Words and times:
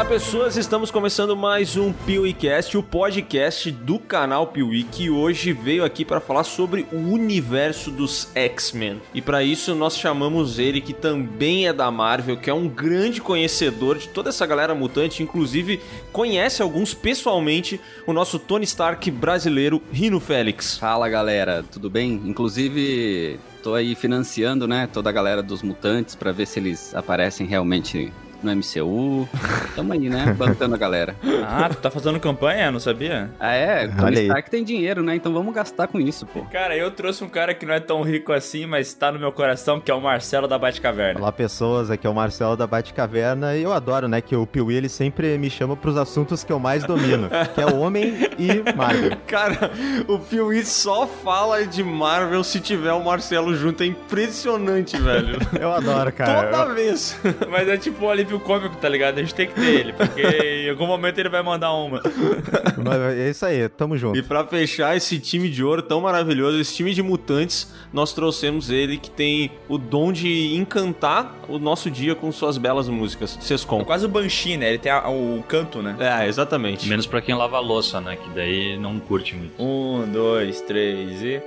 Olá 0.00 0.08
pessoas, 0.08 0.56
estamos 0.56 0.90
começando 0.90 1.36
mais 1.36 1.76
um 1.76 1.92
PeeWeeCast, 1.92 2.74
o 2.74 2.82
podcast 2.82 3.70
do 3.70 3.98
canal 3.98 4.46
Piuí, 4.46 4.82
que 4.82 5.10
hoje 5.10 5.52
veio 5.52 5.84
aqui 5.84 6.06
para 6.06 6.20
falar 6.20 6.42
sobre 6.42 6.86
o 6.90 6.96
universo 6.96 7.90
dos 7.90 8.30
X-Men. 8.34 8.98
E 9.12 9.20
para 9.20 9.42
isso 9.42 9.74
nós 9.74 9.98
chamamos 9.98 10.58
ele, 10.58 10.80
que 10.80 10.94
também 10.94 11.68
é 11.68 11.72
da 11.74 11.90
Marvel, 11.90 12.38
que 12.38 12.48
é 12.48 12.54
um 12.54 12.66
grande 12.66 13.20
conhecedor 13.20 13.98
de 13.98 14.08
toda 14.08 14.30
essa 14.30 14.46
galera 14.46 14.74
mutante, 14.74 15.22
inclusive 15.22 15.78
conhece 16.10 16.62
alguns 16.62 16.94
pessoalmente, 16.94 17.78
o 18.06 18.14
nosso 18.14 18.38
Tony 18.38 18.64
Stark 18.64 19.10
brasileiro, 19.10 19.82
Rino 19.92 20.18
Félix. 20.18 20.78
Fala 20.78 21.10
galera, 21.10 21.62
tudo 21.70 21.90
bem? 21.90 22.22
Inclusive, 22.24 23.38
tô 23.62 23.74
aí 23.74 23.94
financiando, 23.94 24.66
né, 24.66 24.88
toda 24.90 25.10
a 25.10 25.12
galera 25.12 25.42
dos 25.42 25.62
mutantes 25.62 26.14
para 26.14 26.32
ver 26.32 26.46
se 26.46 26.58
eles 26.58 26.94
aparecem 26.94 27.46
realmente 27.46 28.10
no 28.42 28.54
MCU. 28.54 29.28
Tamo 29.74 29.92
aí, 29.92 30.08
né? 30.08 30.34
Bancando 30.36 30.74
a 30.74 30.78
galera. 30.78 31.14
Ah, 31.46 31.68
tu 31.68 31.76
tá 31.76 31.90
fazendo 31.90 32.18
campanha? 32.20 32.70
Não 32.70 32.80
sabia? 32.80 33.30
Ah, 33.38 33.52
é? 33.52 33.88
Tony. 33.88 34.22
Stark 34.22 34.50
tem 34.50 34.64
dinheiro, 34.64 35.02
né? 35.02 35.16
Então 35.16 35.32
vamos 35.32 35.54
gastar 35.54 35.86
com 35.86 36.00
isso, 36.00 36.26
pô. 36.26 36.42
Cara, 36.46 36.76
eu 36.76 36.90
trouxe 36.90 37.22
um 37.24 37.28
cara 37.28 37.54
que 37.54 37.64
não 37.66 37.74
é 37.74 37.80
tão 37.80 38.02
rico 38.02 38.32
assim, 38.32 38.66
mas 38.66 38.92
tá 38.94 39.12
no 39.12 39.18
meu 39.18 39.32
coração, 39.32 39.80
que 39.80 39.90
é 39.90 39.94
o 39.94 40.00
Marcelo 40.00 40.46
da 40.46 40.58
Batcaverna. 40.58 41.20
Olá 41.20 41.32
pessoas, 41.32 41.90
aqui 41.90 42.06
é 42.06 42.10
o 42.10 42.14
Marcelo 42.14 42.56
da 42.56 42.66
Batcaverna 42.66 43.56
e 43.56 43.62
eu 43.62 43.72
adoro, 43.72 44.08
né, 44.08 44.20
que 44.20 44.34
o 44.34 44.46
Piuí 44.46 44.76
ele 44.76 44.88
sempre 44.88 45.36
me 45.38 45.50
chama 45.50 45.76
pros 45.76 45.96
assuntos 45.96 46.44
que 46.44 46.52
eu 46.52 46.58
mais 46.58 46.84
domino, 46.84 47.28
que 47.54 47.60
é 47.60 47.66
o 47.66 47.78
homem 47.78 48.14
e 48.38 48.74
Marvel. 48.76 49.16
Cara, 49.26 49.70
o 50.08 50.18
Piuí 50.18 50.64
só 50.64 51.06
fala 51.06 51.66
de 51.66 51.82
Marvel 51.82 52.42
se 52.44 52.60
tiver 52.60 52.92
o 52.92 53.04
Marcelo 53.04 53.54
junto, 53.54 53.82
é 53.82 53.86
impressionante, 53.86 54.96
velho. 54.96 55.38
Eu 55.58 55.72
adoro, 55.72 56.12
cara. 56.12 56.50
Toda 56.50 56.74
vez. 56.74 57.18
Mas 57.48 57.68
é 57.68 57.76
tipo 57.76 58.04
um 58.04 58.08
alívio 58.30 58.40
cômico, 58.40 58.76
tá 58.76 58.88
ligado? 58.88 59.18
A 59.18 59.20
gente 59.22 59.34
tem 59.34 59.46
que 59.46 59.54
ter 59.54 59.66
ele, 59.66 59.92
porque 59.92 60.22
em 60.22 60.70
algum 60.70 60.86
momento 60.86 61.18
ele 61.18 61.28
vai 61.28 61.42
mandar 61.42 61.72
uma. 61.72 62.00
Mas 62.82 63.00
é 63.18 63.30
isso 63.30 63.44
aí, 63.44 63.68
tamo 63.68 63.96
junto. 63.96 64.18
E 64.18 64.22
pra 64.22 64.44
fechar 64.46 64.96
esse 64.96 65.18
time 65.18 65.48
de 65.48 65.62
ouro 65.64 65.82
tão 65.82 66.00
maravilhoso, 66.00 66.58
esse 66.60 66.74
time 66.74 66.94
de 66.94 67.02
mutantes, 67.02 67.72
nós 67.92 68.12
trouxemos 68.12 68.70
ele 68.70 68.96
que 68.96 69.10
tem 69.10 69.50
o 69.68 69.76
dom 69.78 70.12
de 70.12 70.54
encantar 70.56 71.34
o 71.48 71.58
nosso 71.58 71.90
dia 71.90 72.14
com 72.14 72.30
suas 72.30 72.56
belas 72.56 72.88
músicas. 72.88 73.36
É 73.38 73.42
Sescom. 73.42 73.84
quase 73.84 74.06
o 74.06 74.08
Banshee, 74.08 74.56
né? 74.56 74.68
Ele 74.70 74.78
tem 74.78 74.92
a- 74.92 75.08
o 75.08 75.42
canto, 75.48 75.82
né? 75.82 75.96
É, 75.98 76.26
exatamente. 76.28 76.88
Menos 76.88 77.06
pra 77.06 77.20
quem 77.20 77.34
lava 77.34 77.56
a 77.56 77.60
louça, 77.60 78.00
né? 78.00 78.16
Que 78.16 78.30
daí 78.30 78.78
não 78.78 78.98
curte 79.00 79.34
muito. 79.34 79.60
Um, 79.62 80.06
dois, 80.10 80.60
três 80.60 81.22
e. 81.22 81.42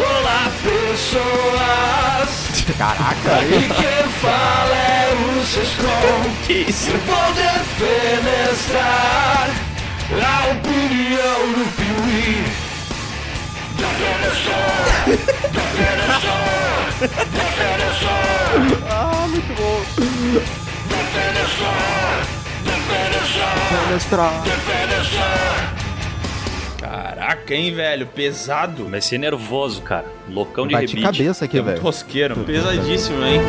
Olá 0.00 0.50
pessoas, 0.62 2.30
Caraca, 2.78 3.42
e 3.44 3.68
quem 3.68 4.08
fala 4.20 4.76
é 4.76 5.12
o 5.14 5.44
Sescom 5.44 6.22
Que 6.46 6.52
isso? 6.68 6.90
Vou 6.90 7.32
defenestrar 7.34 8.68
a 10.12 10.50
opinião 10.52 11.40
do 11.52 11.64
Piuí? 11.76 12.44
Defensor, 13.76 15.08
defensor, 15.52 16.48
defensor 17.32 18.28
ah, 18.90 19.26
muito 19.28 19.52
bom. 19.54 19.78
Defensor, 20.88 22.24
defensor, 22.64 23.92
Mestrar. 23.92 24.42
defensor 24.42 25.77
Caraca, 26.78 27.54
hein, 27.54 27.72
velho? 27.74 28.06
Pesado. 28.06 28.86
Vai 28.88 29.00
ser 29.00 29.18
nervoso, 29.18 29.82
cara. 29.82 30.06
Loucão 30.30 30.66
de 30.66 30.72
Bate 30.74 30.86
rebite. 30.94 31.02
cabeça 31.02 31.44
aqui, 31.44 31.58
É 31.58 31.62
velho. 31.62 31.80
rosqueiro, 31.82 32.36
mano. 32.36 32.46
Pesadíssimo, 32.46 33.24
hein? 33.24 33.40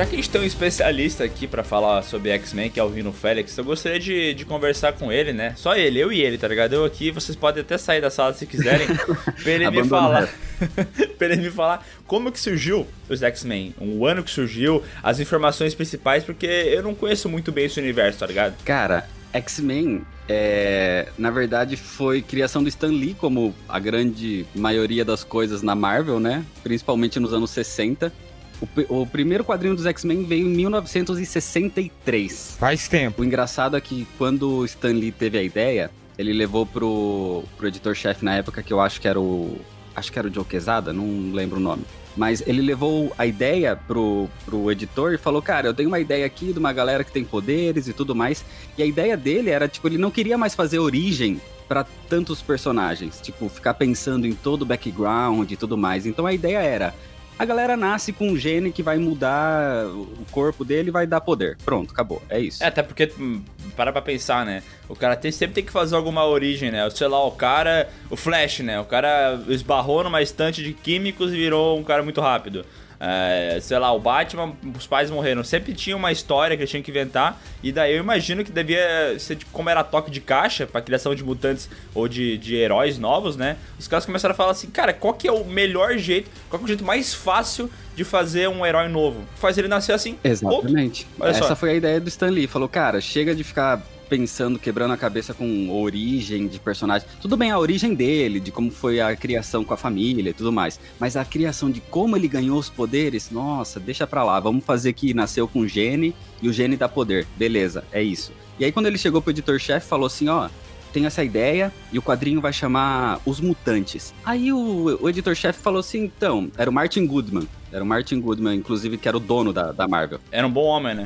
Já 0.00 0.06
que 0.06 0.14
a 0.14 0.16
gente 0.16 0.30
tem 0.30 0.40
um 0.40 0.44
especialista 0.44 1.24
aqui 1.24 1.46
pra 1.46 1.62
falar 1.62 2.00
sobre 2.00 2.30
X-Men, 2.30 2.70
que 2.70 2.80
é 2.80 2.82
o 2.82 2.88
Rino 2.88 3.12
Félix, 3.12 3.54
eu 3.58 3.64
gostaria 3.64 4.00
de, 4.00 4.32
de 4.32 4.46
conversar 4.46 4.94
com 4.94 5.12
ele, 5.12 5.30
né? 5.30 5.52
Só 5.58 5.76
ele, 5.76 5.98
eu 5.98 6.10
e 6.10 6.22
ele, 6.22 6.38
tá 6.38 6.48
ligado? 6.48 6.72
Eu 6.72 6.86
aqui, 6.86 7.10
vocês 7.10 7.36
podem 7.36 7.60
até 7.60 7.76
sair 7.76 8.00
da 8.00 8.08
sala 8.08 8.32
se 8.32 8.46
quiserem, 8.46 8.86
pra 9.42 9.52
ele 9.52 9.70
me 9.70 9.84
falar. 9.84 10.26
pra 11.18 11.26
ele 11.26 11.36
me 11.36 11.50
falar 11.50 11.86
como 12.06 12.32
que 12.32 12.40
surgiu 12.40 12.86
os 13.10 13.22
X-Men, 13.22 13.74
o 13.78 14.06
ano 14.06 14.22
que 14.22 14.30
surgiu, 14.30 14.82
as 15.02 15.20
informações 15.20 15.74
principais, 15.74 16.24
porque 16.24 16.46
eu 16.46 16.82
não 16.82 16.94
conheço 16.94 17.28
muito 17.28 17.52
bem 17.52 17.66
esse 17.66 17.78
universo, 17.78 18.20
tá 18.20 18.26
ligado? 18.26 18.54
Cara, 18.64 19.06
X-Men, 19.34 20.00
é, 20.26 21.08
na 21.18 21.30
verdade, 21.30 21.76
foi 21.76 22.22
criação 22.22 22.62
do 22.62 22.70
Stan 22.70 22.88
Lee, 22.88 23.12
como 23.12 23.54
a 23.68 23.78
grande 23.78 24.46
maioria 24.54 25.04
das 25.04 25.24
coisas 25.24 25.60
na 25.60 25.74
Marvel, 25.74 26.18
né? 26.18 26.42
Principalmente 26.62 27.20
nos 27.20 27.34
anos 27.34 27.50
60. 27.50 28.10
O, 28.60 29.00
o 29.00 29.06
primeiro 29.06 29.44
quadrinho 29.44 29.74
dos 29.74 29.86
X-Men 29.86 30.24
veio 30.24 30.46
em 30.46 30.50
1963. 30.50 32.56
Faz 32.58 32.88
tempo. 32.88 33.22
O 33.22 33.24
engraçado 33.24 33.76
é 33.76 33.80
que 33.80 34.06
quando 34.18 34.58
o 34.58 34.64
Stan 34.64 34.92
Lee 34.92 35.12
teve 35.12 35.38
a 35.38 35.42
ideia, 35.42 35.90
ele 36.18 36.32
levou 36.32 36.66
pro, 36.66 37.44
pro 37.56 37.68
editor-chefe 37.68 38.24
na 38.24 38.36
época, 38.36 38.62
que 38.62 38.72
eu 38.72 38.80
acho 38.80 39.00
que 39.00 39.08
era 39.08 39.18
o. 39.18 39.58
Acho 39.96 40.12
que 40.12 40.18
era 40.18 40.28
o 40.28 40.32
Joe 40.32 40.44
Quesada, 40.44 40.92
não 40.92 41.32
lembro 41.32 41.58
o 41.58 41.62
nome. 41.62 41.84
Mas 42.16 42.42
ele 42.46 42.60
levou 42.60 43.12
a 43.16 43.26
ideia 43.26 43.74
pro, 43.74 44.28
pro 44.44 44.70
editor 44.70 45.14
e 45.14 45.18
falou: 45.18 45.40
Cara, 45.40 45.68
eu 45.68 45.74
tenho 45.74 45.88
uma 45.88 45.98
ideia 45.98 46.26
aqui 46.26 46.52
de 46.52 46.58
uma 46.58 46.72
galera 46.72 47.04
que 47.04 47.12
tem 47.12 47.24
poderes 47.24 47.88
e 47.88 47.92
tudo 47.92 48.14
mais. 48.14 48.44
E 48.76 48.82
a 48.82 48.86
ideia 48.86 49.16
dele 49.16 49.50
era, 49.50 49.68
tipo, 49.68 49.88
ele 49.88 49.98
não 49.98 50.10
queria 50.10 50.36
mais 50.36 50.54
fazer 50.54 50.78
origem 50.78 51.40
pra 51.66 51.84
tantos 52.08 52.42
personagens. 52.42 53.20
Tipo, 53.20 53.48
ficar 53.48 53.74
pensando 53.74 54.26
em 54.26 54.32
todo 54.32 54.62
o 54.62 54.66
background 54.66 55.50
e 55.50 55.56
tudo 55.56 55.78
mais. 55.78 56.04
Então 56.04 56.26
a 56.26 56.32
ideia 56.32 56.58
era. 56.58 56.94
A 57.40 57.44
galera 57.46 57.74
nasce 57.74 58.12
com 58.12 58.28
um 58.28 58.36
gene 58.36 58.70
que 58.70 58.82
vai 58.82 58.98
mudar 58.98 59.86
o 59.86 60.26
corpo 60.30 60.62
dele 60.62 60.90
vai 60.90 61.06
dar 61.06 61.22
poder. 61.22 61.56
Pronto, 61.64 61.90
acabou. 61.90 62.20
É 62.28 62.38
isso. 62.38 62.62
É, 62.62 62.66
até 62.66 62.82
porque, 62.82 63.10
hum, 63.18 63.42
para 63.74 63.90
pra 63.90 64.02
pensar, 64.02 64.44
né? 64.44 64.62
O 64.86 64.94
cara 64.94 65.16
tem, 65.16 65.32
sempre 65.32 65.54
tem 65.54 65.64
que 65.64 65.72
fazer 65.72 65.96
alguma 65.96 66.26
origem, 66.26 66.70
né? 66.70 66.90
Sei 66.90 67.08
lá, 67.08 67.24
o 67.24 67.30
cara. 67.30 67.88
O 68.10 68.16
Flash, 68.16 68.60
né? 68.60 68.78
O 68.78 68.84
cara 68.84 69.42
esbarrou 69.48 70.04
numa 70.04 70.20
estante 70.20 70.62
de 70.62 70.74
químicos 70.74 71.32
e 71.32 71.36
virou 71.38 71.78
um 71.78 71.82
cara 71.82 72.02
muito 72.02 72.20
rápido. 72.20 72.62
É, 73.02 73.58
sei 73.62 73.78
lá, 73.78 73.90
o 73.92 73.98
Batman, 73.98 74.52
os 74.76 74.86
pais 74.86 75.10
morreram. 75.10 75.42
Sempre 75.42 75.72
tinha 75.72 75.96
uma 75.96 76.12
história 76.12 76.54
que 76.54 76.62
eles 76.62 76.70
tinham 76.70 76.82
que 76.82 76.90
inventar. 76.90 77.40
E 77.62 77.72
daí 77.72 77.94
eu 77.94 78.00
imagino 78.00 78.44
que 78.44 78.52
devia 78.52 79.18
ser 79.18 79.36
tipo 79.36 79.50
como 79.52 79.70
era 79.70 79.82
toque 79.82 80.10
de 80.10 80.20
caixa 80.20 80.66
pra 80.66 80.82
criação 80.82 81.14
de 81.14 81.24
mutantes 81.24 81.70
ou 81.94 82.06
de, 82.06 82.36
de 82.36 82.56
heróis 82.56 82.98
novos, 82.98 83.36
né? 83.36 83.56
Os 83.78 83.88
caras 83.88 84.04
começaram 84.04 84.32
a 84.32 84.36
falar 84.36 84.52
assim, 84.52 84.68
cara, 84.68 84.92
qual 84.92 85.14
que 85.14 85.26
é 85.26 85.32
o 85.32 85.44
melhor 85.44 85.96
jeito, 85.96 86.30
qual 86.50 86.58
que 86.58 86.64
é 86.64 86.66
o 86.66 86.68
jeito 86.68 86.84
mais 86.84 87.14
fácil 87.14 87.70
de 87.96 88.04
fazer 88.04 88.48
um 88.48 88.66
herói 88.66 88.88
novo? 88.88 89.22
Faz 89.36 89.56
ele 89.56 89.68
nascer 89.68 89.92
assim. 89.92 90.18
Exatamente. 90.22 91.06
Essa 91.22 91.56
foi 91.56 91.70
a 91.70 91.74
ideia 91.74 91.98
do 91.98 92.08
Stan 92.08 92.28
Lee. 92.28 92.46
Falou, 92.46 92.68
cara, 92.68 93.00
chega 93.00 93.34
de 93.34 93.42
ficar 93.42 93.82
pensando, 94.10 94.58
quebrando 94.58 94.92
a 94.92 94.96
cabeça 94.96 95.32
com 95.32 95.70
origem 95.70 96.48
de 96.48 96.58
personagem. 96.58 97.06
Tudo 97.22 97.36
bem 97.36 97.52
a 97.52 97.58
origem 97.58 97.94
dele, 97.94 98.40
de 98.40 98.50
como 98.50 98.70
foi 98.70 99.00
a 99.00 99.14
criação 99.14 99.64
com 99.64 99.72
a 99.72 99.76
família 99.76 100.30
e 100.30 100.34
tudo 100.34 100.52
mais. 100.52 100.80
Mas 100.98 101.16
a 101.16 101.24
criação 101.24 101.70
de 101.70 101.80
como 101.80 102.16
ele 102.16 102.26
ganhou 102.26 102.58
os 102.58 102.68
poderes, 102.68 103.30
nossa, 103.30 103.78
deixa 103.78 104.08
pra 104.08 104.24
lá. 104.24 104.40
Vamos 104.40 104.64
fazer 104.64 104.92
que 104.92 105.14
nasceu 105.14 105.46
com 105.46 105.66
gene 105.66 106.12
e 106.42 106.48
o 106.48 106.52
gene 106.52 106.76
dá 106.76 106.88
poder. 106.88 107.24
Beleza, 107.36 107.84
é 107.92 108.02
isso. 108.02 108.32
E 108.58 108.64
aí 108.64 108.72
quando 108.72 108.86
ele 108.86 108.98
chegou 108.98 109.22
pro 109.22 109.30
editor-chefe, 109.30 109.86
falou 109.86 110.08
assim, 110.08 110.28
ó... 110.28 110.50
Tem 110.92 111.06
essa 111.06 111.22
ideia 111.22 111.72
e 111.92 111.98
o 111.98 112.02
quadrinho 112.02 112.40
vai 112.40 112.52
chamar 112.52 113.20
Os 113.24 113.40
Mutantes. 113.40 114.14
Aí 114.24 114.52
o, 114.52 114.98
o 115.00 115.08
editor-chefe 115.08 115.60
falou 115.60 115.80
assim: 115.80 116.04
então, 116.04 116.50
era 116.56 116.68
o 116.68 116.72
Martin 116.72 117.06
Goodman. 117.06 117.46
Era 117.72 117.84
o 117.84 117.86
Martin 117.86 118.20
Goodman, 118.20 118.56
inclusive, 118.56 118.98
que 118.98 119.06
era 119.06 119.16
o 119.16 119.20
dono 119.20 119.52
da, 119.52 119.70
da 119.70 119.86
Marvel. 119.86 120.18
Era 120.32 120.44
um 120.44 120.50
bom 120.50 120.64
homem, 120.64 120.96
né? 120.96 121.04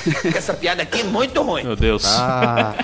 Essa 0.34 0.54
piada 0.54 0.82
aqui 0.82 1.00
é 1.00 1.04
muito 1.04 1.42
ruim 1.42 1.64
Meu 1.64 1.76
Deus. 1.76 2.04
Ah, 2.06 2.74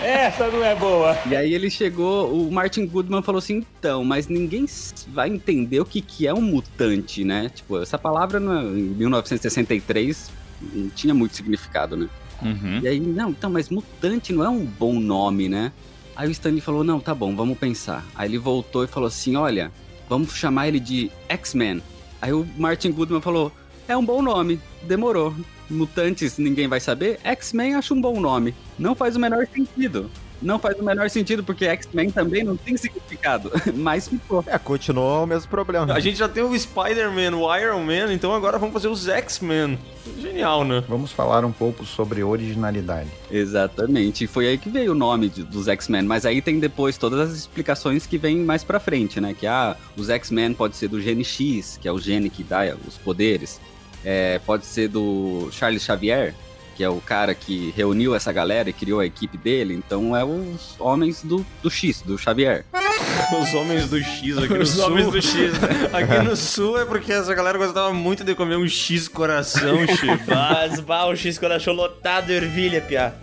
E 1.26 1.34
aí 1.34 1.54
ele 1.54 1.70
chegou, 1.70 2.30
o 2.30 2.52
Martin 2.52 2.86
Goodman 2.86 3.22
falou 3.22 3.38
assim, 3.38 3.64
então, 3.78 4.04
mas 4.04 4.28
ninguém 4.28 4.66
vai 5.08 5.30
entender 5.30 5.80
o 5.80 5.86
que, 5.86 6.02
que 6.02 6.26
é 6.26 6.34
um 6.34 6.42
mutante, 6.42 7.24
né? 7.24 7.50
Tipo, 7.54 7.80
essa 7.80 7.96
palavra 7.96 8.38
no, 8.38 8.76
em 8.76 8.82
1963 8.82 10.30
não 10.74 10.90
tinha 10.90 11.14
muito 11.14 11.34
significado, 11.34 11.96
né? 11.96 12.08
Uhum. 12.42 12.80
E 12.82 12.88
aí, 12.88 13.00
não, 13.00 13.30
então, 13.30 13.50
mas 13.50 13.68
mutante 13.70 14.32
não 14.32 14.44
é 14.44 14.48
um 14.48 14.64
bom 14.64 14.98
nome, 14.98 15.48
né? 15.48 15.72
Aí 16.14 16.28
o 16.28 16.30
Stanley 16.30 16.60
falou, 16.60 16.82
não, 16.82 16.98
tá 16.98 17.14
bom, 17.14 17.34
vamos 17.36 17.58
pensar. 17.58 18.04
Aí 18.14 18.28
ele 18.28 18.38
voltou 18.38 18.84
e 18.84 18.86
falou 18.86 19.06
assim, 19.06 19.36
olha, 19.36 19.70
vamos 20.08 20.34
chamar 20.34 20.68
ele 20.68 20.80
de 20.80 21.10
X-Men. 21.28 21.82
Aí 22.20 22.32
o 22.32 22.46
Martin 22.56 22.90
Goodman 22.90 23.20
falou, 23.20 23.52
é 23.86 23.96
um 23.96 24.04
bom 24.04 24.22
nome, 24.22 24.60
demorou. 24.82 25.34
Mutantes 25.68 26.38
ninguém 26.38 26.68
vai 26.68 26.80
saber, 26.80 27.18
X-Men 27.22 27.74
acho 27.74 27.94
um 27.94 28.00
bom 28.00 28.20
nome. 28.20 28.54
Não 28.78 28.94
faz 28.94 29.16
o 29.16 29.20
menor 29.20 29.46
sentido. 29.52 30.10
Não 30.42 30.58
faz 30.58 30.78
o 30.78 30.82
menor 30.84 31.08
sentido, 31.10 31.42
porque 31.42 31.64
X-Men 31.64 32.10
também 32.10 32.44
não 32.44 32.56
tem 32.56 32.76
significado. 32.76 33.50
Mas 33.74 34.06
ficou. 34.08 34.44
É, 34.46 34.58
continuou 34.58 35.24
o 35.24 35.26
mesmo 35.26 35.48
problema. 35.50 35.92
A 35.94 36.00
gente 36.00 36.18
já 36.18 36.28
tem 36.28 36.42
o 36.42 36.58
Spider-Man, 36.58 37.36
o 37.36 37.56
Iron 37.56 37.82
Man, 37.82 38.12
então 38.12 38.32
agora 38.34 38.58
vamos 38.58 38.72
fazer 38.74 38.88
os 38.88 39.08
X-Men. 39.08 39.78
Genial, 40.20 40.64
né? 40.64 40.84
Vamos 40.88 41.10
falar 41.10 41.44
um 41.44 41.50
pouco 41.52 41.84
sobre 41.84 42.22
originalidade. 42.22 43.08
Exatamente. 43.30 44.24
E 44.24 44.26
foi 44.26 44.46
aí 44.48 44.58
que 44.58 44.68
veio 44.68 44.92
o 44.92 44.94
nome 44.94 45.28
de- 45.28 45.42
dos 45.42 45.68
X-Men. 45.68 46.02
Mas 46.02 46.24
aí 46.26 46.40
tem 46.42 46.58
depois 46.60 46.96
todas 46.98 47.18
as 47.18 47.36
explicações 47.36 48.06
que 48.06 48.18
vêm 48.18 48.36
mais 48.38 48.62
pra 48.62 48.78
frente, 48.78 49.20
né? 49.20 49.34
Que 49.38 49.46
ah, 49.46 49.76
os 49.96 50.08
X-Men 50.10 50.52
pode 50.54 50.76
ser 50.76 50.88
do 50.88 51.00
gene 51.00 51.24
X, 51.24 51.78
que 51.80 51.88
é 51.88 51.92
o 51.92 51.98
gene 51.98 52.30
que 52.30 52.42
dá 52.44 52.76
os 52.86 52.96
poderes. 52.98 53.60
É, 54.04 54.38
pode 54.46 54.64
ser 54.66 54.88
do 54.88 55.48
Charles 55.50 55.82
Xavier, 55.82 56.34
que 56.76 56.84
é 56.84 56.88
o 56.88 57.00
cara 57.00 57.34
que 57.34 57.72
reuniu 57.74 58.14
essa 58.14 58.30
galera 58.30 58.68
e 58.68 58.72
criou 58.72 59.00
a 59.00 59.06
equipe 59.06 59.38
dele. 59.38 59.74
Então 59.74 60.14
é 60.14 60.22
os 60.24 60.76
homens 60.78 61.22
do, 61.22 61.44
do 61.62 61.70
X, 61.70 62.02
do 62.02 62.18
Xavier. 62.18 62.64
Os 63.40 63.54
homens 63.54 63.88
do 63.88 63.98
X 63.98 64.38
aqui 64.38 64.54
no 64.54 64.60
Os 64.62 64.70
sul. 64.70 64.84
homens 64.84 65.10
do 65.10 65.20
X, 65.22 65.52
né? 65.58 65.68
Aqui 65.92 66.22
no 66.22 66.36
sul 66.36 66.78
é 66.78 66.84
porque 66.84 67.12
essa 67.12 67.34
galera 67.34 67.56
gostava 67.58 67.92
muito 67.92 68.22
de 68.22 68.34
comer 68.34 68.56
um 68.56 68.68
X 68.68 69.08
coração, 69.08 69.86
Chico. 69.96 70.24
Mas, 70.28 70.78
bah, 70.80 71.06
o 71.06 71.16
X 71.16 71.42
achou 71.42 71.74
lotado 71.74 72.26
de 72.26 72.34
ervilha, 72.34 72.80
piá. 72.80 73.14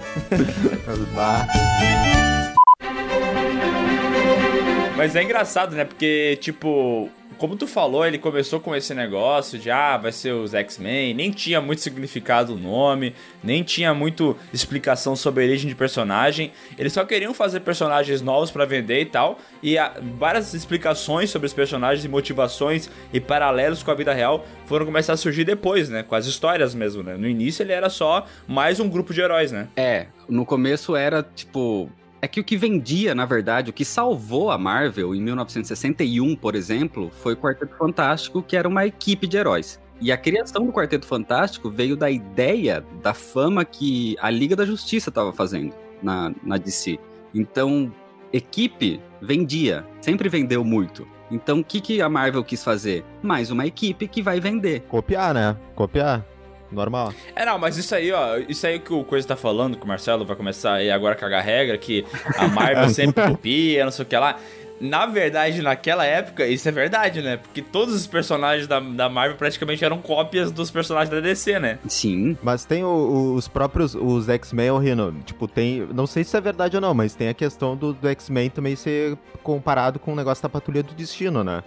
Mas 4.98 5.16
é 5.16 5.24
engraçado, 5.24 5.76
né? 5.76 5.86
Porque, 5.86 6.38
tipo, 6.42 7.10
como 7.38 7.56
tu 7.56 7.68
falou, 7.68 8.06
ele 8.06 8.18
começou 8.18 8.60
com 8.60 8.76
esse 8.76 8.94
negócio 8.94 9.58
de, 9.60 9.70
ah, 9.70 9.98
vai 9.98 10.12
ser 10.12 10.32
os 10.34 10.54
X-Men, 10.54 11.14
nem 11.14 11.32
tinha 11.32 11.62
muito 11.62 11.82
significado 11.82 12.54
o 12.54 12.58
nome, 12.58 13.14
nem 13.44 13.64
tinha 13.64 13.94
muito 13.94 14.36
explicação 14.54 15.16
sobre 15.16 15.44
a 15.44 15.48
origem 15.48 15.68
de 15.68 15.76
personagem. 15.76 16.52
Eles 16.78 16.94
só 16.94 17.04
queriam 17.06 17.34
fazer 17.34 17.62
personagens 17.62 18.22
novos 18.22 18.52
pra 18.52 18.66
vender 18.66 19.02
e 19.02 19.06
tal, 19.06 19.40
e 19.62 19.76
várias 20.18 20.54
explicações 20.54 21.30
sobre 21.30 21.46
os 21.46 21.54
personagens 21.54 22.04
e 22.06 22.10
motivações 22.10 22.90
e 23.12 23.20
paralelos 23.20 23.84
com 23.84 23.92
a 23.92 23.96
vida 23.96 24.14
real 24.14 24.46
foram 24.66 24.86
começar 24.86 25.14
a 25.14 25.18
surgir 25.18 25.44
depois, 25.44 25.90
né? 25.90 26.04
Com 26.04 26.16
as 26.16 26.26
histórias 26.26 26.74
mesmo, 26.74 27.04
né? 27.04 27.16
No 27.18 27.28
início 27.28 27.64
ele 27.64 27.74
era 27.74 27.90
só 27.90 28.26
mais 28.48 28.80
um 28.80 28.90
grupo 28.90 29.14
de 29.14 29.22
heróis, 29.22 29.52
né? 29.52 29.68
É, 29.76 30.08
no 30.28 30.46
começo 30.46 30.96
era 30.96 31.24
tipo. 31.24 31.90
É 32.24 32.28
que 32.30 32.40
o 32.40 32.44
que 32.44 32.56
vendia, 32.56 33.14
na 33.14 33.26
verdade, 33.26 33.70
o 33.70 33.74
que 33.74 33.84
salvou 33.84 34.50
a 34.50 34.58
Marvel 34.58 35.14
em 35.14 35.22
1961, 35.22 36.38
por 36.38 36.56
exemplo, 36.56 37.12
foi 37.22 37.34
o 37.34 37.36
Quarteto 37.36 37.76
Fantástico, 37.76 38.42
que 38.42 38.56
era 38.56 38.66
uma 38.66 38.86
equipe 38.86 39.28
de 39.28 39.36
heróis. 39.36 39.78
E 40.00 40.10
a 40.10 40.16
criação 40.16 40.66
do 40.66 40.72
Quarteto 40.72 41.06
Fantástico 41.06 41.70
veio 41.70 41.98
da 41.98 42.10
ideia 42.10 42.82
da 43.02 43.14
fama 43.14 43.66
que 43.66 44.16
a 44.22 44.30
Liga 44.30 44.56
da 44.56 44.66
Justiça 44.66 45.10
estava 45.10 45.34
fazendo 45.34 45.76
na, 46.02 46.34
na 46.42 46.56
DC. 46.56 46.98
Então, 47.36 47.94
equipe 48.32 49.02
vendia, 49.22 49.86
sempre 50.00 50.30
vendeu 50.30 50.64
muito. 50.64 51.06
Então, 51.30 51.60
o 51.60 51.64
que, 51.64 51.82
que 51.82 52.02
a 52.02 52.08
Marvel 52.08 52.46
quis 52.46 52.64
fazer? 52.64 53.04
Mais 53.22 53.52
uma 53.52 53.66
equipe 53.66 54.08
que 54.08 54.22
vai 54.22 54.40
vender. 54.40 54.80
Copiar, 54.88 55.34
né? 55.34 55.58
Copiar. 55.76 56.26
Normal. 56.74 57.14
É, 57.36 57.46
não, 57.46 57.58
mas 57.58 57.78
isso 57.78 57.94
aí, 57.96 58.12
ó, 58.12 58.38
isso 58.50 58.66
aí 58.68 58.80
que 58.80 58.94
o 58.94 59.04
Coisa 59.04 59.28
tá 59.28 59.36
falando, 59.36 59.78
que 59.78 59.86
o 59.86 59.88
Marcelo 59.88 60.26
vai 60.26 60.36
começar 60.36 60.74
aí 60.74 60.90
agora 60.92 61.14
a 61.14 61.18
cagar 61.18 61.44
regra, 61.44 61.78
que 61.78 62.06
a 62.38 62.48
Marvel 62.48 62.90
sempre 62.94 63.28
copia, 63.28 63.86
não 63.86 63.92
sei 63.92 64.04
o 64.04 64.08
que 64.08 64.18
lá. 64.18 64.38
Na 64.82 65.06
verdade, 65.06 65.62
naquela 65.62 66.04
época, 66.04 66.46
isso 66.46 66.68
é 66.68 66.72
verdade, 66.72 67.22
né? 67.22 67.38
Porque 67.38 67.62
todos 67.62 67.94
os 67.96 68.06
personagens 68.06 68.68
da, 68.68 68.82
da 68.82 69.08
Marvel 69.08 69.38
praticamente 69.38 69.86
eram 69.86 70.00
cópias 70.00 70.52
dos 70.52 70.70
personagens 70.72 71.10
da 71.10 71.22
DC, 71.22 71.58
né? 71.58 71.80
Sim, 71.88 72.36
Mas 72.44 72.66
tem 72.66 72.84
o- 72.84 72.88
o- 72.90 73.36
os 73.36 73.48
próprios, 73.48 73.96
os 73.96 74.28
X-Men, 74.28 74.72
ô 74.72 74.80
Rino, 74.80 75.16
tipo, 75.26 75.48
tem, 75.48 75.88
não 75.94 76.06
sei 76.06 76.26
se 76.26 76.36
é 76.36 76.42
verdade 76.42 76.76
ou 76.76 76.82
não, 76.82 76.94
mas 76.94 77.16
tem 77.16 77.30
a 77.30 77.34
questão 77.34 77.78
do, 77.78 77.94
do 77.94 78.10
X-Men 78.10 78.50
também 78.50 78.76
ser 78.76 79.16
comparado 79.42 80.00
com 80.00 80.12
o 80.12 80.16
negócio 80.18 80.42
da 80.44 80.50
Patrulha 80.50 80.84
do 80.84 80.94
Destino, 80.94 81.46
né? 81.46 81.64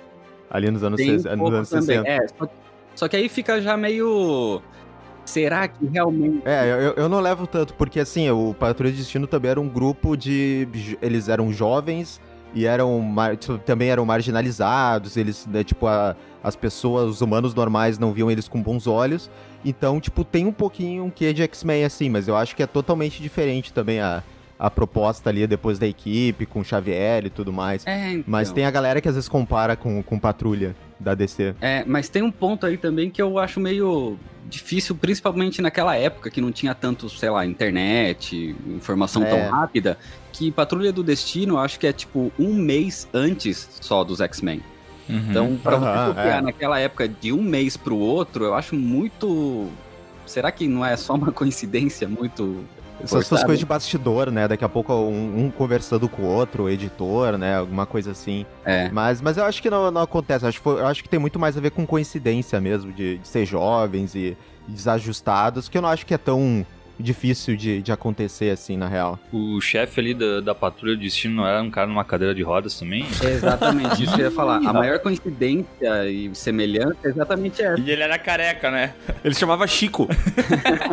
Ali 0.50 0.70
nos 0.70 0.82
anos, 0.82 0.98
Tem 0.98 1.12
um 1.12 1.14
nos 1.14 1.24
pouco 1.24 1.54
anos 1.56 1.70
também. 1.70 2.02
60. 2.02 2.08
É, 2.08 2.28
só, 2.28 2.48
só 2.96 3.08
que 3.08 3.16
aí 3.16 3.28
fica 3.30 3.62
já 3.62 3.76
meio. 3.78 4.60
Será 5.26 5.68
que 5.68 5.84
realmente. 5.86 6.40
É, 6.46 6.70
eu, 6.70 6.94
eu 7.02 7.08
não 7.08 7.20
levo 7.20 7.46
tanto, 7.46 7.74
porque 7.74 8.00
assim, 8.00 8.30
o 8.30 8.54
Patrulha 8.58 8.92
do 8.92 8.96
Destino 8.96 9.26
também 9.26 9.50
era 9.50 9.60
um 9.60 9.68
grupo 9.68 10.16
de. 10.16 10.66
Eles 11.02 11.28
eram 11.28 11.52
jovens 11.52 12.20
e 12.54 12.64
eram 12.64 13.14
tipo, 13.38 13.58
também 13.58 13.90
eram 13.90 14.06
marginalizados, 14.06 15.16
eles, 15.16 15.46
né, 15.46 15.62
tipo, 15.62 15.86
a- 15.86 16.16
as 16.42 16.54
pessoas, 16.56 17.10
os 17.10 17.20
humanos 17.20 17.54
normais 17.54 17.98
não 17.98 18.12
viam 18.12 18.30
eles 18.30 18.48
com 18.48 18.62
bons 18.62 18.86
olhos. 18.86 19.28
Então, 19.64 20.00
tipo, 20.00 20.24
tem 20.24 20.46
um 20.46 20.52
pouquinho 20.52 21.04
um 21.04 21.10
quê 21.10 21.32
de 21.32 21.42
X-Men 21.42 21.84
assim, 21.84 22.08
mas 22.08 22.28
eu 22.28 22.36
acho 22.36 22.54
que 22.54 22.62
é 22.62 22.66
totalmente 22.66 23.20
diferente 23.20 23.72
também 23.72 24.00
a, 24.00 24.22
a 24.58 24.70
proposta 24.70 25.30
ali 25.30 25.46
depois 25.46 25.78
da 25.78 25.86
equipe, 25.86 26.46
com 26.46 26.60
o 26.60 26.64
Xavier 26.64 27.26
e 27.26 27.30
tudo 27.30 27.52
mais. 27.52 27.86
É, 27.86 28.12
então. 28.12 28.24
Mas 28.26 28.50
tem 28.52 28.64
a 28.64 28.70
galera 28.70 29.00
que 29.00 29.08
às 29.08 29.14
vezes 29.14 29.28
compara 29.28 29.76
com, 29.76 30.02
com 30.02 30.18
Patrulha 30.18 30.74
da 30.98 31.14
DC. 31.14 31.54
É, 31.60 31.84
mas 31.86 32.08
tem 32.08 32.22
um 32.22 32.30
ponto 32.30 32.64
aí 32.64 32.76
também 32.76 33.10
que 33.10 33.20
eu 33.20 33.38
acho 33.38 33.60
meio 33.60 34.16
difícil, 34.48 34.94
principalmente 34.94 35.60
naquela 35.60 35.96
época 35.96 36.30
que 36.30 36.40
não 36.40 36.52
tinha 36.52 36.74
tanto, 36.74 37.08
sei 37.10 37.28
lá, 37.28 37.44
internet, 37.44 38.56
informação 38.68 39.22
É. 39.24 39.26
tão 39.26 39.50
rápida, 39.50 39.98
que 40.32 40.50
Patrulha 40.50 40.92
do 40.92 41.02
Destino 41.02 41.54
eu 41.54 41.58
acho 41.58 41.78
que 41.78 41.86
é 41.86 41.92
tipo 41.92 42.32
um 42.38 42.54
mês 42.54 43.08
antes 43.12 43.68
só 43.80 44.04
dos 44.04 44.20
X-Men. 44.20 44.62
Então, 45.08 45.56
pra 45.62 45.76
você 45.76 46.08
copiar 46.08 46.38
é. 46.38 46.40
naquela 46.40 46.80
época 46.80 47.08
de 47.08 47.32
um 47.32 47.40
mês 47.40 47.76
pro 47.76 47.96
outro, 47.96 48.44
eu 48.44 48.54
acho 48.54 48.74
muito. 48.74 49.68
Será 50.24 50.50
que 50.50 50.66
não 50.66 50.84
é 50.84 50.96
só 50.96 51.14
uma 51.14 51.30
coincidência 51.32 52.08
muito. 52.08 52.64
Essas, 52.98 53.12
essas 53.12 53.28
forçada? 53.28 53.46
coisas 53.46 53.60
de 53.60 53.66
bastidor, 53.66 54.30
né? 54.30 54.48
Daqui 54.48 54.64
a 54.64 54.68
pouco 54.68 54.92
um, 54.92 55.44
um 55.44 55.50
conversando 55.50 56.08
com 56.08 56.22
o 56.22 56.26
outro, 56.26 56.64
o 56.64 56.70
editor, 56.70 57.36
né? 57.36 57.56
Alguma 57.56 57.86
coisa 57.86 58.12
assim. 58.12 58.46
É. 58.64 58.88
Mas, 58.90 59.20
mas 59.20 59.36
eu 59.36 59.44
acho 59.44 59.60
que 59.62 59.68
não, 59.68 59.90
não 59.90 60.02
acontece. 60.02 60.44
Eu 60.44 60.48
acho, 60.48 60.60
eu 60.64 60.86
acho 60.86 61.02
que 61.02 61.08
tem 61.08 61.20
muito 61.20 61.38
mais 61.38 61.56
a 61.56 61.60
ver 61.60 61.70
com 61.70 61.86
coincidência 61.86 62.60
mesmo, 62.60 62.92
de, 62.92 63.18
de 63.18 63.28
ser 63.28 63.44
jovens 63.44 64.14
e 64.14 64.36
desajustados, 64.66 65.68
que 65.68 65.78
eu 65.78 65.82
não 65.82 65.88
acho 65.88 66.04
que 66.04 66.14
é 66.14 66.18
tão 66.18 66.66
difícil 66.98 67.56
de, 67.56 67.82
de 67.82 67.92
acontecer 67.92 68.50
assim, 68.50 68.76
na 68.76 68.88
real. 68.88 69.18
O 69.32 69.60
chefe 69.60 70.00
ali 70.00 70.14
da, 70.14 70.40
da 70.40 70.54
patrulha 70.54 70.94
do 70.94 71.00
destino 71.00 71.36
não 71.36 71.46
era 71.46 71.62
um 71.62 71.70
cara 71.70 71.86
numa 71.86 72.04
cadeira 72.04 72.34
de 72.34 72.42
rodas 72.42 72.78
também? 72.78 73.06
Exatamente, 73.22 74.02
isso 74.02 74.14
que 74.14 74.20
eu 74.20 74.26
ia 74.26 74.30
falar. 74.30 74.56
A 74.56 74.72
maior 74.72 74.98
coincidência 74.98 76.08
e 76.08 76.34
semelhança 76.34 76.96
é 77.04 77.08
exatamente 77.08 77.62
essa. 77.62 77.80
E 77.80 77.90
ele 77.90 78.02
era 78.02 78.18
careca, 78.18 78.70
né? 78.70 78.94
Ele 79.24 79.34
se 79.34 79.40
chamava 79.40 79.66
Chico. 79.66 80.08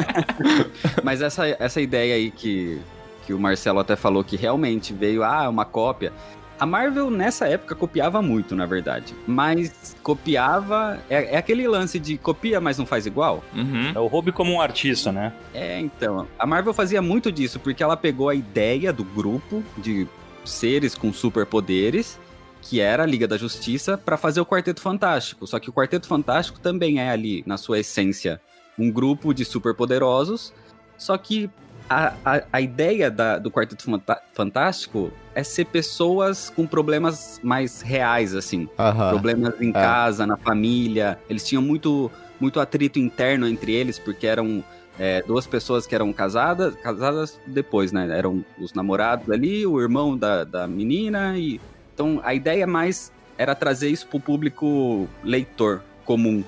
Mas 1.03 1.21
essa, 1.21 1.47
essa 1.47 1.81
ideia 1.81 2.15
aí 2.15 2.31
que, 2.31 2.79
que 3.25 3.33
o 3.33 3.39
Marcelo 3.39 3.79
até 3.79 3.95
falou 3.95 4.23
que 4.23 4.35
realmente 4.35 4.93
veio, 4.93 5.23
ah, 5.23 5.47
uma 5.49 5.65
cópia. 5.65 6.11
A 6.59 6.65
Marvel 6.65 7.09
nessa 7.09 7.47
época 7.47 7.75
copiava 7.75 8.21
muito, 8.21 8.55
na 8.55 8.65
verdade. 8.65 9.15
Mas 9.27 9.95
copiava. 10.01 10.99
É, 11.09 11.35
é 11.35 11.37
aquele 11.37 11.67
lance 11.67 11.99
de 11.99 12.17
copia, 12.17 12.61
mas 12.61 12.77
não 12.77 12.85
faz 12.85 13.05
igual? 13.05 13.43
Uhum. 13.53 13.91
É 13.93 13.99
o 13.99 14.07
hobby 14.07 14.31
como 14.31 14.53
um 14.53 14.61
artista, 14.61 15.11
né? 15.11 15.33
É, 15.53 15.79
então. 15.79 16.27
A 16.37 16.45
Marvel 16.45 16.73
fazia 16.73 17.01
muito 17.01 17.31
disso, 17.31 17.59
porque 17.59 17.83
ela 17.83 17.97
pegou 17.97 18.29
a 18.29 18.35
ideia 18.35 18.93
do 18.93 19.03
grupo 19.03 19.63
de 19.77 20.07
seres 20.45 20.95
com 20.95 21.11
superpoderes, 21.11 22.19
que 22.61 22.79
era 22.79 23.03
a 23.03 23.05
Liga 23.05 23.27
da 23.27 23.37
Justiça, 23.37 23.97
pra 23.97 24.17
fazer 24.17 24.39
o 24.39 24.45
Quarteto 24.45 24.81
Fantástico. 24.81 25.45
Só 25.45 25.59
que 25.59 25.69
o 25.69 25.73
Quarteto 25.73 26.07
Fantástico 26.07 26.59
também 26.59 26.99
é 26.99 27.09
ali, 27.09 27.43
na 27.45 27.57
sua 27.57 27.79
essência, 27.79 28.39
um 28.77 28.91
grupo 28.91 29.33
de 29.33 29.43
superpoderosos. 29.43 30.53
Só 30.97 31.17
que 31.17 31.49
a, 31.89 32.13
a, 32.25 32.43
a 32.53 32.61
ideia 32.61 33.11
da- 33.11 33.37
do 33.37 33.51
Quarteto 33.51 33.85
Fantástico 34.33 35.11
é 35.35 35.43
ser 35.43 35.65
pessoas 35.65 36.49
com 36.49 36.65
problemas 36.65 37.39
mais 37.43 37.81
reais, 37.81 38.33
assim 38.35 38.67
problemas 39.09 39.59
em 39.61 39.69
É. 39.69 39.73
casa, 39.73 40.25
na 40.25 40.37
família. 40.37 41.19
Eles 41.29 41.45
tinham 41.45 41.61
muito, 41.61 42.11
muito 42.39 42.59
atrito 42.59 42.99
interno 42.99 43.47
entre 43.47 43.73
eles, 43.73 43.97
porque 43.99 44.25
eram 44.27 44.63
é, 44.99 45.21
duas 45.23 45.47
pessoas 45.47 45.87
que 45.87 45.95
eram 45.95 46.13
casadas, 46.13 46.75
casadas 46.75 47.39
depois, 47.47 47.91
né? 47.91 48.07
Eram 48.15 48.45
os 48.59 48.73
namorados 48.73 49.29
ali, 49.29 49.65
o 49.65 49.79
irmão 49.81 50.15
da, 50.17 50.43
da 50.43 50.67
menina. 50.67 51.37
e 51.37 51.59
Então 51.93 52.21
a 52.23 52.33
ideia 52.33 52.67
mais 52.67 53.11
era 53.37 53.55
trazer 53.55 53.89
isso 53.89 54.05
pro 54.07 54.19
público 54.19 55.07
leitor 55.23 55.81
comum. 56.05 56.43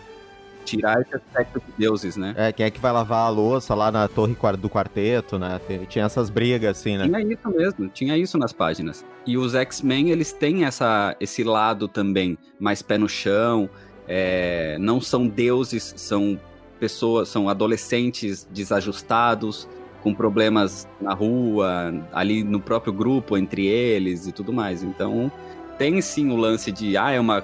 Tirar 0.65 1.01
esse 1.01 1.15
aspecto 1.15 1.59
de 1.59 1.73
deuses, 1.77 2.17
né? 2.17 2.33
É, 2.35 2.51
quem 2.51 2.65
é 2.65 2.71
que 2.71 2.79
vai 2.79 2.91
lavar 2.91 3.27
a 3.27 3.29
louça 3.29 3.73
lá 3.73 3.91
na 3.91 4.07
torre 4.07 4.35
do 4.57 4.69
quarteto, 4.69 5.37
né? 5.39 5.59
Tinha 5.87 6.05
essas 6.05 6.29
brigas, 6.29 6.79
assim, 6.79 6.97
né? 6.97 7.05
Tinha 7.05 7.21
isso 7.21 7.49
mesmo, 7.49 7.89
tinha 7.89 8.17
isso 8.17 8.37
nas 8.37 8.51
páginas. 8.51 9.05
E 9.25 9.37
os 9.37 9.55
X-Men, 9.55 10.09
eles 10.09 10.33
têm 10.33 10.65
essa, 10.65 11.15
esse 11.19 11.43
lado 11.43 11.87
também, 11.87 12.37
mais 12.59 12.81
pé 12.81 12.97
no 12.97 13.07
chão, 13.07 13.69
é, 14.07 14.77
não 14.79 14.99
são 14.99 15.27
deuses, 15.27 15.93
são 15.95 16.39
pessoas, 16.79 17.29
são 17.29 17.47
adolescentes 17.47 18.47
desajustados, 18.51 19.67
com 20.03 20.13
problemas 20.13 20.87
na 21.01 21.13
rua, 21.13 21.91
ali 22.13 22.43
no 22.43 22.59
próprio 22.59 22.93
grupo, 22.93 23.35
entre 23.37 23.65
eles 23.65 24.27
e 24.27 24.31
tudo 24.31 24.53
mais. 24.53 24.83
Então, 24.83 25.31
tem 25.79 25.99
sim 26.01 26.29
o 26.29 26.35
lance 26.35 26.71
de, 26.71 26.95
ah, 26.95 27.09
é 27.09 27.19
uma, 27.19 27.43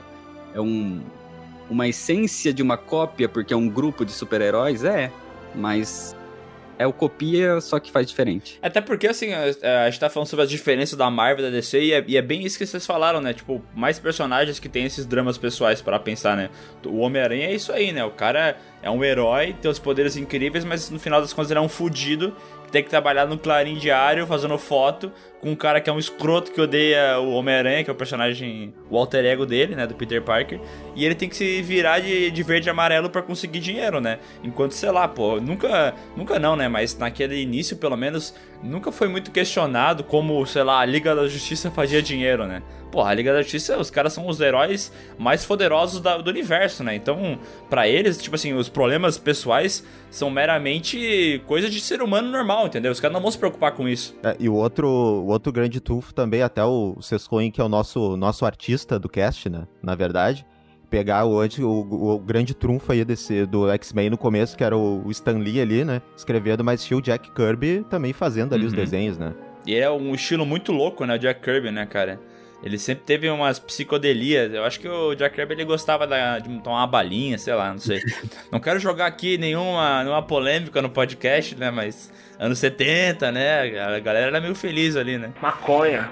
é 0.54 0.62
um, 0.62 1.02
uma 1.72 1.88
essência 1.88 2.54
de 2.54 2.62
uma 2.62 2.78
cópia 2.78 3.30
porque 3.30 3.54
é 3.54 3.58
um 3.58 3.70
grupo 3.70 4.06
de 4.06 4.12
super-heróis, 4.12 4.84
é, 4.84 5.10
mas 5.56 6.14
é 6.78 6.86
o 6.86 6.92
copia, 6.92 7.62
só 7.62 7.80
que 7.80 7.92
faz 7.92 8.08
diferente. 8.08 8.60
Até 8.62 8.82
porque, 8.82 9.08
assim, 9.08 9.34
a, 9.34 9.90
gente 9.90 10.00
tá 10.00 10.10
falando 10.10 10.28
sobre 10.28 10.44
as 10.44 10.50
diferenças 10.50 10.98
da 10.98 11.10
Marvel 11.10 11.46
e 11.46 11.50
da 11.50 11.56
DC, 11.56 11.80
e 11.80 11.94
é, 11.94 12.04
e 12.06 12.18
é 12.18 12.22
bem 12.22 12.44
isso 12.44 12.58
que 12.58 12.66
vocês 12.66 12.86
falaram, 12.86 13.22
né? 13.22 13.34
Tipo, 13.34 13.64
mais 13.74 14.00
personagens 14.00 14.60
que 14.60 14.68
tem 14.68 14.84
esses 14.84 15.06
dramas 15.06 15.38
pessoais 15.38 15.82
para 15.82 15.98
pensar, 16.00 16.36
né? 16.36 16.50
O 16.86 16.98
Homem-Aranha 16.98 17.46
é 17.46 17.54
isso 17.54 17.72
aí, 17.72 17.94
né? 17.94 18.04
O 18.04 18.12
cara 18.12 18.58
é 18.82 18.90
um 18.90 19.04
herói, 19.04 19.56
tem 19.62 19.70
os 19.70 19.80
poderes 19.80 20.18
incríveis, 20.18 20.66
mas 20.66 20.90
no 20.90 21.00
final 21.00 21.22
das 21.22 21.32
contas 21.32 21.52
ele 21.52 21.60
é 21.60 21.62
um 21.62 21.70
fudido 21.70 22.36
tem 22.72 22.84
que 22.84 22.90
trabalhar 22.90 23.28
no 23.28 23.38
Clarim 23.38 23.76
Diário 23.76 24.26
fazendo 24.26 24.58
foto 24.58 25.12
com 25.42 25.50
um 25.50 25.56
cara 25.56 25.82
que 25.82 25.90
é 25.90 25.94
um 25.94 25.98
escroto 25.98 26.52
que 26.52 26.62
odeia 26.62 27.20
o 27.20 27.32
Homem-Aranha, 27.32 27.84
que 27.84 27.90
é 27.90 27.94
o 27.94 27.96
personagem, 27.96 28.74
o 28.90 28.98
alter 28.98 29.26
ego 29.26 29.46
dele, 29.46 29.76
né, 29.76 29.88
do 29.88 29.96
Peter 29.96 30.22
Parker, 30.22 30.62
e 30.96 31.04
ele 31.04 31.16
tem 31.16 31.28
que 31.28 31.36
se 31.36 31.62
virar 31.64 32.00
de, 32.00 32.30
de 32.30 32.44
verde 32.44 32.68
e 32.68 32.70
amarelo 32.70 33.10
para 33.10 33.24
conseguir 33.24 33.60
dinheiro, 33.60 34.00
né? 34.00 34.20
Enquanto, 34.44 34.74
sei 34.74 34.92
lá, 34.92 35.08
pô, 35.08 35.42
nunca, 35.42 35.96
nunca 36.16 36.38
não, 36.38 36.56
né, 36.56 36.68
mas 36.70 36.96
naquele 36.96 37.42
início, 37.42 37.76
pelo 37.76 37.98
menos, 37.98 38.36
nunca 38.62 38.92
foi 38.92 39.08
muito 39.08 39.32
questionado 39.32 40.04
como, 40.04 40.46
sei 40.46 40.64
lá, 40.64 40.80
a 40.80 40.86
Liga 40.86 41.16
da 41.16 41.28
Justiça 41.28 41.72
fazia 41.72 42.02
dinheiro, 42.02 42.46
né? 42.46 42.62
Porra, 42.92 43.12
a 43.12 43.14
Liga 43.14 43.34
da 43.34 43.42
Justiça, 43.42 43.78
os 43.78 43.90
caras 43.90 44.12
são 44.12 44.28
os 44.28 44.42
heróis 44.42 44.92
mais 45.18 45.46
poderosos 45.46 46.02
da, 46.02 46.18
do 46.18 46.30
universo, 46.30 46.84
né? 46.84 46.94
Então, 46.94 47.40
para 47.70 47.88
eles, 47.88 48.22
tipo 48.22 48.36
assim, 48.36 48.54
os 48.54 48.68
problemas 48.68 49.18
pessoais 49.18 49.84
são 50.10 50.30
meramente 50.30 51.42
coisa 51.48 51.70
de 51.70 51.80
ser 51.80 52.02
humano 52.02 52.30
normal, 52.30 52.68
entendeu? 52.68 52.92
Os 52.92 53.00
caras 53.00 53.14
não 53.14 53.22
vão 53.22 53.32
se 53.32 53.38
preocupar 53.38 53.72
com 53.72 53.88
isso. 53.88 54.14
É, 54.24 54.36
e 54.38 54.50
o 54.50 54.56
outro, 54.56 54.90
outro 55.32 55.52
grande 55.52 55.80
tufo 55.80 56.14
também, 56.14 56.42
até 56.42 56.64
o 56.64 56.98
Sescoin, 57.02 57.50
que 57.52 57.60
é 57.60 57.64
o 57.64 57.70
nosso, 57.70 58.16
nosso 58.18 58.46
artista 58.46 59.00
do 59.00 59.10
cast, 59.10 59.50
né? 59.50 59.68
Na 59.82 59.96
verdade. 59.96 60.46
Pegar 60.90 61.24
o, 61.26 61.40
o, 61.42 62.16
o 62.16 62.20
grande 62.20 62.54
trunfo 62.54 62.92
aí 62.92 63.06
desse, 63.06 63.46
do 63.46 63.70
X-Men 63.72 64.10
no 64.10 64.18
começo, 64.18 64.58
que 64.58 64.64
era 64.64 64.76
o, 64.78 65.02
o 65.08 65.12
Stan 65.12 65.38
Lee 65.38 65.62
ali, 65.62 65.86
né? 65.86 66.02
Escrevendo, 66.18 66.66
mas 66.66 66.84
tinha 66.84 66.98
o 66.98 67.02
Jack 67.02 67.32
Kirby 67.32 67.86
também 67.90 68.12
fazendo 68.12 68.54
ali 68.54 68.64
Uhum. 68.64 68.68
os 68.68 68.74
desenhos, 68.74 69.18
né? 69.18 69.34
E 69.66 69.74
é 69.76 69.90
um 69.90 70.14
estilo 70.14 70.46
muito 70.46 70.74
louco, 70.74 71.06
né, 71.06 71.16
o 71.16 71.18
Jack 71.18 71.40
Kirby, 71.42 71.72
né, 71.72 71.86
cara? 71.86 72.20
Ele 72.64 72.78
sempre 72.78 73.04
teve 73.06 73.30
umas 73.30 73.58
psicodelias. 73.60 74.54
Eu 74.54 74.64
acho 74.64 74.80
que 74.80 74.88
o 74.88 75.16
Jack 75.16 75.36
Kirby 75.36 75.54
ele 75.56 75.66
gostava 75.66 76.06
da- 76.06 76.38
de 76.40 76.48
tomar 76.60 76.78
uma 76.82 76.88
balinha, 76.88 77.38
sei 77.38 77.54
lá, 77.56 77.72
não 77.72 77.80
sei. 77.80 78.02
não 78.52 78.60
quero 78.60 78.80
jogar 78.80 79.08
aqui 79.08 79.38
nenhuma, 79.38 80.04
nenhuma 80.04 80.22
polêmica 80.22 80.82
no 80.82 80.90
podcast, 80.90 81.56
né? 81.56 81.72
Mas 81.72 82.12
anos 82.40 82.60
70, 82.60 83.32
né? 83.32 83.80
A 83.80 84.00
galera 84.00 84.28
era 84.28 84.40
meio 84.42 84.54
feliz 84.56 84.96
ali, 84.96 85.18
né? 85.18 85.32
Maconha. 85.42 86.10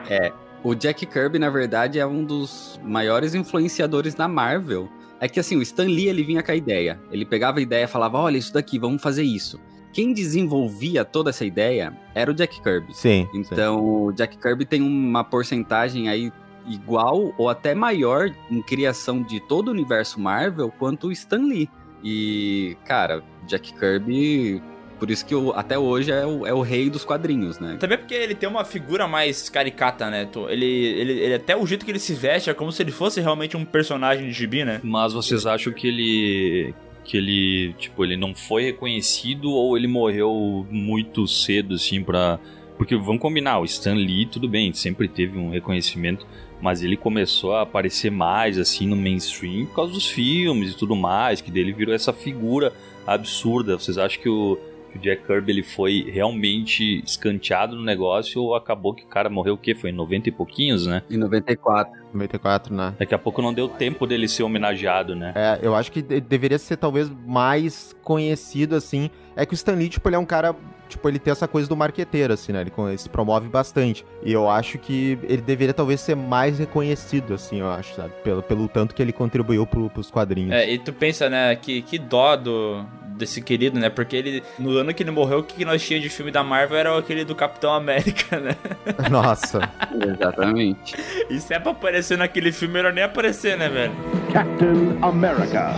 O 0.63 0.74
Jack 0.75 1.06
Kirby, 1.06 1.39
na 1.39 1.50
verdade, 1.50 2.00
é 2.00 2.06
um 2.06 2.24
dos 2.24 2.79
maiores 2.84 3.34
influenciadores 3.36 4.13
da 4.15 4.27
Marvel. 4.27 4.89
É 5.22 5.27
que 5.27 5.39
assim, 5.39 5.56
o 5.58 5.62
Stan 5.62 5.84
Lee 5.86 6.08
ele 6.08 6.24
vinha 6.24 6.41
com 6.41 6.51
a 6.51 6.56
ideia. 6.56 7.00
Ele 7.12 7.25
pegava 7.25 7.60
a 7.60 7.62
ideia 7.62 7.84
e 7.84 7.88
falava: 7.88 8.18
olha, 8.18 8.38
isso 8.38 8.53
daqui, 8.53 8.79
vamos 8.79 9.01
fazer 9.01 9.24
isso. 9.24 9.60
Quem 9.91 10.13
desenvolvia 10.13 11.03
toda 11.03 11.29
essa 11.31 11.43
ideia 11.46 11.93
era 12.13 12.29
o 12.29 12.34
Jack 12.34 12.62
Kirby. 12.62 12.93
Sim. 12.96 13.27
sim. 13.31 13.39
Então, 13.39 13.84
o 14.05 14.12
Jack 14.12 14.38
Kirby 14.38 14.65
tem 14.65 14.81
uma 14.81 15.24
porcentagem 15.24 16.08
aí 16.10 16.31
igual 16.67 17.34
ou 17.38 17.50
até 17.50 17.74
maior 17.74 18.29
em 18.51 18.62
criação 18.62 19.24
de 19.24 19.39
todo 19.39 19.69
o 19.69 19.72
universo 19.72 20.19
Marvel 20.19 20.72
quanto 20.77 21.08
o 21.08 21.12
Stan 21.12 21.38
Lee. 21.48 21.69
E, 22.03 22.77
cara, 22.86 23.24
Jack 23.48 23.74
Kirby, 23.74 24.62
por 25.00 25.10
isso 25.10 25.25
que 25.25 25.34
o- 25.34 25.51
até 25.51 25.77
hoje 25.79 26.12
é 26.12 26.25
o, 26.25 26.46
é 26.46 26.53
o 26.53 26.62
rei 26.62 26.89
dos 26.89 27.03
quadrinhos, 27.03 27.58
né? 27.60 27.77
Também 27.79 27.98
porque 27.98 28.13
ele 28.13 28.36
tem 28.36 28.48
uma 28.48 28.63
figura 28.63 29.08
mais 29.08 29.50
caricata, 29.50 30.10
né? 30.10 30.29
Ele, 30.50 30.65
ele, 30.65 31.12
ele- 31.19 31.34
até 31.34 31.58
o 31.58 31.65
jeito 31.65 31.84
que 31.84 31.91
ele 31.91 32.00
se 32.00 32.13
veste 32.13 32.50
é 32.50 32.53
como 32.53 32.72
se 32.72 32.81
ele 32.84 32.91
fosse 32.91 33.19
realmente 33.19 33.58
um 33.58 33.65
personagem 33.65 34.27
de 34.27 34.31
gibi, 34.34 34.63
né? 34.63 34.79
Mas 34.84 35.13
vocês 35.13 35.46
acham 35.46 35.74
que 35.74 35.88
ele. 35.88 36.74
Que 37.10 37.18
ele. 37.18 37.74
Tipo, 37.80 38.06
ele 38.06 38.16
não 38.16 38.36
foi 38.36 38.66
reconhecido 38.66 39.50
ou 39.50 39.75
ele 39.75 39.88
morreu 39.88 40.68
muito 40.70 41.28
cedo, 41.28 41.74
assim, 41.74 42.04
pra. 42.04 42.39
Porque 42.78 42.96
vamos 42.96 43.20
combinar, 43.20 43.60
o 43.60 43.66
Stan 43.66 43.96
Lee, 43.96 44.28
tudo 44.28 44.48
bem, 44.48 44.72
sempre 44.74 45.08
teve 45.08 45.38
um 45.38 45.50
reconhecimento, 45.50 46.25
mas 46.62 46.82
ele 46.82 46.96
começou 46.96 47.54
a 47.56 47.63
aparecer 47.63 48.10
mais, 48.10 48.58
assim, 48.58 48.88
no 48.88 48.96
mainstream 48.96 49.66
por 49.66 49.75
causa 49.75 49.94
dos 49.94 50.08
filmes 50.08 50.72
e 50.72 50.78
tudo 50.78 50.96
mais, 50.96 51.42
que 51.42 51.51
dele 51.51 51.74
virou 51.74 51.94
essa 51.94 52.13
figura 52.13 52.72
absurda. 53.06 53.78
Vocês 53.78 53.98
acham 53.98 54.22
que 54.22 54.30
o, 54.30 54.58
que 54.89 54.98
o 54.98 55.01
Jack 55.01 55.25
Kirby 55.25 55.51
ele 55.51 55.63
foi 55.63 56.10
realmente 56.12 57.01
escanteado 57.05 57.75
no 57.75 57.84
negócio 57.84 58.41
ou 58.41 58.55
acabou 58.55 58.93
que 58.93 59.03
o 59.03 59.08
cara 59.08 59.29
morreu 59.29 59.53
o 59.53 59.58
quê? 59.58 59.74
Foi 59.75 59.89
em 59.89 59.93
90 59.93 60.29
e 60.29 60.31
pouquinhos, 60.31 60.86
né? 60.86 61.01
Em 61.10 61.17
94. 61.17 61.93
94, 62.13 62.74
né? 62.74 62.96
Daqui 62.98 63.13
a 63.13 63.19
pouco 63.19 63.41
não 63.41 63.53
deu 63.53 63.67
tempo 63.69 64.08
dele 64.08 64.27
ser 64.27 64.43
homenageado, 64.43 65.15
né? 65.15 65.31
É, 65.36 65.60
eu 65.62 65.75
acho 65.75 65.91
que 65.91 66.01
de- 66.01 66.19
deveria 66.22 66.58
ser 66.58 66.77
talvez 66.77 67.10
mais 67.25 67.96
conhecido, 68.03 68.75
assim. 68.75 69.10
É 69.36 69.46
que 69.46 69.53
o 69.53 69.55
Stan 69.55 69.74
Lee, 69.75 69.89
tipo, 69.89 70.08
ele 70.10 70.15
é 70.15 70.19
um 70.19 70.25
cara. 70.25 70.55
Tipo, 70.89 71.08
ele 71.08 71.19
tem 71.19 71.31
essa 71.31 71.48
coisa 71.48 71.69
do 71.69 71.77
marqueteiro, 71.77 72.34
assim, 72.34 72.51
né? 72.51 72.62
Ele, 72.62 72.72
ele 72.77 72.98
se 72.98 73.08
promove 73.08 73.48
bastante. 73.48 74.05
E 74.24 74.34
eu 74.34 74.50
acho 74.50 74.77
que 74.77 75.17
ele 75.24 75.41
deveria 75.41 75.74
talvez 75.74 76.01
ser 76.01 76.15
mais 76.15 76.60
reconhecido, 76.60 77.36
assim, 77.36 77.60
eu 77.60 77.69
acho, 77.69 77.96
sabe? 77.96 78.12
Pelo, 78.24 78.41
pelo 78.41 78.67
tanto 78.67 78.96
que 78.96 79.01
ele 79.01 79.13
contribuiu 79.13 79.65
pro, 79.65 79.89
pros 79.89 80.10
quadrinhos. 80.10 80.51
É, 80.51 80.69
e 80.69 80.77
tu 80.79 80.91
pensa, 80.91 81.29
né, 81.29 81.55
que, 81.55 81.81
que 81.84 81.98
dó 81.98 82.36
do, 82.36 82.86
desse 83.19 83.41
querido, 83.41 83.77
né? 83.79 83.89
Porque 83.89 84.15
ele, 84.15 84.43
no 84.58 84.77
ano 84.77 84.93
que 84.93 85.03
ele 85.03 85.12
morreu, 85.12 85.39
o 85.39 85.43
que 85.43 85.65
nós 85.65 85.86
tínhamos 85.86 86.10
de 86.10 86.15
filme 86.15 86.31
da 86.31 86.43
Marvel 86.43 86.77
era 86.77 86.98
aquele 86.98 87.25
do 87.25 87.36
Capitão 87.36 87.74
América, 87.74 88.39
né? 88.39 88.55
Nossa. 89.12 89.69
Exatamente. 90.01 90.96
E 91.29 91.39
se 91.39 91.53
é 91.53 91.60
pra 91.60 91.74
aparecer 91.74 92.17
naquele 92.17 92.51
filme, 92.51 92.75
melhor 92.75 92.93
nem 92.93 93.03
aparecer, 93.03 93.58
né, 93.58 93.67
velho? 93.67 93.93
Captain 94.31 94.98
America. 95.01 95.74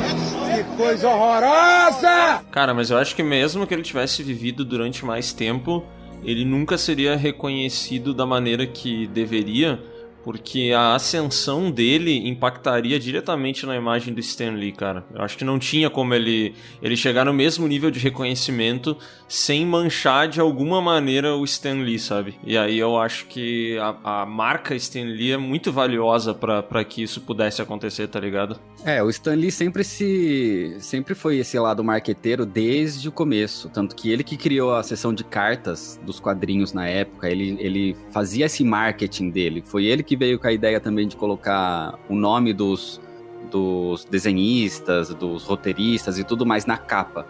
Cara, 2.51 2.73
mas 2.73 2.91
eu 2.91 2.97
acho 2.97 3.15
que 3.15 3.23
mesmo 3.23 3.65
que 3.65 3.73
ele 3.73 3.81
tivesse 3.81 4.21
vivido 4.21 4.63
durante 4.63 5.00
mais 5.05 5.33
tempo, 5.33 5.83
ele 6.23 6.45
nunca 6.45 6.77
seria 6.77 7.15
reconhecido 7.15 8.13
da 8.13 8.25
maneira 8.25 8.65
que 8.65 9.07
deveria, 9.07 9.81
porque 10.23 10.71
a 10.75 10.95
ascensão 10.95 11.71
dele 11.71 12.27
impactaria 12.27 12.99
diretamente 12.99 13.65
na 13.65 13.75
imagem 13.75 14.13
do 14.13 14.19
Stan 14.19 14.51
Lee, 14.51 14.71
cara. 14.71 15.05
Eu 15.13 15.21
acho 15.21 15.37
que 15.37 15.43
não 15.43 15.57
tinha 15.57 15.89
como 15.89 16.13
ele, 16.13 16.53
ele 16.81 16.95
chegar 16.95 17.25
no 17.25 17.33
mesmo 17.33 17.67
nível 17.67 17.91
de 17.91 17.99
reconhecimento 17.99 18.97
sem 19.27 19.65
manchar 19.65 20.27
de 20.27 20.39
alguma 20.39 20.81
maneira 20.81 21.35
o 21.35 21.45
Stan 21.45 21.73
Lee, 21.73 21.97
sabe? 21.97 22.35
E 22.43 22.57
aí 22.57 22.77
eu 22.77 22.99
acho 22.99 23.25
que 23.27 23.77
a, 23.79 24.21
a 24.21 24.25
marca 24.25 24.75
Stan 24.75 25.03
Lee 25.03 25.31
é 25.31 25.37
muito 25.37 25.71
valiosa 25.71 26.33
pra 26.33 26.83
que 26.83 27.01
isso 27.01 27.21
pudesse 27.21 27.61
acontecer, 27.61 28.07
tá 28.07 28.19
ligado? 28.19 28.59
É, 28.83 29.01
o 29.01 29.09
Stan 29.09 29.35
Lee 29.35 29.51
sempre 29.51 29.83
se 29.83 30.75
sempre 30.79 31.13
foi 31.13 31.37
esse 31.37 31.57
lado 31.57 31.83
marqueteiro 31.83 32.45
desde 32.45 33.07
o 33.07 33.11
começo, 33.11 33.69
tanto 33.69 33.95
que 33.95 34.11
ele 34.11 34.23
que 34.23 34.35
criou 34.35 34.73
a 34.73 34.83
seção 34.83 35.13
de 35.13 35.23
cartas 35.23 35.99
dos 36.03 36.19
quadrinhos 36.19 36.73
na 36.73 36.87
época, 36.87 37.29
ele, 37.29 37.55
ele 37.59 37.95
fazia 38.11 38.45
esse 38.45 38.63
marketing 38.63 39.29
dele. 39.29 39.63
Foi 39.65 39.85
ele 39.85 40.03
que 40.03 40.10
veio 40.15 40.39
com 40.39 40.47
a 40.47 40.51
ideia 40.51 40.79
também 40.79 41.07
de 41.07 41.15
colocar 41.15 41.97
o 42.09 42.15
nome 42.15 42.53
dos 42.53 43.01
dos 43.49 44.05
desenhistas, 44.05 45.13
dos 45.13 45.43
roteiristas 45.43 46.17
e 46.17 46.23
tudo 46.23 46.45
mais 46.45 46.65
na 46.65 46.77
capa. 46.77 47.25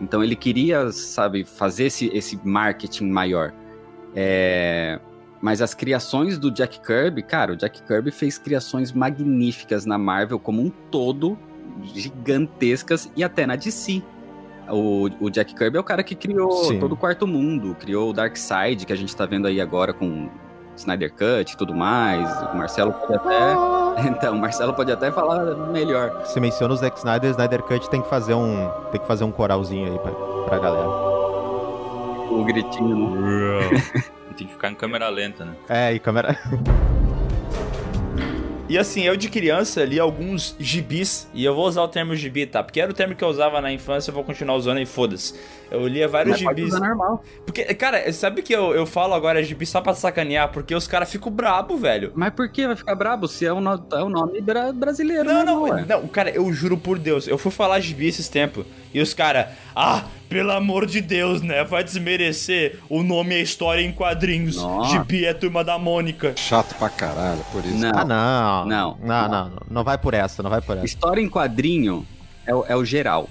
Então 0.00 0.22
ele 0.22 0.36
queria, 0.36 0.90
sabe, 0.92 1.44
fazer 1.44 1.86
esse, 1.86 2.10
esse 2.14 2.38
marketing 2.44 3.08
maior. 3.10 3.52
É, 4.14 5.00
Mas 5.40 5.60
as 5.60 5.74
criações 5.74 6.38
do 6.38 6.50
Jack 6.50 6.80
Kirby, 6.80 7.22
cara, 7.22 7.52
o 7.52 7.56
Jack 7.56 7.82
Kirby 7.82 8.10
fez 8.10 8.38
criações 8.38 8.92
magníficas 8.92 9.84
na 9.84 9.98
Marvel 9.98 10.38
como 10.38 10.62
um 10.62 10.70
todo, 10.90 11.36
gigantescas 11.82 13.10
e 13.16 13.24
até 13.24 13.46
na 13.46 13.56
DC. 13.56 14.02
O, 14.70 15.10
o 15.20 15.30
Jack 15.30 15.54
Kirby 15.54 15.76
é 15.76 15.80
o 15.80 15.84
cara 15.84 16.02
que 16.02 16.14
criou 16.14 16.64
Sim. 16.64 16.80
todo 16.80 16.92
o 16.92 16.96
quarto 16.96 17.26
mundo, 17.26 17.76
criou 17.78 18.10
o 18.10 18.12
Darkseid, 18.12 18.86
que 18.86 18.92
a 18.92 18.96
gente 18.96 19.14
tá 19.14 19.26
vendo 19.26 19.46
aí 19.46 19.60
agora 19.60 19.92
com 19.92 20.30
Snyder 20.76 21.12
Cut 21.12 21.52
e 21.52 21.56
tudo 21.56 21.74
mais. 21.74 22.30
O 22.52 22.56
Marcelo 22.56 22.92
pode 22.92 23.14
até. 23.14 23.54
Então, 23.96 24.34
o 24.34 24.40
Marcelo 24.40 24.74
pode 24.74 24.90
até 24.90 25.12
falar 25.12 25.44
melhor. 25.68 26.26
Se 26.26 26.40
menciona 26.40 26.74
o 26.74 26.76
Zack 26.76 26.98
Snyder, 26.98 27.30
Snyder 27.30 27.62
Cut 27.62 27.88
tem 27.88 28.02
que 28.02 28.08
fazer 28.08 28.34
um. 28.34 28.68
Tem 28.90 29.00
que 29.00 29.06
fazer 29.06 29.22
um 29.22 29.30
coralzinho 29.30 29.92
aí 29.92 29.98
pra, 30.00 30.10
pra 30.46 30.58
galera. 30.58 30.88
O 30.88 32.42
gritinho, 32.44 33.10
né? 33.10 33.70
Tem 34.36 34.48
que 34.48 34.52
ficar 34.52 34.68
em 34.68 34.74
câmera 34.74 35.08
lenta, 35.08 35.44
né? 35.44 35.54
É, 35.68 35.92
e 35.92 36.00
câmera. 36.00 36.36
E 38.66 38.78
assim, 38.78 39.02
eu 39.02 39.14
de 39.14 39.28
criança 39.28 39.84
li 39.84 40.00
alguns 40.00 40.56
gibis, 40.58 41.28
e 41.34 41.44
eu 41.44 41.54
vou 41.54 41.66
usar 41.66 41.82
o 41.82 41.88
termo 41.88 42.16
gibi, 42.16 42.46
tá? 42.46 42.62
Porque 42.62 42.80
era 42.80 42.90
o 42.90 42.94
termo 42.94 43.14
que 43.14 43.22
eu 43.22 43.28
usava 43.28 43.60
na 43.60 43.70
infância, 43.70 44.10
eu 44.10 44.14
vou 44.14 44.24
continuar 44.24 44.56
usando 44.56 44.80
e 44.80 44.86
foda-se. 44.86 45.34
Eu 45.70 45.86
lia 45.86 46.08
vários 46.08 46.36
Mas 46.36 46.42
pode 46.44 46.60
gibis. 46.62 46.74
usar 46.74 46.88
normal. 46.88 47.22
Porque, 47.44 47.62
cara, 47.74 48.10
sabe 48.10 48.40
que 48.40 48.54
eu, 48.54 48.74
eu 48.74 48.86
falo 48.86 49.12
agora 49.12 49.42
gibi 49.44 49.66
só 49.66 49.82
pra 49.82 49.92
sacanear? 49.92 50.50
Porque 50.50 50.74
os 50.74 50.86
caras 50.88 51.12
ficam 51.12 51.30
brabo, 51.30 51.76
velho. 51.76 52.10
Mas 52.14 52.32
por 52.32 52.48
que 52.48 52.66
vai 52.66 52.74
ficar 52.74 52.94
brabo 52.94 53.28
se 53.28 53.44
é 53.44 53.52
o, 53.52 53.60
no- 53.60 53.86
é 53.92 54.02
o 54.02 54.08
nome 54.08 54.40
bra- 54.40 54.72
brasileiro? 54.72 55.24
Não, 55.24 55.34
né, 55.40 55.44
não, 55.44 55.62
ué? 55.64 55.84
não, 55.86 56.08
cara, 56.08 56.30
eu 56.30 56.50
juro 56.50 56.78
por 56.78 56.98
Deus, 56.98 57.28
eu 57.28 57.36
fui 57.36 57.52
falar 57.52 57.80
gibi 57.80 58.06
esses 58.08 58.28
tempos, 58.30 58.64
e 58.94 59.00
os 59.02 59.12
caras, 59.12 59.48
ah, 59.76 60.04
pelo 60.34 60.50
amor 60.50 60.84
de 60.84 61.00
Deus, 61.00 61.42
né, 61.42 61.62
vai 61.62 61.84
desmerecer 61.84 62.80
o 62.88 63.04
nome 63.04 63.36
e 63.36 63.38
a 63.38 63.40
história 63.40 63.80
em 63.80 63.92
quadrinhos. 63.92 64.56
Nossa. 64.56 64.90
Gibi 64.90 65.24
é 65.26 65.32
Turma 65.32 65.62
da 65.62 65.78
Mônica. 65.78 66.32
Chato 66.34 66.74
pra 66.74 66.88
caralho, 66.88 67.40
por 67.52 67.64
isso. 67.64 67.76
Não. 67.76 67.90
Ah, 67.94 68.04
não. 68.04 68.64
Não. 68.66 68.98
Não, 69.00 69.28
não, 69.28 69.48
não. 69.50 69.62
Não 69.70 69.84
vai 69.84 69.96
por 69.96 70.12
essa, 70.12 70.42
não 70.42 70.50
vai 70.50 70.60
por 70.60 70.76
essa. 70.76 70.84
História 70.86 71.20
em 71.20 71.28
quadrinho 71.28 72.04
é 72.44 72.52
o, 72.52 72.64
é 72.66 72.74
o 72.74 72.84
geral. 72.84 73.28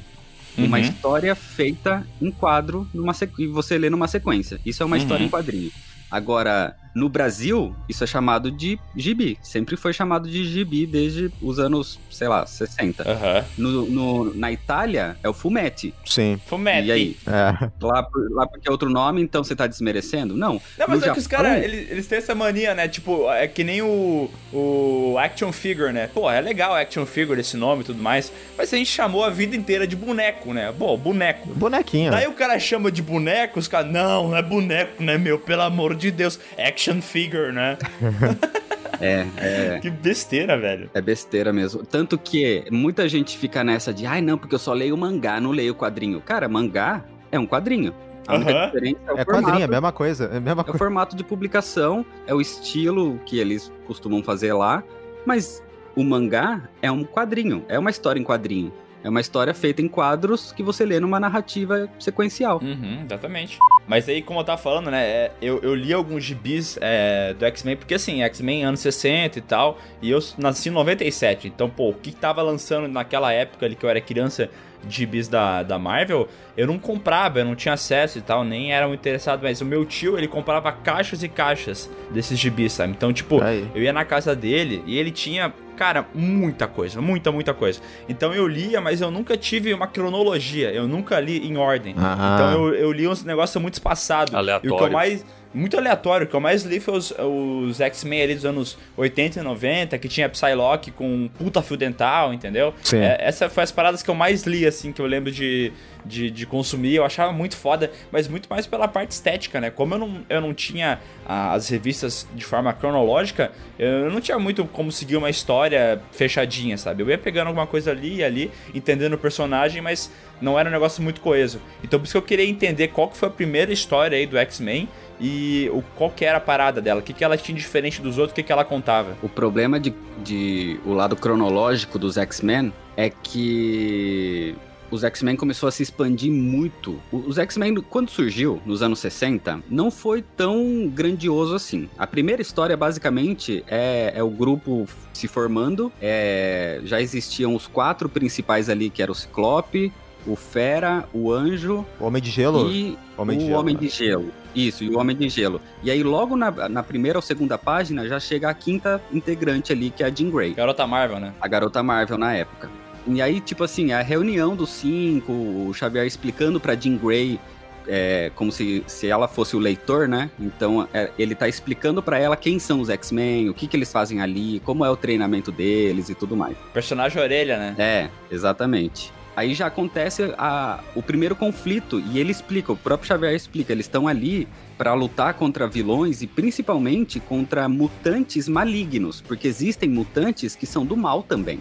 uma 0.58 0.78
Uhum. 0.78 0.84
história 0.84 1.36
feita 1.36 2.08
em 2.22 2.32
quadro 2.32 2.88
numa 2.94 3.14
sequ... 3.14 3.42
e 3.42 3.48
você 3.48 3.78
lê 3.78 3.90
numa 3.90 4.08
sequência. 4.08 4.62
Isso 4.66 4.82
é 4.82 4.86
uma 4.86 4.96
Uhum. 4.96 5.02
história 5.02 5.26
em 5.26 5.30
quadrinho. 5.30 5.72
Agora, 6.10 6.74
no 6.94 7.10
Brasil, 7.10 7.76
isso 7.90 8.04
é 8.04 8.08
chamado 8.08 8.52
de 8.52 8.78
gibi. 8.96 9.38
Sempre 9.42 9.76
foi 9.76 9.94
chamado 9.94 10.30
de 10.30 10.46
gibi 10.46 10.86
desde 10.86 11.32
os 11.42 11.58
anos, 11.60 12.00
sei 12.12 12.28
lá, 12.28 12.46
60. 12.46 13.04
Aham. 13.10 13.46
No, 13.58 13.86
no- 13.90 14.34
na 14.36 14.52
Itália, 14.52 15.18
é 15.24 15.30
o 15.30 15.34
fumetti. 15.34 15.94
Sim. 16.06 16.40
Fumetti. 16.46 16.88
E 16.88 16.92
aí? 16.92 17.18
É. 17.26 17.70
Lá, 17.82 18.08
lá 18.32 18.48
porque 18.48 18.68
é 18.68 18.72
outro 18.72 18.90
nome, 18.90 19.22
então 19.22 19.44
você 19.44 19.56
tá 19.56 19.66
desmerecendo? 19.66 20.36
Não. 20.36 20.62
Não, 20.78 20.86
mas 20.88 21.00
No 21.00 21.06
é 21.08 21.14
que 21.14 21.18
os 21.20 21.24
Japão- 21.26 21.46
caras, 21.46 21.64
eles, 21.64 21.90
eles 21.92 22.08
têm 22.08 22.18
essa 22.20 22.36
mania, 22.36 22.74
né? 22.76 22.88
Tipo, 22.88 23.30
é 23.32 23.48
que 23.48 23.64
nem 23.64 23.82
o, 23.82 24.30
o 24.52 25.16
action 25.18 25.52
figure, 25.52 25.92
né? 25.92 26.08
Pô, 26.14 26.30
é 26.30 26.40
legal 26.42 26.76
action 26.76 27.06
figure, 27.06 27.40
esse 27.42 27.58
nome 27.58 27.82
e 27.82 27.86
tudo 27.86 28.02
mais. 28.02 28.32
Mas 28.58 28.74
a 28.74 28.78
gente 28.78 28.90
chamou 28.92 29.24
a 29.24 29.30
vida 29.30 29.56
inteira 29.56 29.88
de 29.88 29.96
boneco, 29.96 30.54
né? 30.54 30.72
Pô, 30.78 30.96
boneco. 30.98 31.50
Bonequinho. 31.54 32.12
Daí 32.12 32.28
o 32.28 32.34
cara 32.34 32.60
chama 32.60 32.92
de 32.92 33.02
boneco, 33.02 33.58
os 33.60 33.68
caras, 33.68 33.92
não, 33.92 34.30
não 34.30 34.38
é 34.38 34.42
boneco, 34.44 35.02
né, 35.02 35.18
meu? 35.18 35.40
Pelo 35.40 35.64
amor 35.64 35.96
de 35.96 36.12
Deus. 36.12 36.40
Action 36.58 36.83
figure, 37.02 37.52
né? 37.52 37.78
É, 39.02 39.26
é. 39.38 39.80
Que 39.82 39.90
besteira, 39.90 40.58
velho. 40.58 40.90
É 40.94 41.02
besteira 41.02 41.52
mesmo. 41.52 41.84
Tanto 41.86 42.18
que 42.18 42.64
muita 42.72 43.10
gente 43.10 43.38
fica 43.38 43.62
nessa 43.62 43.94
de, 43.94 44.06
ai 44.06 44.22
não, 44.22 44.38
porque 44.38 44.56
eu 44.56 44.60
só 44.60 44.72
leio 44.72 44.96
mangá, 44.96 45.42
não 45.42 45.52
leio 45.52 45.76
quadrinho. 45.76 46.22
Cara, 46.22 46.48
mangá 46.48 47.04
é 47.30 47.38
um 47.38 47.46
quadrinho. 47.46 47.94
A 48.28 48.36
única 48.36 48.52
Aham. 48.52 48.66
diferença 48.68 49.00
é 49.08 49.12
o 49.12 49.18
É 49.18 49.26
formato. 49.26 49.46
quadrinho, 49.46 49.62
é 49.62 49.66
a 49.66 49.68
mesma 49.68 49.92
coisa. 49.92 50.26
É 50.32 50.38
a 50.38 50.40
mesma 50.40 50.64
É 50.66 50.72
o 50.72 50.78
formato 50.78 51.16
de 51.18 51.24
publicação, 51.24 52.06
é 52.26 52.34
o 52.34 52.40
estilo 52.40 53.20
que 53.26 53.40
eles 53.40 53.70
costumam 53.86 54.24
fazer 54.24 54.54
lá, 54.54 54.82
mas 55.26 55.62
o 55.98 56.04
mangá 56.04 56.70
é 56.82 56.90
um 56.90 57.04
quadrinho, 57.04 57.66
é 57.68 57.78
uma 57.78 57.90
história 57.90 58.20
em 58.20 58.24
quadrinho. 58.24 58.72
É 59.04 59.10
uma 59.10 59.20
história 59.20 59.54
feita 59.54 59.82
em 59.82 59.88
quadros 59.88 60.52
que 60.52 60.64
você 60.64 60.86
lê 60.86 61.00
numa 61.00 61.20
narrativa 61.20 61.90
sequencial. 62.00 62.60
Uhum, 62.64 63.04
exatamente. 63.06 63.60
Mas 63.86 64.08
aí, 64.08 64.22
como 64.22 64.40
eu 64.40 64.44
tava 64.44 64.62
falando, 64.62 64.90
né, 64.90 65.04
é, 65.06 65.32
eu, 65.42 65.60
eu 65.62 65.76
li 65.76 65.92
alguns 65.92 66.24
gibis 66.24 66.78
é, 66.80 67.34
do 67.34 67.46
X-Men, 67.46 67.76
porque 67.76 67.96
assim, 67.96 68.24
X-Men 68.24 68.64
anos 68.64 68.80
60 68.80 69.40
e 69.40 69.42
tal, 69.42 69.78
e 70.02 70.10
eu 70.10 70.20
nasci 70.38 70.70
em 70.70 70.72
97, 70.72 71.50
então, 71.50 71.70
pô, 71.70 71.90
o 71.90 71.94
que 71.94 72.14
tava 72.14 72.42
lançando 72.42 72.88
naquela 72.88 73.34
época 73.34 73.66
ali 73.66 73.76
que 73.76 73.86
eu 73.86 73.90
era 73.90 74.00
criança 74.00 74.50
gibis 74.88 75.28
da, 75.28 75.64
da 75.64 75.80
Marvel, 75.80 76.28
eu 76.56 76.68
não 76.68 76.78
comprava, 76.78 77.40
eu 77.40 77.46
não 77.46 77.56
tinha 77.56 77.74
acesso 77.74 78.18
e 78.18 78.22
tal, 78.22 78.44
nem 78.44 78.74
era 78.74 78.88
muito 78.88 79.00
interessado, 79.00 79.42
mas 79.44 79.62
o 79.62 79.66
meu 79.66 79.86
tio, 79.86 80.18
ele 80.18 80.28
comprava 80.28 80.72
caixas 80.72 81.24
e 81.24 81.30
caixas 81.30 81.90
desses 82.12 82.38
gibis, 82.38 82.74
sabe? 82.74 82.92
Então, 82.92 83.12
tipo, 83.12 83.42
Aí. 83.42 83.68
eu 83.74 83.82
ia 83.82 83.94
na 83.94 84.06
casa 84.06 84.36
dele 84.36 84.84
e 84.86 84.98
ele 84.98 85.12
tinha, 85.12 85.54
cara, 85.76 86.06
muita 86.14 86.68
coisa, 86.68 87.02
muita, 87.02 87.32
muita 87.32 87.54
coisa. 87.54 87.82
Então 88.08 88.34
eu 88.34 88.48
lia, 88.48 88.80
mas 88.80 89.02
eu 89.02 89.10
nunca 89.10 89.36
tive 89.36 89.74
uma 89.74 89.88
cronologia, 89.88 90.72
eu 90.72 90.88
nunca 90.88 91.20
li 91.20 91.48
em 91.48 91.58
ordem. 91.58 91.96
Ah. 91.98 92.36
Então 92.36 92.68
eu, 92.68 92.76
eu 92.76 92.92
li 92.92 93.08
uns 93.08 93.24
negócios 93.24 93.62
muito 93.62 93.76
espaçados. 93.76 94.34
E 94.34 94.38
o 94.38 94.44
que 94.44 94.50
eu 94.50 94.56
Aleatório. 94.56 94.94
mais. 94.94 95.26
Muito 95.54 95.78
aleatório. 95.78 96.26
O 96.26 96.30
que 96.30 96.36
eu 96.36 96.40
mais 96.40 96.64
li 96.64 96.80
foi 96.80 96.98
os, 96.98 97.14
os 97.18 97.80
X-Men 97.80 98.24
ali 98.24 98.36
dos 98.36 98.46
anos 98.46 98.78
80 98.98 99.40
e 99.40 99.44
90, 99.44 99.98
que 99.98 100.08
tinha 100.08 100.28
Psylocke 100.28 100.92
com 100.92 101.08
um 101.08 101.28
puta 101.28 101.62
fio 101.62 101.78
dental, 101.78 102.34
entendeu? 102.34 102.74
Sim. 102.82 102.98
É, 102.98 103.18
essa 103.20 103.50
foi 103.50 103.64
as 103.64 103.72
paradas 103.72 104.02
que 104.02 104.10
eu 104.10 104.16
mais 104.16 104.44
li, 104.44 104.66
assim, 104.66 104.92
que 104.92 105.02
eu 105.02 105.06
lembro 105.06 105.32
de, 105.32 105.72
de, 106.06 106.32
de 106.32 106.46
consumir. 106.46 106.96
Eu 106.96 107.06
achava 107.06 107.32
muito 107.32 107.56
foda, 107.56 107.92
mas 108.12 108.28
muito 108.28 108.48
mais 108.50 108.66
pela 108.66 108.88
parte 108.88 109.12
estética, 109.12 109.62
né? 109.62 109.70
Como 109.70 109.94
eu 109.94 110.00
não, 110.00 110.22
eu 110.30 110.42
não 110.42 110.54
tinha 110.54 111.00
as 111.26 111.70
revistas 111.70 112.28
de 112.34 112.44
forma 112.44 112.74
cronológica, 112.74 113.52
eu 113.78 114.12
não 114.12 114.20
tinha 114.20 114.40
muito 114.40 114.66
como 114.66 114.92
seguir 114.92 115.18
uma 115.18 115.30
história 115.30 116.02
fechadinha, 116.12 116.78
sabe? 116.78 117.04
Eu 117.04 117.10
ia 117.10 117.18
pegando 117.18 117.48
alguma 117.48 117.68
coisa 117.68 117.92
ali 117.92 118.16
e 118.16 118.24
ali, 118.24 118.52
entendendo 118.74 119.14
o 119.14 119.18
personagem, 119.18 119.82
mas 119.82 120.12
não 120.42 120.60
era 120.60 120.68
um 120.68 120.72
negócio 120.72 121.02
muito 121.02 121.22
coeso. 121.22 121.62
Então 121.84 122.00
por 122.00 122.06
isso 122.06 122.14
que 122.14 122.18
eu 122.18 122.22
queria 122.22 122.46
entender 122.46 122.90
qual 122.90 123.08
que 123.08 123.18
foi 123.18 123.30
a 123.30 123.32
primeira 123.32 123.72
história 123.72 124.18
aí 124.18 124.26
do 124.26 124.38
X-Men 124.38 124.90
e 125.20 125.70
o, 125.74 125.84
qual 125.96 126.10
que 126.10 126.26
era 126.26 126.38
a 126.38 126.42
parada 126.42 126.82
dela, 126.82 127.00
o 127.00 127.04
que, 127.04 127.14
que 127.14 127.24
ela 127.24 127.38
tinha 127.38 127.58
diferente 127.58 128.02
dos 128.02 128.18
outros, 128.18 128.32
o 128.32 128.36
que, 128.36 128.44
que 128.44 128.52
ela 128.52 128.66
contava. 128.66 129.16
O 129.22 129.30
problema 129.30 129.80
de, 129.80 129.94
de 130.24 130.80
o 130.86 130.94
lado 130.94 131.16
cronológico 131.16 131.98
dos 131.98 132.18
X-Men 132.18 132.74
é 132.96 133.10
que 133.10 134.56
os 134.94 135.04
X-Men 135.04 135.36
começou 135.36 135.68
a 135.68 135.72
se 135.72 135.82
expandir 135.82 136.32
muito. 136.32 137.02
Os 137.12 137.40
X-Men, 137.40 137.76
quando 137.90 138.12
surgiu, 138.12 138.62
nos 138.64 138.84
anos 138.84 139.00
60, 139.00 139.64
não 139.68 139.90
foi 139.90 140.22
tão 140.22 140.88
grandioso 140.88 141.56
assim. 141.56 141.90
A 141.98 142.06
primeira 142.06 142.44
história, 142.44 142.78
basicamente, 142.78 143.64
é, 143.68 144.14
é 144.16 144.22
o 144.22 144.30
grupo 144.30 144.88
se 145.12 145.28
formando. 145.28 145.92
é, 146.00 146.80
já 146.84 147.02
existiam 147.02 147.56
os 147.56 147.66
quatro 147.66 148.08
principais 148.08 148.70
ali, 148.70 148.90
que 148.90 149.02
era 149.02 149.12
o 149.12 149.16
Ciclope, 149.16 149.92
o 150.26 150.36
Fera, 150.36 151.06
o 151.14 151.32
Anjo 151.32 151.86
O 152.00 152.06
Homem 152.06 152.22
de 152.22 152.30
Gelo? 152.30 152.70
e 152.70 152.98
Homem 153.18 153.38
de 153.38 153.44
o 153.44 153.48
Gelo, 153.48 153.60
Homem 153.60 153.74
né? 153.76 153.80
de 153.82 153.90
Gelo. 153.90 154.32
Isso, 154.56 154.84
e 154.84 154.90
o 154.90 155.00
Homem 155.00 155.16
de 155.16 155.30
Gelo. 155.30 155.60
E 155.82 155.90
aí, 155.90 156.04
logo 156.04 156.36
na, 156.36 156.52
na 156.70 156.84
primeira 156.84 157.18
ou 157.18 157.22
segunda 157.22 157.58
página, 157.58 158.08
já 158.08 158.20
chega 158.20 158.50
a 158.50 158.54
quinta 158.54 159.02
integrante 159.12 159.72
ali, 159.72 159.90
que 159.90 160.04
é 160.04 160.08
a 160.08 160.10
Jean 160.14 160.30
Grey, 160.30 160.54
Garota 160.54 160.86
Marvel, 160.86 161.20
né? 161.20 161.34
a 161.42 161.48
garota 161.48 161.82
Marvel 161.82 162.18
na 162.18 162.34
época. 162.34 162.70
E 163.06 163.22
aí, 163.22 163.42
tipo 163.42 163.64
assim, 163.64 163.92
a 163.92 164.02
reunião 164.02 164.56
dos 164.56 164.70
cinco, 164.70 165.32
o 165.32 165.74
Xavier 165.74 166.06
explicando 166.06 166.60
pra 166.60 166.76
Jean 166.76 166.98
Grey 166.98 167.40
é, 167.88 168.32
como 168.36 168.52
se, 168.52 168.84
se 168.88 169.08
ela 169.08 169.28
fosse 169.28 169.56
o 169.56 169.60
leitor, 169.60 170.08
né? 170.08 170.30
Então, 170.40 170.88
é, 170.94 171.12
ele 171.18 171.36
tá 171.36 171.48
explicando 171.48 172.02
pra 172.02 172.18
ela 172.18 172.36
quem 172.36 172.60
são 172.60 172.80
os 172.80 172.90
X-Men, 172.90 173.50
o 173.50 173.54
que, 173.54 173.68
que 173.68 173.76
eles 173.76 173.92
fazem 173.92 174.22
ali, 174.22 174.62
como 174.62 174.86
é 174.86 174.90
o 174.90 174.96
treinamento 174.96 175.52
deles 175.52 176.10
e 176.10 176.16
tudo 176.16 176.36
mais. 176.36 176.56
Personagem 176.74 177.22
orelha, 177.22 177.58
né? 177.58 177.76
É, 177.78 178.10
exatamente. 178.34 179.12
Aí 179.36 179.54
já 179.56 179.66
acontece 179.68 180.34
a- 180.38 180.80
o 180.96 181.02
primeiro 181.02 181.36
conflito 181.36 182.00
e 182.00 182.20
ele 182.20 182.32
explica, 182.32 182.72
o 182.72 182.78
próprio 182.78 183.08
Xavier 183.08 183.34
explica, 183.34 183.72
eles 183.72 183.86
estão 183.86 184.08
ali 184.08 184.48
para 184.78 184.94
lutar 184.94 185.34
contra 185.34 185.68
vilões 185.68 186.22
e 186.22 186.28
principalmente 186.28 187.20
contra 187.20 187.68
mutantes 187.68 188.48
malignos, 188.48 189.22
porque 189.22 189.48
existem 189.48 189.90
mutantes 189.90 190.56
que 190.56 190.68
são 190.68 190.86
do 190.86 190.96
mal 190.96 191.24
também. 191.24 191.60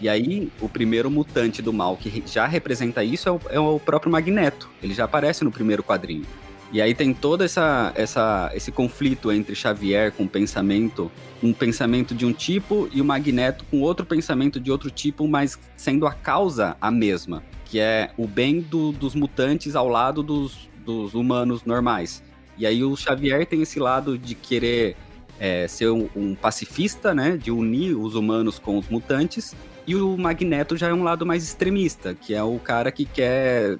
E 0.00 0.08
aí, 0.08 0.50
o 0.60 0.68
primeiro 0.68 1.08
mutante 1.08 1.62
do 1.62 1.72
mal 1.72 1.96
que 1.96 2.22
já 2.26 2.46
representa 2.46 3.04
isso 3.04 3.28
é 3.28 3.32
o, 3.32 3.40
é 3.50 3.60
o 3.60 3.78
próprio 3.78 4.10
Magneto. 4.10 4.68
Ele 4.82 4.92
já 4.92 5.04
aparece 5.04 5.44
no 5.44 5.52
primeiro 5.52 5.84
quadrinho. 5.84 6.26
E 6.74 6.82
aí 6.82 6.92
tem 6.92 7.14
todo 7.14 7.44
essa, 7.44 7.92
essa, 7.94 8.50
esse 8.52 8.72
conflito 8.72 9.30
entre 9.30 9.54
Xavier 9.54 10.10
com 10.10 10.24
o 10.24 10.28
pensamento, 10.28 11.08
um 11.40 11.52
pensamento 11.52 12.16
de 12.16 12.26
um 12.26 12.32
tipo 12.32 12.88
e 12.92 13.00
o 13.00 13.04
Magneto 13.04 13.64
com 13.70 13.80
outro 13.80 14.04
pensamento 14.04 14.58
de 14.58 14.72
outro 14.72 14.90
tipo, 14.90 15.28
mas 15.28 15.56
sendo 15.76 16.04
a 16.04 16.12
causa 16.12 16.76
a 16.80 16.90
mesma, 16.90 17.44
que 17.64 17.78
é 17.78 18.10
o 18.18 18.26
bem 18.26 18.60
do- 18.60 18.90
dos 18.90 19.14
mutantes 19.14 19.76
ao 19.76 19.88
lado 19.88 20.20
dos, 20.20 20.68
dos 20.84 21.14
humanos 21.14 21.62
normais. 21.64 22.24
E 22.58 22.66
aí 22.66 22.82
o 22.82 22.96
Xavier 22.96 23.46
tem 23.46 23.62
esse 23.62 23.78
lado 23.78 24.18
de 24.18 24.34
querer 24.34 24.96
é, 25.38 25.68
ser 25.68 25.90
um, 25.90 26.08
um 26.16 26.34
pacifista, 26.34 27.14
né, 27.14 27.36
de 27.36 27.52
unir 27.52 27.96
os 27.96 28.16
humanos 28.16 28.58
com 28.58 28.76
os 28.76 28.88
mutantes, 28.88 29.54
e 29.86 29.94
o 29.94 30.18
Magneto 30.18 30.76
já 30.76 30.88
é 30.88 30.92
um 30.92 31.04
lado 31.04 31.24
mais 31.24 31.44
extremista, 31.44 32.14
que 32.14 32.34
é 32.34 32.42
o 32.42 32.58
cara 32.58 32.90
que 32.90 33.04
quer 33.04 33.78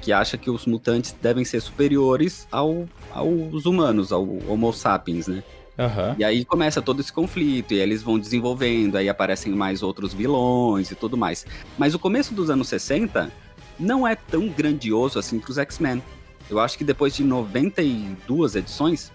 que 0.00 0.12
acha 0.12 0.36
que 0.36 0.50
os 0.50 0.66
mutantes 0.66 1.14
devem 1.22 1.44
ser 1.44 1.60
superiores 1.60 2.46
ao, 2.52 2.86
aos 3.12 3.64
humanos, 3.66 4.12
ao 4.12 4.22
Homo 4.48 4.72
sapiens, 4.72 5.26
né? 5.28 5.42
Aham. 5.78 6.14
E 6.18 6.24
aí 6.24 6.44
começa 6.44 6.80
todo 6.80 7.00
esse 7.00 7.12
conflito, 7.12 7.74
e 7.74 7.78
eles 7.80 8.02
vão 8.02 8.18
desenvolvendo, 8.18 8.96
aí 8.96 9.08
aparecem 9.08 9.52
mais 9.52 9.82
outros 9.82 10.12
vilões 10.14 10.90
e 10.90 10.94
tudo 10.94 11.16
mais. 11.16 11.44
Mas 11.76 11.94
o 11.94 11.98
começo 11.98 12.32
dos 12.34 12.48
anos 12.50 12.68
60 12.68 13.32
não 13.78 14.06
é 14.06 14.14
tão 14.14 14.46
grandioso 14.48 15.18
assim 15.18 15.38
pros 15.40 15.58
X-Men. 15.58 16.02
Eu 16.48 16.60
acho 16.60 16.78
que 16.78 16.84
depois 16.84 17.14
de 17.14 17.24
92 17.24 18.56
edições, 18.56 19.10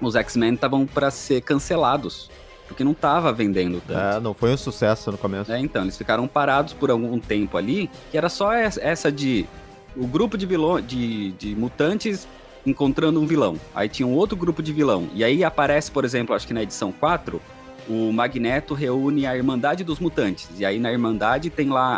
os 0.00 0.14
X-Men 0.14 0.54
estavam 0.54 0.86
para 0.86 1.10
ser 1.10 1.40
cancelados, 1.40 2.30
porque 2.66 2.84
não 2.84 2.94
tava 2.94 3.32
vendendo 3.32 3.82
tanto. 3.86 3.98
É, 3.98 4.20
não 4.20 4.34
foi 4.34 4.52
um 4.52 4.56
sucesso 4.56 5.10
no 5.10 5.18
começo. 5.18 5.50
É, 5.50 5.58
então, 5.58 5.82
eles 5.82 5.96
ficaram 5.96 6.28
parados 6.28 6.72
por 6.74 6.90
algum 6.90 7.18
tempo 7.18 7.56
ali, 7.56 7.90
que 8.10 8.16
era 8.18 8.28
só 8.28 8.54
es- 8.54 8.78
essa 8.78 9.10
de 9.10 9.46
o 9.96 10.06
grupo 10.06 10.36
de 10.38 10.46
vilão 10.46 10.80
de, 10.80 11.32
de 11.32 11.54
mutantes 11.54 12.26
encontrando 12.66 13.20
um 13.20 13.26
vilão. 13.26 13.56
Aí 13.74 13.88
tinha 13.88 14.06
um 14.06 14.14
outro 14.14 14.36
grupo 14.36 14.62
de 14.62 14.72
vilão. 14.72 15.08
E 15.14 15.24
aí 15.24 15.42
aparece, 15.42 15.90
por 15.90 16.04
exemplo, 16.04 16.34
acho 16.34 16.46
que 16.46 16.52
na 16.54 16.62
edição 16.62 16.92
4, 16.92 17.40
o 17.88 18.12
Magneto 18.12 18.74
reúne 18.74 19.26
a 19.26 19.34
Irmandade 19.34 19.82
dos 19.82 19.98
Mutantes. 19.98 20.48
E 20.58 20.64
aí 20.64 20.78
na 20.78 20.92
Irmandade 20.92 21.48
tem 21.50 21.68
lá 21.70 21.96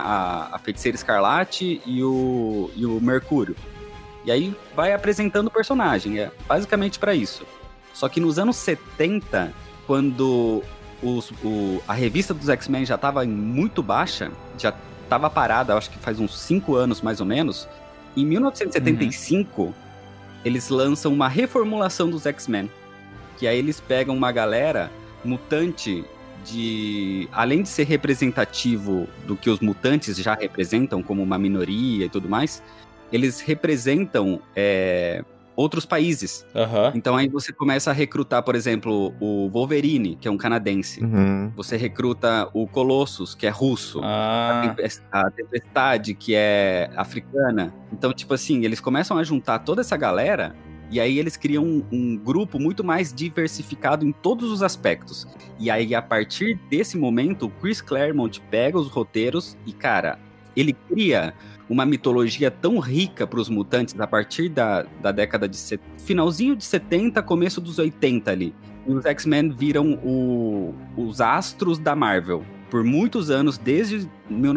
a, 0.53 0.57
a 0.57 0.59
Feiticeira 0.59 0.95
Escarlate 0.97 1.81
e 1.85 2.03
o, 2.05 2.71
e 2.77 2.87
o 2.87 3.01
Mercúrio. 3.01 3.57
E 4.25 4.31
aí 4.31 4.55
vai 4.77 4.93
apresentando 4.93 5.49
o 5.49 5.51
personagem, 5.51 6.19
é 6.21 6.31
basicamente 6.47 6.99
pra 6.99 7.15
isso. 7.15 7.45
Só 7.93 8.09
que 8.09 8.21
nos 8.21 8.39
anos 8.39 8.55
70, 8.57 9.53
quando 9.87 10.63
os- 11.03 11.33
o- 11.43 11.83
a 11.89 11.95
revista 11.95 12.33
dos 12.33 12.49
X-Men 12.49 12.85
já 12.85 12.95
estava 12.95 13.25
muito 13.25 13.83
baixa, 13.83 14.31
já 14.59 14.73
estava 15.11 15.29
parada, 15.29 15.77
acho 15.77 15.91
que 15.91 15.99
faz 15.99 16.21
uns 16.21 16.39
5 16.39 16.77
anos 16.77 17.03
mais 17.03 17.21
ou 17.21 17.27
menos. 17.27 17.69
Em 18.17 18.25
1975, 18.25 19.75
eles 20.45 20.69
lançam 20.69 21.13
uma 21.13 21.27
reformulação 21.27 22.09
dos 22.09 22.27
X-Men. 22.27 22.71
Que 23.37 23.49
aí 23.49 23.59
eles 23.59 23.81
pegam 23.81 24.17
uma 24.17 24.31
galera 24.31 24.89
mutante 25.25 26.05
de, 26.47 27.29
além 27.33 27.63
de 27.63 27.69
ser 27.69 27.85
representativo 27.85 29.09
do 29.27 29.35
que 29.35 29.51
os 29.51 29.59
mutantes 29.59 30.17
já 30.17 30.35
representam, 30.35 31.03
como 31.03 31.23
uma 31.23 31.37
minoria 31.37 32.07
e 32.07 32.09
tudo 32.09 32.29
mais, 32.29 32.63
eles 33.13 33.41
representam 33.41 34.41
é, 34.55 35.25
outros 35.61 35.85
países. 35.85 36.47
Aham. 36.55 36.93
Então 36.95 37.17
aí 37.17 37.29
você 37.29 37.53
começa 37.53 37.91
a 37.91 37.93
recrutar, 37.93 38.43
por 38.43 38.55
exemplo, 38.55 39.15
o 39.21 39.49
Wolverine, 39.51 40.17
que 40.17 40.27
é 40.27 40.31
um 40.31 40.37
canadense. 40.37 41.03
Uhum. 41.05 41.53
Você 41.57 41.77
recruta 41.77 42.49
o 42.55 42.67
Colossus, 42.67 43.35
que 43.35 43.47
é 43.47 43.51
russo. 43.51 44.01
A 44.03 44.63
Ah, 45.13 45.27
A 45.27 45.31
Tempestade, 45.31 46.15
que 46.15 46.35
é 46.35 46.91
africana. 46.97 47.75
Então, 47.93 48.13
tipo 48.13 48.33
assim, 48.35 48.65
eles 48.65 48.81
começam 48.81 49.19
a 49.19 49.23
juntar 49.23 49.61
toda 49.61 49.81
essa 49.81 49.97
galera 49.97 50.55
e 50.91 50.99
aí 50.99 51.19
eles 51.19 51.37
criam 51.37 51.65
um, 51.65 51.85
um 51.93 52.17
grupo 52.17 52.59
muito 52.59 52.83
mais 52.83 53.13
diversificado 53.13 54.05
em 54.05 54.11
todos 54.11 54.51
os 54.51 54.63
aspectos. 54.63 55.27
E 55.59 55.71
aí, 55.71 55.95
a 55.95 56.03
partir 56.03 56.59
desse 56.69 56.99
momento, 56.99 57.47
o 57.47 57.51
Chris 57.51 57.81
Claremont 57.81 58.41
pega 58.51 58.79
os 58.79 58.89
roteiros 58.89 59.57
e, 59.67 59.73
cara, 59.73 60.19
ele 60.57 60.73
cria 60.73 61.33
uma 61.71 61.87
mitologia 61.87 62.51
tão 62.51 62.79
rica 62.81 63.27
para 63.27 63.41
os 63.41 63.49
mutantes 63.49 63.99
a 63.99 64.07
partir 64.07 64.49
da, 64.51 64.85
da 65.01 65.11
década 65.13 65.49
de... 65.49 65.57
set- 65.57 65.81
Finalzinho 66.05 66.55
de 66.57 66.65
70, 66.65 67.23
começo 67.23 67.61
dos 67.61 67.79
80 67.79 68.31
ali. 68.31 68.55
E 68.87 68.93
os 68.93 69.07
X-Men 69.07 69.51
viram 69.51 69.93
o- 70.03 70.75
os 70.97 71.21
astros 71.21 71.79
da 71.79 71.95
Marvel. 71.95 72.43
Por 72.71 72.85
muitos 72.85 73.31
anos, 73.31 73.57
desde 73.59 74.09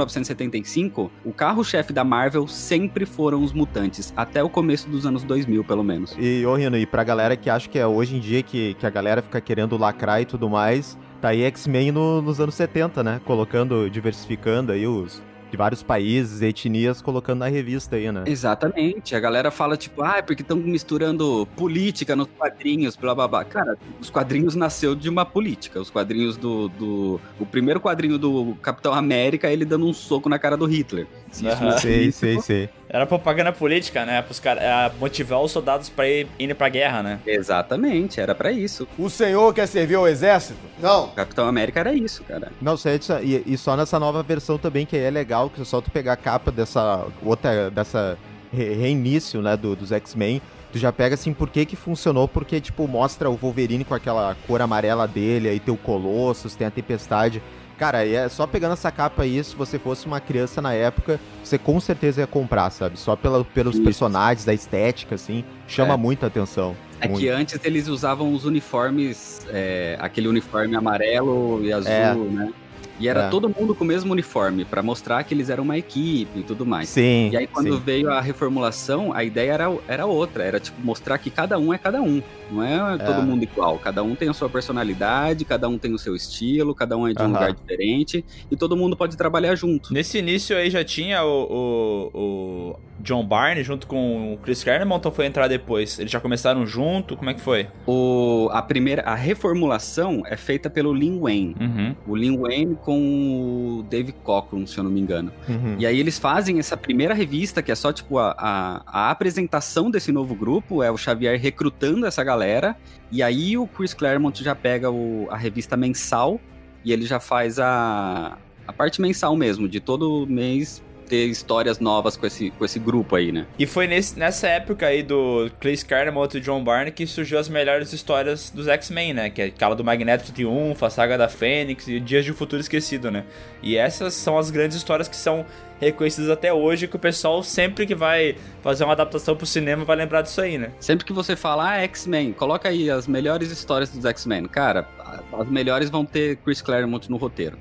1975, 0.07 1.11
o 1.25 1.31
carro-chefe 1.33 1.91
da 1.91 2.03
Marvel 2.03 2.47
sempre 2.47 3.05
foram 3.05 3.43
os 3.43 3.51
mutantes, 3.53 4.13
até 4.15 4.43
o 4.43 4.49
começo 4.49 4.87
dos 4.89 5.05
anos 5.05 5.23
2000, 5.23 5.63
pelo 5.63 5.83
menos. 5.83 6.15
E, 6.19 6.45
ô 6.45 6.55
Rino, 6.55 6.77
e 6.77 6.85
pra 6.85 7.03
galera 7.03 7.35
que 7.35 7.49
acha 7.49 7.67
que 7.67 7.79
é 7.79 7.85
hoje 7.87 8.15
em 8.15 8.19
dia 8.19 8.43
que, 8.43 8.75
que 8.75 8.85
a 8.85 8.89
galera 8.89 9.21
fica 9.21 9.41
querendo 9.41 9.77
lacrar 9.77 10.21
e 10.21 10.25
tudo 10.25 10.49
mais, 10.49 10.97
tá 11.21 11.29
aí 11.29 11.41
X-Men 11.43 11.91
no- 11.91 12.21
nos 12.21 12.39
anos 12.39 12.53
70, 12.55 13.03
né? 13.03 13.19
Colocando, 13.25 13.89
diversificando 13.89 14.71
aí 14.71 14.85
os 14.85 15.21
de 15.53 15.57
vários 15.57 15.83
países, 15.83 16.41
etnias, 16.41 16.99
colocando 16.99 17.39
na 17.39 17.47
revista 17.47 17.95
aí, 17.95 18.11
né? 18.11 18.23
Exatamente. 18.25 19.15
A 19.15 19.19
galera 19.19 19.51
fala, 19.51 19.77
tipo, 19.77 20.01
ah, 20.01 20.15
é 20.17 20.21
porque 20.23 20.41
estão 20.41 20.57
misturando 20.57 21.47
política 21.55 22.15
nos 22.15 22.27
quadrinhos, 22.35 22.95
blá 22.95 23.13
blá 23.13 23.27
blá. 23.27 23.45
Cara, 23.45 23.77
os 24.01 24.09
quadrinhos 24.09 24.55
nasceu 24.55 24.95
de 24.95 25.07
uma 25.07 25.23
política. 25.23 25.79
Os 25.79 25.91
quadrinhos 25.91 26.37
do. 26.37 26.69
do... 26.69 27.21
O 27.39 27.45
primeiro 27.45 27.79
quadrinho 27.79 28.17
do 28.17 28.55
Capitão 28.63 28.93
América, 28.93 29.47
ele 29.47 29.63
dando 29.63 29.85
um 29.85 29.93
soco 29.93 30.27
na 30.27 30.39
cara 30.39 30.57
do 30.57 30.65
Hitler. 30.65 31.05
Se 31.29 31.45
isso 31.45 31.55
Aham. 31.55 31.65
não 31.65 31.73
é 31.73 31.77
Sei, 31.77 32.11
sei, 32.11 32.41
sei. 32.41 32.69
Era 32.93 33.07
propaganda 33.07 33.51
política, 33.51 34.05
né? 34.05 34.21
Pros 34.21 34.39
cara, 34.39 34.61
é, 34.61 34.91
motivar 34.99 35.41
os 35.41 35.51
soldados 35.51 35.89
pra 35.89 36.07
ir, 36.07 36.27
irem 36.37 36.55
pra 36.55 36.69
guerra, 36.69 37.01
né? 37.01 37.19
Exatamente, 37.25 38.21
era 38.21 38.35
pra 38.35 38.51
isso. 38.51 38.87
O 38.97 39.09
senhor 39.09 39.51
quer 39.53 39.67
servir 39.67 39.95
ao 39.95 40.07
exército? 40.07 40.59
Não. 40.79 41.07
Capitão 41.09 41.47
América 41.47 41.79
era 41.79 41.93
isso, 41.93 42.23
cara. 42.23 42.51
Não, 42.61 42.77
sei, 42.77 42.99
e, 43.23 43.43
e 43.53 43.57
só 43.57 43.75
nessa 43.75 43.99
nova 43.99 44.21
versão 44.21 44.59
também, 44.59 44.85
que 44.85 44.95
aí 44.95 45.03
é 45.03 45.09
legal, 45.09 45.49
que 45.49 45.61
é 45.61 45.65
só 45.65 45.81
tu 45.81 45.89
pegar 45.89 46.13
a 46.13 46.17
capa 46.17 46.51
dessa 46.51 47.07
outra, 47.23 47.71
dessa 47.71 48.17
re- 48.51 48.75
reinício, 48.75 49.41
né, 49.41 49.57
do, 49.57 49.75
dos 49.75 49.91
X-Men, 49.91 50.39
tu 50.71 50.77
já 50.77 50.91
pega 50.91 51.15
assim, 51.15 51.33
por 51.33 51.49
que 51.49 51.65
que 51.65 51.75
funcionou, 51.75 52.27
porque, 52.27 52.61
tipo, 52.61 52.87
mostra 52.87 53.29
o 53.29 53.35
Wolverine 53.35 53.83
com 53.83 53.95
aquela 53.95 54.35
cor 54.47 54.61
amarela 54.61 55.07
dele, 55.07 55.49
aí 55.49 55.59
tem 55.59 55.73
o 55.73 55.77
Colossus, 55.77 56.55
tem 56.55 56.67
a 56.67 56.71
Tempestade. 56.71 57.41
Cara, 57.77 58.05
é 58.07 58.29
só 58.29 58.45
pegando 58.47 58.73
essa 58.73 58.91
capa 58.91 59.23
aí, 59.23 59.43
se 59.43 59.55
você 59.55 59.79
fosse 59.79 60.05
uma 60.05 60.19
criança 60.19 60.61
na 60.61 60.73
época, 60.73 61.19
você 61.43 61.57
com 61.57 61.79
certeza 61.79 62.21
ia 62.21 62.27
comprar, 62.27 62.69
sabe? 62.69 62.97
Só 62.99 63.15
pela, 63.15 63.43
pelos 63.43 63.75
Isso. 63.75 63.83
personagens, 63.83 64.45
da 64.45 64.53
estética, 64.53 65.15
assim, 65.15 65.43
chama 65.67 65.95
É. 65.95 65.97
muita 65.97 66.27
atenção. 66.27 66.75
É 67.01 67.07
Muito. 67.07 67.19
que 67.19 67.29
antes 67.29 67.59
eles 67.65 67.87
usavam 67.89 68.33
os 68.33 68.45
uniformes, 68.45 69.45
é, 69.49 69.97
aquele 69.99 70.27
uniforme 70.27 70.75
amarelo 70.75 71.59
e 71.65 71.73
azul, 71.73 71.91
É. 71.91 72.13
né? 72.15 72.53
E 72.99 73.07
era 73.07 73.23
É. 73.23 73.29
todo 73.29 73.49
mundo 73.49 73.73
com 73.75 73.83
o 73.83 73.87
mesmo 73.87 74.11
uniforme, 74.11 74.65
pra 74.65 74.81
mostrar 74.83 75.23
que 75.23 75.33
eles 75.33 75.49
eram 75.49 75.63
uma 75.63 75.77
equipe 75.77 76.39
e 76.39 76.43
tudo 76.43 76.65
mais. 76.65 76.89
Sim, 76.89 77.29
E 77.31 77.37
aí, 77.37 77.47
quando 77.47 77.73
sim. 77.75 77.81
veio 77.83 78.09
a 78.11 78.21
reformulação, 78.21 79.11
a 79.13 79.23
ideia 79.23 79.51
era, 79.53 79.77
era 79.87 80.05
outra. 80.05 80.43
Era, 80.43 80.59
tipo, 80.59 80.79
mostrar 80.81 81.17
que 81.17 81.29
cada 81.29 81.57
um 81.57 81.73
é 81.73 81.77
cada 81.77 82.01
um. 82.01 82.21
Não 82.51 82.61
é, 82.61 82.97
todo 82.97 83.23
mundo 83.23 83.43
igual. 83.43 83.79
Cada 83.79 84.03
um 84.03 84.13
tem 84.15 84.29
a 84.29 84.33
sua 84.33 84.47
personalidade, 84.49 85.43
cada 85.43 85.67
um 85.67 85.77
tem 85.77 85.93
o 85.93 85.97
seu 85.97 86.15
estilo, 86.15 86.75
cada 86.75 86.95
um 86.95 87.07
é 87.07 87.13
de 87.13 87.21
um 87.23 87.27
lugar 87.27 87.51
diferente. 87.53 88.23
E 88.51 88.55
todo 88.55 88.77
mundo 88.77 88.95
pode 88.95 89.17
trabalhar 89.17 89.55
junto. 89.55 89.91
Nesse 89.93 90.19
início 90.19 90.55
aí 90.55 90.69
já 90.69 90.83
tinha 90.83 91.23
o, 91.23 92.09
o, 92.13 92.19
o 92.19 92.75
John 92.99 93.25
Barney 93.25 93.63
junto 93.63 93.87
com 93.87 94.33
o 94.33 94.37
Chris 94.37 94.63
Claremont 94.63 95.03
ou 95.05 95.11
foi 95.11 95.25
entrar 95.25 95.47
depois? 95.47 95.97
Eles 95.97 96.11
já 96.11 96.19
começaram 96.19 96.65
junto? 96.65 97.15
Como 97.17 97.29
é 97.29 97.33
que 97.33 97.41
foi? 97.41 97.67
O, 97.87 98.49
a 98.51 98.61
primeira, 98.61 99.01
a 99.03 99.15
reformulação 99.15 100.23
é 100.25 100.35
feita 100.37 100.69
pelo 100.69 100.93
Lin 100.93 101.19
Wayne. 101.19 101.55
Uhum. 101.59 101.95
O 102.07 102.15
Lin 102.15 102.37
Wayne 102.37 102.77
com 102.83 103.79
o 103.79 103.83
Dave 103.83 104.11
Cockrum, 104.11 104.67
se 104.67 104.77
eu 104.77 104.83
não 104.83 104.91
me 104.91 104.99
engano. 104.99 105.31
Uhum. 105.47 105.75
E 105.79 105.85
aí 105.85 105.99
eles 105.99 106.19
fazem 106.19 106.59
essa 106.59 106.75
primeira 106.77 107.13
revista, 107.13 107.61
que 107.61 107.71
é 107.71 107.75
só, 107.75 107.91
tipo, 107.91 108.17
a, 108.19 108.35
a, 108.37 108.83
a 108.85 109.11
apresentação 109.11 109.89
desse 109.89 110.11
novo 110.11 110.35
grupo, 110.35 110.83
é 110.83 110.91
o 110.91 110.97
Xavier 110.97 111.39
recrutando 111.39 112.05
essa 112.05 112.23
galera, 112.23 112.75
e 113.11 113.23
aí 113.23 113.57
o 113.57 113.65
Chris 113.65 113.93
Claremont 113.93 114.43
já 114.43 114.53
pega 114.53 114.91
o- 114.91 115.27
a 115.31 115.37
revista 115.37 115.75
mensal, 115.77 116.39
e 116.85 116.91
ele 116.91 117.05
já 117.05 117.19
faz 117.19 117.59
a, 117.59 118.37
a 118.67 118.73
parte 118.73 119.01
mensal 119.01 119.35
mesmo, 119.35 119.67
de 119.67 119.79
todo 119.79 120.27
mês 120.27 120.83
ter 121.13 121.27
histórias 121.27 121.79
novas 121.79 122.17
com 122.17 122.25
esse, 122.25 122.49
com 122.49 122.65
esse 122.65 122.79
grupo 122.79 123.15
aí, 123.15 123.31
né? 123.31 123.45
E 123.59 123.67
foi 123.67 123.85
nesse, 123.85 124.17
nessa 124.17 124.47
época 124.47 124.87
aí 124.87 125.03
do 125.03 125.47
Chris 125.59 125.83
Claremont 125.83 126.35
e 126.35 126.41
John 126.41 126.63
Barney 126.63 126.91
que 126.91 127.05
surgiu 127.05 127.37
as 127.37 127.47
melhores 127.47 127.93
histórias 127.93 128.49
dos 128.49 128.67
X-Men, 128.67 129.13
né? 129.13 129.29
Que 129.29 129.43
é 129.43 129.45
aquela 129.45 129.75
do 129.75 129.83
Magneto 129.83 130.31
Triunfo, 130.31 130.83
a 130.83 130.89
saga 130.89 131.15
da 131.15 131.29
Fênix 131.29 131.87
e 131.87 131.99
Dias 131.99 132.25
de 132.25 132.31
um 132.31 132.33
Futuro 132.33 132.59
Esquecido, 132.59 133.11
né? 133.11 133.25
E 133.61 133.77
essas 133.77 134.15
são 134.15 134.39
as 134.39 134.49
grandes 134.49 134.75
histórias 134.75 135.07
que 135.07 135.15
são 135.15 135.45
reconhecidas 135.79 136.31
até 136.31 136.51
hoje, 136.51 136.87
que 136.87 136.95
o 136.95 136.99
pessoal 136.99 137.43
sempre 137.43 137.85
que 137.85 137.93
vai 137.93 138.35
fazer 138.63 138.83
uma 138.83 138.93
adaptação 138.93 139.35
pro 139.35 139.45
cinema 139.45 139.85
vai 139.85 139.95
lembrar 139.95 140.23
disso 140.23 140.41
aí, 140.41 140.57
né? 140.57 140.71
Sempre 140.79 141.05
que 141.05 141.13
você 141.13 141.35
fala, 141.35 141.73
ah, 141.73 141.81
X-Men, 141.83 142.33
coloca 142.33 142.69
aí 142.69 142.89
as 142.89 143.05
melhores 143.05 143.51
histórias 143.51 143.91
dos 143.91 144.03
X-Men. 144.03 144.45
Cara, 144.45 144.87
as 145.31 145.47
melhores 145.47 145.91
vão 145.91 146.05
ter 146.05 146.37
Chris 146.37 146.59
Claremont 146.59 147.07
no 147.11 147.17
roteiro. 147.17 147.57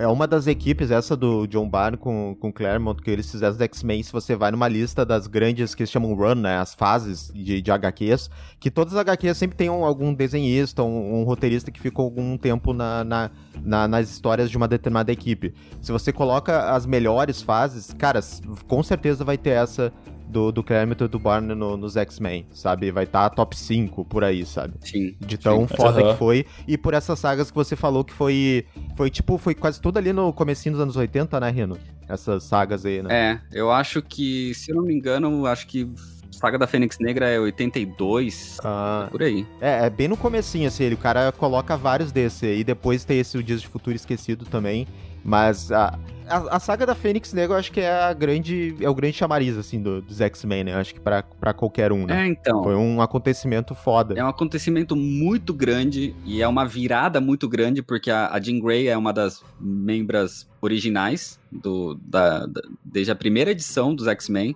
É 0.00 0.06
uma 0.06 0.28
das 0.28 0.46
equipes, 0.46 0.92
essa 0.92 1.16
do 1.16 1.44
John 1.48 1.68
Barney 1.68 1.98
com, 1.98 2.36
com 2.38 2.52
Claremont, 2.52 3.02
que 3.02 3.10
eles 3.10 3.28
fizeram 3.28 3.52
os 3.52 3.60
X-Men, 3.60 4.00
se 4.04 4.12
você 4.12 4.36
vai 4.36 4.52
numa 4.52 4.68
lista 4.68 5.04
das 5.04 5.26
grandes 5.26 5.74
que 5.74 5.82
eles 5.82 5.90
chamam 5.90 6.14
run, 6.14 6.36
né, 6.36 6.56
as 6.56 6.72
fases 6.72 7.32
de, 7.34 7.60
de 7.60 7.70
HQs, 7.72 8.30
que 8.60 8.70
todas 8.70 8.94
as 8.94 9.00
HQs 9.00 9.36
sempre 9.36 9.56
tem 9.56 9.68
um- 9.68 9.84
algum 9.84 10.14
desenhista, 10.14 10.84
um, 10.84 11.20
um 11.20 11.24
roteirista 11.24 11.72
que 11.72 11.80
ficou 11.80 12.04
algum 12.04 12.38
tempo 12.38 12.72
na, 12.72 13.02
na- 13.02 13.30
na- 13.60 13.88
nas 13.88 14.08
histórias 14.08 14.48
de 14.48 14.56
uma 14.56 14.68
determinada 14.68 15.10
equipe. 15.10 15.52
Se 15.82 15.90
você 15.90 16.12
coloca 16.12 16.70
as 16.70 16.86
melhores 16.86 17.42
fases, 17.42 17.92
cara, 17.92 18.20
com 18.68 18.80
certeza 18.84 19.24
vai 19.24 19.36
ter 19.36 19.50
essa 19.50 19.92
do, 20.28 20.52
do 20.52 20.62
Claremont 20.62 21.02
e 21.02 21.08
do 21.08 21.18
Barney 21.18 21.54
no- 21.56 21.76
nos 21.76 21.96
X-Men, 21.96 22.46
sabe? 22.52 22.90
Vai 22.90 23.04
estar 23.04 23.28
top 23.30 23.56
5 23.56 24.04
por 24.04 24.22
aí, 24.22 24.44
sabe? 24.44 24.74
Sim. 24.80 25.14
de 25.20 25.38
tão 25.38 25.66
Sim. 25.66 25.74
foda 25.76 26.00
Aham. 26.00 26.12
que 26.12 26.18
foi. 26.18 26.46
E 26.66 26.76
por 26.78 26.94
essas 26.94 27.18
sagas 27.18 27.50
que 27.50 27.56
você 27.56 27.74
falou 27.76 28.04
que 28.04 28.12
foi. 28.12 28.66
Foi 28.96 29.10
tipo, 29.10 29.38
foi 29.38 29.54
quase 29.54 29.80
tudo 29.80 29.98
ali 29.98 30.12
no 30.12 30.32
comecinho 30.32 30.74
dos 30.74 30.82
anos 30.82 30.96
80, 30.96 31.40
né, 31.40 31.50
Rino? 31.50 31.78
Essas 32.08 32.44
sagas 32.44 32.84
aí, 32.86 33.02
né? 33.02 33.08
É, 33.52 33.58
eu 33.58 33.70
acho 33.70 34.00
que, 34.02 34.52
se 34.54 34.70
eu 34.70 34.76
não 34.76 34.82
me 34.84 34.94
engano, 34.94 35.46
acho 35.46 35.66
que 35.66 35.88
Saga 36.30 36.56
da 36.58 36.66
Fênix 36.66 36.98
Negra 37.00 37.26
é 37.28 37.38
82, 37.40 38.58
Ah, 38.62 39.08
por 39.10 39.22
aí. 39.22 39.46
é, 39.60 39.86
é 39.86 39.90
bem 39.90 40.08
no 40.08 40.16
comecinho, 40.16 40.68
assim, 40.68 40.84
ele, 40.84 40.94
o 40.94 40.98
cara 40.98 41.32
coloca 41.32 41.76
vários 41.76 42.12
desses 42.12 42.42
aí. 42.48 42.62
Depois 42.64 43.04
tem 43.04 43.18
esse 43.18 43.36
O 43.36 43.42
Dias 43.42 43.60
de 43.60 43.68
Futuro 43.68 43.96
Esquecido 43.96 44.44
também. 44.44 44.86
Mas 45.24 45.72
a, 45.72 45.98
a, 46.30 46.56
a 46.56 46.60
saga 46.60 46.84
da 46.86 46.94
Fênix 46.94 47.32
Negra 47.32 47.54
eu 47.54 47.58
acho 47.58 47.72
que 47.72 47.80
é 47.80 47.90
a 47.90 48.12
grande. 48.12 48.74
É 48.80 48.88
o 48.88 48.94
grande 48.94 49.16
chamariz, 49.16 49.56
assim, 49.56 49.80
do- 49.82 50.00
dos 50.02 50.20
X-Men, 50.20 50.64
né? 50.64 50.72
Eu 50.74 50.78
acho 50.78 50.94
que 50.94 51.00
pra, 51.00 51.22
pra 51.22 51.52
qualquer 51.52 51.92
um, 51.92 52.06
né? 52.06 52.24
É, 52.24 52.26
então. 52.28 52.62
Foi 52.62 52.74
um 52.74 53.00
acontecimento 53.02 53.74
foda. 53.74 54.14
É 54.18 54.22
um 54.24 54.28
acontecimento 54.28 54.94
muito 54.96 55.52
grande 55.54 56.14
e 56.24 56.40
é 56.42 56.48
uma 56.48 56.64
virada 56.66 57.20
muito 57.20 57.48
grande, 57.48 57.82
porque 57.82 58.10
a, 58.10 58.28
a 58.32 58.40
Jean 58.40 58.60
Grey 58.60 58.88
é 58.88 58.96
uma 58.96 59.12
das 59.12 59.42
membros 59.60 60.48
originais 60.60 61.38
do, 61.50 61.94
da, 62.02 62.46
da- 62.46 62.62
desde 62.84 63.10
a 63.12 63.16
primeira 63.16 63.50
edição 63.50 63.94
dos 63.94 64.06
X-Men. 64.06 64.54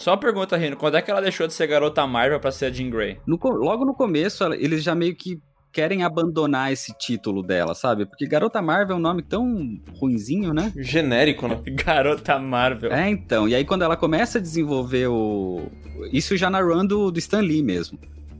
Só 0.00 0.10
uma 0.10 0.18
pergunta, 0.18 0.56
Rino, 0.56 0.76
quando 0.76 0.96
é 0.96 1.02
que 1.02 1.10
ela 1.10 1.22
deixou 1.22 1.46
de 1.46 1.52
ser 1.52 1.66
garota 1.68 2.04
Marvel 2.04 2.40
pra 2.40 2.50
ser 2.50 2.66
a 2.66 2.70
Jean 2.72 2.90
Grey? 2.90 3.18
no 3.24 3.38
logo 3.42 3.84
no 3.84 3.94
começo, 3.94 4.42
ela- 4.42 4.56
eles 4.56 4.82
já 4.82 4.94
meio 4.96 5.14
que 5.14 5.40
querem 5.72 6.02
abandonar 6.02 6.72
esse 6.72 6.92
título 6.96 7.42
dela, 7.42 7.74
sabe? 7.74 8.06
Porque 8.06 8.26
Garota 8.26 8.60
Marvel 8.60 8.96
é 8.96 8.98
um 8.98 9.02
nome 9.02 9.22
tão 9.22 9.80
ruinzinho, 9.98 10.52
né? 10.52 10.72
Genérico, 10.76 11.48
né? 11.48 11.60
Garota 11.84 12.38
Marvel. 12.38 12.92
É, 12.92 13.08
então. 13.08 13.48
E 13.48 13.54
aí 13.54 13.64
quando 13.64 13.82
ela 13.82 13.96
começa 13.96 14.38
a 14.38 14.40
desenvolver 14.40 15.08
o... 15.08 15.68
Isso 16.12 16.36
já 16.36 16.50
na 16.50 16.60
run 16.60 16.86
do, 16.86 17.10
do 17.10 17.18
Stan 17.18 17.40
Lee 17.40 17.62
mesmo. 17.62 17.98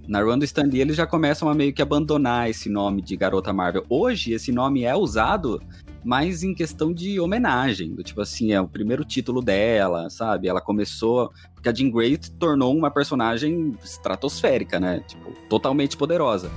Na 0.08 0.20
run 0.22 0.38
do 0.38 0.44
Stan 0.44 0.64
Lee, 0.64 0.80
eles 0.80 0.96
já 0.96 1.06
começam 1.06 1.48
a 1.48 1.54
meio 1.54 1.72
que 1.72 1.80
abandonar 1.80 2.50
esse 2.50 2.68
nome 2.68 3.00
de 3.00 3.16
Garota 3.16 3.52
Marvel. 3.52 3.84
Hoje, 3.88 4.32
esse 4.32 4.50
nome 4.50 4.82
é 4.82 4.96
usado 4.96 5.62
mais 6.04 6.42
em 6.42 6.54
questão 6.54 6.92
de 6.92 7.20
homenagem, 7.20 7.94
do 7.94 8.02
tipo 8.02 8.20
assim, 8.20 8.52
é 8.52 8.60
o 8.60 8.66
primeiro 8.66 9.04
título 9.04 9.42
dela, 9.42 10.08
sabe? 10.10 10.48
Ela 10.48 10.60
começou. 10.60 11.30
Porque 11.54 11.68
a 11.68 11.74
Jean 11.74 11.90
Grey 11.90 12.18
tornou 12.38 12.74
uma 12.76 12.90
personagem 12.90 13.76
estratosférica, 13.84 14.80
né? 14.80 15.04
Tipo, 15.06 15.32
totalmente 15.48 15.96
poderosa. 15.96 16.50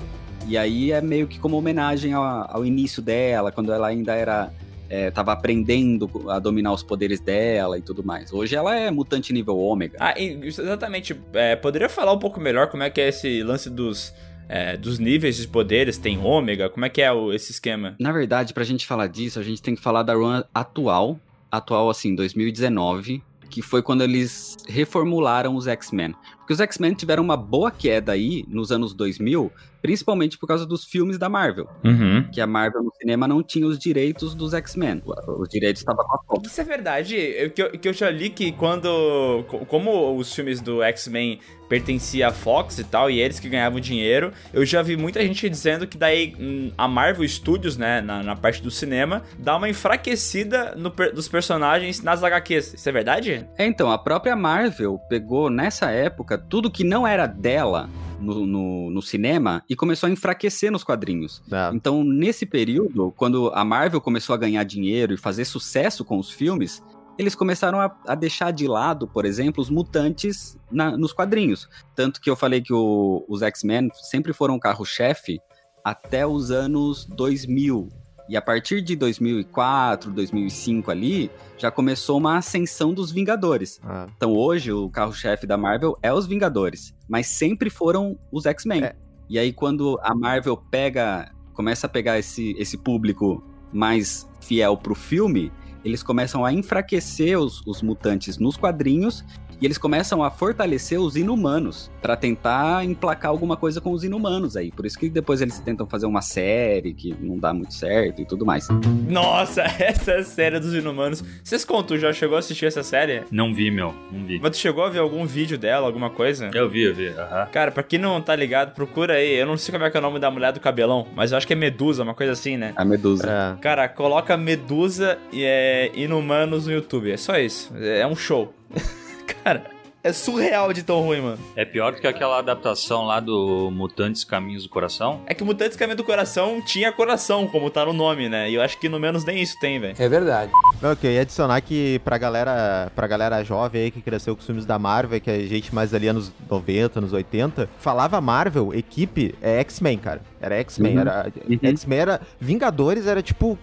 E 0.47 0.57
aí 0.57 0.91
é 0.91 1.01
meio 1.01 1.27
que 1.27 1.39
como 1.39 1.57
homenagem 1.57 2.13
ao, 2.13 2.23
ao 2.57 2.65
início 2.65 3.01
dela, 3.01 3.51
quando 3.51 3.71
ela 3.71 3.87
ainda 3.87 4.13
era. 4.13 4.51
É, 4.89 5.09
tava 5.09 5.31
aprendendo 5.31 6.07
a 6.29 6.37
dominar 6.37 6.71
os 6.71 6.83
poderes 6.83 7.19
dela 7.19 7.79
e 7.79 7.81
tudo 7.81 8.03
mais. 8.03 8.31
Hoje 8.31 8.55
ela 8.55 8.75
é 8.75 8.91
mutante 8.91 9.33
nível 9.33 9.57
ômega. 9.57 9.97
Ah, 9.99 10.13
exatamente. 10.19 11.15
É, 11.33 11.55
poderia 11.55 11.89
falar 11.89 12.13
um 12.13 12.19
pouco 12.19 12.39
melhor 12.39 12.67
como 12.67 12.83
é 12.83 12.91
que 12.91 13.01
é 13.01 13.07
esse 13.07 13.41
lance 13.41 13.71
dos, 13.71 14.13
é, 14.47 14.77
dos 14.77 14.99
níveis 14.99 15.37
de 15.37 15.47
poderes? 15.47 15.97
Tem 15.97 16.19
ômega? 16.19 16.69
Como 16.69 16.85
é 16.85 16.89
que 16.89 17.01
é 17.01 17.11
o- 17.11 17.33
esse 17.33 17.51
esquema? 17.51 17.95
Na 17.99 18.11
verdade, 18.11 18.53
pra 18.53 18.63
gente 18.63 18.85
falar 18.85 19.07
disso, 19.07 19.39
a 19.39 19.43
gente 19.43 19.63
tem 19.63 19.73
que 19.73 19.81
falar 19.81 20.03
da 20.03 20.13
run 20.13 20.43
atual, 20.53 21.19
atual 21.51 21.89
assim, 21.89 22.13
2019, 22.13 23.23
que 23.49 23.63
foi 23.63 23.81
quando 23.81 24.03
eles 24.03 24.57
reformularam 24.67 25.55
os 25.55 25.65
X-Men. 25.65 26.13
Porque 26.43 26.53
os 26.53 26.59
X-Men 26.59 26.93
tiveram 26.93 27.23
uma 27.23 27.37
boa 27.37 27.71
queda 27.71 28.11
aí 28.11 28.43
nos 28.49 28.69
anos 28.69 28.93
2000, 28.93 29.49
principalmente 29.81 30.37
por 30.37 30.45
causa 30.45 30.65
dos 30.65 30.83
filmes 30.83 31.17
da 31.17 31.29
Marvel. 31.29 31.69
Uhum. 31.83 32.23
Que 32.31 32.41
a 32.41 32.45
Marvel 32.47 32.83
no 32.83 32.91
cinema 32.99 33.27
não 33.27 33.41
tinha 33.41 33.65
os 33.65 33.79
direitos 33.79 34.35
dos 34.35 34.53
X-Men. 34.53 35.01
Os 35.39 35.47
direitos 35.47 35.81
estavam 35.81 36.05
com 36.05 36.15
a 36.15 36.23
Fox. 36.27 36.51
Isso 36.51 36.59
é 36.61 36.63
verdade. 36.65 37.15
Eu, 37.15 37.49
que, 37.49 37.61
eu, 37.61 37.71
que 37.71 37.87
eu 37.87 37.93
já 37.93 38.09
li 38.09 38.29
que 38.29 38.51
quando. 38.51 39.43
co- 39.47 39.59
Como 39.65 40.17
os 40.17 40.33
filmes 40.35 40.59
do 40.59 40.83
X-Men 40.83 41.39
pertenciam 41.69 42.29
à 42.29 42.31
Fox 42.31 42.77
e 42.77 42.83
tal, 42.83 43.09
e 43.09 43.19
eles 43.19 43.39
que 43.39 43.49
ganhavam 43.49 43.79
dinheiro, 43.79 44.31
eu 44.53 44.63
já 44.63 44.83
vi 44.83 44.95
muita 44.95 45.21
gente 45.25 45.49
dizendo 45.49 45.87
que 45.87 45.97
daí 45.97 46.35
hum, 46.39 46.71
a 46.77 46.87
Marvel 46.87 47.27
Studios, 47.27 47.77
né, 47.77 47.99
na, 47.99 48.21
na 48.21 48.35
parte 48.35 48.61
do 48.61 48.69
cinema, 48.69 49.23
dá 49.39 49.55
uma 49.57 49.67
enfraquecida 49.67 50.75
no 50.75 50.89
dos 51.13 51.27
personagens 51.27 52.01
nas 52.03 52.23
HQs. 52.23 52.75
Isso 52.75 52.89
é 52.89 52.91
verdade? 52.91 53.47
É, 53.57 53.65
então, 53.65 53.89
a 53.91 53.97
própria 53.97 54.35
Marvel 54.35 54.99
pegou 55.09 55.49
nessa 55.49 55.89
época 55.89 56.32
tudo 56.37 56.69
que 56.71 56.83
não 56.83 57.05
era 57.07 57.25
dela 57.27 57.89
no, 58.19 58.45
no, 58.45 58.89
no 58.89 59.01
cinema 59.01 59.63
e 59.69 59.75
começou 59.75 60.07
a 60.07 60.11
enfraquecer 60.11 60.71
nos 60.71 60.83
quadrinhos. 60.83 61.41
É. 61.51 61.71
Então, 61.75 62.03
nesse 62.03 62.45
período, 62.45 63.11
quando 63.17 63.51
a 63.53 63.65
Marvel 63.65 63.99
começou 64.01 64.33
a 64.33 64.37
ganhar 64.37 64.63
dinheiro 64.63 65.13
e 65.13 65.17
fazer 65.17 65.45
sucesso 65.45 66.05
com 66.05 66.17
os 66.17 66.29
filmes, 66.31 66.81
eles 67.17 67.35
começaram 67.35 67.79
a, 67.79 67.95
a 68.07 68.15
deixar 68.15 68.51
de 68.51 68.67
lado, 68.67 69.07
por 69.07 69.25
exemplo, 69.25 69.61
os 69.61 69.69
mutantes 69.69 70.57
na- 70.71 70.97
nos 70.97 71.13
quadrinhos. 71.13 71.67
Tanto 71.95 72.19
que 72.21 72.29
eu 72.29 72.35
falei 72.35 72.61
que 72.61 72.73
o- 72.73 73.23
os 73.27 73.41
X-Men 73.41 73.89
sempre 74.09 74.33
foram 74.33 74.57
carro-chefe 74.57 75.39
até 75.83 76.25
os 76.25 76.49
anos 76.49 77.05
2000. 77.05 77.89
E 78.33 78.35
a 78.35 78.41
partir 78.41 78.81
de 78.81 78.95
2004, 78.95 80.09
2005 80.09 80.89
ali, 80.89 81.29
já 81.55 81.69
começou 81.69 82.17
uma 82.17 82.37
ascensão 82.37 82.91
dos 82.91 83.11
Vingadores. 83.11 83.79
Ah. 83.83 84.07
Então 84.17 84.33
hoje 84.33 84.71
o 84.71 84.89
carro-chefe 84.89 85.45
da 85.45 85.55
Marvel 85.55 85.95
é 86.01 86.11
os 86.11 86.25
Vingadores, 86.25 86.95
mas 87.07 87.27
sempre 87.27 87.69
foram 87.69 88.17
os 88.31 88.47
X-Men. 88.47 88.85
É. 88.85 88.95
E 89.29 89.37
aí 89.37 89.53
quando 89.53 89.99
a 90.01 90.15
Marvel 90.15 90.57
pega, 90.57 91.31
começa 91.53 91.85
a 91.85 91.89
pegar 91.89 92.17
esse, 92.17 92.55
esse 92.57 92.75
público 92.75 93.43
mais 93.71 94.27
fiel 94.41 94.75
pro 94.77 94.95
filme, 94.95 95.51
eles 95.85 96.01
começam 96.01 96.43
a 96.43 96.51
enfraquecer 96.51 97.37
os, 97.37 97.61
os 97.67 97.83
mutantes 97.83 98.39
nos 98.39 98.57
quadrinhos 98.57 99.23
e 99.63 99.65
eles 99.65 99.77
começam 99.77 100.21
a 100.21 100.29
fortalecer 100.29 100.99
os 100.99 101.15
inumanos 101.15 101.89
pra 102.01 102.17
tentar 102.17 102.83
emplacar 102.83 103.31
alguma 103.31 103.55
coisa 103.55 103.79
com 103.79 103.93
os 103.93 104.03
inumanos 104.03 104.57
aí. 104.57 104.69
Por 104.69 104.85
isso 104.85 104.99
que 104.99 105.09
depois 105.09 105.41
eles 105.41 105.57
tentam 105.57 105.87
fazer 105.87 106.05
uma 106.05 106.21
série 106.21 106.93
que 106.93 107.15
não 107.17 107.37
dá 107.37 107.53
muito 107.53 107.73
certo 107.73 108.21
e 108.21 108.25
tudo 108.25 108.45
mais. 108.45 108.67
Nossa, 109.07 109.61
essa 109.79 110.11
é 110.11 110.19
a 110.19 110.23
série 110.25 110.59
dos 110.59 110.73
Inumanos. 110.73 111.23
Vocês 111.41 111.63
contam, 111.63 111.97
já 111.97 112.11
chegou 112.11 112.35
a 112.35 112.39
assistir 112.39 112.65
essa 112.65 112.83
série? 112.83 113.23
Não 113.31 113.55
vi, 113.55 113.71
meu. 113.71 113.95
Não 114.11 114.25
vi. 114.25 114.37
Mas 114.37 114.51
tu 114.51 114.57
chegou 114.57 114.83
a 114.83 114.89
ver 114.89 114.99
algum 114.99 115.25
vídeo 115.25 115.57
dela, 115.57 115.87
alguma 115.87 116.09
coisa? 116.09 116.51
Eu 116.53 116.69
vi, 116.69 116.83
eu 116.83 116.93
vi. 116.93 117.07
Aham. 117.07 117.47
Cara, 117.49 117.71
pra 117.71 117.83
quem 117.83 117.97
não 117.97 118.21
tá 118.21 118.35
ligado, 118.35 118.73
procura 118.73 119.13
aí. 119.13 119.33
Eu 119.33 119.45
não 119.45 119.55
sei 119.55 119.71
como 119.71 119.85
é 119.85 119.89
que 119.89 119.95
é 119.95 119.99
o 120.01 120.03
nome 120.03 120.19
da 120.19 120.29
mulher 120.29 120.51
do 120.51 120.59
cabelão, 120.59 121.07
mas 121.15 121.31
eu 121.31 121.37
acho 121.37 121.47
que 121.47 121.53
é 121.53 121.55
Medusa, 121.55 122.03
uma 122.03 122.13
coisa 122.13 122.33
assim, 122.33 122.57
né? 122.57 122.73
A 122.75 122.83
Medusa. 122.83 123.31
É. 123.31 123.61
Cara, 123.61 123.87
coloca 123.87 124.35
Medusa 124.35 125.17
e 125.31 125.41
é, 125.45 125.89
Inumanos 125.95 126.67
no 126.67 126.73
YouTube. 126.73 127.09
É 127.09 127.15
só 127.15 127.37
isso. 127.37 127.73
É 127.77 128.05
um 128.05 128.13
show. 128.13 128.53
Cara, 129.43 129.63
é 130.03 130.11
surreal 130.11 130.73
de 130.73 130.83
tão 130.83 131.01
ruim, 131.01 131.21
mano. 131.21 131.37
É 131.55 131.63
pior 131.63 131.93
do 131.93 132.01
que 132.01 132.07
aquela 132.07 132.39
adaptação 132.39 133.05
lá 133.05 133.19
do 133.21 133.69
Mutantes 133.71 134.23
Caminhos 134.25 134.63
do 134.63 134.69
Coração? 134.69 135.21
É 135.25 135.33
que 135.33 135.43
Mutantes 135.43 135.77
Caminho 135.77 135.95
do 135.97 136.03
Coração 136.03 136.61
tinha 136.65 136.91
coração, 136.91 137.47
como 137.47 137.69
tá 137.69 137.85
no 137.85 137.93
nome, 137.93 138.27
né? 138.27 138.49
E 138.49 138.55
eu 138.55 138.61
acho 138.61 138.77
que 138.79 138.89
no 138.89 138.99
menos 138.99 139.23
nem 139.23 139.41
isso 139.41 139.57
tem, 139.61 139.79
velho. 139.79 139.95
É 139.97 140.09
verdade. 140.09 140.51
Não, 140.81 140.89
eu 140.89 140.95
queria 140.97 141.21
adicionar 141.21 141.61
que 141.61 141.99
pra 141.99 142.17
galera, 142.17 142.91
pra 142.93 143.07
galera 143.07 143.43
jovem 143.45 143.83
aí 143.83 143.91
que 143.91 144.01
cresceu 144.01 144.35
com 144.35 144.41
os 144.41 144.45
filmes 144.45 144.65
da 144.65 144.77
Marvel, 144.77 145.21
que 145.21 145.29
é 145.31 145.39
gente 145.41 145.73
mais 145.73 145.93
ali 145.93 146.07
anos 146.09 146.33
90, 146.49 146.99
anos 146.99 147.13
80, 147.13 147.69
falava 147.79 148.19
Marvel, 148.19 148.73
equipe, 148.73 149.33
é 149.41 149.59
X-Men, 149.61 149.97
cara. 149.99 150.21
Era 150.41 150.55
X-Men, 150.55 150.95
Uhum. 150.95 151.01
era 151.01 151.31
Uhum. 151.47 151.59
X-Men 151.69 151.99
era 151.99 152.21
Vingadores 152.39 153.07
era 153.07 153.21
tipo 153.21 153.57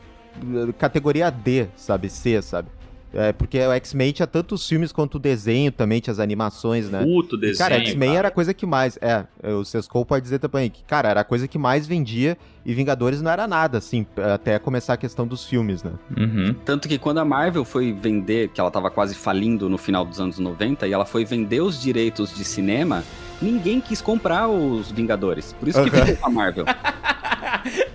categoria 0.78 1.30
D, 1.30 1.66
sabe, 1.76 2.08
C, 2.08 2.40
sabe? 2.40 2.68
É, 3.12 3.32
porque 3.32 3.58
o 3.58 3.72
X-Men 3.72 4.12
tinha 4.12 4.26
tanto 4.26 4.54
os 4.54 4.68
filmes 4.68 4.92
quanto 4.92 5.16
o 5.16 5.18
desenho 5.18 5.72
também, 5.72 6.00
tinha 6.00 6.12
as 6.12 6.20
animações, 6.20 6.88
né? 6.88 7.02
Puto 7.02 7.36
E, 7.36 7.40
desenho. 7.40 7.58
cara, 7.58 7.80
X-Men 7.84 8.16
era 8.16 8.28
a 8.28 8.30
coisa 8.30 8.54
que 8.54 8.64
mais. 8.64 8.96
É, 9.02 9.24
o 9.52 9.64
Sescol 9.64 10.04
pode 10.06 10.22
dizer 10.22 10.38
também 10.38 10.70
que, 10.70 10.84
cara, 10.84 11.08
era 11.08 11.20
a 11.22 11.24
coisa 11.24 11.48
que 11.48 11.58
mais 11.58 11.86
vendia 11.86 12.38
e 12.64 12.72
Vingadores 12.72 13.20
não 13.20 13.30
era 13.30 13.48
nada, 13.48 13.78
assim, 13.78 14.06
até 14.32 14.58
começar 14.58 14.92
a 14.92 14.96
questão 14.96 15.26
dos 15.26 15.44
filmes, 15.44 15.82
né? 15.82 15.92
Uhum. 16.16 16.54
Tanto 16.64 16.86
que 16.88 16.98
quando 16.98 17.18
a 17.18 17.24
Marvel 17.24 17.64
foi 17.64 17.92
vender, 17.92 18.48
que 18.50 18.60
ela 18.60 18.70
tava 18.70 18.90
quase 18.90 19.14
falindo 19.14 19.68
no 19.68 19.76
final 19.78 20.04
dos 20.04 20.20
anos 20.20 20.38
90, 20.38 20.86
e 20.86 20.92
ela 20.92 21.04
foi 21.04 21.24
vender 21.24 21.60
os 21.62 21.80
direitos 21.80 22.32
de 22.32 22.44
cinema, 22.44 23.02
ninguém 23.42 23.80
quis 23.80 24.00
comprar 24.00 24.46
os 24.48 24.92
Vingadores. 24.92 25.52
Por 25.58 25.66
isso 25.68 25.82
que 25.82 25.90
Uhum. 25.90 26.06
ficou 26.06 26.16
com 26.16 26.26
a 26.26 26.30
Marvel. 26.30 26.64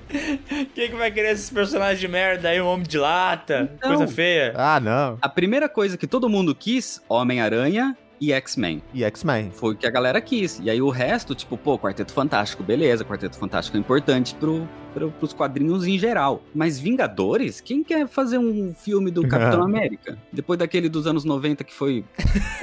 Quem 0.74 0.90
que 0.90 0.96
vai 0.96 1.12
querer 1.12 1.32
esses 1.34 1.50
personagens 1.50 2.00
de 2.00 2.08
merda 2.08 2.50
aí? 2.50 2.62
Um 2.62 2.68
homem 2.68 2.86
de 2.88 2.98
lata, 2.98 3.70
Então. 3.76 3.96
coisa 3.96 4.08
feia. 4.12 4.54
Ah, 4.56 4.80
não. 4.80 5.18
A 5.22 5.30
primeira 5.30 5.68
coisa 5.68 5.98
que 5.98 6.08
todo 6.08 6.30
mundo 6.30 6.54
quis, 6.56 7.02
Homem-Aranha 7.10 7.98
e 8.22 8.32
X-Men. 8.32 8.82
E 8.94 9.04
X-Men. 9.04 9.52
Foi 9.52 9.74
o 9.74 9.78
que 9.78 9.86
a 9.86 9.90
galera 9.92 10.22
quis. 10.22 10.60
E 10.64 10.70
aí 10.70 10.82
o 10.82 10.90
resto, 10.90 11.36
tipo, 11.36 11.58
pô, 11.58 11.78
Quarteto 11.78 12.14
Fantástico, 12.14 12.64
beleza, 12.64 13.04
Quarteto 13.04 13.38
Fantástico 13.38 13.76
é 13.78 13.80
importante 13.80 14.34
pro, 14.36 14.68
pro, 14.96 15.12
pros 15.12 15.34
quadrinhos 15.34 15.86
em 15.86 16.00
geral. 16.00 16.42
Mas 16.56 16.80
Vingadores? 16.80 17.60
Quem 17.60 17.84
quer 17.84 18.08
fazer 18.08 18.38
um 18.38 18.74
filme 18.74 19.12
do 19.12 19.28
Capitão 19.28 19.62
América? 19.62 20.18
Depois 20.32 20.58
daquele 20.58 20.88
dos 20.88 21.06
anos 21.06 21.26
90 21.26 21.64
que 21.66 21.74
foi 21.74 22.06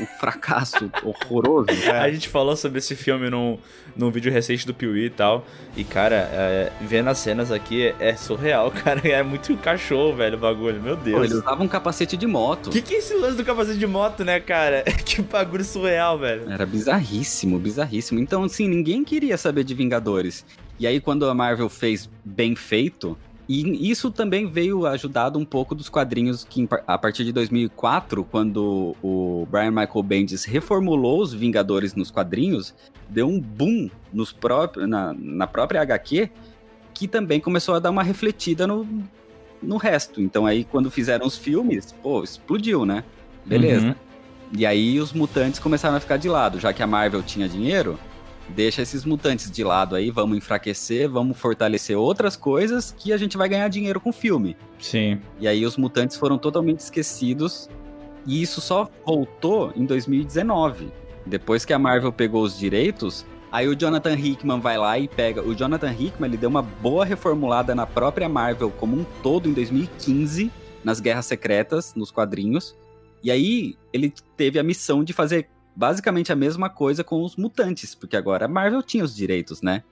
um 0.01 0.07
fracasso 0.19 0.91
horroroso. 1.05 1.69
A 1.93 2.11
gente 2.11 2.29
falou 2.29 2.57
sobre 2.57 2.79
esse 2.79 2.97
filme 2.97 3.29
num, 3.29 3.59
num 3.95 4.11
vídeo 4.11 4.33
recente 4.33 4.67
do 4.67 4.73
Piuí 4.73 5.05
e 5.05 5.11
tal. 5.11 5.47
E, 5.77 5.85
cara, 5.85 6.17
é, 6.33 6.73
vendo 6.81 7.09
as 7.09 7.19
cenas 7.19 7.53
aqui 7.53 7.89
é, 7.89 7.95
é 8.01 8.17
surreal, 8.17 8.71
cara. 8.73 9.07
É 9.07 9.23
muito 9.23 9.55
cachorro, 9.59 10.17
velho, 10.17 10.37
o 10.37 10.41
bagulho. 10.41 10.83
Meu 10.83 10.97
Pô, 10.97 11.05
Deus. 11.05 11.25
eles 11.25 11.39
usavam 11.39 11.67
um 11.67 11.69
capacete 11.69 12.17
de 12.17 12.27
moto. 12.27 12.71
Que 12.71 12.81
que 12.81 12.95
é 12.95 12.99
esse 12.99 13.15
lance 13.15 13.37
do 13.37 13.45
capacete 13.45 13.79
de 13.79 13.87
moto, 13.87 14.25
né, 14.25 14.41
cara? 14.41 14.83
que 15.05 15.21
bagulho 15.21 15.65
surreal, 15.65 16.19
velho. 16.19 16.51
Era 16.51 16.65
bizarríssimo, 16.65 17.59
bizarríssimo. 17.59 18.19
Então, 18.19 18.45
assim, 18.45 18.67
ninguém 18.67 19.05
queria 19.05 19.37
saber 19.37 19.65
de 19.65 19.75
Vingadores. 19.75 20.45
E 20.79 20.87
aí, 20.87 21.01
quando 21.01 21.29
a 21.29 21.35
Marvel 21.35 21.69
fez 21.69 22.11
bem 22.25 22.55
feito, 22.55 23.17
e 23.49 23.91
isso 23.91 24.11
também 24.11 24.47
veio 24.47 24.87
ajudado 24.87 25.39
um 25.39 25.45
pouco 25.45 25.75
dos 25.75 25.89
quadrinhos 25.89 26.45
que, 26.45 26.69
a 26.87 26.97
partir 26.97 27.25
de 27.25 27.33
2004, 27.33 28.25
quando 28.25 28.97
o 29.03 29.47
Brian 29.51 29.71
Michael 29.71 30.03
Bendis 30.03 30.45
reformulou 30.45 31.21
os 31.21 31.35
Vingadores 31.35 31.95
nos 31.95 32.11
quadrinhos, 32.11 32.75
deu 33.09 33.29
um 33.29 33.41
boom 33.41 33.91
nos 34.13 34.33
próprios, 34.33 34.89
na, 34.89 35.13
na 35.13 35.47
própria 35.47 35.83
HQ, 35.83 36.31
que 36.95 37.09
também 37.09 37.41
começou 37.41 37.75
a 37.75 37.79
dar 37.79 37.91
uma 37.91 38.03
refletida 38.03 38.67
no, 38.67 38.87
no 39.63 39.77
resto. 39.77 40.21
Então, 40.21 40.47
aí, 40.47 40.65
quando 40.65 40.91
fizeram 40.91 41.27
os 41.27 41.37
filmes, 41.37 41.93
pô, 42.03 42.23
explodiu, 42.23 42.87
né? 42.87 43.05
Beleza. 43.45 43.89
Uhum. 43.89 43.95
E 44.57 44.67
aí 44.67 45.01
os 45.01 45.13
mutantes 45.13 45.59
começaram 45.59 45.97
a 45.97 46.01
ficar 46.01 46.17
de 46.17 46.29
lado, 46.29 46.61
já 46.61 46.73
que 46.73 46.83
a 46.83 46.87
Marvel 46.87 47.23
tinha 47.23 47.49
dinheiro, 47.49 47.99
deixa 48.53 48.83
esses 48.83 49.05
mutantes 49.05 49.51
de 49.51 49.65
lado 49.65 49.97
aí, 49.97 50.11
vamos 50.11 50.37
enfraquecer, 50.37 51.09
vamos 51.09 51.39
fortalecer 51.39 51.99
outras 51.99 52.37
coisas 52.37 52.95
que 52.97 53.13
a 53.13 53.17
gente 53.17 53.37
vai 53.37 53.49
ganhar 53.49 53.69
dinheiro 53.69 54.01
com 54.01 54.11
o 54.11 54.13
filme. 54.13 54.57
Sim. 54.79 55.21
E 55.41 55.49
aí 55.49 55.65
os 55.65 55.77
mutantes 55.77 56.17
foram 56.17 56.39
totalmente 56.39 56.81
esquecidos 56.81 57.69
e 58.27 58.41
isso 58.43 58.61
só 58.61 58.89
voltou 59.05 59.73
em 59.75 59.85
2019. 59.85 60.93
Depois 61.25 61.65
que 61.65 61.73
a 61.73 61.79
Marvel 61.79 62.13
pegou 62.13 62.43
os 62.43 62.59
direitos, 62.59 63.25
aí 63.51 63.69
o 63.69 63.77
Jonathan 63.77 64.15
Hickman 64.15 64.61
vai 64.61 64.77
lá 64.79 64.99
e 64.99 65.09
pega. 65.09 65.43
O 65.43 65.55
Jonathan 65.55 65.93
Hickman 65.93 66.29
ele 66.29 66.37
deu 66.37 66.49
uma 66.49 66.63
boa 66.63 67.05
reformulada 67.05 67.75
na 67.75 67.87
própria 67.87 68.29
Marvel 68.29 68.71
como 68.71 68.97
um 68.97 69.05
todo 69.23 69.49
em 69.49 69.53
2015, 69.53 70.51
nas 70.85 71.01
Guerras 71.01 71.27
Secretas, 71.27 71.95
nos 71.95 72.11
quadrinhos. 72.11 72.77
E 73.23 73.31
aí 73.31 73.77
ele 73.93 74.13
teve 74.37 74.59
a 74.59 74.63
missão 74.63 75.05
de 75.05 75.13
fazer 75.13 75.49
basicamente 75.75 76.33
a 76.33 76.37
mesma 76.37 76.69
coisa 76.69 77.03
com 77.03 77.23
os 77.23 77.37
mutantes, 77.37 77.95
porque 77.95 78.17
agora 78.17 78.45
a 78.45 78.49
Marvel 78.49 78.83
tinha 78.83 79.05
os 79.05 79.15
direitos, 79.15 79.63
né? 79.63 79.83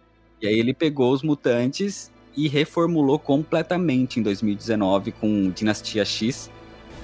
E 0.40 0.46
aí 0.46 0.58
ele 0.58 0.72
pegou 0.72 1.12
os 1.12 1.22
mutantes 1.22 2.10
e 2.36 2.48
reformulou 2.48 3.18
completamente 3.18 4.20
em 4.20 4.22
2019 4.22 5.12
com 5.12 5.50
Dinastia 5.50 6.04
X 6.04 6.50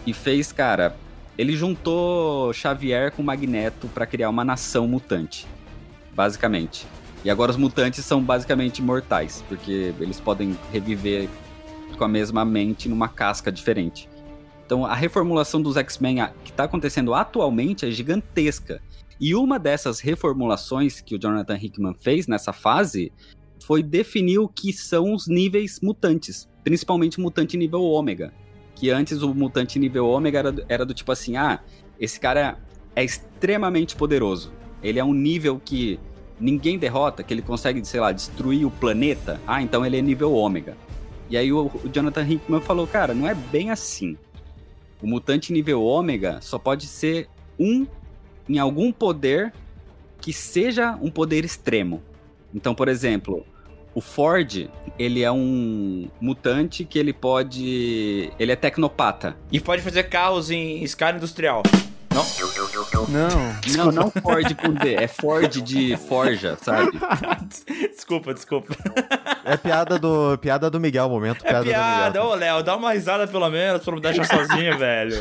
e 0.07 0.13
fez, 0.13 0.53
cara, 0.53 0.97
ele 1.37 1.57
juntou 1.57 2.53
Xavier 2.53 3.13
com 3.13 3.23
Magneto 3.23 3.89
para 3.89 4.07
criar 4.07 4.31
uma 4.31 4.45
nação 4.45 4.87
mutante, 4.87 5.47
basicamente. 6.15 6.87
E 7.25 7.31
agora 7.31 7.51
os 7.51 7.57
mutantes 7.57 8.05
são 8.05 8.23
basicamente 8.23 8.81
mortais, 8.81 9.45
porque 9.49 9.93
eles 9.99 10.21
podem 10.21 10.57
reviver 10.73 11.29
com 11.99 12.05
a 12.05 12.09
mesma 12.09 12.45
mente 12.45 12.89
numa 12.89 13.09
casca 13.09 13.51
diferente. 13.51 14.09
Então 14.67 14.85
a 14.85 14.95
reformulação 14.95 15.63
dos 15.63 15.77
X-Men 15.77 16.17
que 16.45 16.51
está 16.51 16.65
acontecendo 16.65 17.15
atualmente 17.15 17.87
é 17.87 17.91
gigantesca. 17.91 18.83
E 19.19 19.35
uma 19.35 19.59
dessas 19.59 20.01
reformulações 20.01 21.01
que 21.01 21.15
o 21.15 21.19
Jonathan 21.19 21.57
Hickman 21.57 21.95
fez 22.01 22.27
nessa 22.27 22.53
fase 22.53 23.13
foi 23.65 23.83
definir 23.83 24.39
o 24.39 24.49
que 24.49 24.73
são 24.73 25.15
os 25.15 25.27
níveis 25.27 25.81
mutantes, 25.81 26.49
principalmente 26.63 27.19
mutante 27.21 27.57
nível 27.57 27.83
ômega. 27.83 28.35
Que 28.75 28.91
antes 28.91 29.23
o 29.23 29.35
mutante 29.35 29.79
nível 29.79 30.07
ômega 30.07 30.41
era, 30.41 30.55
era 30.69 30.85
do 30.85 30.93
tipo 30.93 31.11
assim: 31.13 31.37
ah, 31.37 31.61
esse 31.99 32.21
cara 32.21 32.59
é 32.95 33.05
extremamente 33.05 33.97
poderoso. 33.97 34.53
Ele 34.83 34.99
é 34.99 35.05
um 35.05 35.15
nível 35.15 35.61
que 35.65 35.99
ninguém 36.39 36.79
derrota, 36.79 37.23
que 37.23 37.33
ele 37.33 37.41
consegue, 37.41 37.83
sei 37.85 38.01
lá, 38.01 38.13
destruir 38.13 38.67
o 38.67 38.71
planeta. 38.71 39.41
Ah, 39.47 39.63
então 39.63 39.87
ele 39.87 39.97
é 39.97 40.03
nível 40.03 40.35
ômega. 40.35 40.77
E 41.31 41.37
aí 41.37 41.53
o, 41.53 41.67
o 41.67 41.89
Jonathan 41.91 42.27
Hickman 42.29 42.61
falou: 42.61 42.87
cara, 42.87 43.15
não 43.15 43.27
é 43.27 43.35
bem 43.35 43.71
assim. 43.71 44.19
O 45.03 45.07
mutante 45.07 45.53
nível 45.53 45.83
ômega 45.83 46.41
só 46.41 46.59
pode 46.59 46.87
ser 46.87 47.29
um 47.59 47.87
em 48.49 48.59
algum 48.59 48.93
poder 48.93 49.53
que 50.21 50.33
seja 50.33 50.99
um 51.01 51.11
poder 51.11 51.45
extremo. 51.45 52.03
Então, 52.55 52.75
por 52.75 52.89
exemplo, 52.89 53.45
o 53.95 54.01
Ford, 54.01 54.69
ele 54.99 55.23
é 55.23 55.33
um 55.33 56.09
mutante 56.21 56.85
que 56.85 56.99
ele 56.99 57.13
pode. 57.13 58.31
Ele 58.39 58.53
é 58.53 58.57
tecnopata. 58.57 59.37
E 59.51 59.59
pode 59.59 59.83
fazer 59.83 60.05
carros 60.05 60.51
em 60.51 60.83
escala 60.83 61.17
industrial. 61.17 61.63
Não? 62.17 62.25
Não. 63.09 63.57
Não, 63.77 63.93
não 63.93 64.11
Ford 64.11 64.55
com 64.55 64.73
D, 64.73 64.95
é 64.95 65.07
Ford 65.07 65.51
de 65.61 65.97
forja, 65.99 66.57
sabe? 66.63 66.93
desculpa, 67.95 68.33
desculpa. 68.33 68.75
É 69.45 69.55
piada 69.59 69.99
do, 69.99 70.39
piada 70.39 70.71
do 70.71 70.81
Miguel, 70.81 71.11
momento. 71.11 71.45
É 71.45 71.49
Piada, 71.51 71.65
piada. 71.65 72.05
do 72.05 72.07
Miguel. 72.07 72.25
Ô, 72.25 72.35
Léo, 72.35 72.63
dá 72.63 72.75
uma 72.75 72.93
risada 72.93 73.27
pelo 73.27 73.51
menos 73.51 73.83
pra 73.83 73.91
não 73.91 73.97
me 73.97 74.03
deixar 74.03 74.25
sozinho, 74.35 74.79
velho. 74.79 75.17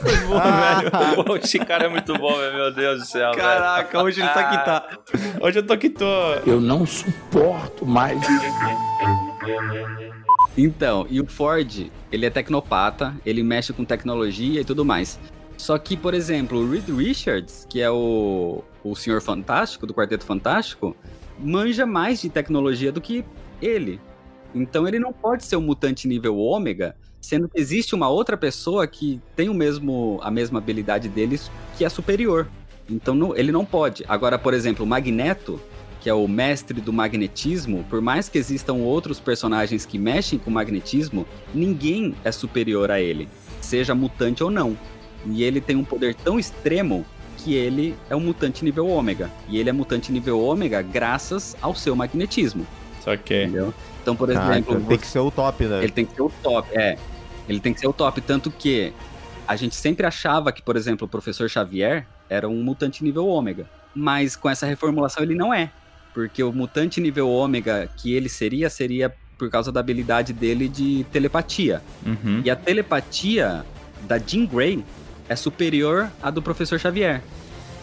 Foi 0.00 0.16
bom, 0.26 0.40
velho. 0.40 1.24
Pô, 1.24 1.36
esse 1.36 1.58
cara 1.58 1.84
é 1.84 1.88
muito 1.88 2.16
bom, 2.16 2.34
velho. 2.34 2.54
meu 2.54 2.72
Deus 2.72 3.00
do 3.00 3.06
céu. 3.06 3.32
velho. 3.32 3.42
Caraca, 3.42 4.02
hoje 4.02 4.20
ele 4.22 4.28
tá 4.30 4.44
que 4.44 4.64
tá. 4.64 4.88
Hoje 5.42 5.58
eu 5.58 5.66
tô 5.66 5.76
que 5.76 5.90
tô. 5.90 6.06
Eu 6.46 6.62
não 6.62 6.86
suporto 6.86 7.84
mais. 7.84 8.18
Então, 10.56 11.06
e 11.10 11.20
o 11.20 11.26
Ford, 11.26 11.90
ele 12.10 12.24
é 12.24 12.30
tecnopata, 12.30 13.14
ele 13.24 13.42
mexe 13.42 13.72
com 13.74 13.84
tecnologia 13.84 14.62
e 14.62 14.64
tudo 14.64 14.82
mais. 14.82 15.20
Só 15.58 15.76
que, 15.76 15.96
por 15.96 16.14
exemplo, 16.14 16.58
o 16.60 16.70
Reed 16.70 16.88
Richards, 16.88 17.66
que 17.68 17.80
é 17.82 17.90
o, 17.90 18.62
o 18.82 18.94
Senhor 18.94 19.20
Fantástico, 19.20 19.86
do 19.86 19.92
Quarteto 19.92 20.24
Fantástico, 20.24 20.96
manja 21.38 21.84
mais 21.84 22.22
de 22.22 22.30
tecnologia 22.30 22.90
do 22.92 23.00
que 23.00 23.24
ele. 23.60 24.00
Então 24.54 24.86
ele 24.88 24.98
não 24.98 25.12
pode 25.12 25.44
ser 25.44 25.56
um 25.56 25.60
mutante 25.60 26.06
nível 26.08 26.38
ômega, 26.38 26.96
sendo 27.20 27.48
que 27.48 27.60
existe 27.60 27.94
uma 27.94 28.08
outra 28.08 28.36
pessoa 28.36 28.86
que 28.86 29.20
tem 29.36 29.48
o 29.48 29.54
mesmo, 29.54 30.20
a 30.22 30.30
mesma 30.30 30.58
habilidade 30.58 31.08
deles, 31.08 31.50
que 31.76 31.84
é 31.84 31.88
superior. 31.88 32.48
Então 32.88 33.14
não- 33.14 33.36
ele 33.36 33.52
não 33.52 33.64
pode. 33.64 34.04
Agora, 34.08 34.38
por 34.38 34.54
exemplo, 34.54 34.84
o 34.84 34.88
Magneto, 34.88 35.60
que 36.00 36.08
é 36.08 36.14
o 36.14 36.28
mestre 36.28 36.80
do 36.80 36.92
magnetismo, 36.92 37.84
por 37.90 38.00
mais 38.00 38.28
que 38.28 38.38
existam 38.38 38.74
outros 38.74 39.18
personagens 39.18 39.84
que 39.84 39.98
mexem 39.98 40.38
com 40.38 40.48
magnetismo, 40.50 41.26
ninguém 41.52 42.14
é 42.24 42.30
superior 42.30 42.88
a 42.92 43.00
ele, 43.00 43.28
seja 43.60 43.96
mutante 43.96 44.42
ou 44.44 44.48
não. 44.50 44.78
E 45.26 45.42
ele 45.42 45.60
tem 45.60 45.76
um 45.76 45.84
poder 45.84 46.14
tão 46.14 46.38
extremo 46.38 47.04
que 47.38 47.54
ele 47.54 47.94
é 48.10 48.16
um 48.16 48.20
mutante 48.20 48.64
nível 48.64 48.88
ômega. 48.88 49.30
E 49.48 49.58
ele 49.58 49.70
é 49.70 49.72
mutante 49.72 50.10
nível 50.12 50.40
ômega 50.40 50.82
graças 50.82 51.56
ao 51.60 51.74
seu 51.74 51.94
magnetismo, 51.94 52.66
Só 53.02 53.16
que. 53.16 53.44
entendeu? 53.44 53.72
Então, 54.02 54.16
por 54.16 54.30
Ah, 54.30 54.34
exemplo, 54.34 54.74
então 54.76 54.88
tem 54.88 54.98
que 54.98 55.06
ser 55.06 55.18
o 55.18 55.30
top, 55.30 55.64
né? 55.64 55.82
ele 55.82 55.92
tem 55.92 56.04
que 56.04 56.14
ser 56.14 56.22
o 56.22 56.30
top, 56.42 56.68
é. 56.72 56.96
Ele 57.48 57.60
tem 57.60 57.72
que 57.74 57.80
ser 57.80 57.86
o 57.86 57.92
top, 57.92 58.20
tanto 58.20 58.50
que 58.50 58.92
a 59.46 59.54
gente 59.56 59.74
sempre 59.74 60.06
achava 60.06 60.52
que, 60.52 60.60
por 60.62 60.76
exemplo, 60.76 61.06
o 61.06 61.08
professor 61.08 61.48
Xavier 61.48 62.06
era 62.28 62.48
um 62.48 62.62
mutante 62.62 63.02
nível 63.04 63.26
ômega. 63.26 63.66
Mas 63.94 64.36
com 64.36 64.48
essa 64.50 64.66
reformulação 64.66 65.22
ele 65.22 65.34
não 65.34 65.52
é. 65.52 65.70
Porque 66.12 66.42
o 66.42 66.52
mutante 66.52 67.00
nível 67.00 67.28
ômega 67.30 67.88
que 67.96 68.12
ele 68.12 68.28
seria, 68.28 68.68
seria 68.68 69.14
por 69.38 69.48
causa 69.50 69.70
da 69.72 69.80
habilidade 69.80 70.32
dele 70.32 70.68
de 70.68 71.04
telepatia. 71.12 71.80
Uhum. 72.04 72.42
E 72.44 72.50
a 72.50 72.56
telepatia 72.56 73.64
da 74.02 74.18
Jean 74.18 74.44
Grey 74.46 74.84
é 75.28 75.36
superior 75.36 76.10
à 76.22 76.30
do 76.30 76.42
professor 76.42 76.78
Xavier. 76.78 77.22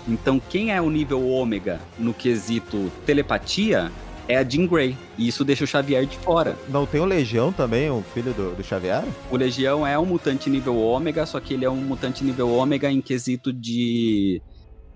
Então, 0.07 0.39
quem 0.39 0.71
é 0.71 0.81
o 0.81 0.89
nível 0.89 1.27
ômega 1.27 1.79
no 1.97 2.13
quesito 2.13 2.91
telepatia 3.05 3.91
é 4.27 4.37
a 4.37 4.43
Jean 4.43 4.65
Grey. 4.67 4.95
E 5.17 5.27
isso 5.27 5.43
deixa 5.43 5.63
o 5.63 5.67
Xavier 5.67 6.05
de 6.05 6.17
fora. 6.17 6.55
Não 6.69 6.85
tem 6.85 6.99
o 7.01 7.05
Legião 7.05 7.51
também, 7.51 7.89
o 7.89 8.03
filho 8.13 8.33
do, 8.33 8.55
do 8.55 8.63
Xavier? 8.63 9.03
O 9.31 9.37
Legião 9.37 9.85
é 9.85 9.97
um 9.97 10.05
mutante 10.05 10.49
nível 10.49 10.77
ômega, 10.77 11.25
só 11.25 11.39
que 11.39 11.53
ele 11.53 11.65
é 11.65 11.69
um 11.69 11.75
mutante 11.75 12.23
nível 12.23 12.49
ômega 12.51 12.89
em 12.91 13.01
quesito 13.01 13.51
de. 13.53 14.41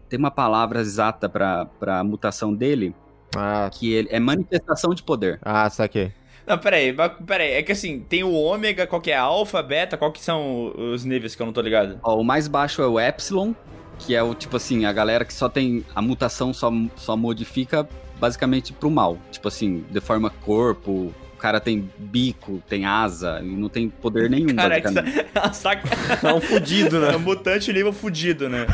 Tem 0.08 0.18
uma 0.18 0.32
palavra 0.32 0.80
exata 0.82 1.30
pra, 1.30 1.66
pra 1.80 2.04
mutação 2.04 2.54
dele, 2.54 2.96
Ah, 3.36 3.70
que 3.72 3.94
ele 3.94 4.10
é 4.12 4.20
manifestação 4.20 4.94
de 4.96 5.04
poder. 5.04 5.40
ah 5.44 5.70
saquei. 5.70 6.12
Não, 6.50 6.58
peraí, 6.58 6.96
peraí. 7.28 7.52
É 7.52 7.62
que 7.62 7.72
assim, 7.72 8.00
tem 8.00 8.24
o 8.24 8.34
ômega, 8.34 8.88
qual 8.88 9.00
que 9.00 9.12
é? 9.12 9.16
Alfa, 9.16 9.62
beta, 9.62 9.96
qual 9.96 10.12
que 10.12 10.20
são 10.20 10.74
os 10.76 11.06
níveis 11.06 11.36
que 11.36 11.42
eu 11.44 11.46
não 11.46 11.54
tô 11.54 11.62
ligado? 11.62 12.00
Ó, 12.04 12.20
o 12.20 12.24
mais 12.24 12.48
baixo 12.48 12.82
é 12.82 12.88
o 12.88 13.00
Epsilon, 13.00 13.54
que 14.00 14.16
é 14.16 14.24
o 14.24 14.34
tipo 14.34 14.58
assim, 14.58 14.86
a 14.86 14.92
galera 14.92 15.24
que 15.24 15.34
só 15.34 15.48
tem. 15.48 15.86
A 15.94 16.02
mutação 16.02 16.52
só, 16.52 16.72
só 16.96 17.16
modifica 17.16 17.88
basicamente 18.20 18.74
pro 18.74 18.90
mal. 18.90 19.20
Tipo 19.30 19.48
assim, 19.48 19.86
deforma 19.92 20.32
corpo, 20.44 21.14
cara 21.40 21.60
tem 21.60 21.90
bico, 21.98 22.62
tem 22.70 22.86
asa, 22.86 23.40
e 23.44 23.48
não 23.48 23.70
tem 23.70 23.90
poder 23.90 24.30
nenhum, 24.30 24.56
Cara, 24.56 24.78
é 24.78 24.82
basicamente. 24.82 25.26
saca. 25.54 25.90
É 26.30 26.34
um 26.34 26.42
fudido, 26.42 26.98
É 26.98 27.12
né? 27.12 27.16
um 27.16 27.20
mutante 27.20 27.72
nível 27.74 27.92
fudido, 27.94 28.48
né? 28.50 28.66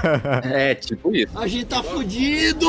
É, 0.43 0.73
tipo 0.75 1.15
isso. 1.15 1.38
A 1.38 1.47
gente 1.47 1.65
tá 1.65 1.82
fudido! 1.84 2.65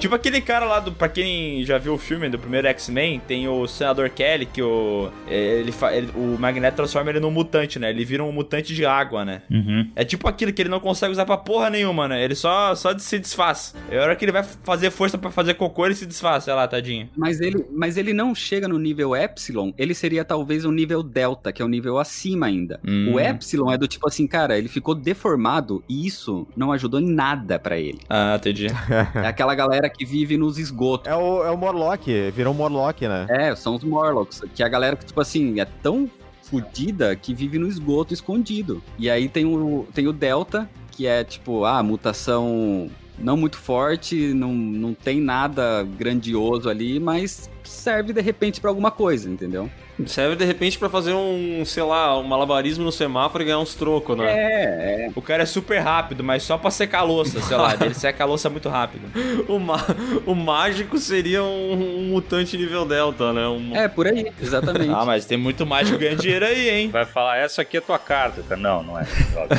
tipo 0.00 0.14
aquele 0.14 0.40
cara 0.40 0.64
lá 0.64 0.80
do. 0.80 0.92
Pra 0.92 1.08
quem 1.08 1.64
já 1.64 1.78
viu 1.78 1.94
o 1.94 1.98
filme 1.98 2.28
do 2.28 2.38
primeiro 2.38 2.66
X-Men, 2.68 3.20
tem 3.26 3.46
o 3.48 3.66
Senador 3.66 4.08
Kelly, 4.10 4.46
que 4.46 4.62
o. 4.62 5.10
é, 5.28 5.36
Ele, 5.60 5.72
ele- 5.92 6.10
o 6.16 6.36
Magneto 6.38 6.76
transforma 6.76 7.10
ele 7.10 7.20
num 7.20 7.30
mutante, 7.30 7.78
né? 7.78 7.90
Ele 7.90 8.04
vira 8.04 8.24
um 8.24 8.32
mutante 8.32 8.74
de 8.74 8.84
água, 8.86 9.24
né? 9.24 9.42
Uhum. 9.50 9.90
É 9.94 10.04
tipo 10.04 10.26
aquilo 10.28 10.52
que 10.52 10.62
ele 10.62 10.68
não 10.68 10.80
consegue 10.80 11.12
usar 11.12 11.26
pra 11.26 11.36
porra 11.36 11.68
nenhuma, 11.70 12.08
né? 12.08 12.22
Ele 12.24 12.34
só, 12.34 12.74
só 12.74 12.96
se 12.98 13.18
desfaz. 13.18 13.74
É 13.90 13.98
a 13.98 14.02
hora 14.02 14.16
que 14.16 14.24
ele 14.24 14.32
vai 14.32 14.42
fazer 14.64 14.90
força 14.90 15.18
pra 15.18 15.30
fazer 15.30 15.54
cocô, 15.54 15.84
ele 15.86 15.94
se 15.94 16.06
desfaz, 16.06 16.44
sei 16.44 16.54
lá, 16.54 16.66
tadinho. 16.66 17.08
Mas 17.16 17.40
ele, 17.40 17.64
mas 17.72 17.96
ele 17.96 18.12
não 18.12 18.34
chega 18.34 18.66
no 18.68 18.78
nível 18.78 19.14
Epsilon, 19.26 19.72
ele 19.76 19.94
seria 19.94 20.24
talvez 20.24 20.64
o 20.64 20.70
nível 20.70 21.02
Delta, 21.02 21.52
que 21.52 21.60
é 21.60 21.64
o 21.64 21.68
nível 21.68 21.98
acima 21.98 22.46
ainda. 22.46 22.80
Hum. 22.86 23.14
O 23.14 23.20
Epsilon 23.20 23.70
é 23.70 23.78
do 23.78 23.86
tipo 23.86 24.08
assim, 24.08 24.26
cara, 24.26 24.56
ele 24.56 24.68
ficou 24.68 24.94
deformado 24.94 25.82
e 25.88 26.06
isso 26.06 26.46
não 26.56 26.72
ajudou 26.72 27.00
em 27.00 27.06
nada 27.06 27.58
pra 27.58 27.78
ele. 27.78 28.00
Ah, 28.08 28.36
entendi. 28.36 28.66
É 29.16 29.28
aquela 29.28 29.54
galera 29.54 29.88
que 29.88 30.04
vive 30.04 30.36
nos 30.36 30.58
esgotos. 30.58 31.10
É 31.10 31.14
o, 31.14 31.44
é 31.44 31.50
o 31.50 31.56
Morlock, 31.56 32.30
virou 32.30 32.52
um 32.52 32.56
Morlock, 32.56 33.06
né? 33.06 33.26
É, 33.28 33.54
são 33.54 33.74
os 33.74 33.84
Morlocks, 33.84 34.42
que 34.54 34.62
é 34.62 34.66
a 34.66 34.68
galera 34.68 34.96
que, 34.96 35.04
tipo 35.04 35.20
assim, 35.20 35.60
é 35.60 35.64
tão 35.64 36.08
fodida 36.42 37.14
que 37.16 37.34
vive 37.34 37.58
no 37.58 37.66
esgoto 37.66 38.14
escondido. 38.14 38.82
E 38.98 39.10
aí 39.10 39.28
tem 39.28 39.44
o, 39.44 39.86
tem 39.92 40.06
o 40.06 40.12
Delta, 40.12 40.68
que 40.90 41.06
é 41.06 41.24
tipo, 41.24 41.64
ah, 41.64 41.82
mutação 41.82 42.90
não 43.18 43.36
muito 43.36 43.56
forte, 43.56 44.34
não, 44.34 44.52
não 44.52 44.94
tem 44.94 45.20
nada 45.20 45.82
grandioso 45.98 46.68
ali, 46.68 47.00
mas 47.00 47.50
serve 47.68 48.12
de 48.12 48.20
repente 48.20 48.60
pra 48.60 48.70
alguma 48.70 48.90
coisa, 48.90 49.28
entendeu? 49.28 49.70
Serve 50.06 50.36
de 50.36 50.44
repente 50.44 50.78
pra 50.78 50.90
fazer 50.90 51.14
um, 51.14 51.64
sei 51.64 51.82
lá, 51.82 52.18
um 52.18 52.22
malabarismo 52.22 52.84
no 52.84 52.92
semáforo 52.92 53.42
e 53.42 53.46
ganhar 53.46 53.58
uns 53.60 53.74
trocos, 53.74 54.14
né? 54.16 54.24
É, 54.26 55.06
é. 55.06 55.10
O 55.14 55.22
cara 55.22 55.42
é 55.42 55.46
super 55.46 55.78
rápido, 55.78 56.22
mas 56.22 56.42
só 56.42 56.58
pra 56.58 56.70
secar 56.70 56.98
a 56.98 57.02
louça, 57.02 57.40
sei 57.40 57.56
lá. 57.56 57.74
Ele 57.80 57.94
seca 57.94 58.22
a 58.22 58.26
louça 58.26 58.50
muito 58.50 58.68
rápido. 58.68 59.04
O, 59.48 60.32
o 60.32 60.34
mágico 60.34 60.98
seria 60.98 61.42
um, 61.42 61.72
um 62.00 62.02
mutante 62.10 62.56
nível 62.58 62.84
Delta, 62.84 63.32
né? 63.32 63.46
Um- 63.46 63.74
É, 63.74 63.88
por 63.88 64.06
aí, 64.06 64.30
exatamente. 64.42 64.90
Ah, 64.92 65.04
mas 65.04 65.24
tem 65.24 65.38
muito 65.38 65.64
mágico 65.64 65.98
ganhando 65.98 66.20
dinheiro 66.20 66.44
aí, 66.44 66.68
hein? 66.68 66.90
Vai 66.90 67.04
falar, 67.06 67.38
essa 67.38 67.62
aqui 67.62 67.76
é 67.76 67.80
tua 67.80 67.98
carta. 67.98 68.42
cara. 68.42 68.60
Não, 68.60 68.82
não 68.82 68.98
é. 68.98 69.06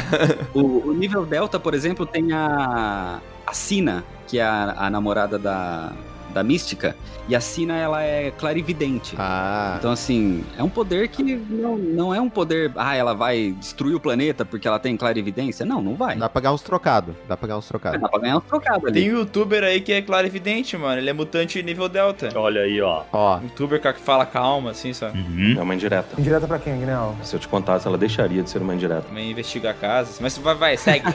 O, 0.53 0.89
o 0.89 0.93
nível 0.93 1.25
Delta, 1.25 1.59
por 1.59 1.73
exemplo, 1.73 2.05
tem 2.05 2.31
a, 2.33 3.19
a 3.45 3.53
Sina, 3.53 4.03
que 4.27 4.37
é 4.39 4.43
a, 4.43 4.75
a 4.77 4.89
namorada 4.89 5.37
da, 5.39 5.91
da 6.37 6.43
mística, 6.43 6.95
e 7.27 7.35
a 7.35 7.41
Sina, 7.41 7.75
ela 7.75 8.03
é 8.03 8.29
clarividente. 8.31 9.15
Ah, 9.17 9.75
Então, 9.79 9.91
assim, 9.91 10.43
é 10.55 10.61
um 10.61 10.69
poder 10.69 11.07
que 11.07 11.35
não, 11.35 11.75
não 11.77 12.13
é 12.13 12.21
um 12.21 12.29
poder. 12.29 12.71
Ah, 12.75 12.95
ela 12.95 13.15
vai 13.15 13.55
destruir 13.57 13.95
o 13.95 13.99
planeta 13.99 14.45
porque 14.45 14.67
ela 14.67 14.77
tem 14.77 14.95
clarividência? 14.95 15.65
Não, 15.65 15.81
não 15.81 15.95
vai. 15.95 16.15
dá 16.15 16.29
pra 16.29 16.41
ganhar 16.41 16.53
uns 16.53 16.61
trocados. 16.61 17.15
Dá 17.27 17.35
pra 17.35 17.47
ganhar 17.47 17.57
uns 17.57 17.67
trocados. 17.67 17.99
Dá 17.99 18.07
pra 18.07 18.19
ganhar 18.19 18.37
um 18.37 18.41
trocado 18.41 18.87
ali. 18.87 19.01
Tem 19.01 19.11
um 19.13 19.19
youtuber 19.19 19.63
aí 19.63 19.81
que 19.81 19.91
é 19.91 20.01
clarividente, 20.01 20.77
mano. 20.77 20.99
Ele 21.01 21.09
é 21.09 21.13
mutante 21.13 21.61
nível 21.63 21.89
delta. 21.89 22.29
Olha 22.35 22.61
aí, 22.61 22.79
ó. 22.81 23.03
Ó, 23.11 23.39
Youtuber 23.41 23.81
que 23.81 23.99
fala 23.99 24.25
calma, 24.25 24.71
assim, 24.71 24.93
sabe? 24.93 25.17
Uhum. 25.17 25.55
É 25.57 25.61
uma 25.63 25.73
indireta. 25.73 26.19
Indireta 26.19 26.47
pra 26.47 26.59
quem, 26.59 26.77
Guinel? 26.77 27.15
Se 27.23 27.35
eu 27.35 27.39
te 27.39 27.47
contasse, 27.47 27.87
ela 27.87 27.97
deixaria 27.97 28.43
de 28.43 28.49
ser 28.49 28.61
uma 28.61 28.75
indireta. 28.75 29.01
Também 29.01 29.31
investiga 29.31 29.73
casas. 29.73 30.19
Mas 30.19 30.37
vai, 30.37 30.55
vai, 30.55 30.77
segue. 30.77 31.05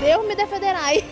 Deus 0.00 0.26
me 0.26 0.34
defenderai. 0.34 1.04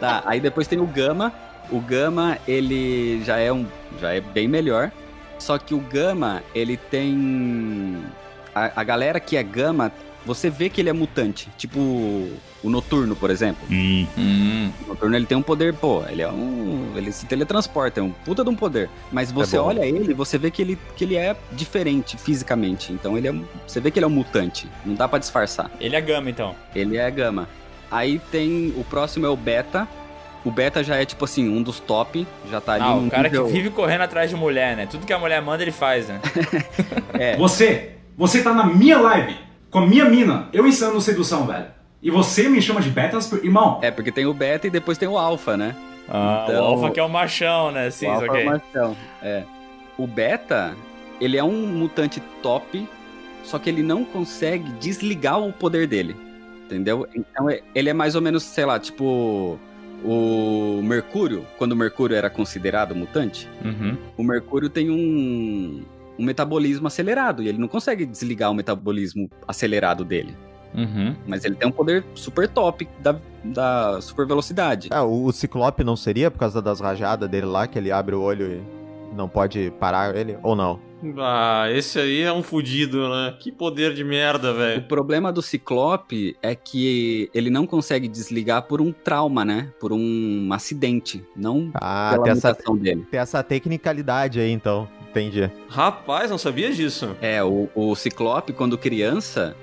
Tá, 0.00 0.22
aí 0.26 0.40
depois 0.40 0.66
tem 0.66 0.78
o 0.78 0.86
Gama. 0.86 1.32
O 1.70 1.80
Gama, 1.80 2.38
ele 2.46 3.22
já 3.24 3.38
é 3.38 3.52
um. 3.52 3.66
já 4.00 4.12
é 4.12 4.20
bem 4.20 4.46
melhor. 4.46 4.92
Só 5.38 5.58
que 5.58 5.74
o 5.74 5.80
Gama, 5.80 6.42
ele 6.54 6.76
tem. 6.76 8.02
A, 8.54 8.80
a 8.80 8.84
galera 8.84 9.18
que 9.18 9.36
é 9.36 9.42
Gama, 9.42 9.92
você 10.24 10.50
vê 10.50 10.68
que 10.68 10.80
ele 10.80 10.90
é 10.90 10.92
mutante. 10.92 11.48
Tipo 11.56 11.78
o 12.66 12.68
Noturno, 12.70 13.14
por 13.14 13.30
exemplo. 13.30 13.66
Hum. 13.70 14.06
hum. 14.18 14.70
O 14.84 14.88
Noturno 14.88 15.16
ele 15.16 15.26
tem 15.26 15.36
um 15.36 15.42
poder, 15.42 15.72
pô, 15.74 16.02
ele 16.08 16.22
é 16.22 16.28
um. 16.28 16.92
Ele 16.96 17.12
se 17.12 17.26
teletransporta, 17.26 18.00
é 18.00 18.02
um 18.02 18.10
puta 18.10 18.42
de 18.42 18.50
um 18.50 18.56
poder. 18.56 18.90
Mas 19.12 19.30
você 19.30 19.56
bom. 19.56 19.64
olha 19.64 19.86
ele, 19.86 20.12
você 20.12 20.36
vê 20.36 20.50
que 20.50 20.62
ele, 20.62 20.78
que 20.96 21.04
ele 21.04 21.16
é 21.16 21.36
diferente 21.52 22.16
fisicamente. 22.16 22.92
Então 22.92 23.16
ele 23.16 23.28
é. 23.28 23.34
Você 23.66 23.80
vê 23.80 23.90
que 23.90 23.98
ele 23.98 24.04
é 24.04 24.08
um 24.08 24.10
mutante. 24.10 24.68
Não 24.84 24.94
dá 24.94 25.08
pra 25.08 25.18
disfarçar. 25.18 25.70
Ele 25.80 25.94
é 25.94 26.00
gama, 26.00 26.28
então. 26.28 26.54
Ele 26.74 26.96
é 26.96 27.10
gama. 27.10 27.48
Aí 27.90 28.18
tem. 28.30 28.72
O 28.76 28.84
próximo 28.84 29.26
é 29.26 29.28
o 29.28 29.36
beta. 29.36 29.86
O 30.44 30.50
beta 30.50 30.82
já 30.84 30.96
é 30.96 31.04
tipo 31.04 31.24
assim, 31.24 31.48
um 31.48 31.62
dos 31.62 31.80
top. 31.80 32.26
Já 32.50 32.60
tá 32.60 32.74
ali 32.74 32.84
Ah, 32.84 32.94
no 32.94 33.06
o 33.06 33.10
cara 33.10 33.24
nível- 33.24 33.46
que 33.46 33.52
vive 33.52 33.70
correndo 33.70 34.02
atrás 34.02 34.30
de 34.30 34.36
mulher, 34.36 34.76
né? 34.76 34.86
Tudo 34.86 35.04
que 35.06 35.12
a 35.12 35.18
mulher 35.18 35.40
manda, 35.42 35.62
ele 35.62 35.72
faz, 35.72 36.08
né? 36.08 36.20
É, 37.18 37.36
Você, 37.36 37.92
você 38.16 38.42
tá 38.42 38.52
na 38.52 38.64
minha 38.64 38.98
live, 38.98 39.36
com 39.70 39.78
a 39.80 39.86
minha 39.86 40.04
mina, 40.04 40.48
eu 40.52 40.66
ensinando 40.66 41.00
sedução, 41.00 41.46
velho. 41.46 41.66
E 42.02 42.10
você 42.10 42.48
me 42.48 42.60
chama 42.62 42.80
de 42.80 42.90
betas, 42.90 43.32
irmão. 43.32 43.80
é, 43.82 43.90
porque 43.90 44.12
tem 44.12 44.26
o 44.26 44.34
beta 44.34 44.66
e 44.66 44.70
depois 44.70 44.96
tem 44.98 45.08
o 45.08 45.18
alfa, 45.18 45.56
né? 45.56 45.74
Ah, 46.08 46.44
Então- 46.48 46.62
o 46.62 46.64
Alpha 46.66 46.90
que 46.92 47.00
é 47.00 47.02
o 47.02 47.08
machão, 47.08 47.72
né? 47.72 47.90
Sim, 47.90 48.06
o 48.06 48.10
alfa 48.12 48.26
ok. 48.26 48.40
é 48.40 48.44
o 48.44 48.46
machão. 48.50 48.96
É. 49.22 49.42
O 49.98 50.06
beta, 50.06 50.76
ele 51.20 51.36
é 51.36 51.42
um 51.42 51.66
mutante 51.66 52.20
top, 52.42 52.86
só 53.42 53.58
que 53.58 53.68
ele 53.68 53.82
não 53.82 54.04
consegue 54.04 54.70
desligar 54.78 55.40
o 55.40 55.52
poder 55.52 55.88
dele. 55.88 56.14
Entendeu? 56.66 57.06
Então 57.14 57.48
é- 57.48 57.60
ele 57.74 57.88
é 57.88 57.92
mais 57.94 58.14
ou 58.14 58.20
menos, 58.22 58.42
sei 58.42 58.64
lá, 58.66 58.78
tipo. 58.78 59.58
O 60.04 60.82
Mercúrio, 60.84 61.44
quando 61.58 61.72
o 61.72 61.76
Mercúrio 61.76 62.14
era 62.16 62.28
considerado 62.28 62.94
mutante, 62.94 63.48
Uhum. 63.64 63.96
o 64.16 64.22
Mercúrio 64.22 64.68
tem 64.68 64.90
um, 64.90 65.82
um 66.18 66.24
metabolismo 66.24 66.86
acelerado 66.86 67.42
e 67.42 67.48
ele 67.48 67.56
não 67.58 67.66
consegue 67.66 68.04
desligar 68.04 68.50
o 68.50 68.54
metabolismo 68.54 69.28
acelerado 69.48 70.04
dele. 70.04 70.36
Uhum. 70.74 71.16
Mas 71.26 71.44
ele 71.46 71.54
tem 71.54 71.66
um 71.66 71.72
poder 71.72 72.04
super 72.14 72.46
top 72.46 72.86
da, 73.00 73.16
da 73.42 73.98
super 74.02 74.26
velocidade. 74.26 74.88
ah, 74.92 75.02
o, 75.02 75.24
o 75.24 75.32
Ciclope 75.32 75.82
não 75.82 75.96
seria 75.96 76.30
por 76.30 76.38
causa 76.38 76.60
das 76.60 76.78
rajadas 76.78 77.28
dele 77.28 77.46
lá, 77.46 77.66
que 77.66 77.78
ele 77.78 77.90
abre 77.90 78.14
o 78.14 78.20
olho 78.20 78.46
e 78.52 79.14
não 79.16 79.28
pode 79.28 79.72
parar 79.80 80.14
ele? 80.14 80.36
Ou 80.42 80.54
não? 80.54 80.78
Ah, 81.18 81.66
esse 81.70 81.98
aí 81.98 82.22
é 82.22 82.32
um 82.32 82.42
fudido, 82.42 83.08
né? 83.08 83.34
Que 83.38 83.52
poder 83.52 83.92
de 83.94 84.02
merda, 84.02 84.52
O 84.52 84.56
velho. 84.56 84.82
problema 84.84 85.32
do 85.32 85.42
Ciclope 85.42 86.36
é 86.42 86.54
que 86.54 87.30
ele 87.34 87.50
não 87.50 87.66
consegue 87.66 88.08
desligar 88.08 88.62
por 88.62 88.80
um 88.80 88.90
trauma, 88.92 89.44
né? 89.44 89.70
Por 89.78 89.92
um 89.92 90.48
acidente, 90.52 91.22
não 91.36 91.70
Ah, 91.74 92.10
pela 92.12 92.24
tem 92.24 92.32
essa, 92.32 92.48
mutação 92.48 92.76
dele. 92.76 93.06
tem 93.10 93.20
essa 93.20 93.42
tecnicalidade 93.42 94.40
aí, 94.40 94.50
então. 94.50 94.88
Entendi. 95.10 95.50
Rapaz, 95.68 96.30
não 96.30 96.38
sabia 96.38 96.72
disso. 96.72 97.14
É, 97.20 97.42
o, 97.42 97.68
o 97.74 97.94
Ciclope, 97.94 98.52
quando 98.52 98.76
criança, 98.76 99.56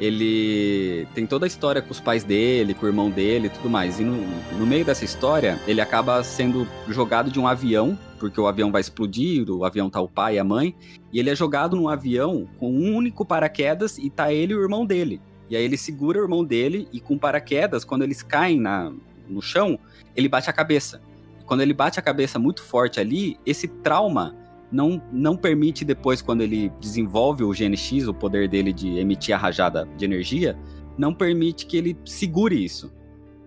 ele 0.00 1.06
tem 1.14 1.26
toda 1.26 1.44
a 1.44 1.48
história 1.48 1.82
com 1.82 1.90
os 1.90 2.00
pais 2.00 2.22
dele, 2.22 2.74
com 2.74 2.86
o 2.86 2.88
irmão 2.88 3.10
dele 3.10 3.46
e 3.46 3.50
tudo 3.50 3.68
mais. 3.68 3.98
E 3.98 4.04
no, 4.04 4.16
no 4.56 4.66
meio 4.66 4.84
dessa 4.84 5.04
história, 5.04 5.58
ele 5.66 5.80
acaba 5.80 6.22
sendo 6.22 6.66
jogado 6.88 7.30
de 7.30 7.40
um 7.40 7.48
avião, 7.48 7.98
porque 8.18 8.40
o 8.40 8.46
avião 8.46 8.70
vai 8.70 8.80
explodir, 8.80 9.50
o 9.50 9.64
avião 9.64 9.90
tá 9.90 10.00
o 10.00 10.08
pai 10.08 10.36
e 10.36 10.38
a 10.38 10.44
mãe, 10.44 10.74
e 11.12 11.18
ele 11.18 11.30
é 11.30 11.34
jogado 11.34 11.76
num 11.76 11.88
avião 11.88 12.48
com 12.58 12.70
um 12.70 12.94
único 12.94 13.24
paraquedas 13.24 13.98
e 13.98 14.08
tá 14.08 14.32
ele 14.32 14.52
e 14.52 14.56
o 14.56 14.62
irmão 14.62 14.86
dele. 14.86 15.20
E 15.50 15.56
aí 15.56 15.64
ele 15.64 15.76
segura 15.76 16.18
o 16.18 16.22
irmão 16.22 16.44
dele 16.44 16.88
e 16.92 17.00
com 17.00 17.18
paraquedas, 17.18 17.84
quando 17.84 18.02
eles 18.02 18.22
caem 18.22 18.60
na, 18.60 18.92
no 19.28 19.42
chão, 19.42 19.78
ele 20.14 20.28
bate 20.28 20.48
a 20.48 20.52
cabeça. 20.52 21.00
E 21.40 21.44
quando 21.44 21.62
ele 21.62 21.72
bate 21.72 21.98
a 21.98 22.02
cabeça 22.02 22.38
muito 22.38 22.62
forte 22.62 23.00
ali, 23.00 23.38
esse 23.44 23.66
trauma 23.66 24.36
não, 24.70 25.00
não 25.12 25.36
permite 25.36 25.84
depois, 25.84 26.20
quando 26.20 26.42
ele 26.42 26.70
desenvolve 26.80 27.42
o 27.44 27.50
GNX, 27.52 28.06
o 28.06 28.14
poder 28.14 28.48
dele 28.48 28.72
de 28.72 28.98
emitir 28.98 29.34
a 29.34 29.38
rajada 29.38 29.88
de 29.96 30.04
energia, 30.04 30.56
não 30.96 31.14
permite 31.14 31.64
que 31.66 31.76
ele 31.76 31.96
segure 32.04 32.62
isso. 32.62 32.92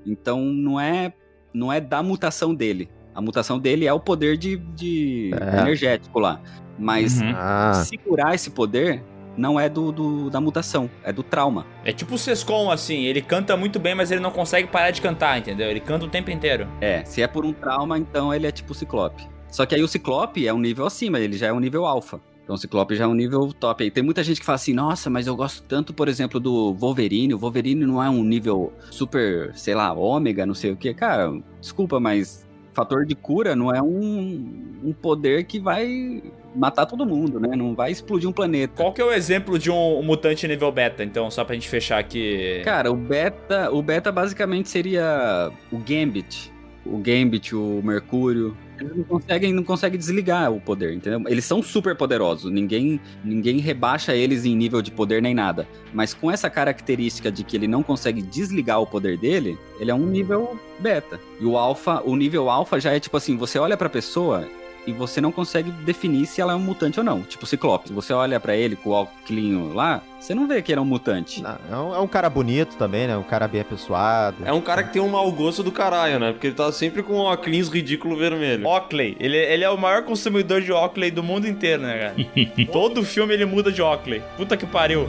Então 0.06 0.42
não 0.42 0.80
é 0.80 1.14
não 1.54 1.72
é 1.72 1.80
da 1.82 2.02
mutação 2.02 2.56
dele. 2.56 2.90
A 3.14 3.22
mutação 3.22 3.60
dele 3.60 3.86
é 3.86 3.92
o 3.94 4.00
poder 4.00 4.38
de, 4.38 4.56
de 4.58 5.32
É. 5.34 5.60
energético 5.62 6.18
lá. 6.18 6.42
Mas 6.80 7.20
Uhum. 7.22 7.34
Ah, 7.36 7.84
segurar 7.86 8.34
esse 8.34 8.50
poder 8.50 9.04
não 9.38 9.60
é 9.60 9.68
do, 9.70 9.92
do- 9.92 10.30
da 10.30 10.40
mutação, 10.42 10.90
é 11.04 11.12
do 11.12 11.22
trauma. 11.24 11.66
É 11.86 11.92
tipo 11.92 12.16
o 12.16 12.18
Sescon, 12.18 12.72
assim. 12.72 13.04
Ele 13.04 13.22
canta 13.22 13.56
muito 13.58 13.80
bem, 13.80 13.94
mas 13.94 14.12
ele 14.12 14.22
não 14.22 14.32
consegue 14.32 14.70
parar 14.70 14.92
de 14.92 15.02
cantar, 15.02 15.38
entendeu? 15.38 15.70
Ele 15.70 15.80
canta 15.82 16.06
o 16.06 16.10
tempo 16.10 16.32
inteiro. 16.32 16.68
É, 16.80 17.04
se 17.06 17.22
é 17.22 17.28
por 17.28 17.46
um 17.46 17.52
trauma, 17.54 17.98
então 18.00 18.34
ele 18.34 18.48
é 18.48 18.52
tipo 18.52 18.72
o 18.72 18.76
Ciclope. 18.76 19.28
Só 19.52 19.66
que 19.66 19.76
aí 19.76 19.84
o 19.84 19.88
Ciclope 19.88 20.48
é 20.48 20.54
um 20.54 20.60
nível 20.60 20.86
acima, 20.86 21.20
ele 21.20 21.38
já 21.38 21.48
é 21.48 21.54
um 21.54 21.60
nível 21.60 21.86
alfa. 21.86 22.20
Então 22.44 22.56
o 22.56 22.58
Ciclope 22.58 22.96
já 22.96 23.04
é 23.04 23.08
um 23.08 23.14
nível 23.14 23.54
top. 23.54 23.84
Aí 23.84 23.92
tem 23.92 24.04
muita 24.04 24.24
gente 24.24 24.40
que 24.40 24.46
fala 24.46 24.56
assim, 24.56 24.74
nossa, 24.74 25.10
mas 25.10 25.28
eu 25.28 25.36
gosto 25.36 25.62
tanto, 25.64 25.94
por 25.94 26.08
exemplo, 26.08 26.40
do 26.40 26.74
Wolverine. 26.74 27.34
O 27.34 27.38
Wolverine 27.38 27.86
não 27.86 28.02
é 28.02 28.10
um 28.10 28.24
nível 28.24 28.74
super, 28.90 29.52
sei 29.54 29.76
lá, 29.76 29.94
ômega, 29.94 30.46
não 30.46 30.56
sei 30.56 30.72
o 30.72 30.76
que. 30.76 30.94
Cara, 30.94 31.32
desculpa, 31.60 32.00
mas 32.00 32.48
fator 32.74 33.06
de 33.06 33.16
cura 33.16 33.56
não 33.56 33.74
é 33.74 33.82
um, 33.82 34.80
um 34.84 34.94
poder 34.94 35.44
que 35.44 35.60
vai 35.60 36.24
matar 36.56 36.86
todo 36.86 37.06
mundo, 37.06 37.40
né? 37.40 37.56
Não 37.56 37.76
vai 37.76 37.92
explodir 37.92 38.28
um 38.28 38.34
planeta. 38.34 38.74
Qual 38.76 38.94
que 38.94 39.02
é 39.02 39.06
o 39.06 39.12
exemplo 39.12 39.60
de 39.60 39.70
um 39.70 40.02
mutante 40.02 40.48
nível 40.48 40.72
beta, 40.72 41.04
então, 41.04 41.30
só 41.30 41.44
pra 41.44 41.54
gente 41.54 41.70
fechar 41.70 42.00
aqui? 42.00 42.62
Cara, 42.64 42.92
o 42.92 42.96
beta, 42.96 43.72
o 43.72 43.82
beta 43.82 44.12
basicamente 44.12 44.70
seria 44.70 45.52
o 45.72 45.78
Gambit. 45.78 46.52
O 46.86 46.98
Gambit, 46.98 47.56
o 47.56 47.82
Mercúrio. 47.84 48.58
Eles 48.82 48.96
não 48.98 49.04
conseguem, 49.04 49.54
não 49.54 49.64
conseguem 49.64 50.00
desligar 50.00 50.52
o 50.52 50.60
poder, 50.60 50.94
entendeu? 50.94 51.22
Eles 51.28 51.46
são 51.46 51.62
super 51.62 51.96
poderosos. 51.96 52.52
Ninguém, 52.52 53.00
ninguém 53.24 53.60
rebaixa 53.60 54.16
eles 54.16 54.44
em 54.44 54.56
nível 54.56 54.82
de 54.82 54.92
poder 54.92 55.22
nem 55.22 55.34
nada. 55.34 55.68
Mas 55.94 56.14
com 56.14 56.32
essa 56.32 56.50
característica 56.50 57.32
de 57.32 57.44
que 57.44 57.56
ele 57.56 57.68
não 57.68 57.84
consegue 57.84 58.22
desligar 58.22 58.82
o 58.82 58.88
poder 58.88 59.18
dele, 59.18 59.58
ele 59.80 59.92
é 59.92 59.96
um 59.96 60.06
nível 60.06 60.60
beta. 60.80 61.20
E 61.40 61.46
o 61.46 61.58
alfa, 61.58 62.02
o 62.02 62.16
nível 62.16 62.50
alfa 62.50 62.80
já 62.80 62.92
é 62.92 63.00
tipo 63.00 63.18
assim, 63.18 63.38
você 63.38 63.60
olha 63.60 63.78
pra 63.78 63.90
pessoa 63.90 64.48
e 64.86 64.92
você 64.94 65.22
não 65.22 65.32
consegue 65.32 65.72
definir 65.72 66.26
se 66.26 66.42
ela 66.42 66.54
é 66.54 66.56
um 66.56 66.60
mutante 66.60 67.00
ou 67.00 67.04
não. 67.04 67.22
Tipo 67.22 67.44
o 67.44 67.48
Ciclope. 67.48 67.92
Você 67.94 68.14
olha 68.14 68.40
pra 68.40 68.56
ele 68.56 68.76
com 68.76 68.90
o 68.90 68.94
óculos 68.94 69.74
lá, 69.74 70.02
você 70.20 70.36
não 70.36 70.48
vê 70.48 70.62
que 70.62 70.72
ele 70.72 70.80
é 70.80 70.82
um 70.82 70.86
mutante. 70.86 71.42
não, 71.42 71.58
é, 71.70 71.76
um, 71.76 71.96
é 71.96 72.00
um 72.00 72.08
cara 72.08 72.30
bonito 72.30 72.76
também, 72.78 73.08
né? 73.08 73.18
Um 73.18 73.24
cara 73.24 73.48
bem 73.48 73.62
apessoado. 73.62 74.38
É 74.46 74.54
um 74.54 74.62
cara 74.62 74.84
que 74.84 74.94
tem 74.94 75.02
um 75.02 75.10
mau 75.10 75.32
gosto 75.32 75.64
do 75.64 75.72
caralho, 75.72 76.20
né? 76.20 76.32
Porque 76.32 76.48
ele 76.48 76.56
tá 76.56 76.72
sempre 76.72 77.04
com 77.04 77.14
um 77.14 77.20
óculos 77.20 77.70
ridículo 77.70 78.16
vermelho. 78.16 78.68
Oakley. 78.68 79.16
Ele, 79.20 79.38
ele 79.38 79.64
é 79.64 79.70
o 79.70 79.78
maior 79.78 80.04
consumidor 80.04 80.62
de 80.62 80.72
Oakley 80.72 81.12
do 81.12 81.24
mundo 81.24 81.48
inteiro, 81.48 81.84
né, 81.84 82.00
cara? 82.00 82.66
Todo 82.72 83.04
filme 83.04 83.34
ele 83.34 83.46
muda 83.46 83.72
de 83.72 83.82
Oakley. 83.82 84.22
Puta 84.38 84.56
que 84.58 84.66
pariu. 84.66 85.08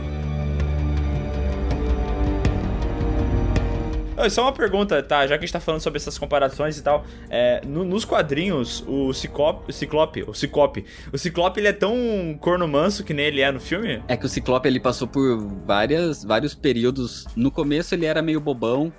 Só 4.31 4.43
uma 4.43 4.53
pergunta, 4.53 5.03
tá? 5.03 5.27
Já 5.27 5.37
que 5.37 5.45
a 5.45 5.47
gente 5.47 5.53
tá 5.53 5.61
falando 5.61 5.81
sobre 5.81 5.99
essas 5.99 6.19
comparações 6.19 6.79
e 6.79 6.83
tal, 6.83 7.05
é, 7.31 7.61
no- 7.67 7.85
nos 7.85 8.05
quadrinhos, 8.05 8.85
o 8.87 9.13
Ciclope, 9.13 9.71
o 9.71 9.73
Ciclope, 9.73 10.23
o 10.27 10.35
Ciclope, 10.35 10.85
o 11.13 11.19
Ciclope 11.19 11.61
ele 11.61 11.69
é 11.69 11.73
tão 11.73 11.95
corno 12.41 12.67
manso 12.69 13.05
que 13.05 13.13
nem 13.15 13.27
ele 13.27 13.41
é 13.41 13.51
no 13.51 13.61
filme? 13.61 14.03
É 14.09 14.17
que 14.17 14.27
o 14.27 14.29
Ciclope 14.29 14.69
ele 14.69 14.81
passou 14.81 15.07
por 15.09 15.39
várias, 15.67 16.25
vários 16.25 16.55
períodos. 16.55 17.27
No 17.37 17.51
começo 17.51 17.95
ele 17.95 18.07
era 18.07 18.21
meio 18.23 18.41
bobão. 18.41 18.93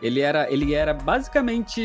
Ele 0.00 0.18
era, 0.20 0.52
ele 0.52 0.74
era 0.74 0.92
basicamente 0.92 1.80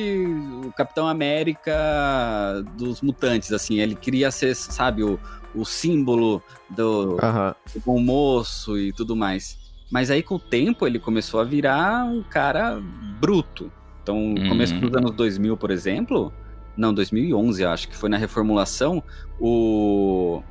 o 0.65 0.71
Capitão 0.73 1.07
América 1.07 2.63
dos 2.77 3.01
mutantes, 3.01 3.51
assim. 3.51 3.79
Ele 3.79 3.95
queria 3.95 4.31
ser, 4.31 4.55
sabe, 4.55 5.03
o, 5.03 5.19
o 5.53 5.63
símbolo 5.65 6.41
do, 6.69 7.17
Aham. 7.21 7.55
do 7.73 7.79
bom 7.81 7.99
moço 7.99 8.77
e 8.77 8.91
tudo 8.91 9.15
mais. 9.15 9.57
Mas 9.91 10.11
aí 10.11 10.21
com 10.21 10.35
o 10.35 10.39
tempo 10.39 10.85
ele 10.85 10.99
começou 10.99 11.39
a 11.39 11.43
virar 11.43 12.05
um 12.05 12.21
cara 12.23 12.79
bruto. 13.19 13.71
Então, 14.03 14.19
no 14.19 14.41
Uhum. 14.41 14.49
começo 14.49 14.75
dos 14.79 14.93
anos 14.95 15.11
2000, 15.13 15.57
por 15.57 15.71
exemplo, 15.71 16.31
não, 16.77 16.93
2011, 16.93 17.61
eu 17.63 17.69
acho 17.69 17.87
que 17.89 17.95
foi 17.95 18.09
na 18.09 18.17
reformulação, 18.17 19.03
o 19.39 20.41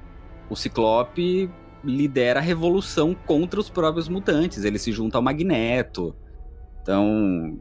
o 0.49 0.55
Ciclope 0.55 1.51
lidera 1.82 2.39
a 2.39 2.43
revolução 2.43 3.14
contra 3.26 3.59
os 3.59 3.68
próprios 3.68 4.09
mutantes. 4.09 4.64
Ele 4.64 4.78
se 4.78 4.93
junta 4.93 5.18
ao 5.18 5.22
Magneto. 5.22 6.14
Então, 6.82 7.59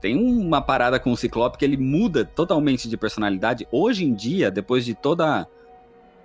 tem 0.00 0.16
uma 0.16 0.62
parada 0.62 0.98
com 0.98 1.12
o 1.12 1.16
Ciclope 1.16 1.58
que 1.58 1.64
ele 1.66 1.76
muda 1.76 2.24
totalmente 2.24 2.88
de 2.88 2.96
personalidade. 2.96 3.68
Hoje 3.70 4.04
em 4.06 4.14
dia, 4.14 4.50
depois 4.50 4.84
de 4.86 4.94
toda 4.94 5.46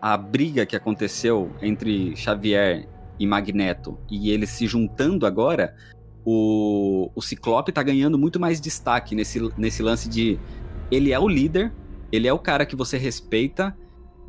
a 0.01 0.17
briga 0.17 0.65
que 0.65 0.75
aconteceu 0.75 1.51
entre 1.61 2.15
Xavier 2.15 2.87
e 3.19 3.27
Magneto 3.27 3.99
e 4.09 4.31
eles 4.31 4.49
se 4.49 4.65
juntando 4.65 5.25
agora, 5.25 5.75
o, 6.25 7.11
o 7.15 7.21
Ciclope 7.21 7.71
tá 7.71 7.83
ganhando 7.83 8.17
muito 8.17 8.39
mais 8.39 8.61
destaque 8.61 9.15
nesse, 9.15 9.39
nesse 9.57 9.83
lance 9.83 10.07
de 10.07 10.39
ele 10.91 11.11
é 11.11 11.19
o 11.19 11.27
líder, 11.27 11.73
ele 12.11 12.27
é 12.27 12.33
o 12.33 12.39
cara 12.39 12.65
que 12.65 12.75
você 12.75 12.97
respeita, 12.97 13.75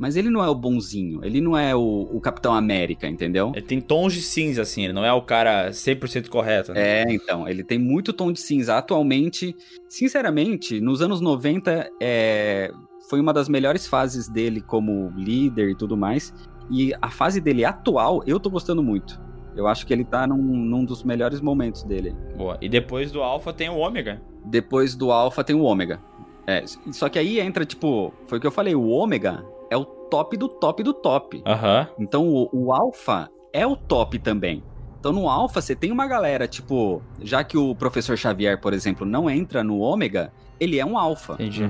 mas 0.01 0.15
ele 0.15 0.29
não 0.29 0.43
é 0.43 0.49
o 0.49 0.55
bonzinho, 0.55 1.23
ele 1.23 1.39
não 1.39 1.55
é 1.55 1.75
o, 1.75 2.09
o 2.11 2.19
Capitão 2.19 2.53
América, 2.53 3.07
entendeu? 3.07 3.51
Ele 3.55 3.65
tem 3.65 3.79
tons 3.79 4.13
de 4.13 4.21
cinza, 4.21 4.63
assim, 4.63 4.83
ele 4.83 4.93
não 4.93 5.05
é 5.05 5.13
o 5.13 5.21
cara 5.21 5.69
100% 5.69 6.27
correto. 6.27 6.73
Né? 6.73 7.03
É, 7.03 7.13
então, 7.13 7.47
ele 7.47 7.63
tem 7.63 7.77
muito 7.77 8.11
tom 8.11 8.31
de 8.31 8.39
cinza. 8.39 8.75
Atualmente, 8.75 9.55
sinceramente, 9.87 10.81
nos 10.81 11.03
anos 11.03 11.21
90, 11.21 11.87
é, 12.01 12.71
foi 13.11 13.19
uma 13.19 13.31
das 13.31 13.47
melhores 13.47 13.85
fases 13.85 14.27
dele 14.27 14.59
como 14.59 15.11
líder 15.15 15.69
e 15.69 15.75
tudo 15.75 15.95
mais. 15.95 16.33
E 16.71 16.93
a 17.01 17.09
fase 17.09 17.41
dele 17.41 17.65
atual, 17.65 18.23
eu 18.25 18.39
tô 18.39 18.49
gostando 18.49 18.81
muito. 18.81 19.19
Eu 19.55 19.67
acho 19.67 19.85
que 19.85 19.91
ele 19.91 20.05
tá 20.05 20.25
num, 20.25 20.37
num 20.37 20.85
dos 20.85 21.03
melhores 21.03 21.41
momentos 21.41 21.83
dele. 21.83 22.15
Boa. 22.37 22.57
E 22.61 22.69
depois 22.69 23.11
do 23.11 23.21
Alpha 23.21 23.51
tem 23.51 23.69
o 23.69 23.77
Ômega. 23.77 24.21
Depois 24.45 24.95
do 24.95 25.11
Alpha 25.11 25.43
tem 25.43 25.55
o 25.55 25.63
Ômega. 25.63 25.99
É, 26.47 26.63
só 26.91 27.09
que 27.09 27.19
aí 27.19 27.39
entra, 27.39 27.65
tipo, 27.65 28.13
foi 28.25 28.37
o 28.37 28.41
que 28.41 28.47
eu 28.47 28.51
falei, 28.51 28.73
o 28.73 28.87
Ômega 28.87 29.45
é 29.69 29.75
o 29.75 29.83
top 29.83 30.37
do 30.37 30.47
top 30.47 30.81
do 30.81 30.93
top. 30.93 31.43
Aham. 31.45 31.87
Então 31.99 32.27
o, 32.27 32.49
o 32.51 32.73
Alpha 32.73 33.29
é 33.51 33.67
o 33.67 33.75
top 33.75 34.17
também. 34.19 34.63
Então 34.99 35.11
no 35.11 35.27
Alpha 35.27 35.61
você 35.61 35.75
tem 35.75 35.91
uma 35.91 36.07
galera, 36.07 36.47
tipo, 36.47 37.01
já 37.21 37.43
que 37.43 37.57
o 37.57 37.75
professor 37.75 38.17
Xavier, 38.17 38.59
por 38.61 38.73
exemplo, 38.73 39.05
não 39.05 39.29
entra 39.29 39.63
no 39.63 39.79
Ômega, 39.79 40.31
ele 40.59 40.79
é 40.79 40.85
um 40.85 40.97
Alpha. 40.97 41.33
Entendi. 41.33 41.63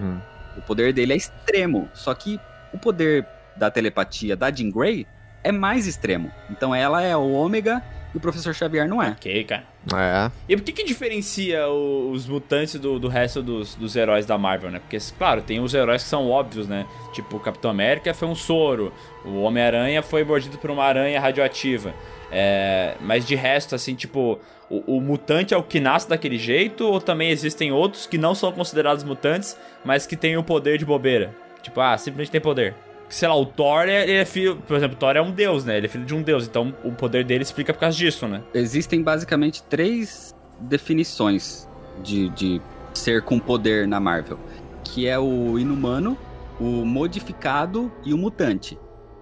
O 0.58 0.62
poder 0.62 0.94
dele 0.94 1.14
é 1.14 1.16
extremo. 1.16 1.90
Só 1.94 2.14
que 2.14 2.40
o 2.74 2.78
poder 2.78 3.28
da 3.56 3.70
telepatia 3.72 4.36
da 4.36 4.52
Jean 4.52 4.70
Grey 4.70 5.06
é 5.44 5.52
mais 5.52 5.88
extremo. 5.88 6.32
Então 6.50 6.74
ela 6.74 7.02
é 7.02 7.16
o 7.16 7.32
Ômega 7.32 7.82
e 8.14 8.18
o 8.18 8.20
professor 8.20 8.54
Xavier 8.54 8.88
não 8.88 9.02
é. 9.02 9.10
Ok, 9.12 9.44
cara. 9.46 9.64
É. 9.96 10.32
E 10.48 10.56
por 10.56 10.64
que 10.64 10.72
que 10.74 10.84
diferencia 10.84 11.68
o- 11.68 12.12
os 12.12 12.28
mutantes 12.28 12.76
do, 12.80 13.00
do 13.00 13.08
resto 13.08 13.42
dos, 13.42 13.74
dos 13.74 13.96
heróis 13.96 14.26
da 14.26 14.38
Marvel, 14.38 14.70
né? 14.70 14.80
Porque, 14.80 14.98
claro, 15.18 15.42
tem 15.42 15.60
os 15.60 15.74
heróis 15.74 16.04
que 16.04 16.10
são 16.10 16.30
óbvios, 16.30 16.68
né? 16.68 16.86
Tipo, 17.14 17.38
o 17.38 17.40
Capitão 17.40 17.72
América 17.72 18.14
foi 18.14 18.28
um 18.28 18.36
soro, 18.36 18.94
o 19.26 19.42
Homem-Aranha 19.42 20.04
foi 20.04 20.24
mordido 20.24 20.58
por 20.60 20.70
uma 20.70 20.84
aranha 20.84 21.20
radioativa. 21.20 21.94
É, 22.32 22.96
mas 23.02 23.26
de 23.26 23.34
resto, 23.36 23.74
assim, 23.76 23.96
tipo, 23.96 24.40
o, 24.70 24.98
o 24.98 25.02
mutante 25.02 25.54
é 25.54 25.58
o 25.58 25.64
que 25.64 25.80
nasce 25.80 26.08
daquele 26.08 26.38
jeito 26.38 26.86
ou 26.88 27.02
também 27.02 27.30
existem 27.32 27.72
outros 27.72 28.06
que 28.06 28.18
não 28.18 28.36
são 28.36 28.52
considerados 28.52 29.04
mutantes, 29.04 29.58
mas 29.84 30.06
que 30.06 30.16
têm 30.16 30.38
o 30.38 30.44
poder 30.44 30.78
de 30.78 30.86
bobeira? 30.86 31.34
Tipo, 31.64 31.82
ah, 31.82 31.98
simplesmente 31.98 32.32
tem 32.32 32.40
poder. 32.42 32.76
Sei 33.12 33.28
lá, 33.28 33.36
o 33.36 33.46
Thor, 33.46 33.82
é- 33.90 34.04
ele 34.04 34.14
é 34.14 34.26
filho... 34.26 34.56
Por 34.66 34.76
exemplo, 34.78 34.98
Thor 34.98 35.16
é 35.16 35.22
um 35.22 35.32
deus, 35.32 35.66
né? 35.66 35.78
Ele 35.78 35.86
é 35.86 35.90
filho 35.90 36.06
de 36.06 36.16
um 36.16 36.22
deus, 36.24 36.48
então 36.48 36.74
o 36.84 36.92
poder 36.94 37.24
dele 37.26 37.44
explica 37.44 37.74
por 37.74 37.80
causa 37.82 37.98
disso, 37.98 38.28
né? 38.28 38.42
Existem 38.54 39.04
basicamente 39.04 39.62
três 39.64 40.34
definições 40.62 41.68
de, 42.04 42.30
de 42.30 42.62
ser 42.94 43.22
com 43.22 43.38
poder 43.38 43.88
na 43.88 44.00
Marvel. 44.00 44.40
Que 44.84 45.08
é 45.08 45.20
o 45.20 45.60
inumano, 45.60 46.18
o 46.60 46.86
modificado 46.86 47.92
e 48.06 48.14
o 48.14 48.18
mutante. 48.18 48.78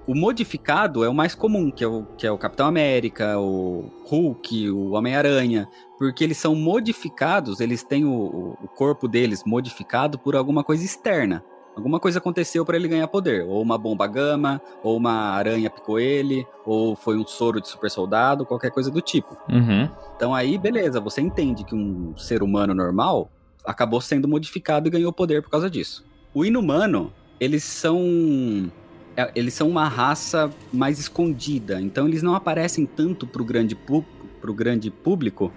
O 0.08 0.16
modificado 0.16 1.04
é 1.04 1.10
o 1.10 1.14
mais 1.14 1.36
comum, 1.36 1.70
que 1.70 1.84
é 1.84 1.88
o, 1.88 2.04
que 2.18 2.26
é 2.26 2.32
o 2.32 2.38
Capitão 2.38 2.66
América, 2.66 3.38
o 3.40 3.92
Hulk, 4.06 4.70
o 4.72 4.92
Homem-Aranha. 4.92 5.68
Porque 6.00 6.24
eles 6.24 6.38
são 6.38 6.56
modificados, 6.56 7.60
eles 7.60 7.84
têm 7.84 8.06
o- 8.06 8.56
o 8.62 8.68
corpo 8.68 9.08
deles 9.08 9.44
modificado 9.46 10.18
por 10.18 10.36
alguma 10.36 10.64
coisa 10.64 10.84
externa. 10.84 11.44
Alguma 11.76 12.00
coisa 12.00 12.20
aconteceu 12.20 12.66
para 12.66 12.76
ele 12.76 12.88
ganhar 12.88 13.08
poder. 13.08 13.46
Ou 13.46 13.62
uma 13.62 13.78
bomba 13.78 14.06
gama, 14.08 14.62
ou 14.84 14.98
uma 14.98 15.32
aranha 15.32 15.70
picou 15.70 16.00
ele, 16.00 16.46
ou 16.66 16.96
foi 16.96 17.18
um 17.18 17.26
soro 17.26 17.62
de 17.62 17.70
super 17.70 17.90
soldado, 17.90 18.46
qualquer 18.46 18.72
coisa 18.72 18.92
do 18.92 19.02
tipo. 19.02 19.38
Uhum. 19.50 19.90
Então 20.16 20.36
aí, 20.36 20.58
beleza, 20.58 21.00
você 21.00 21.22
entende 21.22 21.64
que 21.64 21.74
um 21.74 22.18
ser 22.18 22.44
humano 22.44 22.74
normal 22.74 23.32
acabou 23.66 24.02
sendo 24.02 24.28
modificado 24.28 24.88
e 24.88 24.92
ganhou 24.92 25.14
poder 25.14 25.42
por 25.42 25.50
causa 25.50 25.70
disso. 25.70 26.06
O 26.34 26.44
inumano, 26.44 27.14
eles 27.40 27.64
são 27.64 28.72
é, 29.16 29.32
eles 29.36 29.54
são 29.54 29.70
uma 29.70 29.88
raça 29.88 30.50
mais 30.72 31.00
escondida, 31.00 31.82
então 31.82 32.08
eles 32.08 32.22
não 32.22 32.36
aparecem 32.36 32.86
tanto 32.86 33.28
pro 33.28 33.44
grande 33.44 33.76
pro 33.76 34.54
grande 34.54 34.90
público 34.90 35.52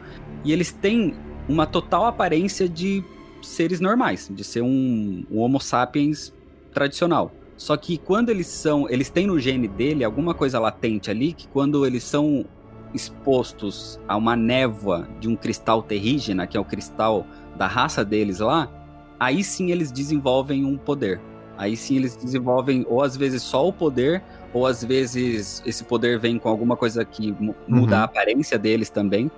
e 0.44 0.52
eles 0.52 0.72
têm 0.72 1.14
uma 1.48 1.66
total 1.66 2.06
aparência 2.06 2.68
de 2.68 3.04
seres 3.42 3.80
normais, 3.80 4.30
de 4.32 4.44
ser 4.44 4.62
um, 4.62 5.24
um 5.30 5.38
Homo 5.40 5.60
sapiens 5.60 6.32
tradicional. 6.72 7.32
Só 7.56 7.76
que 7.76 7.98
quando 7.98 8.30
eles 8.30 8.46
são, 8.46 8.88
eles 8.88 9.08
têm 9.10 9.26
no 9.26 9.38
gene 9.38 9.68
dele 9.68 10.02
alguma 10.04 10.34
coisa 10.34 10.58
latente 10.58 11.10
ali 11.10 11.32
que 11.32 11.46
quando 11.48 11.86
eles 11.86 12.02
são 12.02 12.44
expostos 12.94 13.98
a 14.08 14.16
uma 14.16 14.34
névoa 14.36 15.08
de 15.20 15.28
um 15.28 15.36
cristal 15.36 15.82
terrígena, 15.82 16.46
que 16.46 16.56
é 16.56 16.60
o 16.60 16.64
cristal 16.64 17.26
da 17.56 17.66
raça 17.66 18.04
deles 18.04 18.38
lá, 18.40 18.68
aí 19.18 19.42
sim 19.44 19.70
eles 19.70 19.90
desenvolvem 19.92 20.64
um 20.64 20.76
poder. 20.76 21.20
Aí 21.58 21.76
sim 21.76 21.96
eles 21.96 22.16
desenvolvem, 22.16 22.84
ou 22.88 23.02
às 23.02 23.16
vezes 23.16 23.42
só 23.42 23.68
o 23.68 23.72
poder, 23.72 24.22
ou 24.52 24.66
às 24.66 24.82
vezes 24.82 25.62
esse 25.66 25.84
poder 25.84 26.18
vem 26.18 26.38
com 26.38 26.48
alguma 26.48 26.76
coisa 26.76 27.04
que 27.04 27.32
mu- 27.32 27.54
muda 27.68 27.96
Uhum. 27.96 28.00
a 28.02 28.04
aparência 28.04 28.58
deles 28.58 28.88
também. 28.90 29.30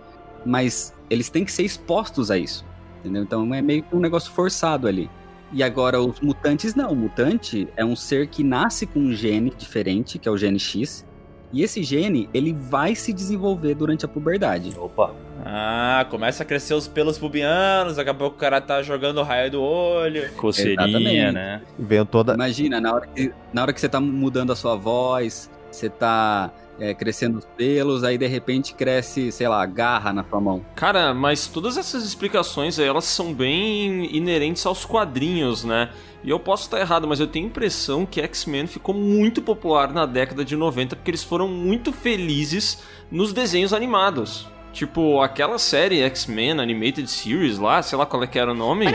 Mas 0.47 0.95
eles 1.11 1.29
têm 1.29 1.45
que 1.45 1.53
ser 1.53 1.65
expostos 1.65 2.31
a 2.31 2.39
isso. 2.39 2.65
Entendeu? 3.05 3.23
Então 3.23 3.55
é 3.55 3.61
meio 3.61 3.83
que 3.83 3.95
um 3.95 4.01
negócio 4.01 4.33
forçado 4.33 4.89
ali. 4.89 5.11
E 5.53 5.63
agora 5.63 6.01
os 6.01 6.21
mutantes 6.21 6.75
não. 6.75 6.93
O 6.93 6.97
mutante 6.97 7.69
é 7.77 7.85
um 7.85 7.95
ser 7.95 8.29
que 8.29 8.43
nasce 8.43 8.87
com 8.87 8.99
um 8.99 9.13
gene 9.13 9.53
diferente, 9.57 10.19
que 10.19 10.27
é 10.27 10.33
o 10.33 10.39
gene 10.39 10.59
X. 10.59 11.07
E 11.53 11.63
esse 11.63 11.85
gene, 11.85 12.29
ele 12.35 12.53
vai 12.53 12.97
se 12.97 13.13
desenvolver 13.13 13.75
durante 13.75 14.05
a 14.05 14.09
puberdade. 14.09 14.75
Opa. 14.77 15.15
Ah, 15.45 16.05
começa 16.11 16.43
a 16.43 16.47
crescer 16.47 16.75
os 16.75 16.89
pelos 16.89 17.19
pubianos, 17.19 17.97
daqui 17.97 18.11
a 18.11 18.15
pouco 18.15 18.35
o 18.37 18.39
cara 18.39 18.61
tá 18.61 18.83
jogando 18.83 19.19
o 19.19 19.23
raio 19.23 19.51
do 19.53 19.63
olho. 19.63 20.33
Coceirinha, 20.33 20.89
Exatamente. 20.89 21.33
né? 21.33 21.63
Veio 21.79 22.05
toda. 22.05 22.35
Imagina, 22.35 22.81
na 22.81 22.95
hora, 22.95 23.07
que, 23.07 23.33
na 23.53 23.63
hora 23.63 23.73
que 23.73 23.81
você 23.81 23.89
tá 23.89 24.01
mudando 24.01 24.53
a 24.53 24.57
sua 24.57 24.75
voz, 24.75 25.49
você 25.75 25.91
tá 25.91 26.53
é, 26.79 26.95
crescendo 26.95 27.39
os 27.39 27.45
pelos, 27.57 28.03
aí 28.05 28.19
de 28.19 28.27
repente 28.27 28.75
cresce, 28.75 29.31
sei 29.31 29.49
lá, 29.49 29.65
garra 29.67 30.13
na 30.13 30.25
sua 30.25 30.41
mão. 30.41 30.65
Cara, 30.75 31.15
mas 31.15 31.47
todas 31.47 31.77
essas 31.77 32.05
explicações 32.05 32.79
aí, 32.79 32.87
elas 32.87 33.05
são 33.05 33.33
bem 33.33 34.15
inerentes 34.15 34.65
aos 34.67 34.85
quadrinhos, 34.85 35.65
né? 35.65 35.91
E 36.23 36.31
eu 36.31 36.41
posso 36.41 36.65
estar 36.65 36.81
errado, 36.81 37.07
mas 37.07 37.21
eu 37.21 37.27
tenho 37.27 37.47
a 37.47 37.49
impressão 37.49 38.07
que 38.07 38.21
X-Men 38.21 38.67
ficou 38.67 38.95
muito 38.95 39.43
popular 39.43 39.93
na 39.93 40.07
década 40.07 40.45
de 40.45 40.57
90 40.57 40.97
porque 40.97 41.11
eles 41.11 41.23
foram 41.23 41.49
muito 41.49 41.93
felizes 41.93 42.83
nos 43.11 43.33
desenhos 43.33 43.73
animados. 43.73 44.49
Tipo, 44.73 45.21
aquela 45.21 45.59
série 45.59 46.01
X-Men 46.03 46.61
Animated 46.61 47.09
Series 47.09 47.59
lá, 47.59 47.81
sei 47.83 47.97
lá 47.97 48.07
qual 48.07 48.25
é 48.25 48.27
que 48.27 48.39
era 48.39 48.51
o 48.51 48.55
nome. 48.55 48.87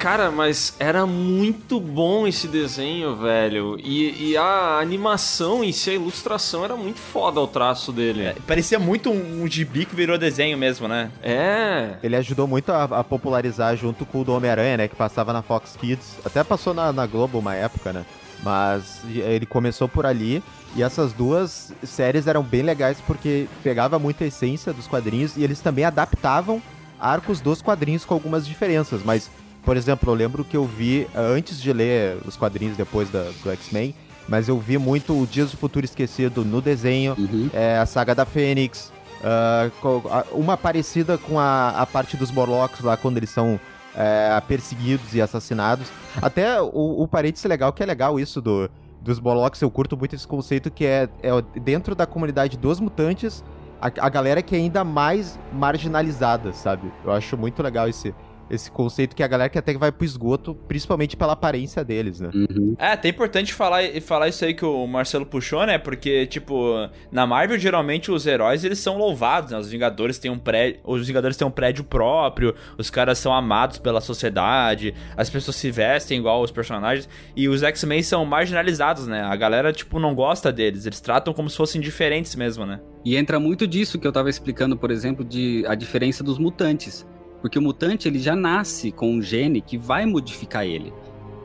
Cara, 0.00 0.30
mas 0.30 0.74
era 0.78 1.04
muito 1.04 1.78
bom 1.78 2.26
esse 2.26 2.48
desenho, 2.48 3.16
velho. 3.16 3.78
E, 3.78 4.30
e 4.30 4.36
a 4.36 4.78
animação 4.80 5.62
em 5.62 5.72
si, 5.72 5.90
a 5.90 5.92
ilustração 5.92 6.64
era 6.64 6.74
muito 6.74 6.98
foda 6.98 7.38
o 7.38 7.46
traço 7.46 7.92
dele. 7.92 8.22
É, 8.22 8.34
parecia 8.46 8.78
muito 8.78 9.10
um, 9.10 9.42
um 9.42 9.46
gibi 9.46 9.84
que 9.84 9.94
virou 9.94 10.16
desenho 10.16 10.56
mesmo, 10.56 10.88
né? 10.88 11.10
É. 11.22 11.96
Ele 12.02 12.16
ajudou 12.16 12.48
muito 12.48 12.72
a, 12.72 12.84
a 12.84 13.04
popularizar 13.04 13.76
junto 13.76 14.06
com 14.06 14.22
o 14.22 14.24
do 14.24 14.32
Homem-Aranha, 14.32 14.78
né? 14.78 14.88
Que 14.88 14.96
passava 14.96 15.34
na 15.34 15.42
Fox 15.42 15.76
Kids. 15.78 16.16
Até 16.24 16.42
passou 16.42 16.72
na, 16.72 16.90
na 16.94 17.06
Globo 17.06 17.38
uma 17.38 17.54
época, 17.54 17.92
né? 17.92 18.06
Mas 18.42 19.02
ele 19.04 19.44
começou 19.44 19.86
por 19.86 20.06
ali. 20.06 20.42
E 20.74 20.82
essas 20.82 21.12
duas 21.12 21.74
séries 21.84 22.26
eram 22.26 22.42
bem 22.42 22.62
legais 22.62 22.96
porque 23.06 23.46
pegava 23.62 23.98
muita 23.98 24.24
essência 24.24 24.72
dos 24.72 24.86
quadrinhos 24.86 25.36
e 25.36 25.44
eles 25.44 25.60
também 25.60 25.84
adaptavam 25.84 26.62
arcos 27.00 27.40
dos 27.40 27.62
quadrinhos 27.62 28.04
com 28.04 28.14
algumas 28.14 28.46
diferenças. 28.46 29.02
Mas, 29.02 29.30
por 29.64 29.76
exemplo, 29.76 30.10
eu 30.10 30.14
lembro 30.14 30.44
que 30.44 30.56
eu 30.56 30.64
vi 30.64 31.06
eh, 31.14 31.18
antes 31.36 31.60
de 31.60 31.72
ler 31.72 32.18
os 32.26 32.36
quadrinhos 32.36 32.76
depois 32.76 33.10
da- 33.10 33.28
do 33.42 33.50
X-Men, 33.52 33.94
mas 34.28 34.48
eu 34.48 34.58
vi 34.58 34.78
muito 34.78 35.12
o 35.20 35.26
Dias 35.26 35.50
do 35.50 35.56
Futuro 35.56 35.84
Esquecido 35.84 36.44
no 36.44 36.60
desenho, 36.60 37.14
é, 37.52 37.78
a 37.78 37.86
saga 37.86 38.14
da 38.14 38.24
Fênix, 38.24 38.92
a- 39.22 40.24
uma 40.32 40.56
parecida 40.56 41.18
com 41.18 41.38
a, 41.38 41.70
a 41.70 41.86
parte 41.86 42.16
dos 42.16 42.30
Morlocks 42.30 42.80
lá 42.80 42.96
quando 42.96 43.16
eles 43.16 43.30
são 43.30 43.58
é, 43.94 44.40
perseguidos 44.46 45.14
e 45.14 45.20
assassinados. 45.20 45.88
Até 46.22 46.60
o, 46.62 47.02
o 47.02 47.08
parênteses 47.08 47.44
legal, 47.44 47.72
que 47.72 47.82
é 47.82 47.86
legal 47.86 48.20
isso 48.20 48.40
do, 48.40 48.70
dos 49.00 49.18
Morlocks, 49.18 49.60
eu 49.60 49.70
curto 49.70 49.96
muito 49.96 50.14
esse 50.14 50.26
conceito 50.26 50.70
que 50.70 50.84
é, 50.86 51.08
é 51.22 51.30
dentro 51.60 51.94
da 51.94 52.06
comunidade 52.06 52.56
dos 52.56 52.78
mutantes, 52.78 53.42
a, 53.82 53.86
a 54.06 54.08
galera 54.08 54.42
que 54.42 54.54
é 54.54 54.58
ainda 54.58 54.84
mais 54.84 55.38
marginalizada, 55.52 56.52
sabe? 56.52 56.92
Eu 57.04 57.12
acho 57.12 57.36
muito 57.36 57.60
legal 57.62 57.88
esse, 57.88 58.14
esse 58.50 58.70
conceito 58.70 59.14
que 59.14 59.22
a 59.22 59.28
galera 59.28 59.48
que 59.48 59.58
até 59.58 59.72
que 59.72 59.78
vai 59.78 59.92
pro 59.92 60.04
esgoto, 60.04 60.54
principalmente 60.66 61.16
pela 61.16 61.32
aparência 61.32 61.84
deles, 61.84 62.20
né? 62.20 62.30
Uhum. 62.34 62.74
É, 62.78 62.88
até 62.88 63.08
importante 63.08 63.54
falar, 63.54 63.82
falar 64.02 64.28
isso 64.28 64.44
aí 64.44 64.54
que 64.54 64.64
o 64.64 64.86
Marcelo 64.86 65.24
puxou, 65.24 65.64
né? 65.64 65.78
Porque, 65.78 66.26
tipo, 66.26 66.88
na 67.12 67.26
Marvel, 67.26 67.58
geralmente 67.58 68.10
os 68.10 68.26
heróis 68.26 68.64
eles 68.64 68.78
são 68.78 68.98
louvados, 68.98 69.52
né? 69.52 69.58
Os 69.58 69.70
Vingadores 69.70 70.18
têm 70.18 70.30
um 70.30 70.38
prédio. 70.38 70.80
Os 70.84 71.06
Vingadores 71.06 71.36
têm 71.36 71.46
um 71.46 71.50
prédio 71.50 71.84
próprio, 71.84 72.54
os 72.76 72.90
caras 72.90 73.18
são 73.18 73.32
amados 73.32 73.78
pela 73.78 74.00
sociedade, 74.00 74.94
as 75.16 75.30
pessoas 75.30 75.56
se 75.56 75.70
vestem 75.70 76.18
igual 76.18 76.42
os 76.42 76.50
personagens. 76.50 77.08
E 77.36 77.48
os 77.48 77.62
X-Men 77.62 78.02
são 78.02 78.24
marginalizados, 78.24 79.06
né? 79.06 79.22
A 79.22 79.36
galera, 79.36 79.72
tipo, 79.72 79.98
não 79.98 80.14
gosta 80.14 80.52
deles. 80.52 80.86
Eles 80.86 81.00
tratam 81.00 81.32
como 81.32 81.48
se 81.48 81.56
fossem 81.56 81.80
diferentes 81.80 82.34
mesmo, 82.34 82.66
né? 82.66 82.80
E 83.04 83.16
entra 83.16 83.40
muito 83.40 83.66
disso 83.66 83.98
que 83.98 84.06
eu 84.06 84.12
tava 84.12 84.28
explicando, 84.28 84.76
por 84.76 84.90
exemplo, 84.90 85.24
de 85.24 85.64
a 85.66 85.74
diferença 85.74 86.22
dos 86.22 86.38
mutantes. 86.38 87.06
Porque 87.40 87.58
o 87.58 87.62
mutante 87.62 88.06
ele 88.06 88.18
já 88.18 88.36
nasce 88.36 88.92
com 88.92 89.10
um 89.10 89.22
gene 89.22 89.60
que 89.60 89.78
vai 89.78 90.04
modificar 90.06 90.64
ele. 90.66 90.92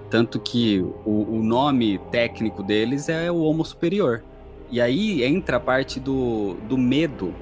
Tanto 0.09 0.39
que 0.39 0.79
o, 1.05 1.37
o 1.37 1.43
nome 1.43 1.99
técnico 2.11 2.61
deles 2.61 3.09
é 3.09 3.31
o 3.31 3.37
Homo 3.37 3.63
Superior. 3.65 4.23
E 4.69 4.81
aí 4.81 5.23
entra 5.23 5.57
a 5.57 5.59
parte 5.59 5.99
do, 5.99 6.55
do 6.67 6.77
medo 6.77 7.33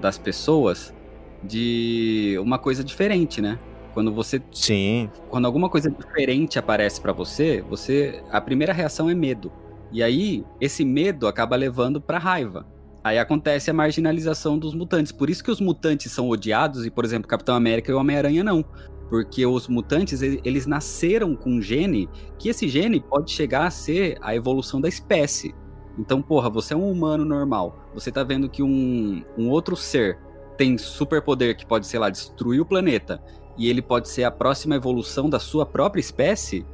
das 0.00 0.18
pessoas 0.18 0.94
de 1.42 2.36
uma 2.40 2.58
coisa 2.58 2.82
diferente, 2.82 3.40
né? 3.40 3.58
Quando 3.92 4.12
você. 4.12 4.42
Sim. 4.52 5.10
Quando 5.28 5.46
alguma 5.46 5.68
coisa 5.68 5.90
diferente 5.90 6.58
aparece 6.58 7.00
para 7.00 7.12
você, 7.12 7.62
você. 7.68 8.22
A 8.30 8.40
primeira 8.40 8.72
reação 8.72 9.08
é 9.08 9.14
medo. 9.14 9.52
E 9.92 10.02
aí, 10.02 10.44
esse 10.60 10.84
medo 10.84 11.28
acaba 11.28 11.54
levando 11.54 12.00
pra 12.00 12.18
raiva. 12.18 12.66
Aí 13.04 13.18
acontece 13.18 13.70
a 13.70 13.74
marginalização 13.74 14.58
dos 14.58 14.74
mutantes. 14.74 15.12
Por 15.12 15.28
isso 15.28 15.44
que 15.44 15.50
os 15.50 15.60
mutantes 15.60 16.10
são 16.10 16.30
odiados 16.30 16.86
e, 16.86 16.90
por 16.90 17.04
exemplo, 17.04 17.28
Capitão 17.28 17.54
América 17.54 17.92
e 17.92 17.94
Homem-Aranha 17.94 18.42
não. 18.42 18.64
Porque 19.10 19.44
os 19.44 19.68
mutantes, 19.68 20.22
eles 20.22 20.66
nasceram 20.66 21.36
com 21.36 21.50
um 21.50 21.60
gene 21.60 22.08
que 22.38 22.48
esse 22.48 22.66
gene 22.66 22.98
pode 22.98 23.30
chegar 23.30 23.66
a 23.66 23.70
ser 23.70 24.16
a 24.22 24.34
evolução 24.34 24.80
da 24.80 24.88
espécie. 24.88 25.54
Então, 25.98 26.22
porra, 26.22 26.48
você 26.48 26.72
é 26.72 26.76
um 26.76 26.90
humano 26.90 27.26
normal. 27.26 27.90
Você 27.92 28.10
tá 28.10 28.24
vendo 28.24 28.48
que 28.48 28.62
um, 28.62 29.22
um 29.36 29.50
outro 29.50 29.76
ser 29.76 30.18
tem 30.56 30.78
superpoder 30.78 31.58
que 31.58 31.66
pode, 31.66 31.86
sei 31.86 32.00
lá, 32.00 32.08
destruir 32.08 32.60
o 32.60 32.64
planeta. 32.64 33.22
E 33.58 33.68
ele 33.68 33.82
pode 33.82 34.08
ser 34.08 34.24
a 34.24 34.30
próxima 34.30 34.76
evolução 34.76 35.28
da 35.28 35.38
sua 35.38 35.66
própria 35.66 36.00
espécie. 36.00 36.66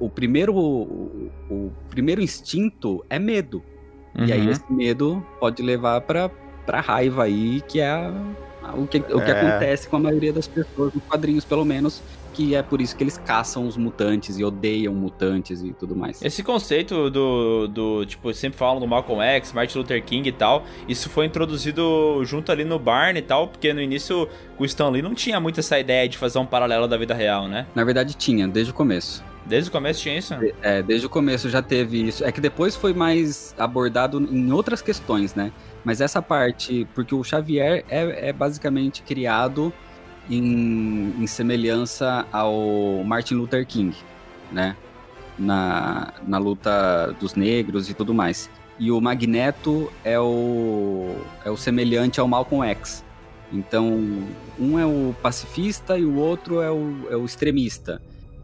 O 0.00 0.08
primeiro, 0.08 0.56
o, 0.56 1.30
o 1.50 1.72
primeiro 1.90 2.22
instinto 2.22 3.04
é 3.10 3.18
medo. 3.18 3.62
Uhum. 4.18 4.26
E 4.26 4.32
aí 4.32 4.48
esse 4.48 4.64
medo 4.70 5.24
pode 5.40 5.62
levar 5.62 6.00
pra, 6.02 6.30
pra 6.66 6.80
raiva 6.80 7.24
aí, 7.24 7.60
que 7.62 7.80
é 7.80 7.90
a, 7.90 8.12
a, 8.62 8.74
o, 8.74 8.86
que, 8.86 8.98
o 8.98 9.20
que 9.20 9.30
É. 9.30 9.40
acontece 9.40 9.88
com 9.88 9.96
a 9.96 10.00
maioria 10.00 10.32
das 10.32 10.46
pessoas, 10.46 10.92
nos 10.94 11.02
quadrinhos 11.04 11.44
pelo 11.44 11.64
menos, 11.64 12.02
que 12.34 12.54
é 12.54 12.62
por 12.62 12.80
isso 12.80 12.96
que 12.96 13.04
eles 13.04 13.16
caçam 13.16 13.66
os 13.66 13.76
mutantes 13.76 14.38
e 14.38 14.44
odeiam 14.44 14.92
mutantes 14.92 15.62
e 15.62 15.72
tudo 15.72 15.94
mais. 15.94 16.20
Esse 16.20 16.42
conceito 16.42 17.08
do, 17.08 17.68
do 17.68 18.04
tipo, 18.04 18.34
sempre 18.34 18.58
falam 18.58 18.80
do 18.80 18.86
Malcolm 18.86 19.22
X, 19.22 19.52
Martin 19.52 19.78
Luther 19.78 20.04
King 20.04 20.28
e 20.28 20.32
tal, 20.32 20.64
isso 20.88 21.08
foi 21.08 21.26
introduzido 21.26 22.20
junto 22.24 22.50
ali 22.50 22.64
no 22.64 22.78
Barney 22.78 23.20
e 23.20 23.22
tal, 23.22 23.48
porque 23.48 23.72
no 23.72 23.80
início 23.80 24.28
o 24.58 24.64
Stan 24.64 24.88
Lee 24.88 25.00
não 25.00 25.14
tinha 25.14 25.38
muito 25.38 25.60
essa 25.60 25.78
ideia 25.78 26.08
de 26.08 26.18
fazer 26.18 26.38
um 26.38 26.46
paralelo 26.46 26.88
da 26.88 26.96
vida 26.96 27.14
real, 27.14 27.46
né? 27.46 27.66
Na 27.74 27.84
verdade 27.84 28.14
tinha, 28.14 28.48
desde 28.48 28.72
o 28.72 28.74
começo. 28.74 29.22
Desde 29.46 29.68
o 29.68 29.72
começo 29.72 30.00
tinha 30.00 30.18
isso? 30.18 30.34
É, 30.62 30.82
desde 30.82 31.06
o 31.06 31.10
começo 31.10 31.50
já 31.50 31.60
teve 31.60 32.08
isso. 32.08 32.24
É 32.24 32.32
que 32.32 32.40
depois 32.40 32.74
foi 32.74 32.94
mais 32.94 33.54
abordado 33.58 34.18
em 34.18 34.50
outras 34.50 34.80
questões, 34.80 35.34
né? 35.34 35.52
Mas 35.84 36.00
essa 36.00 36.22
parte, 36.22 36.88
porque 36.94 37.14
o 37.14 37.22
Xavier 37.22 37.84
é, 37.88 38.30
é 38.30 38.32
basicamente 38.32 39.02
criado 39.02 39.72
em, 40.30 41.14
em 41.18 41.26
semelhança 41.26 42.26
ao 42.32 43.02
Martin 43.04 43.34
Luther 43.34 43.66
King, 43.66 43.96
né? 44.52 44.76
Na, 45.38 46.12
na 46.26 46.38
luta 46.38 47.14
dos 47.18 47.34
negros 47.34 47.90
e 47.90 47.94
tudo 47.94 48.14
mais. 48.14 48.48
E 48.78 48.90
o 48.90 49.00
Magneto 49.00 49.90
é 50.04 50.18
o, 50.18 51.16
é 51.44 51.50
o 51.50 51.56
semelhante 51.56 52.20
ao 52.20 52.28
Malcolm 52.28 52.64
X. 52.68 53.04
Então, 53.52 54.24
um 54.58 54.78
é 54.78 54.86
o 54.86 55.14
pacifista 55.22 55.98
e 55.98 56.04
o 56.04 56.16
outro 56.16 56.60
é 56.60 56.70
o, 56.70 57.08
é 57.10 57.16
o 57.16 57.24
extremista. 57.24 58.00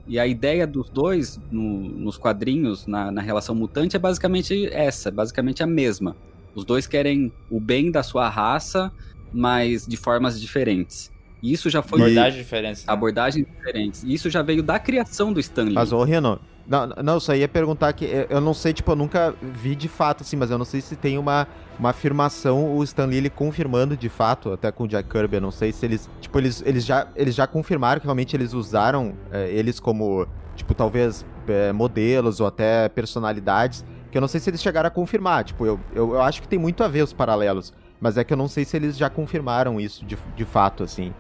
E 0.06 0.18
a 0.18 0.26
ideia 0.26 0.66
dos 0.66 0.90
dois 0.90 1.40
no- 1.50 1.88
nos 1.88 2.16
quadrinhos, 2.16 2.86
na, 2.86 3.10
na 3.10 3.20
relação 3.20 3.54
mutante, 3.54 3.96
é 3.96 3.98
basicamente 3.98 4.68
essa, 4.72 5.10
basicamente 5.10 5.62
a 5.62 5.66
mesma. 5.66 6.16
Os 6.54 6.64
dois 6.64 6.86
querem 6.86 7.32
o 7.48 7.60
bem 7.60 7.90
da 7.90 8.02
sua 8.02 8.28
raça, 8.28 8.92
mas 9.32 9.86
de 9.86 9.96
formas 9.96 10.40
diferentes. 10.40 11.12
E 11.42 11.52
isso 11.52 11.70
já 11.70 11.80
foi 11.82 12.00
Abordagem 12.02 12.38
diferente. 12.42 12.78
né? 12.78 12.84
abordagens 12.86 13.46
diferentes. 13.46 14.02
E 14.02 14.12
isso 14.14 14.28
já 14.30 14.42
veio 14.42 14.62
da 14.62 14.78
criação 14.78 15.32
do 15.32 15.40
Stan 15.40 15.62
Lee. 15.64 15.74
Mas, 15.74 15.92
ô, 15.92 16.02
Reno, 16.04 16.38
não, 16.66 16.86
não, 17.02 17.18
só 17.20 17.34
ia 17.34 17.48
perguntar 17.48 17.92
que 17.94 18.04
eu- 18.04 18.26
eu 18.28 18.40
não 18.40 18.52
sei, 18.54 18.72
tipo, 18.72 18.92
eu 18.92 18.96
nunca 18.96 19.34
vi 19.42 19.74
de 19.74 19.88
fato, 19.88 20.22
assim, 20.22 20.36
mas 20.36 20.50
eu 20.50 20.58
não 20.58 20.64
sei 20.64 20.80
se 20.80 20.94
tem 20.96 21.16
uma, 21.18 21.48
uma 21.78 21.90
afirmação, 21.90 22.76
o 22.76 22.84
Stan 22.84 23.06
Lee 23.06 23.16
ele 23.18 23.30
confirmando 23.30 23.96
de 23.96 24.08
fato, 24.08 24.52
até 24.52 24.70
com 24.70 24.84
o 24.84 24.88
Jack 24.88 25.08
Kirby, 25.08 25.36
eu 25.36 25.40
não 25.40 25.50
sei 25.50 25.72
se 25.72 25.84
eles, 25.86 26.08
tipo, 26.20 26.38
eles, 26.38 26.62
eles, 26.66 26.84
já, 26.84 27.08
eles 27.16 27.34
já 27.34 27.46
confirmaram 27.46 28.00
que 28.00 28.06
realmente 28.06 28.36
eles 28.36 28.52
usaram 28.52 29.14
é, 29.32 29.48
eles 29.50 29.80
como, 29.80 30.26
tipo, 30.54 30.74
talvez 30.74 31.24
é, 31.48 31.72
modelos 31.72 32.38
ou 32.40 32.46
até 32.46 32.88
personalidades, 32.90 33.84
que 34.12 34.16
eu 34.18 34.20
não 34.20 34.28
sei 34.28 34.40
se 34.40 34.50
eles 34.50 34.62
chegaram 34.62 34.86
a 34.88 34.90
confirmar, 34.90 35.44
tipo, 35.44 35.64
eu, 35.66 35.80
eu, 35.94 36.14
eu 36.14 36.22
acho 36.22 36.42
que 36.42 36.48
tem 36.48 36.58
muito 36.58 36.84
a 36.84 36.88
ver 36.88 37.02
os 37.02 37.12
paralelos, 37.12 37.72
mas 38.00 38.16
é 38.16 38.24
que 38.24 38.32
eu 38.32 38.36
não 38.36 38.48
sei 38.48 38.64
se 38.64 38.76
eles 38.76 38.96
já 38.96 39.10
confirmaram 39.10 39.80
isso 39.80 40.04
de, 40.04 40.16
de 40.36 40.44
fato, 40.44 40.82
assim, 40.84 41.12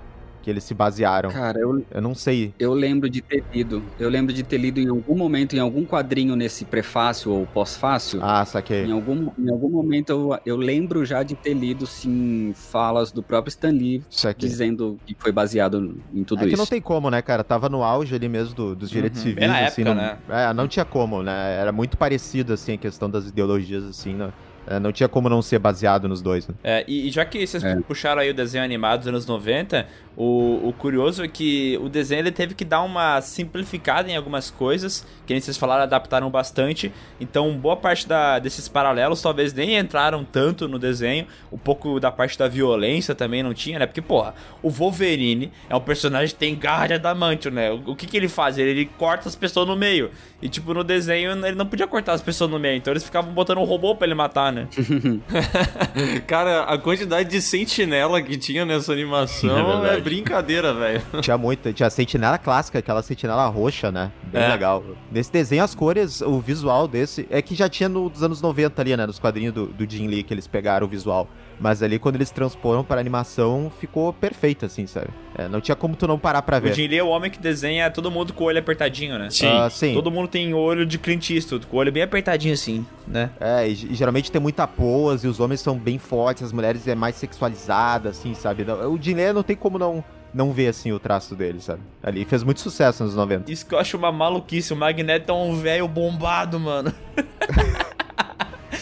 que 0.42 0.48
eles 0.50 0.64
se 0.64 0.72
basearam. 0.74 1.30
Cara, 1.30 1.58
eu, 1.60 1.84
Eu 1.90 2.00
não 2.00 2.14
sei. 2.14 2.54
eu 2.58 2.72
lembro 2.72 3.08
de 3.10 3.20
ter 3.22 3.44
lido. 3.52 3.84
Eu 3.98 4.08
lembro 4.08 4.32
de 4.32 4.42
ter 4.42 4.58
lido 4.58 4.80
em 4.80 4.88
algum 4.88 5.16
momento, 5.16 5.54
em 5.54 5.58
algum 5.58 5.84
quadrinho 5.84 6.34
nesse 6.36 6.64
prefácio 6.64 7.30
ou 7.30 7.46
pós-fácil. 7.46 8.20
Ah, 8.22 8.44
saquei. 8.44 8.84
Em 8.84 8.92
algum, 8.92 9.28
em 9.38 9.50
algum 9.50 9.68
momento 9.70 10.10
eu, 10.10 10.38
eu 10.46 10.56
lembro 10.56 11.04
já 11.04 11.22
de 11.22 11.34
ter 11.36 11.54
lido, 11.54 11.86
sim, 11.86 12.52
falas 12.54 13.12
do 13.12 13.22
próprio 13.22 13.50
Stan 13.50 13.70
Lee 13.70 14.02
Saquei. 14.08 14.48
dizendo 14.48 14.98
que 15.06 15.14
foi 15.18 15.32
baseado 15.32 16.00
em 16.12 16.24
tudo 16.24 16.40
é 16.42 16.46
que 16.46 16.48
isso. 16.54 16.56
não 16.58 16.66
tem 16.66 16.80
como, 16.80 17.10
né, 17.10 17.20
cara? 17.22 17.44
Tava 17.44 17.68
no 17.68 17.82
auge 17.82 18.14
ali 18.14 18.28
mesmo 18.28 18.54
do- 18.54 18.74
dos 18.76 18.90
direitos 18.90 19.18
Uhum. 19.20 19.24
civis, 19.24 19.40
Bem 19.40 19.48
na 19.48 19.66
assim. 19.66 19.82
época, 19.82 19.94
não, 19.94 20.02
né? 20.02 20.18
É, 20.28 20.52
não 20.54 20.66
tinha 20.68 20.84
como, 20.84 21.22
né? 21.22 21.56
Era 21.56 21.72
muito 21.72 21.96
parecido, 21.98 22.52
assim, 22.52 22.72
a 22.74 22.78
questão 22.78 23.10
das 23.10 23.26
ideologias, 23.26 23.84
assim, 23.84 24.14
né? 24.14 24.32
Não 24.78 24.92
tinha 24.92 25.08
como 25.08 25.28
não 25.28 25.42
ser 25.42 25.58
baseado 25.58 26.06
nos 26.08 26.22
dois, 26.22 26.46
né? 26.46 26.54
É, 26.62 26.84
e, 26.86 27.08
e 27.08 27.10
já 27.10 27.24
que 27.24 27.44
vocês 27.46 27.64
É. 27.64 27.76
puxaram 27.80 28.20
aí 28.20 28.30
o 28.30 28.34
desenho 28.34 28.62
animado 28.62 28.98
dos 29.00 29.08
anos 29.08 29.26
90, 29.26 29.86
o, 30.16 30.68
o 30.68 30.72
curioso 30.72 31.24
é 31.24 31.28
que 31.28 31.78
o 31.82 31.88
desenho 31.88 32.20
ele 32.20 32.30
teve 32.32 32.54
que 32.54 32.64
dar 32.64 32.82
uma 32.82 33.20
simplificada 33.20 34.10
em 34.10 34.16
algumas 34.16 34.50
coisas, 34.50 35.06
que 35.26 35.32
nem 35.32 35.40
vocês 35.40 35.56
falaram, 35.56 35.82
adaptaram 35.84 36.28
bastante. 36.30 36.92
Então, 37.20 37.56
boa 37.56 37.76
parte 37.76 38.06
da- 38.06 38.38
desses 38.38 38.68
paralelos 38.68 39.22
talvez 39.22 39.52
nem 39.54 39.76
entraram 39.78 40.24
tanto 40.24 40.68
no 40.68 40.78
desenho. 40.78 41.26
Um 41.50 41.56
pouco 41.58 41.98
da 41.98 42.10
parte 42.12 42.38
da 42.38 42.46
violência 42.48 43.14
também 43.14 43.42
não 43.42 43.54
tinha, 43.54 43.78
né? 43.78 43.86
Porque, 43.86 44.02
porra, 44.02 44.34
o 44.62 44.68
Wolverine 44.68 45.50
é 45.68 45.74
um 45.74 45.80
personagem 45.80 46.34
que 46.34 46.38
tem 46.40 46.54
garra 46.54 46.88
de 46.88 46.94
adamantio, 46.94 47.50
né? 47.50 47.70
O, 47.70 47.92
o 47.92 47.96
que, 47.96 48.06
que 48.06 48.16
ele 48.16 48.28
faz? 48.28 48.58
Ele, 48.58 48.70
ele 48.70 48.90
corta 48.98 49.28
as 49.28 49.34
pessoas 49.36 49.66
no 49.66 49.76
meio. 49.76 50.10
E, 50.42 50.48
tipo, 50.48 50.72
no 50.74 50.82
desenho 50.84 51.32
ele 51.46 51.56
não 51.56 51.66
podia 51.66 51.86
cortar 51.86 52.12
as 52.12 52.22
pessoas 52.22 52.50
no 52.50 52.58
meio. 52.58 52.76
Então 52.76 52.92
eles 52.92 53.04
ficavam 53.04 53.32
botando 53.32 53.58
um 53.58 53.64
robô 53.64 53.94
pra 53.94 54.06
ele 54.06 54.14
matar, 54.14 54.52
né? 54.52 54.59
Cara, 56.26 56.62
a 56.64 56.78
quantidade 56.78 57.28
de 57.28 57.40
sentinela 57.40 58.20
que 58.22 58.36
tinha 58.36 58.64
nessa 58.64 58.92
É 58.92 58.94
animação 58.94 59.50
é, 59.58 59.80
verdade. 59.80 60.00
brincadeira, 60.02 60.72
velho. 60.74 61.02
Tinha 61.20 61.38
muito. 61.38 61.72
Tinha 61.72 61.86
a 61.86 61.90
sentinela 61.90 62.38
clássica, 62.38 62.78
aquela 62.78 63.02
sentinela 63.02 63.46
roxa, 63.48 63.90
né? 63.90 64.10
Bem 64.24 64.42
É. 64.42 64.48
legal. 64.48 64.82
Nesse 65.10 65.32
desenho, 65.32 65.64
as 65.64 65.74
cores, 65.74 66.20
o 66.20 66.40
visual 66.40 66.86
desse. 66.88 67.26
É 67.30 67.40
que 67.42 67.54
já 67.54 67.68
tinha 67.68 67.88
nos 67.88 68.22
anos 68.22 68.40
90 68.42 68.80
ali, 68.80 68.96
né? 68.96 69.06
Nos 69.06 69.18
quadrinhos 69.18 69.54
do, 69.54 69.66
do 69.66 69.88
Jim 69.90 70.06
Lee 70.06 70.22
que 70.22 70.32
eles 70.34 70.46
pegaram 70.46 70.86
o 70.86 70.90
visual. 70.90 71.28
Mas 71.60 71.82
ali, 71.82 71.98
quando 71.98 72.14
eles 72.14 72.30
transporam 72.30 72.82
para 72.82 72.98
animação, 72.98 73.70
ficou 73.78 74.14
perfeito, 74.14 74.64
assim, 74.64 74.86
sabe? 74.86 75.08
É, 75.36 75.46
não 75.46 75.60
tinha 75.60 75.76
como 75.76 75.94
tu 75.94 76.06
não 76.08 76.18
parar 76.18 76.40
pra 76.40 76.56
O 76.56 76.60
ver. 76.62 76.72
Jim 76.74 76.86
Lee 76.88 76.98
é 76.98 77.04
o 77.04 77.08
homem 77.08 77.30
que 77.30 77.38
desenha 77.38 77.90
todo 77.90 78.10
mundo 78.10 78.32
com 78.32 78.44
o 78.44 78.46
olho 78.46 78.58
apertadinho, 78.58 79.18
né? 79.18 79.28
Sim. 79.28 79.46
Ah, 79.46 79.68
sim. 79.68 79.92
Todo 79.92 80.10
mundo 80.10 80.26
tem 80.26 80.54
olho 80.54 80.86
de 80.86 80.98
Clint 80.98 81.28
Eastwood, 81.30 81.66
com 81.66 81.76
o 81.76 81.80
olho 81.80 81.92
bem 81.92 82.02
apertadinho 82.02 82.54
assim, 82.54 82.86
né? 83.06 83.30
É, 83.38 83.68
e, 83.68 83.72
e 83.72 83.94
geralmente 83.94 84.32
tem 84.32 84.40
muita 84.40 84.66
pose, 84.66 85.28
os 85.28 85.38
homens 85.38 85.60
são 85.60 85.76
bem 85.76 85.98
fortes, 85.98 86.44
as 86.44 86.52
mulheres 86.52 86.88
é 86.88 86.94
mais 86.94 87.16
sexualizada, 87.16 88.08
assim, 88.08 88.32
sabe? 88.34 88.64
O 88.88 88.98
Jim 89.00 89.14
Lee 89.14 89.32
não 89.34 89.42
tem 89.42 89.54
como 89.54 89.78
não, 89.78 90.02
não 90.32 90.52
ver, 90.52 90.68
assim, 90.68 90.92
o 90.92 90.98
traço 90.98 91.34
dele, 91.36 91.60
sabe? 91.60 91.82
Ali 92.02 92.24
fez 92.24 92.42
muito 92.42 92.60
sucesso 92.62 93.04
nos 93.04 93.14
90. 93.14 93.52
Isso 93.52 93.66
que 93.66 93.74
eu 93.74 93.78
acho 93.78 93.98
uma 93.98 94.10
maluquice. 94.10 94.72
O 94.72 94.76
Magneto 94.76 95.30
é 95.30 95.34
um 95.34 95.56
velho 95.56 95.86
bombado, 95.86 96.58
mano. 96.58 96.90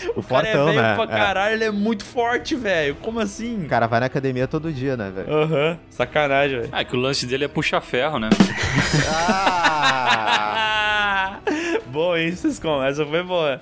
O 0.17 0.21
O 0.21 0.23
cara 0.23 0.45
fortão, 0.47 0.69
é 0.69 0.73
velho 0.73 0.83
né? 0.83 0.95
pra 0.95 1.05
É. 1.05 1.19
caralho, 1.19 1.55
ele 1.55 1.65
é 1.65 1.71
muito 1.71 2.05
forte, 2.05 2.55
velho. 2.57 2.95
Como 2.97 3.21
assim? 3.21 3.65
O 3.65 3.69
cara 3.69 3.87
vai 3.87 4.01
na 4.01 4.07
academia 4.07 4.49
todo 4.49 4.73
dia, 4.73 4.97
né, 4.97 5.11
velho? 5.15 5.33
Aham, 5.33 5.79
sacanagem, 5.91 6.61
velho. 6.61 6.69
Ah, 6.73 6.85
que 6.85 6.97
o 6.97 7.01
lance 7.01 7.27
dele 7.27 7.45
é 7.45 7.49
puxar 7.49 7.81
ferro, 7.81 8.19
né? 8.19 8.31
Ah! 9.09 11.39
Bom, 11.89 12.17
hein? 12.17 12.29
hein, 12.29 12.37
Sescom? 12.37 12.83
Essa 12.83 13.05
foi 13.07 13.23
boa. 13.23 13.61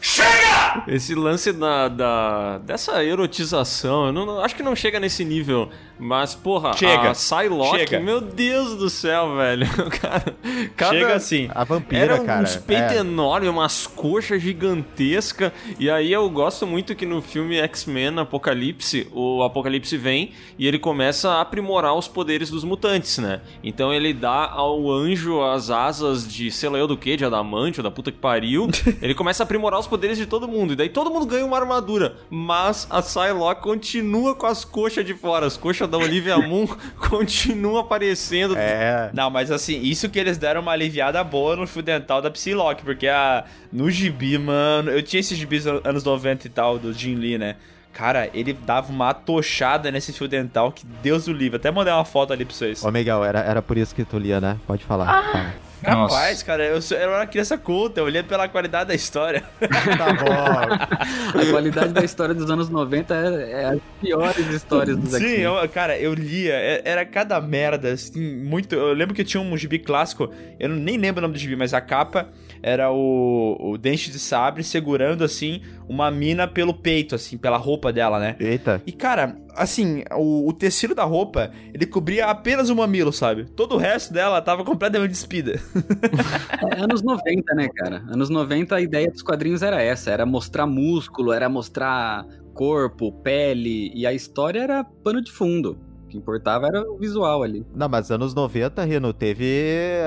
Esse 0.89 1.14
lance 1.14 1.53
da, 1.53 1.89
da- 1.89 2.59
dessa 2.59 3.03
erotização, 3.05 4.07
eu 4.07 4.12
não- 4.12 4.41
acho 4.41 4.57
que 4.57 4.62
não 4.62 4.74
chega 4.74 4.99
nesse 4.99 5.24
nível. 5.24 5.70
Mas, 5.99 6.34
porra, 6.34 6.74
Chega. 6.74 7.11
a 7.11 7.12
Psylocke, 7.12 7.78
Chega. 7.78 8.01
meu 8.01 8.20
Deus 8.20 8.76
do 8.76 8.90
céu, 8.90 9.36
velho. 9.36 9.66
Cara, 10.01 10.34
cada, 10.76 10.92
Chega 10.92 11.14
assim. 11.14 11.49
A 11.55 11.64
vampira, 11.64 12.03
Era 12.03 12.24
cara. 12.24 12.42
uns 12.42 12.57
peitos 12.57 12.97
é. 12.97 12.99
enormes, 12.99 13.49
umas 13.49 13.86
coxas 13.86 14.42
gigantescas. 14.42 15.53
E 15.78 15.88
aí 15.90 16.12
eu 16.12 16.28
gosto 16.28 16.66
muito 16.66 16.94
que 16.94 17.07
no 17.07 17.22
filme 17.22 17.57
X-Men 17.57 18.18
Apocalipse, 18.20 19.09
o 19.12 19.42
Apocalipse 19.42 19.97
vem 19.97 20.32
e 20.59 20.66
ele 20.66 20.78
começa 20.78 21.30
a 21.30 21.40
aprimorar 21.40 21.94
os 21.94 22.09
poderes 22.09 22.51
dos 22.51 22.64
mutantes, 22.64 23.18
né? 23.18 23.40
Então 23.62 23.92
ele 23.92 24.12
dá 24.12 24.51
ao 24.51 24.90
anjo 24.90 25.42
as 25.42 25.70
asas 25.70 26.26
de 26.26 26.51
sei 26.51 26.68
lá 26.68 26.78
eu 26.78 26.86
do 26.86 26.97
que, 26.97 27.16
de 27.16 27.24
adamante 27.24 27.80
ou 27.80 27.84
da 27.84 27.90
puta 27.90 28.12
que 28.12 28.18
pariu. 28.18 28.68
ele 29.01 29.14
começa 29.14 29.42
a 29.42 29.44
aprimorar 29.44 29.80
os 29.80 29.86
poderes 29.86 30.18
de 30.18 30.26
todo 30.26 30.47
mundo. 30.47 30.72
E 30.72 30.76
daí 30.76 30.88
todo 30.88 31.11
mundo 31.11 31.26
ganha 31.26 31.44
uma 31.44 31.57
armadura. 31.57 32.16
Mas 32.28 32.86
a 32.90 33.01
Psylocke 33.01 33.62
continua 33.62 34.34
com 34.34 34.47
as 34.47 34.64
coxas 34.64 35.05
de 35.05 35.14
fora. 35.14 35.47
As 35.47 35.57
coxas 35.57 35.86
da 35.87 35.99
Olivia 35.99 36.37
Moon 36.47 36.66
continuam 37.09 37.78
aparecendo. 37.78 38.57
É. 38.57 39.11
Não, 39.12 39.30
mas 39.30 39.51
assim, 39.51 39.80
isso 39.82 40.09
que 40.09 40.18
eles 40.18 40.39
deram 40.39 40.61
uma 40.61 40.72
aliviada 40.72 41.22
boa 41.24 41.57
no 41.57 41.66
fio 41.66 41.82
dental 41.82 42.20
da 42.20 42.30
Psylocke, 42.30 42.82
porque 42.84 43.09
a, 43.09 43.45
no 43.72 43.91
gibi, 43.91 44.37
mano, 44.39 44.91
eu 44.91 45.03
tinha 45.03 45.20
esses 45.20 45.37
gibis 45.39 45.66
an- 45.66 45.80
anos 45.84 46.05
90 46.05 46.47
e 46.47 46.51
tal, 46.51 46.78
do 46.78 46.93
Jim 46.93 47.14
Lee, 47.14 47.39
né? 47.39 47.57
Cara, 47.93 48.28
ele 48.34 48.53
dava 48.53 48.93
uma 48.93 49.09
atochada 49.11 49.91
nesse 49.91 50.12
fio 50.12 50.28
dental 50.28 50.70
que 50.70 50.84
Deus 51.03 51.26
o 51.28 51.32
livre. 51.32 51.57
Até 51.57 51.70
mandei 51.70 51.93
uma 51.95 52.05
foto 52.05 52.30
ali 52.32 52.45
pra 52.45 52.55
vocês. 52.55 52.84
Ô, 52.84 52.91
Miguel, 52.91 53.24
era, 53.24 53.41
era 53.41 53.62
por 53.62 53.78
isso 53.78 53.95
que 53.95 54.05
tu 54.05 54.18
lia, 54.18 54.39
né? 54.39 54.59
Pode 54.66 54.84
falar. 54.84 55.07
Fala. 55.32 55.55
Rapaz, 55.85 56.43
cara, 56.43 56.64
eu, 56.64 56.81
sou- 56.83 56.97
eu 56.97 57.03
era 57.11 57.20
uma 57.20 57.27
criança 57.27 57.57
culta, 57.59 58.01
eu 58.01 58.05
olhei 58.05 58.22
pela 58.22 58.49
qualidade 58.49 58.89
da 58.89 58.95
história. 58.95 59.45
Tá 59.97 60.12
bom. 60.12 61.37
A 61.41 61.51
qualidade 61.51 61.93
da 61.93 62.03
história 62.05 62.35
dos 62.35 62.51
anos 62.51 62.68
90 62.68 63.14
é, 63.14 63.53
é 63.62 63.64
as 63.66 63.79
piores 64.01 64.47
histórias 64.49 64.97
dos 64.97 65.12
Sim, 65.12 65.24
eu- 65.41 65.68
cara, 65.68 65.99
eu 65.99 66.12
lia, 66.14 66.55
é- 66.55 66.83
era 66.85 67.05
cada 67.05 67.41
merda, 67.41 67.93
assim, 67.93 68.37
muito. 68.37 68.74
Eu 68.74 68.93
lembro 68.95 69.14
que 69.14 69.22
tinha 69.24 69.41
um 69.41 69.57
gibi 69.57 69.79
clássico, 69.79 70.31
eu 70.59 70.68
nem 70.68 70.97
lembro 70.97 71.18
o 71.20 71.22
nome 71.22 71.35
do 71.35 71.39
gibi, 71.41 71.57
mas 71.57 71.72
a 71.74 71.81
capa 71.81 72.29
era 72.63 72.91
o, 72.91 73.57
o 73.61 73.79
Dente 73.79 74.11
de 74.11 74.19
Sabre 74.19 74.63
segurando, 74.63 75.25
assim, 75.25 75.61
uma 75.89 76.11
mina 76.11 76.47
pelo 76.47 76.75
peito, 76.75 77.15
assim, 77.15 77.37
pela 77.37 77.57
roupa 77.57 77.93
dela, 77.93 78.19
né? 78.19 78.37
Eita. 78.41 78.83
E, 78.87 78.93
cara, 78.93 79.37
assim, 79.55 80.03
o, 80.13 80.49
o 80.49 80.53
tecido 80.53 80.95
da 80.95 81.05
roupa, 81.05 81.51
ele 81.73 81.87
cobria 81.87 82.27
apenas 82.27 82.69
o 82.71 82.77
mamilo, 82.77 83.13
sabe? 83.13 83.45
Todo 83.45 83.75
o 83.75 83.79
resto 83.79 84.13
dela 84.13 84.41
tava 84.43 84.65
completamente 84.65 85.11
despida. 85.11 85.61
É 86.73 86.81
anos 86.81 87.03
90, 87.03 87.55
né, 87.55 87.69
cara? 87.69 88.03
Anos 88.09 88.31
90 88.31 88.75
a 88.75 88.81
ideia 88.81 89.11
dos 89.11 89.23
quadrinhos 89.23 89.63
era 89.63 89.81
essa, 89.83 90.11
era 90.11 90.25
mostrar 90.25 90.67
músculo, 90.67 91.33
era 91.33 91.49
mostrar 91.49 92.25
corpo, 92.55 93.13
pele, 93.13 93.93
e 93.95 94.07
a 94.07 94.13
história 94.13 94.61
era 94.61 94.83
pano 94.83 95.23
de 95.23 95.31
fundo. 95.31 95.79
O 96.05 96.09
que 96.09 96.17
importava 96.17 96.67
era 96.67 96.83
o 96.83 96.97
visual 96.97 97.43
ali. 97.43 97.65
Não, 97.75 97.89
mas 97.89 98.11
anos 98.11 98.35
90, 98.35 98.83
Rino, 98.85 99.13
teve 99.13 99.45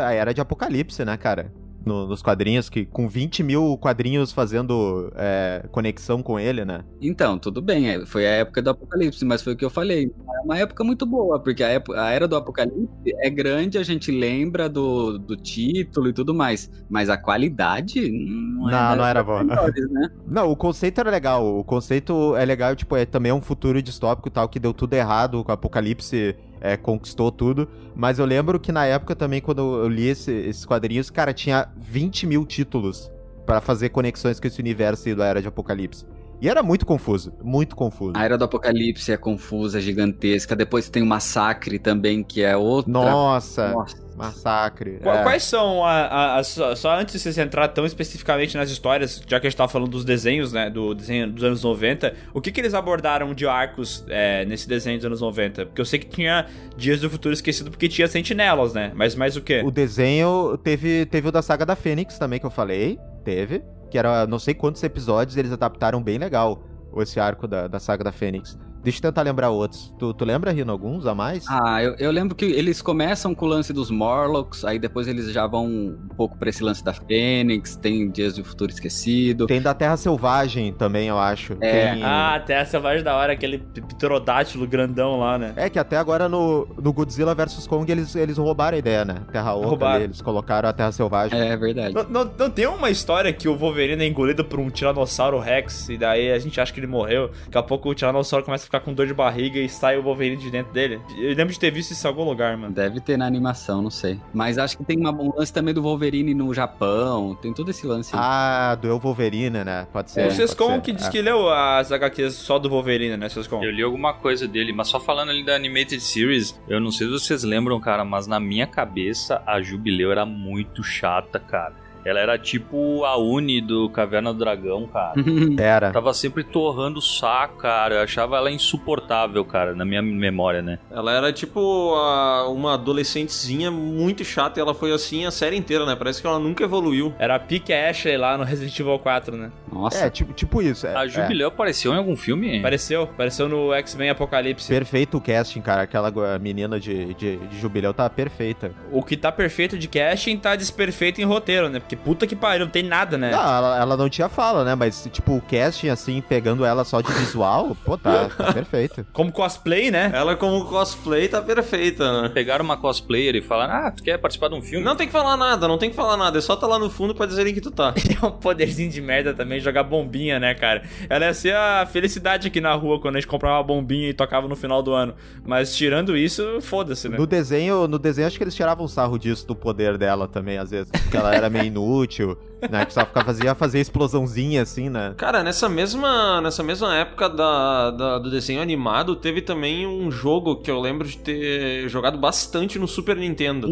a 0.04 0.12
era 0.12 0.34
de 0.34 0.42
Apocalipse, 0.42 1.06
né, 1.06 1.16
cara? 1.16 1.54
No- 1.90 2.08
nos 2.08 2.22
quadrinhos, 2.22 2.70
que 2.70 2.86
com 2.86 3.08
20 3.08 3.42
mil 3.44 3.78
quadrinhos 3.78 4.32
fazendo 4.32 5.12
é, 5.16 5.66
conexão 5.72 6.22
com 6.22 6.40
ele, 6.40 6.64
né? 6.64 6.84
Então, 7.02 7.38
tudo 7.40 7.62
bem, 7.62 7.90
é, 7.90 8.06
foi 8.06 8.26
a 8.28 8.32
época 8.32 8.62
do 8.62 8.70
Apocalipse, 8.70 9.26
mas 9.26 9.42
foi 9.42 9.54
o 9.54 9.58
que 9.58 9.66
eu 9.66 9.70
falei. 9.70 10.12
É 10.38 10.42
uma 10.46 10.58
época 10.58 10.84
muito 10.84 11.06
boa, 11.06 11.40
porque 11.40 11.64
a, 11.64 11.70
época- 11.70 12.02
a 12.02 12.12
era 12.12 12.28
do 12.28 12.36
Apocalipse 12.36 12.90
é 13.06 13.30
grande, 13.30 13.78
a 13.78 13.84
gente 13.84 14.12
lembra 14.12 14.70
do, 14.70 15.18
do 15.18 15.36
título 15.36 16.10
e 16.10 16.14
tudo 16.14 16.34
mais, 16.34 16.70
mas 16.90 17.10
a 17.10 17.18
qualidade 17.18 18.10
não, 18.12 18.70
é 18.70 18.72
Não, 18.72 18.80
das 18.90 18.98
não 18.98 19.06
era 19.06 19.24
boa. 19.24 19.44
melhores, 19.44 19.90
né? 19.92 20.10
Não, 20.28 20.52
o 20.52 20.56
conceito 20.56 21.00
era 21.00 21.10
legal. 21.10 21.60
O 21.60 21.64
conceito 21.64 22.36
é 22.36 22.46
legal, 22.46 22.76
tipo, 22.76 22.96
é 22.96 23.06
também 23.06 23.32
um 23.32 23.42
futuro 23.42 23.82
distópico 23.82 24.28
e 24.28 24.32
tal, 24.32 24.48
que 24.48 24.60
deu 24.60 24.74
tudo 24.74 24.94
errado, 24.94 25.44
com 25.44 25.52
o 25.52 25.54
Apocalipse 25.54 26.36
é, 26.62 26.76
conquistou 26.78 27.32
tudo. 27.32 27.68
Mas 27.96 28.20
eu 28.20 28.26
lembro 28.26 28.60
que 28.60 28.72
na 28.72 28.86
época 28.86 29.16
também, 29.16 29.42
quando 29.42 29.60
eu 29.84 29.88
li 29.88 30.08
esse- 30.08 30.32
esses 30.32 30.66
quadrinhos, 30.66 31.10
cara, 31.10 31.34
tinha 31.34 31.68
20 31.78 32.26
mil 32.26 32.46
títulos 32.46 33.12
pra 33.46 33.60
fazer 33.62 33.90
conexões 33.90 34.40
com 34.40 34.48
esse 34.48 34.60
universo 34.60 35.08
aí 35.10 35.16
da 35.16 35.26
Era 35.26 35.42
de 35.42 35.48
Apocalipse. 35.48 36.06
E 36.42 36.48
era 36.48 36.64
muito 36.64 36.86
confuso, 36.86 37.34
muito 37.44 37.76
confuso. 37.76 38.14
A 38.16 38.24
era 38.24 38.38
do 38.38 38.46
Apocalipse 38.46 39.12
é 39.12 39.18
confusa, 39.18 39.82
gigantesca. 39.82 40.56
Depois 40.56 40.90
tem 40.90 41.04
o 41.04 41.06
Massacre 41.06 41.78
também, 41.78 42.24
que 42.24 42.42
é 42.42 42.56
outra. 42.56 42.90
Nossa, 42.92 43.74
Nossa. 43.74 43.98
Massacre. 44.20 45.00
Qua- 45.02 45.20
é. 45.20 45.24
Quais 45.24 45.44
são 45.44 45.84
a, 45.84 45.92
a- 45.92 46.38
a- 46.38 46.44
só, 46.44 46.76
só 46.76 46.96
antes 47.00 47.14
de 47.14 47.20
vocês 47.20 47.38
entrar 47.38 47.68
tão 47.70 47.86
especificamente 47.86 48.56
nas 48.58 48.70
histórias, 48.70 49.22
já 49.28 49.40
que 49.40 49.48
a 49.48 49.50
gente 49.50 49.58
tava 49.58 49.72
falando 49.72 49.90
dos 49.90 50.06
desenhos, 50.06 50.54
né, 50.54 50.70
do 50.70 50.94
desenho 50.94 51.32
dos 51.32 51.44
anos 51.44 51.64
90, 51.64 52.14
o 52.34 52.42
que 52.42 52.52
que 52.52 52.60
eles 52.62 52.74
abordaram 52.74 53.34
de 53.34 53.48
arcos 53.48 54.04
é, 54.10 54.46
nesse 54.46 54.68
desenho 54.68 54.98
dos 54.98 55.06
anos 55.06 55.22
90? 55.22 55.66
Porque 55.68 55.82
eu 55.82 55.86
sei 55.86 56.00
que 56.00 56.08
tinha 56.08 56.46
Dias 56.78 57.02
do 57.02 57.10
Futuro 57.10 57.34
Esquecido 57.34 57.70
porque 57.72 57.88
tinha 57.90 58.08
sentinelas, 58.08 58.74
né? 58.74 58.92
Mas 58.96 59.16
mais 59.16 59.36
o 59.36 59.42
quê? 59.42 59.62
O 59.66 59.72
desenho 59.72 60.58
teve, 60.64 61.06
teve 61.06 61.28
o 61.30 61.32
da 61.32 61.42
saga 61.42 61.66
da 61.66 61.76
Fênix 61.76 62.18
também, 62.20 62.40
que 62.40 62.46
eu 62.46 62.52
falei. 62.52 63.00
Teve. 63.24 63.64
Que 63.90 63.98
era 63.98 64.28
não 64.28 64.38
sei 64.38 64.54
quantos 64.54 64.84
episódios, 64.84 65.36
eles 65.38 65.52
adaptaram 65.52 66.02
bem 66.02 66.18
legal 66.18 66.62
esse 66.98 67.20
arco 67.20 67.48
da, 67.48 67.68
da 67.68 67.80
saga 67.80 68.04
da 68.04 68.12
Fênix. 68.12 68.58
Deixa 68.84 69.00
eu 69.00 69.02
tentar 69.04 69.22
lembrar 69.24 69.50
outros. 69.50 69.94
Tu, 70.00 70.14
tu 70.14 70.26
lembra, 70.26 70.52
Rino, 70.52 70.72
alguns 70.72 71.06
a 71.06 71.14
mais? 71.14 71.46
Ah, 71.50 71.84
eu, 71.84 71.96
eu 72.00 72.12
lembro 72.12 72.36
que 72.36 72.46
eles 72.46 72.82
começam 72.82 73.36
com 73.36 73.46
o 73.46 73.50
lance 73.50 73.74
dos 73.74 73.92
Morlocks, 73.92 74.64
aí 74.66 74.80
depois 74.80 75.08
eles 75.08 75.32
já 75.32 75.46
vão 75.48 75.66
um 75.68 75.98
pouco 76.16 76.38
pra 76.38 76.50
esse 76.50 76.64
lance 76.64 76.84
da 76.84 76.94
Fênix, 76.94 77.76
tem 77.76 78.10
Dias 78.10 78.36
do 78.36 78.44
Futuro 78.44 78.72
Esquecido. 78.72 79.48
Tem 79.48 79.62
da 79.62 79.74
Terra 79.74 79.98
Selvagem 79.98 80.72
também, 80.74 81.08
eu 81.08 81.18
acho. 81.20 81.54
É. 81.62 81.94
Tem- 81.94 82.04
Ah, 82.04 82.36
até 82.36 82.58
a 82.60 82.66
selvagem 82.66 83.04
da 83.04 83.16
hora, 83.16 83.34
aquele 83.34 83.58
pterodátilo 83.58 84.66
grandão 84.68 85.20
lá, 85.20 85.38
né? 85.38 85.54
É 85.56 85.70
que 85.70 85.78
até 85.80 85.98
agora 85.98 86.30
no, 86.30 86.68
no 86.82 86.94
Godzilla 86.94 87.36
vs 87.36 87.68
Kong 87.68 87.92
eles, 87.92 88.16
eles 88.16 88.38
roubaram 88.38 88.76
a 88.76 88.80
ideia, 88.80 89.04
né? 89.04 89.16
Terra 89.32 89.54
Oca, 89.56 89.68
Roubaram. 89.68 89.96
ali, 89.96 90.04
eles 90.06 90.22
colocaram 90.22 90.70
a 90.70 90.74
Terra 90.74 90.92
Selvagem. 90.92 91.40
É 91.40 91.56
verdade. 91.58 91.94
Não, 91.94 92.04
não- 92.04 92.32
não 92.38 92.50
tem 92.50 92.68
uma 92.68 92.90
história 92.90 93.32
que 93.34 93.48
o 93.48 93.56
Wolverine 93.58 94.04
é 94.04 94.08
engolido 94.08 94.44
por 94.46 94.60
um 94.60 94.70
Tiranossauro 94.70 95.40
Rex 95.40 95.90
e 95.90 95.98
daí 95.98 96.32
a 96.32 96.40
gente 96.40 96.60
acha 96.62 96.72
que 96.72 96.80
ele 96.80 96.88
morreu. 96.88 97.32
Daqui 97.46 97.58
a 97.58 97.64
pouco 97.64 97.90
o 97.90 97.96
Tiranossauro 97.96 98.46
começa 98.46 98.68
a 98.68 98.69
ficar 98.70 98.82
com 98.82 98.94
dor 98.94 99.08
de 99.08 99.14
barriga 99.16 99.60
e 99.60 99.68
sai 99.68 99.98
o 99.98 100.04
Wolverine 100.04 100.38
de 100.38 100.52
dentro 100.52 100.72
dele. 100.72 101.02
Eu 101.18 101.34
lembro 101.34 101.52
de 101.52 101.60
ter 101.60 101.72
visto 101.72 101.90
isso 101.92 102.06
em 102.06 102.08
algum 102.08 102.24
lugar, 102.24 102.56
mano. 102.56 102.72
Deve 102.72 103.00
ter 103.00 103.18
na 103.18 103.26
animação, 103.26 103.82
não 103.82 103.90
sei. 103.90 104.20
Mas 104.32 104.60
acho 104.60 104.78
que 104.78 104.84
tem 104.86 105.00
uma- 105.00 105.12
um 105.12 105.34
lance 105.36 105.52
também 105.52 105.74
do 105.74 105.82
Wolverine 105.82 106.36
no 106.36 106.54
Japão, 106.54 107.36
tem 107.42 107.52
todo 107.52 107.72
esse 107.72 107.88
lance. 107.88 108.12
Ah, 108.14 108.78
do 108.80 108.88
Eu 108.88 109.00
Wolverine, 109.00 109.64
né? 109.64 109.88
Pode 109.92 110.12
ser. 110.12 110.28
o 110.28 110.32
ser. 110.32 110.82
que 110.82 110.92
diz 110.94 111.08
É. 111.08 111.10
que 111.12 111.20
leu 111.22 111.50
as 111.50 111.92
HQs 111.92 112.36
só 112.36 112.60
do 112.60 112.70
Wolverine, 112.70 113.18
né, 113.18 113.28
Sescom? 113.28 113.64
Eu 113.64 113.72
li 113.72 113.82
alguma 113.82 114.14
coisa 114.14 114.48
dele, 114.48 114.72
mas 114.72 114.88
só 114.88 115.00
falando 115.00 115.30
ali 115.30 115.44
da 115.44 115.56
Animated 115.56 116.00
Series, 116.00 116.60
eu 116.68 116.80
não 116.80 116.92
sei 116.92 117.08
se 117.08 117.14
vocês 117.14 117.44
lembram, 117.44 117.80
cara, 117.80 118.06
mas 118.06 118.28
na 118.28 118.40
minha 118.40 118.68
cabeça 118.68 119.42
a 119.48 119.60
Jubileu 119.62 120.12
era 120.12 120.26
muito 120.28 120.84
chata, 120.84 121.40
cara. 121.40 121.74
Ela 122.06 122.20
era 122.20 122.38
tipo 122.38 123.04
a 123.06 123.18
Uni 123.18 123.62
do 123.62 123.90
Caverna 123.90 124.34
do 124.34 124.40
Dragão, 124.40 124.88
cara. 124.88 125.14
Era. 125.60 125.92
Tava 125.92 126.14
sempre 126.14 126.44
torrando 126.44 127.00
o 127.00 127.02
saco, 127.02 127.58
cara. 127.58 127.96
Eu 127.96 128.02
achava 128.04 128.38
ela 128.38 128.50
insuportável, 128.52 129.44
cara, 129.46 129.76
na 129.76 129.84
minha 129.86 130.02
memória, 130.02 130.62
né? 130.62 130.80
Ela 130.92 131.12
era 131.14 131.34
tipo 131.34 131.94
a- 131.96 132.48
uma 132.50 132.76
adolescentezinha 132.76 133.70
muito 133.72 134.24
chata 134.24 134.60
e 134.60 134.62
ela 134.62 134.74
foi 134.74 134.92
assim 134.94 135.26
a 135.26 135.32
série 135.32 135.56
inteira, 135.58 135.86
né? 135.86 135.96
Parece 135.96 136.22
que 136.22 136.28
ela 136.28 136.40
nunca 136.40 136.64
evoluiu. 136.64 137.14
Era 137.20 137.36
a 137.36 137.40
Pique 137.40 137.74
Ashley 137.74 138.18
lá 138.18 138.38
no 138.38 138.44
Resident 138.44 138.78
Evil 138.80 139.00
4, 139.00 139.36
né? 139.36 139.52
Nossa, 139.72 140.06
É, 140.06 140.10
tipo, 140.10 140.34
tipo 140.34 140.62
isso. 140.62 140.88
É, 140.88 140.96
A 140.96 141.06
é. 141.06 141.10
Jubileu 141.10 141.50
apareceu 141.50 141.94
em 141.94 141.98
algum 141.98 142.16
filme? 142.16 142.60
Apareceu, 142.60 143.04
apareceu 143.04 143.48
no 143.50 143.74
X-Men 143.74 144.10
Apocalipse. 144.12 144.68
Perfeito 144.70 145.18
o 145.18 145.22
casting, 145.22 145.62
cara. 145.62 145.84
Aquela 145.84 146.12
menina 146.40 146.80
de, 146.80 147.14
de, 147.14 147.38
de 147.38 147.60
jubileu 147.60 147.94
tá 147.94 148.10
perfeita. 148.10 148.72
O 148.92 149.04
que 149.04 149.16
tá 149.18 149.32
perfeito 149.32 149.78
de 149.78 149.88
casting 149.88 150.38
tá 150.38 150.56
desperfeito 150.56 151.22
em 151.22 151.26
roteiro, 151.26 151.70
né? 151.70 151.80
Porque 151.90 151.96
puta 151.96 152.28
que 152.28 152.36
pariu, 152.36 152.66
não 152.66 152.72
tem 152.72 152.84
nada, 152.84 153.18
né? 153.18 153.32
Não, 153.32 153.40
ela, 153.40 153.80
ela 153.80 153.98
não 153.98 154.08
tinha 154.08 154.30
fala, 154.30 154.64
né? 154.64 154.76
Mas, 154.76 155.10
tipo, 155.12 155.36
o 155.36 155.42
casting, 155.42 155.90
assim, 155.90 156.22
pegando 156.22 156.64
ela 156.64 156.84
só 156.84 157.02
de 157.02 157.12
visual, 157.14 157.76
pô, 157.84 157.98
tá, 157.98 158.30
tá 158.30 158.54
perfeito. 158.54 159.08
Como 159.12 159.32
cosplay, 159.32 159.90
né? 159.90 160.12
Ela 160.14 160.36
como 160.36 160.66
cosplay 160.66 161.28
tá 161.28 161.42
perfeita, 161.42 162.22
né? 162.22 162.30
Pegaram 162.30 162.64
uma 162.64 162.78
cosplayer 162.78 163.36
e 163.36 163.42
falaram: 163.42 163.88
Ah, 163.88 163.92
tu 163.92 164.04
quer 164.04 164.20
participar 164.20 164.50
de 164.50 164.56
um 164.56 164.62
filme? 164.62 164.86
Não 164.86 164.96
tem 164.96 165.08
que 165.08 165.12
falar 165.14 165.36
nada, 165.36 165.68
não 165.68 165.80
tem 165.80 165.90
que 165.90 165.96
falar 165.96 166.16
nada, 166.16 166.38
é 166.38 166.42
só 166.42 166.56
tá 166.56 166.68
lá 166.68 166.78
no 166.78 166.92
fundo 166.92 167.16
pra 167.16 167.26
dizerem 167.26 167.56
que 167.56 167.62
tu 167.62 167.72
tá. 167.72 167.94
É 168.22 168.26
um 168.26 168.32
poderzinho 168.32 168.90
de 168.90 169.00
merda 169.00 169.34
também, 169.34 169.60
jogar 169.60 169.84
bombinha, 169.84 170.40
né, 170.40 170.54
cara? 170.54 170.84
Ela 171.10 171.28
ia 171.28 171.34
ser 171.34 171.56
a 171.56 171.86
felicidade 171.86 172.48
aqui 172.48 172.60
na 172.60 172.74
rua 172.74 173.00
quando 173.00 173.16
a 173.16 173.20
gente 173.20 173.30
comprava 173.30 173.58
uma 173.58 173.64
bombinha 173.64 174.10
e 174.10 174.14
tocava 174.14 174.48
no 174.48 174.56
final 174.56 174.84
do 174.84 174.92
ano. 174.94 175.14
Mas 175.46 175.76
tirando 175.76 176.18
isso, 176.18 176.60
foda-se, 176.62 177.08
né? 177.08 177.18
No 177.18 177.26
desenho, 177.26 177.88
no 177.88 177.98
desenho, 177.98 178.28
acho 178.28 178.38
que 178.38 178.44
eles 178.44 178.56
tiravam 178.56 178.88
sarro 178.88 179.18
disso, 179.18 179.48
do 179.48 179.56
poder 179.56 179.98
dela 179.98 180.28
também, 180.28 180.58
às 180.58 180.70
vezes. 180.70 180.92
Porque 180.92 181.16
ela 181.16 181.34
era 181.34 181.50
meio 181.50 181.66
inútil, 181.84 182.38
né? 182.70 182.86
Que 182.86 182.94
só 182.94 183.06
ficava 183.06 183.26
fazia 183.26 183.56
fazer 183.56 183.80
explosãozinha 183.80 184.62
assim, 184.62 184.90
né? 184.90 185.14
Cara, 185.18 185.44
nessa 185.44 185.70
mesma, 185.70 186.42
nessa 186.42 186.62
mesma 186.64 186.96
época 186.96 187.30
da, 187.30 187.92
da- 187.92 188.20
do 188.20 188.30
desenho 188.30 188.62
animado, 188.62 189.16
teve 189.16 189.42
também 189.42 189.86
um 189.88 190.10
jogo 190.12 190.58
que 190.58 190.70
eu 190.70 190.80
lembro 190.80 191.08
de 191.08 191.18
ter 191.18 191.88
jogado 191.90 192.18
bastante 192.18 192.78
no 192.80 192.88
Super 192.88 193.16
Nintendo. 193.16 193.68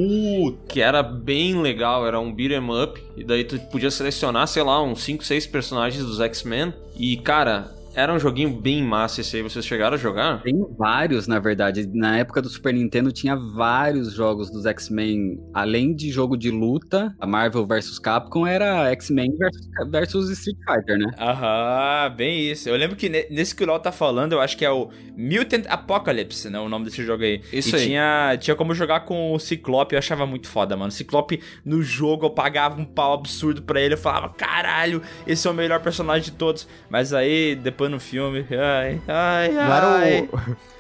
Que 0.68 0.82
era 0.82 1.01
bem 1.03 1.62
legal, 1.62 2.05
era 2.08 2.20
um 2.20 2.34
beat'em 2.34 2.70
up. 2.84 3.01
E 3.16 3.24
daí 3.24 3.43
tu 3.43 3.60
podia 3.72 3.91
selecionar, 3.91 4.47
sei 4.47 4.64
lá, 4.64 4.82
uns 4.82 5.01
5, 5.03 5.24
6 5.24 5.47
personagens 5.47 6.03
dos 6.05 6.20
X-Men. 6.20 6.74
E, 6.95 7.18
cara, 7.18 7.72
era 7.98 8.14
um 8.14 8.20
joguinho 8.20 8.52
bem 8.52 8.84
massa 8.84 9.22
esse 9.22 9.36
aí. 9.38 9.41
Vocês 9.41 9.66
chegaram 9.66 9.95
a 9.95 9.98
jogar? 9.98 10.43
Tem 10.43 10.54
vários, 10.78 11.26
na 11.28 11.39
verdade. 11.39 11.89
Na 11.91 12.20
época 12.20 12.43
do 12.43 12.48
Super 12.48 12.72
Nintendo 12.72 13.12
tinha 13.12 13.36
vários 13.36 14.14
jogos 14.14 14.52
dos 14.52 14.68
X-Men. 14.68 15.39
Além 15.52 15.95
de 15.95 16.12
jogo 16.12 16.38
de 16.38 16.52
luta, 16.52 17.16
a 17.20 17.26
Marvel 17.26 17.66
vs 17.66 17.98
Capcom 17.98 18.45
era 18.45 18.91
X-Men 18.91 19.36
versus, 19.36 19.68
versus 19.89 20.30
Street 20.30 20.58
Fighter, 20.70 21.00
né? 21.00 21.12
Aham, 21.18 22.14
bem 22.16 22.52
isso. 22.52 22.70
Eu 22.70 22.76
lembro 22.76 22.95
que 22.95 23.10
ne- 23.10 23.26
nesse 23.32 23.56
que 23.56 23.64
o 23.64 23.66
LoL 23.68 23.80
tá 23.80 23.91
falando, 23.91 24.34
eu 24.34 24.39
acho 24.41 24.56
que 24.56 24.64
é 24.64 24.70
o 24.70 24.89
Mutant 25.18 25.66
Apocalypse, 25.68 26.52
né? 26.52 26.60
O 26.60 26.70
nome 26.70 26.86
desse 26.86 27.04
jogo 27.04 27.24
aí. 27.24 27.41
Isso 27.52 27.76
e 27.76 27.80
aí. 27.80 27.86
Tinha, 27.88 28.38
tinha 28.39 28.56
como 28.56 28.76
jogar 28.76 29.00
com 29.06 29.34
o 29.34 29.39
Ciclope, 29.39 29.95
eu 29.95 30.00
achava 30.00 30.28
muito 30.28 30.48
foda, 30.48 30.78
mano. 30.78 30.91
Ciclope 30.91 31.41
no 31.66 31.82
jogo, 31.82 32.28
eu 32.28 32.30
pagava 32.30 32.80
um 32.80 32.86
pau 32.86 33.14
absurdo 33.14 33.64
pra 33.64 33.82
ele. 33.82 33.95
Eu 33.95 33.98
falava, 33.98 34.30
caralho, 34.30 35.02
esse 35.26 35.48
é 35.48 35.50
o 35.50 35.54
melhor 35.56 35.82
personagem 35.82 36.26
de 36.26 36.38
todos. 36.38 36.68
Mas 36.91 37.12
aí, 37.12 37.56
depois 37.56 37.87
no 37.90 38.00
filme, 38.00 38.46
ai, 38.52 39.02
ai, 39.08 39.50
Não 39.52 39.62
ai. 39.62 39.78
era 39.78 40.28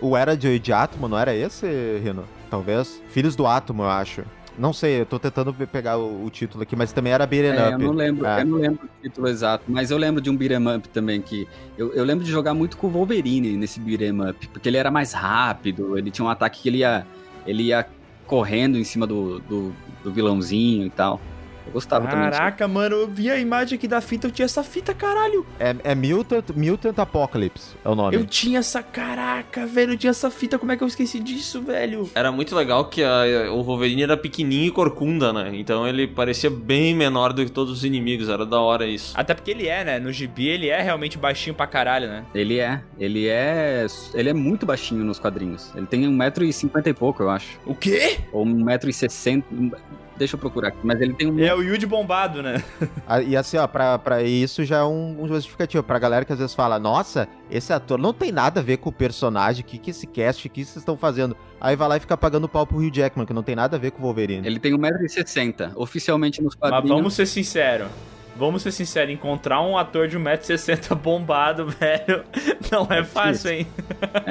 o, 0.01 0.07
o 0.11 0.17
Era 0.17 0.35
de, 0.37 0.59
de 0.59 0.73
Átomo, 0.73 1.07
não 1.07 1.17
era 1.17 1.35
esse, 1.35 1.65
Rino? 2.03 2.23
Talvez? 2.49 3.01
Filhos 3.09 3.35
do 3.35 3.45
Átomo, 3.45 3.83
eu 3.83 3.89
acho. 3.89 4.23
Não 4.57 4.73
sei, 4.73 5.01
eu 5.01 5.05
tô 5.05 5.19
tentando 5.19 5.53
pe- 5.53 5.67
pegar 5.67 5.97
o, 5.97 6.25
o 6.25 6.29
título 6.31 6.63
aqui, 6.63 6.75
mas 6.75 6.91
também 6.91 7.13
era 7.13 7.27
Beat'em 7.27 7.51
É, 7.59 7.67
Up. 7.67 7.71
eu 7.73 7.77
não 7.89 7.93
lembro, 7.93 8.25
É. 8.25 8.41
eu 8.41 8.45
não 8.47 8.57
lembro 8.57 8.85
o 8.85 9.01
título 9.03 9.27
exato, 9.27 9.63
mas 9.67 9.91
eu 9.91 9.97
lembro 9.99 10.19
de 10.19 10.29
um 10.31 10.35
beat'em 10.35 10.75
up 10.75 10.89
também 10.89 11.21
que 11.21 11.47
eu, 11.77 11.93
eu 11.93 12.03
lembro 12.03 12.25
de 12.25 12.31
jogar 12.31 12.55
muito 12.55 12.75
com 12.75 12.87
o 12.87 12.89
Wolverine 12.89 13.55
nesse 13.55 13.79
beat'em 13.79 14.19
up, 14.29 14.47
porque 14.47 14.67
ele 14.67 14.77
era 14.77 14.89
mais 14.89 15.13
rápido, 15.13 15.95
ele 15.95 16.09
tinha 16.09 16.25
um 16.25 16.29
ataque 16.29 16.61
que 16.63 16.69
ele 16.69 16.79
ia 16.79 17.05
ele 17.45 17.63
ia 17.65 17.85
correndo 18.25 18.77
em 18.79 18.83
cima 18.83 19.05
do, 19.05 19.39
do, 19.41 19.73
do 20.03 20.11
vilãozinho 20.11 20.85
e 20.87 20.89
tal. 20.89 21.21
Eu 21.67 21.73
gostava 21.73 22.07
também. 22.07 22.25
disso. 22.27 22.37
Caraca, 22.39 22.67
mano, 22.67 22.95
eu 22.95 23.07
vi 23.07 23.29
a 23.29 23.37
imagem 23.37 23.77
aqui 23.77 23.87
da 23.87 24.01
fita, 24.01 24.27
eu 24.27 24.31
tinha 24.31 24.45
essa 24.45 24.63
fita, 24.63 24.93
caralho. 24.93 25.45
É, 25.59 25.75
é 25.83 25.95
Mutant, 25.95 26.45
Mutant 26.55 26.97
Apocalypse, 26.97 27.75
é 27.83 27.89
o 27.89 27.95
nome. 27.95 28.15
Eu 28.15 28.25
tinha 28.25 28.59
essa, 28.59 28.81
caraca, 28.81 29.65
velho, 29.65 29.93
eu 29.93 29.97
tinha 29.97 30.11
essa 30.11 30.29
fita, 30.31 30.57
como 30.57 30.71
é 30.71 30.77
que 30.77 30.83
eu 30.83 30.87
esqueci 30.87 31.19
disso, 31.19 31.61
velho? 31.61 32.09
Era 32.15 32.31
muito 32.31 32.55
legal 32.55 32.85
que 32.85 33.03
a- 33.03 33.51
o 33.51 33.63
Wolverine 33.63 34.03
era 34.03 34.17
pequenininho 34.17 34.67
e 34.67 34.71
corcunda, 34.71 35.31
né? 35.33 35.51
Então 35.53 35.87
ele 35.87 36.07
parecia 36.07 36.49
bem 36.49 36.95
menor 36.95 37.33
do 37.33 37.43
que 37.45 37.51
todos 37.51 37.71
os 37.73 37.83
inimigos. 37.83 38.29
Era 38.29 38.45
da 38.45 38.59
hora 38.59 38.85
isso. 38.87 39.13
Até 39.15 39.33
porque 39.33 39.51
ele 39.51 39.67
é, 39.67 39.83
né? 39.83 39.99
No 39.99 40.11
gibi 40.11 40.47
ele 40.47 40.69
é 40.69 40.81
realmente 40.81 41.17
baixinho 41.17 41.55
pra 41.55 41.67
caralho, 41.67 42.07
né? 42.07 42.23
Ele 42.33 42.59
é, 42.59 42.81
ele 42.99 43.27
é, 43.27 43.85
ele 44.13 44.29
é 44.29 44.33
muito 44.33 44.65
baixinho 44.65 45.03
nos 45.03 45.19
quadrinhos. 45.19 45.71
Ele 45.75 45.85
tem 45.85 46.01
1,50m 46.07 46.87
e 46.87 46.93
pouco, 46.93 47.23
eu 47.23 47.29
acho. 47.29 47.59
O 47.65 47.75
quê? 47.75 48.19
Ou 48.31 48.45
1,60m. 48.45 49.43
Deixa 50.17 50.35
eu 50.35 50.39
procurar 50.39 50.69
aqui, 50.69 50.79
mas 50.83 50.99
ele 50.99 51.13
tem 51.13 51.31
um 51.31 51.39
É 51.39 51.53
o 51.53 51.61
Yuji 51.61 51.85
bombado, 51.85 52.41
né? 52.41 52.63
Ah, 53.07 53.21
E 53.21 53.37
assim, 53.37 53.57
ó, 53.57 53.67
pra, 53.67 53.97
pra 53.99 54.23
isso 54.23 54.65
já 54.65 54.77
é 54.79 54.83
um, 54.83 55.23
um 55.23 55.27
justificativo. 55.27 55.83
Pra 55.83 55.99
galera 55.99 56.25
que 56.25 56.33
às 56.33 56.39
vezes 56.39 56.53
fala, 56.55 56.79
nossa, 56.79 57.27
esse 57.51 57.71
ator 57.71 57.99
não 57.99 58.11
tem 58.13 58.31
nada 58.31 58.59
a 58.59 58.63
ver 58.63 58.77
com 58.77 58.89
o 58.89 58.93
personagem, 58.93 59.63
o 59.63 59.65
que, 59.65 59.77
que 59.77 59.91
esse 59.91 60.07
cast, 60.07 60.45
o 60.47 60.49
que 60.49 60.65
vocês 60.65 60.77
estão 60.77 60.97
fazendo? 60.97 61.37
Aí 61.61 61.75
vai 61.75 61.87
lá 61.87 61.97
e 61.97 61.99
fica 61.99 62.17
pagando 62.17 62.49
pau 62.49 62.65
pro 62.65 62.77
Hugh 62.77 62.91
Jackman, 62.93 63.25
que 63.25 63.33
não 63.33 63.43
tem 63.43 63.55
nada 63.55 63.77
a 63.77 63.79
ver 63.79 63.91
com 63.91 63.99
o 63.99 64.05
Wolverine. 64.05 64.45
Ele 64.47 64.59
tem 64.59 64.73
1,60m. 64.73 65.71
Oficialmente 65.75 66.41
nos 66.41 66.55
Mas 66.59 66.69
quadrinhos. 66.71 66.97
vamos 66.97 67.13
ser 67.13 67.25
sinceros. 67.25 67.87
Vamos 68.37 68.61
ser 68.61 68.71
sinceros, 68.71 69.13
encontrar 69.13 69.61
um 69.61 69.77
ator 69.77 70.07
de 70.07 70.17
1,60m 70.17 70.95
bombado, 70.95 71.67
velho, 71.79 72.23
não 72.71 72.87
é 72.89 73.03
fácil, 73.03 73.51
hein? 73.51 73.67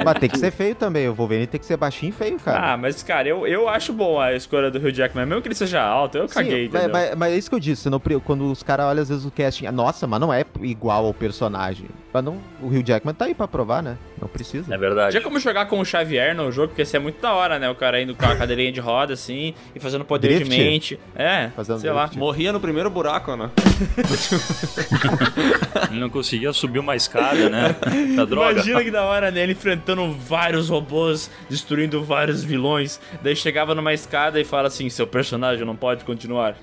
Mas 0.03 0.19
tem 0.19 0.29
que 0.29 0.37
ser 0.39 0.51
feio 0.51 0.75
também, 0.75 1.07
o 1.07 1.13
Wolverine 1.13 1.47
tem 1.47 1.59
que 1.59 1.65
ser 1.65 1.77
baixinho 1.77 2.09
e 2.09 2.13
feio, 2.13 2.39
cara. 2.39 2.73
Ah, 2.73 2.77
mas, 2.77 3.03
cara, 3.03 3.27
eu, 3.27 3.45
eu 3.47 3.67
acho 3.67 3.91
bom 3.93 4.19
a 4.19 4.33
escolha 4.33 4.71
do 4.71 4.77
Hugh 4.79 4.91
Jackman. 4.93 5.25
Mesmo 5.25 5.41
que 5.41 5.47
ele 5.47 5.55
seja 5.55 5.81
alto, 5.81 6.17
eu 6.17 6.27
Sim, 6.27 6.33
caguei, 6.35 6.69
mas, 6.71 6.81
entendeu? 6.83 6.89
mas- 6.93 7.15
mas 7.15 7.33
é 7.33 7.37
isso 7.37 7.49
que 7.49 7.55
eu 7.55 7.59
disse, 7.59 7.89
não 7.89 7.99
quando 8.23 8.51
os 8.51 8.63
caras 8.63 8.85
olham 8.85 9.01
às 9.01 9.09
vezes 9.09 9.25
o 9.25 9.31
casting, 9.31 9.65
ah, 9.65 9.71
nossa, 9.71 10.07
mas 10.07 10.19
não 10.19 10.33
é 10.33 10.45
igual 10.61 11.05
ao 11.05 11.13
personagem. 11.13 11.85
Mas 12.13 12.23
não, 12.23 12.37
o 12.61 12.67
Hugh 12.67 12.83
Jackman 12.83 13.13
tá 13.13 13.25
aí 13.25 13.35
pra 13.35 13.47
provar, 13.47 13.83
né? 13.83 13.97
Não 14.19 14.27
precisa. 14.27 14.73
É 14.73 14.77
verdade. 14.77 15.11
Tinha 15.11 15.21
como 15.21 15.37
jogar 15.39 15.65
com 15.67 15.79
o 15.79 15.85
Xavier 15.85 16.33
no 16.35 16.51
jogo, 16.51 16.69
porque 16.69 16.81
isso 16.81 16.95
é 16.95 16.99
muito 16.99 17.21
da 17.21 17.33
hora, 17.33 17.59
né? 17.59 17.69
O 17.69 17.75
cara 17.75 18.01
indo 18.01 18.15
com 18.15 18.25
a 18.25 18.35
cadeirinha 18.35 18.71
de 18.71 18.79
roda, 18.79 19.13
assim, 19.13 19.53
e 19.75 19.79
fazendo 19.79 20.03
poder 20.05 20.29
Drift? 20.29 20.49
de 20.49 20.57
mente. 20.57 20.99
É, 21.15 21.49
Fazendo 21.55 21.79
sei 21.79 21.91
lá. 21.91 22.03
drift. 22.05 22.17
Morria 22.17 22.51
no 22.51 22.59
primeiro 22.59 22.89
buraco, 22.89 23.35
né? 23.35 23.49
Ele 25.89 25.99
não 25.99 26.09
conseguia 26.09 26.53
subir 26.53 26.79
uma 26.79 26.95
escada, 26.95 27.49
né? 27.49 27.75
Da 28.15 28.25
droga. 28.25 28.51
Imagina 28.51 28.83
que 28.83 28.91
da 28.91 29.03
hora, 29.05 29.31
né? 29.31 29.41
Ele 29.41 29.53
enfrentando 29.53 30.11
vários 30.13 30.69
robôs, 30.69 31.29
destruindo 31.49 32.03
vários 32.03 32.43
vilões. 32.43 32.99
Daí 33.21 33.35
chegava 33.35 33.73
numa 33.73 33.93
escada 33.93 34.39
e 34.39 34.45
fala 34.45 34.67
assim: 34.67 34.89
seu 34.89 35.07
personagem 35.07 35.65
não 35.65 35.75
pode 35.75 36.03
continuar. 36.03 36.55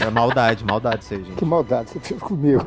É 0.00 0.10
maldade, 0.10 0.64
maldade 0.64 1.04
isso 1.04 1.14
aí, 1.14 1.24
gente. 1.24 1.36
Que 1.36 1.44
maldade 1.44 1.90
você 1.90 2.00
fez 2.00 2.20
comigo. 2.20 2.64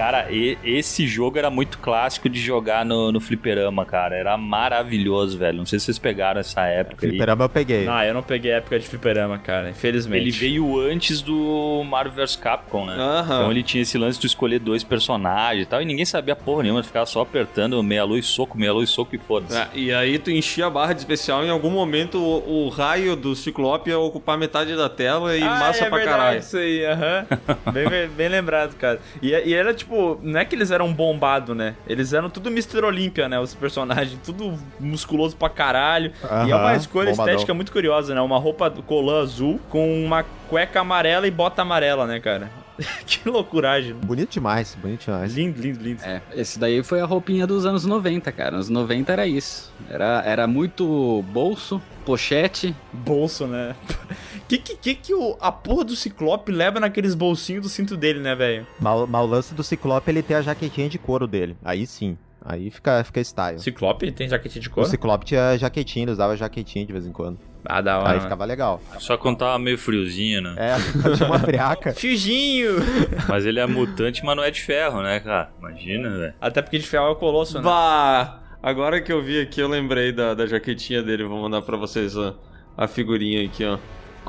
Cara, 0.00 0.26
e- 0.30 0.56
esse 0.64 1.06
jogo 1.06 1.38
era 1.38 1.50
muito 1.50 1.78
clássico 1.78 2.28
de 2.28 2.40
jogar 2.40 2.84
no, 2.86 3.12
no 3.12 3.20
fliperama, 3.20 3.84
cara. 3.84 4.16
Era 4.16 4.36
maravilhoso, 4.36 5.36
velho. 5.36 5.58
Não 5.58 5.66
sei 5.66 5.78
se 5.78 5.84
vocês 5.86 5.98
pegaram 5.98 6.40
essa 6.40 6.62
época 6.66 7.04
aí. 7.04 7.10
Fliperama 7.10 7.44
eu 7.44 7.48
peguei. 7.48 7.86
Ah, 7.88 8.06
eu 8.06 8.14
não 8.14 8.22
peguei 8.22 8.52
a 8.52 8.56
época 8.56 8.78
de 8.78 8.86
fliperama, 8.86 9.38
cara, 9.38 9.68
infelizmente. 9.70 10.22
Ele 10.22 10.30
veio 10.30 10.80
antes 10.80 11.20
do 11.20 11.82
Marvel 11.84 12.12
vs 12.24 12.36
Capcom, 12.36 12.86
né? 12.86 12.94
Aham. 12.98 13.22
Então 13.40 13.50
ele 13.50 13.62
tinha 13.62 13.82
esse 13.82 13.98
lance 13.98 14.18
de 14.18 14.26
escolher 14.26 14.58
dois 14.58 14.82
personagens 14.82 15.64
e 15.64 15.66
tal, 15.68 15.82
e 15.82 15.84
ninguém 15.84 16.04
sabia 16.04 16.34
porra 16.34 16.62
nenhuma, 16.62 16.82
ficava 16.82 17.04
só 17.06 17.20
apertando 17.20 17.82
meia 17.82 18.04
luz, 18.04 18.24
soco, 18.26 18.56
meia 18.56 18.72
luz, 18.72 18.88
soco 18.90 19.14
e 19.14 19.18
foda-se. 19.18 19.56
É, 19.58 19.68
e 19.74 19.92
aí 19.92 20.18
tu 20.18 20.30
enchia 20.30 20.66
a 20.66 20.70
barra 20.70 20.92
de 20.94 21.00
especial, 21.00 21.44
em 21.44 21.50
algum 21.50 21.70
momento 21.70 22.18
o, 22.18 22.66
o 22.66 22.68
raio 22.70 23.14
do 23.16 23.34
Ciclope 23.36 23.90
ia 23.90 23.98
ocupar 23.98 24.38
metade 24.38 24.74
da 24.76 24.88
tela 24.88 25.36
e 25.36 25.42
Ah, 25.42 25.56
massa 25.56 25.84
é 25.84 25.88
pra 25.88 25.98
verdade, 25.98 26.18
caralho. 26.18 26.38
Isso 26.40 26.56
aí, 26.56 26.86
aham. 26.86 27.26
bem, 27.72 27.88
bem- 27.88 28.08
bem 28.08 28.28
lembrado, 28.28 28.74
cara. 28.76 29.00
E, 29.20 29.28
e 29.30 29.54
era 29.54 29.74
tipo, 29.74 29.89
não 30.22 30.40
é 30.40 30.44
que 30.44 30.54
eles 30.54 30.70
eram 30.70 30.92
bombados, 30.92 31.56
né? 31.56 31.74
Eles 31.86 32.12
eram 32.12 32.30
tudo 32.30 32.48
Mr. 32.48 32.84
Olímpia, 32.84 33.28
né? 33.28 33.38
Os 33.38 33.54
personagens, 33.54 34.18
tudo 34.24 34.58
musculoso 34.78 35.36
pra 35.36 35.48
caralho. 35.48 36.12
e 36.46 36.50
é 36.50 36.56
uma 36.56 36.74
escolha 36.74 37.10
bombadão. 37.10 37.34
estética 37.34 37.54
muito 37.54 37.72
curiosa, 37.72 38.14
né? 38.14 38.20
Uma 38.20 38.38
roupa 38.38 38.70
colã 38.70 39.22
azul 39.22 39.60
com 39.68 40.04
uma 40.04 40.24
cueca 40.48 40.80
amarela 40.80 41.26
e 41.26 41.30
bota 41.30 41.62
amarela, 41.62 42.06
né, 42.06 42.20
cara? 42.20 42.50
que 43.06 43.28
loucuragem. 43.28 43.94
Bonito 43.94 44.30
demais, 44.30 44.76
bonito 44.80 45.04
demais. 45.04 45.34
Lindo, 45.34 45.60
lindo, 45.60 45.82
lindo. 45.82 46.02
É, 46.02 46.20
esse 46.34 46.58
daí 46.58 46.82
foi 46.82 47.00
a 47.00 47.04
roupinha 47.04 47.46
dos 47.46 47.66
anos 47.66 47.84
90, 47.84 48.30
cara. 48.32 48.56
Nos 48.56 48.68
90 48.68 49.12
era 49.12 49.26
isso. 49.26 49.72
Era, 49.88 50.22
era 50.24 50.46
muito 50.46 51.22
bolso, 51.30 51.80
pochete. 52.04 52.74
Bolso, 52.92 53.46
né? 53.46 53.74
Que 54.50 54.58
que, 54.58 54.76
que, 54.76 54.94
que 54.94 55.14
o, 55.14 55.36
a 55.40 55.52
porra 55.52 55.84
do 55.84 55.94
Ciclope 55.94 56.50
leva 56.50 56.80
naqueles 56.80 57.14
bolsinhos 57.14 57.62
do 57.62 57.68
cinto 57.68 57.96
dele, 57.96 58.18
né, 58.18 58.34
velho? 58.34 58.66
Mas, 58.80 59.08
mas 59.08 59.22
o 59.22 59.26
lance 59.26 59.54
do 59.54 59.62
Ciclope, 59.62 60.10
ele 60.10 60.22
tem 60.22 60.36
a 60.36 60.42
jaquetinha 60.42 60.88
de 60.88 60.98
couro 60.98 61.26
dele. 61.26 61.56
Aí 61.64 61.86
sim. 61.86 62.18
Aí 62.44 62.70
fica, 62.70 63.04
fica 63.04 63.22
style. 63.22 63.60
Ciclope 63.60 64.10
tem 64.10 64.28
jaquetinha 64.28 64.62
de 64.62 64.68
O 64.68 64.72
couro? 64.72 64.88
Ciclope 64.88 65.26
tinha 65.26 65.56
jaquetinha, 65.56 66.04
ele 66.04 66.12
usava 66.12 66.36
jaquetinha 66.36 66.84
de 66.84 66.92
vez 66.92 67.06
em 67.06 67.12
quando. 67.12 67.38
Ah, 67.64 67.80
da 67.80 67.98
hora. 67.98 68.12
Aí 68.12 68.20
ficava 68.20 68.44
legal. 68.44 68.80
Só 68.98 69.16
quando 69.18 69.38
tava 69.38 69.58
meio 69.58 69.76
friozinho, 69.78 70.40
né? 70.40 70.54
É, 70.56 70.74
tinha 71.14 71.28
uma 71.28 71.38
friaca. 71.38 71.92
Fiozinho! 71.92 72.76
Mas 73.28 73.44
ele 73.44 73.60
é 73.60 73.66
mutante, 73.66 74.24
mas 74.24 74.34
não 74.34 74.42
é 74.42 74.50
de 74.50 74.62
ferro, 74.62 75.02
né, 75.02 75.20
cara? 75.20 75.50
Imagina, 75.60 76.08
velho. 76.10 76.34
Até 76.40 76.62
porque 76.62 76.78
de 76.78 76.86
ferro 76.86 77.06
é 77.06 77.10
o 77.10 77.16
Colosso, 77.16 77.58
né? 77.58 77.62
Bah! 77.62 78.40
Agora 78.62 79.00
que 79.00 79.12
eu 79.12 79.22
vi 79.22 79.40
aqui, 79.40 79.60
eu 79.60 79.68
lembrei 79.68 80.10
da, 80.10 80.34
da 80.34 80.46
jaquetinha 80.46 81.02
dele. 81.02 81.24
Vou 81.24 81.40
mandar 81.40 81.62
pra 81.62 81.76
vocês 81.76 82.16
ó, 82.16 82.34
a 82.76 82.88
figurinha 82.88 83.44
aqui, 83.44 83.64
ó. 83.64 83.78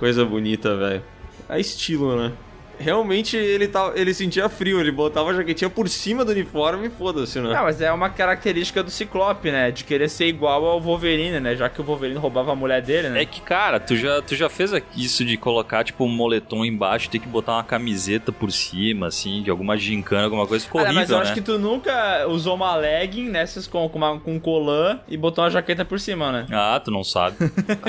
Coisa 0.02 0.26
bonita, 0.26 0.76
velho. 0.76 1.04
É 1.48 1.60
estilo, 1.60 2.16
né? 2.20 2.32
Realmente 2.80 3.38
ele, 3.38 3.68
tava, 3.68 3.94
ele 4.00 4.12
sentia 4.12 4.50
frio, 4.50 4.80
ele 4.80 4.92
botava 4.92 5.30
a 5.30 5.34
jaquetinha 5.36 5.70
por 5.70 5.88
cima 5.88 6.26
do 6.26 6.32
uniforme 6.32 6.88
e 6.88 6.90
foda-se, 6.90 7.40
né? 7.40 7.54
Não, 7.54 7.64
mas 7.66 7.80
é 7.80 7.92
uma 7.92 8.10
característica 8.10 8.82
do 8.82 8.90
Ciclope, 8.90 9.52
né? 9.52 9.70
De 9.70 9.84
querer 9.84 10.10
ser 10.10 10.26
igual 10.26 10.66
ao 10.66 10.82
Wolverine, 10.82 11.40
né? 11.40 11.56
Já 11.56 11.70
que 11.70 11.80
o 11.80 11.84
Wolverine 11.84 12.18
roubava 12.18 12.52
a 12.52 12.56
mulher 12.56 12.82
dele, 12.82 13.10
né? 13.10 13.22
É 13.22 13.26
que, 13.28 13.40
cara, 13.42 13.80
tu 13.80 13.96
já, 13.96 14.20
tu 14.24 14.34
já 14.36 14.50
fez 14.50 14.74
aqui 14.74 15.06
isso 15.06 15.24
de 15.24 15.38
colocar, 15.38 15.84
tipo, 15.84 16.04
um 16.04 16.10
moletom 16.10 16.66
embaixo, 16.66 17.08
ter 17.08 17.20
que 17.20 17.28
botar 17.28 17.52
uma 17.54 17.64
camiseta 17.64 18.32
por 18.32 18.52
cima, 18.52 19.06
assim, 19.06 19.44
de 19.44 19.52
alguma 19.52 19.78
gincana, 19.78 20.24
alguma 20.24 20.48
coisa. 20.48 20.66
Ficou 20.66 20.82
Ah, 20.82 20.86
mas 20.86 20.96
horrível, 20.96 21.16
eu 21.18 21.20
né? 21.20 21.24
acho 21.26 21.34
que 21.36 21.42
tu 21.42 21.60
nunca 21.60 22.26
usou 22.28 22.56
uma 22.56 22.76
legging 22.76 23.30
nessas 23.30 23.68
com, 23.68 23.88
com, 23.88 24.00
uma, 24.00 24.20
com 24.20 24.34
um 24.34 24.40
colã 24.40 25.00
e 25.08 25.16
botou 25.16 25.44
uma 25.44 25.52
jaqueta 25.52 25.86
por 25.86 26.00
cima, 26.00 26.32
né? 26.32 26.48
Ah, 26.52 26.82
tu 26.84 26.90
não 26.90 27.04
sabe. 27.04 27.36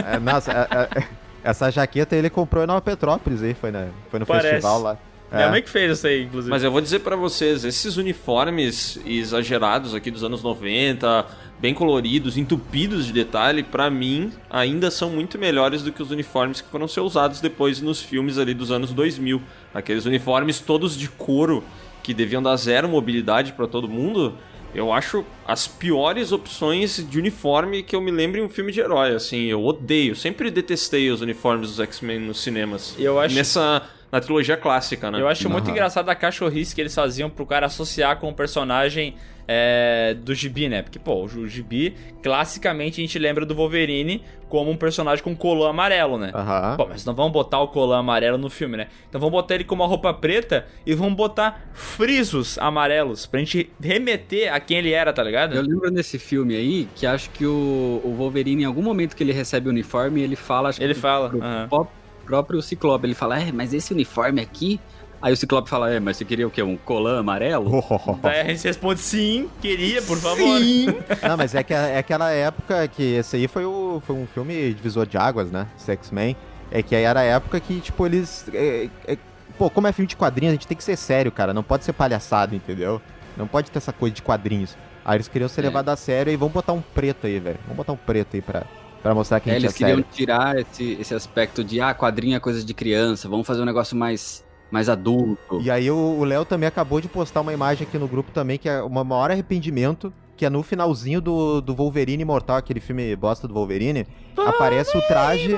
É, 0.07 0.19
nossa, 0.19 0.53
é- 0.53 1.01
é- 1.01 1.22
essa 1.43 1.71
jaqueta 1.71 2.17
ele 2.17 2.31
comprou 2.31 2.65
em 2.65 2.67
Nova 2.67 2.81
Petrópolis 2.81 3.43
aí, 3.43 3.55
foi, 3.55 3.71
né? 3.71 3.91
foi 4.11 4.21
no 4.21 4.27
Parece. 4.27 4.49
festival 4.49 4.81
lá. 4.81 4.99
Minha 5.33 5.49
mãe 5.49 5.63
que 5.63 5.71
fez 5.71 5.97
isso 5.99 6.07
aí, 6.07 6.25
inclusive. 6.25 6.51
Mas 6.51 6.63
eu 6.63 6.71
vou 6.71 6.81
dizer 6.81 6.99
pra 6.99 7.17
vocês, 7.17 7.65
esses 7.65 7.97
uniformes 7.97 9.01
exagerados 9.07 9.95
aqui 9.95 10.11
dos 10.11 10.23
anos 10.23 10.43
90, 10.43 11.25
bem 11.59 11.73
coloridos, 11.73 12.37
entupidos 12.37 13.07
de 13.07 13.15
detalhe, 13.15 13.63
pra 13.63 13.89
mim 13.89 14.31
ainda 14.51 14.91
são 14.91 15.09
muito 15.09 15.39
melhores 15.39 15.83
do 15.83 15.91
que 15.91 16.03
os 16.03 16.11
uniformes 16.11 16.61
que 16.61 16.69
foram 16.69 16.87
ser 16.87 17.01
usados 17.01 17.41
depois 17.41 17.81
nos 17.81 18.03
filmes 18.03 18.37
ali 18.37 18.53
dos 18.53 18.71
anos 18.71 18.93
2000. 18.93 19.41
Aqueles 19.73 20.05
uniformes 20.05 20.61
todos 20.61 20.99
de 20.99 21.09
couro 21.09 21.65
que 22.03 22.13
deviam 22.13 22.43
dar 22.43 22.57
zero 22.57 22.87
mobilidade 22.87 23.55
pra 23.55 23.67
todo 23.67 23.89
mundo. 23.89 24.35
Eu 24.75 24.93
acho 24.93 25.25
as 25.47 25.67
piores 25.69 26.33
opções 26.33 27.05
de 27.09 27.19
uniforme 27.19 27.83
que 27.83 27.95
eu 27.95 28.01
me 28.01 28.11
lembro 28.11 28.41
em 28.41 28.45
um 28.45 28.49
filme 28.49 28.73
de 28.73 28.81
herói, 28.81 29.15
assim, 29.15 29.45
eu 29.45 29.63
odeio, 29.65 30.17
sempre 30.17 30.51
detestei 30.51 31.11
os 31.11 31.21
uniformes 31.21 31.69
dos 31.69 31.81
X-Men 31.81 32.21
nos 32.21 32.41
cinemas. 32.43 32.95
Eu 32.99 33.21
acho- 33.21 33.35
Nessa 33.35 33.83
na 34.11 34.21
trilogia 34.21 34.57
clássica, 34.59 35.11
né? 35.11 35.21
Eu 35.21 35.27
acho 35.29 35.49
muito 35.49 35.71
engraçado 35.71 36.09
a 36.11 36.15
cachorrice 36.15 36.75
que 36.75 36.81
eles 36.83 36.95
faziam 36.95 37.31
pro 37.31 37.47
cara 37.47 37.65
associar 37.67 38.19
com 38.19 38.29
o 38.29 38.35
personagem 38.35 39.15
é, 39.49 40.15
do 40.15 40.35
Gibi, 40.35 40.69
né? 40.69 40.83
Porque, 40.83 40.99
pô, 40.99 41.25
o 41.25 41.49
Gibi, 41.49 41.95
classicamente 42.23 43.01
a 43.01 43.05
gente 43.05 43.19
lembra 43.19 43.45
do 43.45 43.55
Wolverine 43.55 44.23
como 44.49 44.71
um 44.71 44.77
personagem 44.77 45.25
com 45.25 45.35
colã 45.35 45.71
amarelo, 45.71 46.19
né? 46.19 46.31
Aham. 46.35 46.77
Pô, 46.77 46.87
mas 46.89 47.05
não 47.05 47.15
vamos 47.15 47.33
botar 47.33 47.61
o 47.61 47.69
colã 47.69 47.99
amarelo 47.99 48.37
no 48.37 48.51
filme, 48.51 48.77
né? 48.77 48.89
Então 49.09 49.21
vamos 49.21 49.33
botar 49.33 49.55
ele 49.55 49.65
com 49.65 49.75
uma 49.75 49.87
roupa 49.87 50.13
preta 50.13 50.67
e 50.87 50.95
vamos 50.95 51.15
botar 51.15 51.63
frisos 51.73 52.59
amarelos 52.59 53.27
pra 53.27 53.41
gente 53.41 53.71
remeter 53.81 54.53
a 54.53 54.61
quem 54.61 54.79
ele 54.79 54.93
era, 54.93 55.13
tá 55.13 55.23
ligado? 55.23 55.55
Eu 55.55 55.63
lembro 55.63 55.91
desse 55.91 56.19
filme 56.19 56.55
aí 56.55 56.89
que 56.95 57.07
acho 57.07 57.31
que 57.31 57.47
o, 57.47 58.01
o 58.05 58.15
Wolverine, 58.17 58.63
em 58.63 58.67
algum 58.67 58.83
momento 58.83 59.17
que 59.17 59.23
ele 59.23 59.33
recebe 59.33 59.69
o 59.69 59.71
uniforme, 59.71 60.21
ele 60.23 60.37
fala. 60.37 60.69
Acho 60.69 60.79
que 60.79 60.85
Ele 60.85 60.95
fala, 60.95 61.29
pro 61.31 61.41
pró- 61.69 61.87
próprio 62.27 62.63
Ciclope. 62.63 63.07
Ele 63.07 63.15
fala, 63.15 63.41
é, 63.41 63.51
mas 63.53 63.73
esse 63.75 63.93
uniforme 63.93 64.41
aqui. 64.41 64.79
Aí 65.23 65.33
o 65.33 65.37
Ciclope 65.37 65.71
fala, 65.71 65.89
é, 65.93 66.01
mas 66.01 66.17
você 66.17 66.25
queria 66.25 66.47
o 66.47 66.51
quê? 66.51 66.63
Um 66.65 66.77
colã 66.77 67.21
amarelo? 67.21 67.83
Daí 68.21 68.41
a 68.41 68.45
gente 68.45 68.65
responde 68.65 68.99
sim, 69.01 69.49
queria, 69.61 70.03
por 70.03 70.19
favor. 70.19 70.61
Não, 71.23 71.37
mas 71.37 71.55
é, 71.55 71.63
que 71.63 71.73
é 71.73 71.97
aquela 71.99 72.31
época 72.33 72.89
que 72.89 73.03
esse 73.15 73.37
aí 73.37 73.47
foi, 73.47 73.65
o, 73.65 74.03
foi 74.05 74.17
um 74.17 74.27
filme 74.27 74.75
divisor 74.75 75.07
de 75.07 75.17
águas, 75.17 75.51
né? 75.51 75.69
Esse 75.79 75.93
X-Men. 75.93 76.37
É 76.73 76.83
que 76.83 76.97
aí 76.97 77.05
era 77.05 77.21
a 77.21 77.23
época 77.23 77.61
que, 77.61 77.81
tipo, 77.81 78.05
eles. 78.05 78.47
é- 78.53 78.89
é- 79.07 79.17
pô, 79.57 79.71
como 79.71 79.87
é 79.87 79.93
filme 79.93 80.09
de 80.09 80.17
quadrinhos, 80.17 80.51
a 80.53 80.55
gente 80.55 80.67
tem 80.67 80.77
que 80.77 80.83
ser 80.83 80.97
sério, 80.97 81.31
cara. 81.31 81.55
Não 81.55 81.63
pode 81.63 81.85
ser 81.85 81.93
palhaçado, 81.93 82.55
entendeu? 82.57 83.01
Não 83.37 83.47
pode 83.47 83.71
ter 83.71 83.79
essa 83.79 83.93
coisa 83.93 84.15
de 84.15 84.23
quadrinhos. 84.23 84.77
Aí 85.05 85.17
eles 85.19 85.29
queriam 85.29 85.49
ser 85.49 85.61
É. 85.61 85.65
levados 85.65 85.93
a 85.93 85.97
sério 85.97 86.33
e 86.33 86.37
vamos 86.37 86.53
botar 86.55 86.73
um 86.73 86.81
preto 86.81 87.27
aí, 87.27 87.39
velho. 87.39 87.59
Vamos 87.65 87.77
botar 87.77 87.93
um 87.93 87.97
preto 87.97 88.35
aí 88.37 88.41
pra, 88.43 88.65
pra 89.03 89.15
mostrar 89.15 89.39
que 89.41 89.51
a 89.51 89.53
É, 89.53 89.57
gente 89.57 89.65
é, 89.65 89.67
eles 89.69 89.77
queriam 89.77 89.97
sério. 89.99 90.11
tirar 90.13 90.59
esse, 90.59 90.97
esse 91.01 91.15
aspecto 91.15 91.63
de, 91.63 91.81
ah, 91.81 91.95
quadrinho 91.95 92.37
é 92.37 92.41
coisa 92.41 92.65
de 92.65 92.73
criança, 92.75 93.29
vamos 93.29 93.47
fazer 93.47 93.61
um 93.61 93.67
negócio 93.67 93.97
mais, 93.97 94.43
mais 94.73 94.89
adulto. 94.89 95.61
E 95.63 95.71
aí 95.71 95.91
o 95.91 96.25
Léo 96.25 96.45
também 96.45 96.67
acabou 96.67 97.01
de 97.01 97.07
postar 97.07 97.43
uma 97.43 97.53
imagem 97.53 97.87
aqui 97.87 97.99
no 97.99 98.09
grupo 98.09 98.33
também, 98.33 98.59
que 98.59 98.69
é 98.69 98.83
uma 98.83 99.05
maior 99.05 99.31
arrependimento, 99.31 100.13
que 100.37 100.45
é 100.47 100.51
no 100.51 100.63
finalzinho 100.63 101.21
do, 101.21 101.61
do 101.61 101.75
Wolverine 101.75 102.23
Imortal, 102.23 102.57
aquele 102.57 102.81
filme 102.81 103.15
bosta 103.15 103.47
do 103.47 103.55
Wolverine, 103.55 104.07
aparece 104.37 104.97
o 104.97 105.03
traje... 105.03 105.55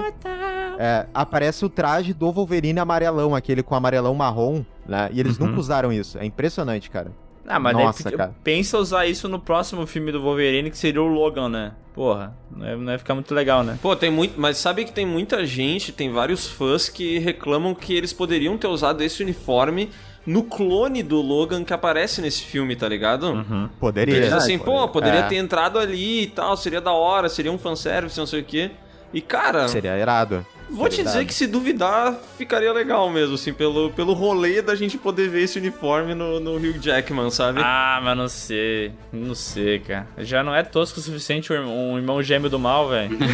É, 0.77 1.07
aparece 1.15 1.65
o 1.65 1.69
traje 1.69 2.13
do 2.13 2.33
Wolverine 2.33 2.81
amarelão, 2.81 3.33
aquele 3.33 3.63
com 3.63 3.77
amarelão 3.77 4.13
marrom, 4.13 4.65
né? 4.85 5.09
E 5.13 5.21
eles 5.21 5.39
Uhum. 5.39 5.47
nunca 5.47 5.61
usaram 5.61 5.93
isso. 5.93 6.19
É 6.19 6.25
impressionante, 6.25 6.91
cara. 6.91 7.13
Ah, 7.47 7.59
mas 7.59 7.75
Nossa, 7.77 8.05
daí, 8.05 8.17
cara. 8.17 8.35
pensa 8.43 8.79
usar 8.79 9.07
isso 9.07 9.29
no 9.29 9.39
próximo 9.39 9.87
filme 9.87 10.11
do 10.11 10.21
Wolverine, 10.23 10.71
que 10.71 10.79
seria 10.79 11.03
o 11.03 11.07
Logan, 11.07 11.49
né? 11.49 11.73
Porra, 11.95 12.35
não 12.51 12.67
ia, 12.67 12.77
não 12.77 12.93
ia 12.93 12.99
ficar 12.99 13.15
muito 13.15 13.33
legal, 13.35 13.63
né? 13.63 13.79
Pô, 13.81 13.95
tem 13.95 14.11
muito. 14.11 14.41
Mas 14.41 14.57
sabe 14.57 14.85
que 14.85 14.93
tem 14.93 15.07
muita 15.07 15.45
gente, 15.47 15.93
tem 15.93 16.11
vários 16.11 16.49
fãs 16.49 16.89
que 16.89 17.19
reclamam 17.19 17.75
que 17.75 17.95
eles 17.95 18.13
poderiam 18.13 18.57
ter 18.59 18.67
usado 18.67 19.03
esse 19.03 19.23
uniforme 19.23 19.91
no 20.27 20.43
clone 20.43 21.03
do 21.03 21.21
Logan 21.21 21.63
que 21.63 21.73
aparece 21.75 22.21
nesse 22.23 22.43
filme, 22.43 22.75
tá 22.75 22.89
ligado? 22.89 23.27
Uhum. 23.31 23.69
Poderia. 23.79 24.17
Eles 24.17 24.33
assim, 24.33 24.59
pô, 24.59 24.89
poderia 24.89 25.21
É. 25.21 25.29
ter 25.29 25.37
entrado 25.37 25.79
ali 25.79 26.23
e 26.23 26.27
tal, 26.29 26.57
seria 26.57 26.81
da 26.81 26.93
hora, 26.93 27.29
seria 27.29 27.53
um 27.53 27.59
fanservice, 27.59 28.19
não 28.19 28.27
sei 28.27 28.41
o 28.41 28.45
quê. 28.45 28.71
E 29.13 29.21
cara, 29.21 29.69
Seria 29.69 29.97
irado. 29.97 30.45
Vou 30.71 30.89
te 30.89 31.03
dizer 31.03 31.25
que 31.25 31.35
se 31.35 31.47
duvidar, 31.47 32.15
ficaria 32.37 32.73
legal 32.73 33.09
mesmo, 33.11 33.35
assim, 33.35 33.53
pelo, 33.53 33.91
pelo 33.91 34.13
rolê 34.13 34.61
da 34.63 34.75
gente 34.75 34.97
poder 34.99 35.29
ver 35.29 35.43
esse 35.43 35.59
uniforme 35.59 36.15
no, 36.15 36.41
no 36.41 36.57
Hugh 36.57 36.79
Jackman, 36.81 37.31
sabe? 37.31 37.61
Ah, 37.63 38.01
mas 38.03 38.17
não 38.17 38.29
sei. 38.29 38.93
Não 39.13 39.35
sei, 39.35 39.79
cara. 39.79 40.07
Já 40.19 40.43
não 40.43 40.55
é 40.55 40.63
tosco 40.63 40.99
o 40.99 41.03
suficiente 41.03 41.53
um 41.53 41.57
irmão- 41.57 41.93
um 41.93 41.97
irmão 41.99 42.23
gêmeo 42.23 42.51
do 42.51 42.59
mal, 42.59 42.89
velho. 42.89 43.17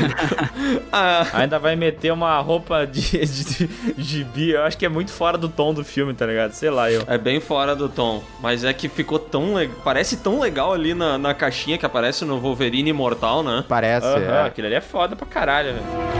Ah, 0.92 1.26
Ainda 1.34 1.58
vai 1.58 1.76
meter 1.76 2.12
uma 2.12 2.38
roupa 2.40 2.86
de, 2.86 3.00
de, 3.24 3.44
de 3.66 3.68
gibi. 4.02 4.50
Eu 4.50 4.62
acho 4.62 4.76
que 4.76 4.84
é 4.84 4.88
muito 4.88 5.12
fora 5.12 5.38
do 5.38 5.48
tom 5.48 5.72
do 5.72 5.84
filme, 5.84 6.12
tá 6.14 6.26
ligado? 6.26 6.52
Sei 6.52 6.68
lá, 6.70 6.90
eu. 6.90 7.02
É 7.06 7.16
bem 7.16 7.40
fora 7.40 7.74
do 7.76 7.88
tom. 7.88 8.22
Mas 8.40 8.64
é 8.64 8.72
que 8.72 8.88
ficou 8.88 9.18
tão 9.18 9.54
legal. 9.54 9.76
Parece 9.84 10.16
tão 10.18 10.40
legal 10.40 10.72
ali 10.72 10.94
na, 10.94 11.16
na 11.16 11.32
caixinha 11.34 11.78
que 11.78 11.86
aparece 11.86 12.24
no 12.24 12.38
Wolverine 12.40 12.90
Imortal, 12.90 13.42
né? 13.42 13.64
Parece, 13.68 14.06
Aham, 14.06 14.20
é. 14.34 14.42
aquele 14.46 14.66
ali 14.68 14.76
é 14.76 14.80
foda 14.80 15.14
pra 15.16 15.26
caralho, 15.26 15.74
velho. 15.74 16.19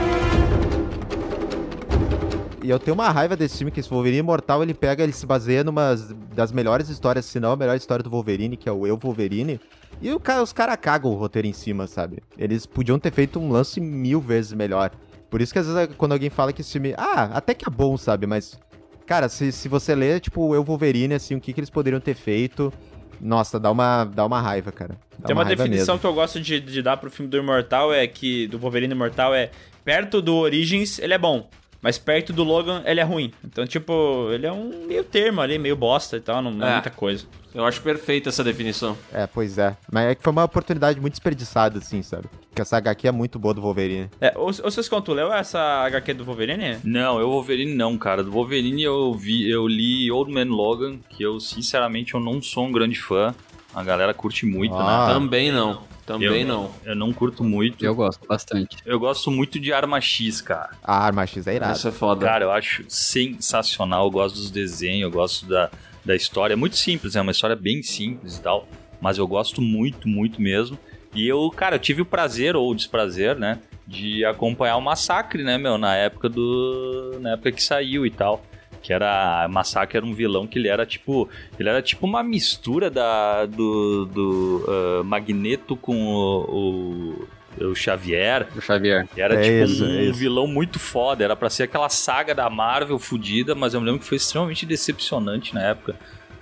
E 2.62 2.68
eu 2.68 2.78
tenho 2.78 2.94
uma 2.94 3.08
raiva 3.08 3.36
desse 3.36 3.58
filme, 3.58 3.70
que 3.70 3.80
esse 3.80 3.88
Wolverine 3.88 4.18
Imortal, 4.18 4.62
ele 4.62 4.74
pega, 4.74 5.02
ele 5.02 5.12
se 5.12 5.24
baseia 5.24 5.64
numa 5.64 5.96
das 6.34 6.52
melhores 6.52 6.88
histórias, 6.90 7.24
se 7.24 7.40
não 7.40 7.52
a 7.52 7.56
melhor 7.56 7.76
história 7.76 8.02
do 8.02 8.11
Wolverine, 8.11 8.56
que 8.56 8.68
é 8.68 8.72
o 8.72 8.86
Eu 8.86 8.98
Wolverine. 8.98 9.58
E 10.02 10.12
o 10.12 10.20
os 10.42 10.52
caras 10.52 10.76
cagam 10.80 11.11
o 11.11 11.14
roteiro 11.14 11.48
em 11.48 11.52
cima, 11.52 11.86
sabe? 11.86 12.22
Eles 12.38 12.66
podiam 12.66 12.98
ter 12.98 13.12
feito 13.12 13.40
um 13.40 13.50
lance 13.50 13.80
mil 13.80 14.20
vezes 14.20 14.52
melhor. 14.52 14.90
Por 15.30 15.40
isso 15.40 15.52
que 15.52 15.58
às 15.58 15.66
vezes 15.66 15.94
quando 15.96 16.12
alguém 16.12 16.28
fala 16.28 16.52
que 16.52 16.61
esse 16.61 16.72
filme. 16.72 16.94
Ah, 16.98 17.30
até 17.34 17.54
que 17.54 17.66
é 17.66 17.70
bom, 17.70 17.96
sabe? 17.96 18.26
Mas. 18.26 18.58
Cara, 19.06 19.28
se, 19.28 19.50
se 19.50 19.68
você 19.68 19.94
ler, 19.94 20.20
tipo, 20.20 20.40
o 20.40 20.54
Eu 20.54 20.62
Wolverine, 20.62 21.14
assim, 21.14 21.34
o 21.34 21.40
que, 21.40 21.52
que 21.52 21.61
eles 21.61 21.70
poderiam 21.70 22.00
ter 22.00 22.14
feito. 22.14 22.72
Nossa, 23.20 23.58
dá 23.58 23.70
uma, 23.70 24.04
dá 24.04 24.24
uma 24.24 24.40
raiva, 24.40 24.72
cara. 24.72 24.96
Dá 25.18 25.26
Tem 25.26 25.36
uma, 25.36 25.44
raiva 25.44 25.64
definição 25.64 25.94
mesmo. 25.94 26.00
que 26.00 26.06
eu 26.06 26.14
gosto 26.14 26.40
de, 26.40 26.61
de 26.61 26.80
dar 26.80 26.96
pro 26.96 27.11
filme 27.11 27.30
do 27.30 27.36
Imortal, 27.36 27.92
é 27.92 28.06
que. 28.06 28.46
Do 28.48 28.58
Wolverine 28.58 28.92
Imortal 28.92 29.34
é. 29.34 29.50
Perto 29.84 30.22
do 30.22 30.36
Origins, 30.36 30.98
ele 30.98 31.14
é 31.14 31.18
bom. 31.18 31.48
Mas 31.83 31.97
perto 31.99 32.33
do 32.33 32.45
Logan, 32.45 32.83
ele 32.85 33.01
é 33.01 33.03
ruim. 33.03 33.33
Então, 33.45 33.66
tipo, 33.66 34.28
ele 34.33 34.47
é 34.47 34.53
um 34.53 34.87
meio 34.87 35.03
termo 35.03 35.41
ali, 35.41 35.59
meio 35.59 35.74
bosta 35.76 36.16
e 36.16 36.20
tal, 36.20 36.43
não, 36.43 36.51
não 36.51 36.66
é 36.66 36.70
É. 36.70 36.72
muita 36.74 36.91
coisa. 36.91 37.24
Eu 37.55 37.64
acho 37.64 37.81
perfeita 37.81 38.28
essa 38.28 38.45
definição. 38.45 38.97
É, 39.12 39.26
pois 39.26 39.59
é. 39.59 39.76
Mas 39.91 40.11
é 40.11 40.14
que 40.14 40.22
foi 40.22 40.31
uma 40.31 40.45
oportunidade 40.45 41.01
muito 41.01 41.14
desperdiçada, 41.14 41.78
assim, 41.78 42.01
sabe? 42.03 42.28
Porque 42.49 42.62
essa 42.62 42.76
HQ 42.76 43.09
é 43.09 43.11
muito 43.11 43.39
boa 43.39 43.53
do 43.55 43.61
Wolverine. 43.62 44.09
É, 44.20 44.33
ou, 44.37 44.47
ou 44.47 44.53
vocês 44.53 44.89
contam, 44.89 45.14
leu 45.14 45.33
essa 45.33 45.59
HQ 45.87 46.14
do 46.14 46.24
Wolverine? 46.24 46.78
Não, 46.85 47.18
eu 47.18 47.28
Wolverine 47.31 47.74
não, 47.74 47.97
cara. 47.99 48.22
Do 48.22 48.31
Wolverine 48.31 48.83
eu 48.83 49.12
vi, 49.14 49.51
eu 49.51 49.66
li 49.66 50.11
Old 50.12 50.31
Man 50.33 50.45
Logan, 50.55 50.99
que 51.09 51.22
eu 51.22 51.41
sinceramente 51.41 52.14
eu 52.14 52.20
não 52.20 52.41
sou 52.43 52.66
um 52.66 52.72
grande 52.72 53.01
fã. 53.01 53.35
A 53.74 53.83
galera 53.83 54.12
curte 54.12 54.45
muito, 54.47 54.74
Ah. 54.74 55.07
né? 55.09 55.14
Também 55.14 55.51
não. 55.51 55.83
Também 56.12 56.42
Eu- 56.42 56.48
não. 56.48 56.70
Eu 56.84 56.96
não 56.96 57.12
curto 57.12 57.44
muito. 57.44 57.84
Eu 57.84 57.94
gosto 57.94 58.26
bastante. 58.26 58.76
Eu 58.84 58.98
gosto 58.98 59.30
muito 59.30 59.61
de 59.61 59.72
Arma 59.72 60.00
X, 60.00 60.40
cara. 60.40 60.70
A 60.82 61.04
Arma 61.06 61.24
X 61.24 61.46
é 61.46 61.54
irada. 61.54 61.72
Isso 61.72 61.86
é 61.86 61.92
foda. 61.92 62.26
Cara, 62.26 62.44
eu 62.44 62.50
acho 62.50 62.84
sensacional. 62.88 64.06
Eu 64.06 64.11
gosto 64.11 64.34
dos 64.34 64.50
desenhos, 64.50 65.02
eu 65.02 65.11
gosto 65.11 65.46
da, 65.46 65.70
da 66.04 66.16
história. 66.16 66.54
É 66.54 66.56
muito 66.56 66.76
simples, 66.76 67.14
é 67.14 67.20
uma 67.20 67.30
história 67.30 67.54
bem 67.54 67.80
simples 67.82 68.38
e 68.38 68.42
tal. 68.42 68.66
Mas 69.00 69.18
eu 69.18 69.26
gosto 69.26 69.62
muito, 69.62 70.08
muito 70.08 70.42
mesmo. 70.42 70.76
E 71.14 71.26
eu, 71.26 71.48
cara, 71.50 71.76
eu 71.76 71.80
tive 71.80 72.02
o 72.02 72.06
prazer 72.06 72.54
ou 72.56 72.70
o 72.70 72.74
desprazer, 72.74 73.36
né? 73.38 73.58
De 73.86 74.24
acompanhar 74.24 74.76
o 74.76 74.80
massacre, 74.80 75.42
né, 75.42 75.58
meu? 75.58 75.78
Na 75.78 75.94
época 75.96 76.28
do. 76.28 77.18
Na 77.20 77.30
época 77.32 77.52
que 77.52 77.62
saiu 77.62 78.04
e 78.04 78.11
tal. 78.11 78.44
Que 78.83 78.93
era. 78.93 79.47
Massacre 79.49 79.99
era 79.99 80.07
um 80.07 80.14
vilão 80.14 80.47
que 80.47 80.59
ele 80.59 80.68
era 80.68 80.87
tipo. 80.87 81.28
Ele 81.59 81.68
era 81.68 81.83
tipo 81.83 82.07
uma 82.07 82.22
mistura 82.22 82.91
da, 82.91 83.47
do, 83.47 84.07
do 84.07 84.64
ah, 84.68 85.03
Magneto 85.05 85.76
com 85.76 85.97
o, 86.07 87.26
o, 87.59 87.66
o 87.66 87.74
Xavier. 87.74 88.49
O 88.57 88.61
Xavier. 88.61 89.07
Era 89.16 89.35
É 89.35 89.43
tipo 89.43 89.72
isso, 89.72 89.85
um 89.85 90.09
é 90.09 90.12
vilão 90.12 90.47
muito 90.47 90.78
foda. 90.78 91.24
Era 91.24 91.37
pra 91.37 91.51
ser 91.51 91.64
aquela 91.64 91.89
saga 91.89 92.35
da 92.35 92.49
Marvel 92.49 92.99
fodida, 92.99 93.55
mas 93.55 93.74
eu 93.74 93.81
me 93.81 93.87
lembro 93.87 94.01
que 94.01 94.07
foi 94.07 94.16
extremamente 94.16 94.64
decepcionante 94.64 95.55
na 95.55 95.62
época. 95.62 95.97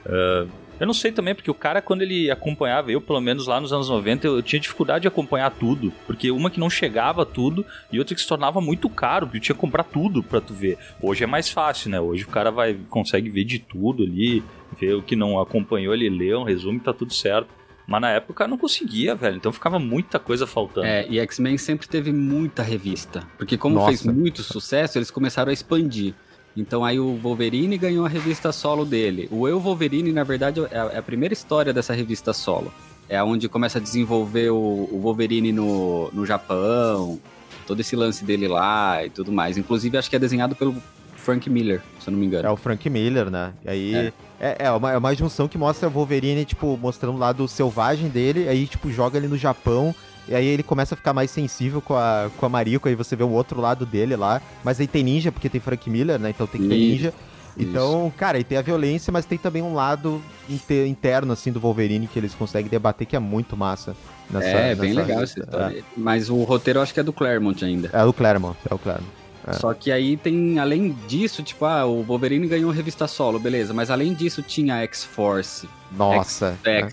Ah, 0.07 0.47
eu 0.81 0.87
não 0.87 0.95
sei 0.95 1.13
também, 1.13 1.35
porque 1.35 1.51
o 1.51 1.55
cara, 1.55 1.83
quando 1.83 2.03
ele 2.03 2.31
acompanhava, 2.31 2.91
eu 2.91 3.01
pelo 3.01 3.21
menos 3.21 3.47
lá 3.47 3.61
nos 3.61 3.73
anos 3.73 3.89
90, 3.89 4.27
eu, 4.27 4.37
eu 4.37 4.43
tinha 4.43 4.61
dificuldade 4.61 5.03
de 5.03 5.09
acompanhar 5.09 5.51
tudo. 5.51 5.93
Porque 6.07 6.31
uma 6.31 6.51
que 6.51 6.61
não 6.61 6.71
chegava 6.71 7.23
a 7.23 7.27
tudo 7.27 7.65
e 7.93 7.99
outra 7.99 8.15
que 8.15 8.21
se 8.21 8.29
tornava 8.29 8.61
muito 8.61 8.89
caro, 8.89 9.27
porque 9.27 9.39
eu 9.39 9.43
tinha 9.43 9.55
que 9.55 9.61
comprar 9.61 9.85
tudo 9.85 10.23
pra 10.23 10.41
tu 10.41 10.55
ver. 10.55 10.79
Hoje 11.01 11.25
é 11.25 11.27
mais 11.27 11.51
fácil, 11.51 11.91
né? 11.91 12.01
Hoje 12.01 12.25
o 12.25 12.29
cara 12.29 12.51
vai 12.51 12.79
consegue 12.89 13.29
ver 13.29 13.45
de 13.45 13.59
tudo 13.59 14.03
ali, 14.03 14.43
ver 14.79 14.95
o 14.95 15.03
que 15.03 15.17
não 15.17 15.41
acompanhou, 15.41 15.95
ele 15.95 16.09
lê 16.09 16.35
um 16.35 16.45
resumo 16.45 16.79
e 16.79 16.81
tá 16.81 16.93
tudo 16.93 17.13
certo. 17.13 17.59
Mas 17.89 18.03
na 18.03 18.11
época 18.11 18.45
eu 18.45 18.49
não 18.49 18.59
conseguia, 18.59 19.15
velho. 19.15 19.37
Então 19.37 19.51
ficava 19.51 19.79
muita 19.79 20.19
coisa 20.19 20.47
faltando. 20.47 20.87
É, 20.87 21.07
e 21.09 21.19
X-Men 21.21 21.57
sempre 21.57 21.89
teve 21.89 22.13
muita 22.13 22.63
revista. 22.63 23.27
Porque 23.39 23.57
como 23.57 23.77
Nossa. 23.77 23.89
fez 23.89 24.05
muito 24.05 24.43
sucesso, 24.43 24.99
eles 24.99 25.11
começaram 25.11 25.49
a 25.49 25.55
expandir. 25.55 26.15
Então 26.57 26.85
aí 26.85 26.99
o 26.99 27.15
Wolverine 27.17 27.79
ganhou 27.79 28.05
a 28.05 28.09
revista 28.09 28.51
solo 28.53 28.85
dele. 28.85 29.29
O 29.31 29.47
Eu 29.47 29.61
Wolverine, 29.61 30.13
na 30.13 30.25
verdade, 30.25 30.61
é 30.71 30.79
a- 30.79 30.91
é 30.95 31.01
primeira 31.01 31.33
história 31.33 31.73
dessa 31.73 31.93
revista 31.95 32.33
solo. 32.33 32.73
É 33.09 33.23
onde 33.23 33.49
começa 33.49 33.79
a 33.79 33.81
desenvolver 33.81 34.51
o, 34.51 34.57
o 34.93 34.99
Wolverine 35.01 35.53
no, 35.53 36.11
no 36.13 36.27
Japão, 36.27 37.19
todo 37.67 37.81
esse 37.81 37.95
lance 37.97 38.25
dele 38.25 38.49
lá 38.49 39.05
e 39.05 39.09
tudo 39.11 39.31
mais. 39.33 39.57
Inclusive, 39.57 39.97
acho 39.97 40.11
que 40.11 40.17
é 40.17 40.19
desenhado 40.19 40.55
pelo 40.57 40.75
Frank 41.17 41.49
Miller, 41.49 41.81
se 42.01 42.09
eu 42.09 42.13
não 42.13 42.19
me 42.19 42.27
engano. 42.27 42.47
É 42.47 42.51
o 42.51 42.57
Frank 42.57 42.89
Miller, 42.91 43.31
né? 43.31 43.53
E 43.65 43.69
aí. 43.71 43.95
É. 43.95 44.13
É, 44.41 44.57
é, 44.67 44.71
uma, 44.71 44.93
é 44.93 44.97
uma 44.97 45.13
junção 45.17 45.49
que 45.49 45.59
mostra 45.59 45.89
o 45.89 45.91
Wolverine, 45.91 46.45
tipo, 46.45 46.77
mostrando 46.81 47.17
o 47.17 47.19
lado 47.19 47.49
selvagem 47.49 48.09
dele, 48.09 48.49
aí, 48.49 48.69
tipo, 48.69 48.89
joga 48.89 49.19
ele 49.19 49.27
no 49.27 49.37
Japão, 49.37 49.93
e 50.29 50.35
aí 50.35 50.47
ele 50.47 50.63
começa 50.63 50.95
a 50.95 50.97
ficar 50.97 51.13
mais 51.15 51.31
sensível 51.31 51.81
com 51.81 51.95
a, 51.97 52.31
com 52.37 52.47
a 52.47 52.49
Mariko, 52.49 52.89
aí 52.89 52.95
você 52.95 53.17
vê 53.17 53.25
o 53.25 53.31
outro 53.31 53.61
lado 53.61 53.87
dele 53.87 54.15
lá. 54.15 54.41
Mas 54.63 54.79
aí 54.81 54.87
tem 54.87 55.03
ninja, 55.03 55.33
porque 55.33 55.49
tem 55.49 55.61
Frank 55.61 55.89
Miller, 55.89 56.19
né? 56.19 56.31
Então 56.31 56.47
tem 56.47 56.61
que 56.61 56.69
ter 56.69 56.75
Isso, 56.77 56.93
ninja. 56.93 57.15
Então, 57.57 58.13
cara, 58.17 58.39
e 58.39 58.45
tem 58.45 58.57
a 58.57 58.63
violência, 58.63 59.13
mas 59.13 59.25
tem 59.25 59.37
também 59.37 59.63
um 59.63 59.75
lado 59.75 60.23
inte- 60.49 60.87
interno, 60.87 61.33
assim, 61.33 61.51
do 61.51 61.59
Wolverine 61.59 62.07
que 62.07 62.19
eles 62.19 62.35
conseguem 62.35 62.71
debater 62.71 63.07
que 63.07 63.17
é 63.17 63.19
muito 63.19 63.57
massa. 63.57 63.97
Nessa, 64.31 64.47
é, 64.47 64.75
bem 64.75 64.91
nessa 64.91 65.01
legal 65.01 65.19
revista. 65.21 65.41
essa 65.41 65.51
história. 65.51 65.85
Mas 65.97 66.31
o 66.31 66.43
roteiro 66.45 66.79
eu 66.79 66.83
acho 66.83 66.95
que 66.95 67.01
é 67.01 67.03
do 67.03 67.13
Claremont 67.13 67.65
ainda. 67.65 67.91
É, 67.93 68.01
é 68.01 68.05
o 68.05 68.13
Claremont, 68.13 68.57
é 68.71 68.75
o 68.75 68.79
Claremont. 68.79 69.11
É. 69.47 69.55
Só 69.55 69.73
que 69.73 69.91
aí 69.91 70.17
tem, 70.17 70.59
além 70.59 70.95
disso, 71.09 71.43
tipo, 71.43 71.65
ah, 71.65 71.87
o 71.87 72.03
Wolverine 72.03 72.47
ganhou 72.47 72.71
revista 72.71 73.07
solo, 73.09 73.39
beleza. 73.39 73.73
Mas 73.73 73.91
além 73.91 74.13
disso, 74.13 74.43
tinha 74.43 74.83
X-Force, 74.83 75.67
Nossa. 75.91 76.59
é. 76.65 76.87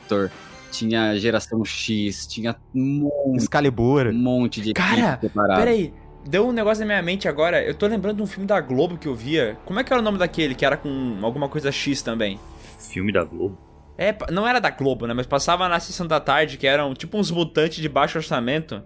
Tinha 0.78 1.18
Geração 1.18 1.64
X, 1.64 2.28
tinha 2.28 2.56
um 2.74 3.10
monte, 3.26 3.44
Excalibur. 3.44 4.08
um 4.08 4.14
monte 4.14 4.62
de 4.62 4.74
Cara, 4.74 5.14
equipe 5.14 5.28
separada. 5.28 5.60
Pera 5.60 5.72
aí, 5.72 5.94
deu 6.28 6.48
um 6.48 6.52
negócio 6.52 6.82
na 6.82 6.88
minha 6.88 7.02
mente 7.02 7.28
agora. 7.28 7.64
Eu 7.64 7.74
tô 7.74 7.88
lembrando 7.88 8.18
de 8.18 8.24
um 8.24 8.28
filme 8.28 8.48
da 8.48 8.60
Globo 8.60 8.98
que 8.98 9.08
eu 9.08 9.16
via. 9.16 9.58
Como 9.66 9.80
é 9.80 9.84
que 9.84 9.92
era 9.94 10.02
o 10.02 10.04
nome 10.04 10.18
daquele? 10.18 10.56
Que 10.56 10.66
era 10.66 10.78
com 10.78 11.20
alguma 11.22 11.48
coisa 11.48 11.72
X 11.72 12.02
também. 12.02 12.40
Filme 12.80 13.12
da 13.12 13.24
Globo. 13.24 13.58
É, 13.98 14.14
não 14.32 14.46
era 14.46 14.60
da 14.60 14.70
Globo, 14.70 15.08
né? 15.08 15.14
Mas 15.14 15.26
passava 15.26 15.70
na 15.70 15.80
sessão 15.80 16.06
da 16.06 16.20
tarde, 16.20 16.58
que 16.58 16.68
eram 16.68 16.94
tipo 16.94 17.18
uns 17.18 17.32
mutantes 17.32 17.78
de 17.78 17.88
baixo 17.88 18.18
orçamento. 18.18 18.84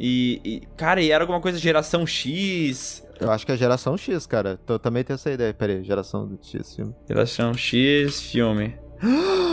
E, 0.00 0.40
e, 0.44 0.60
cara, 0.76 1.02
e 1.02 1.10
era 1.10 1.24
alguma 1.24 1.40
coisa 1.40 1.58
geração 1.58 2.06
X. 2.06 3.04
Eu 3.20 3.30
acho 3.30 3.44
que 3.44 3.52
é 3.52 3.56
geração 3.56 3.96
X, 3.96 4.26
cara. 4.26 4.58
Eu 4.66 4.78
também 4.78 5.02
tenho 5.02 5.16
essa 5.16 5.30
ideia. 5.30 5.52
Pera 5.52 5.72
aí, 5.72 5.82
geração 5.84 6.38
X 6.42 6.74
filme. 6.74 6.94
Geração 7.06 7.52
X 7.52 8.20
filme. 8.22 8.74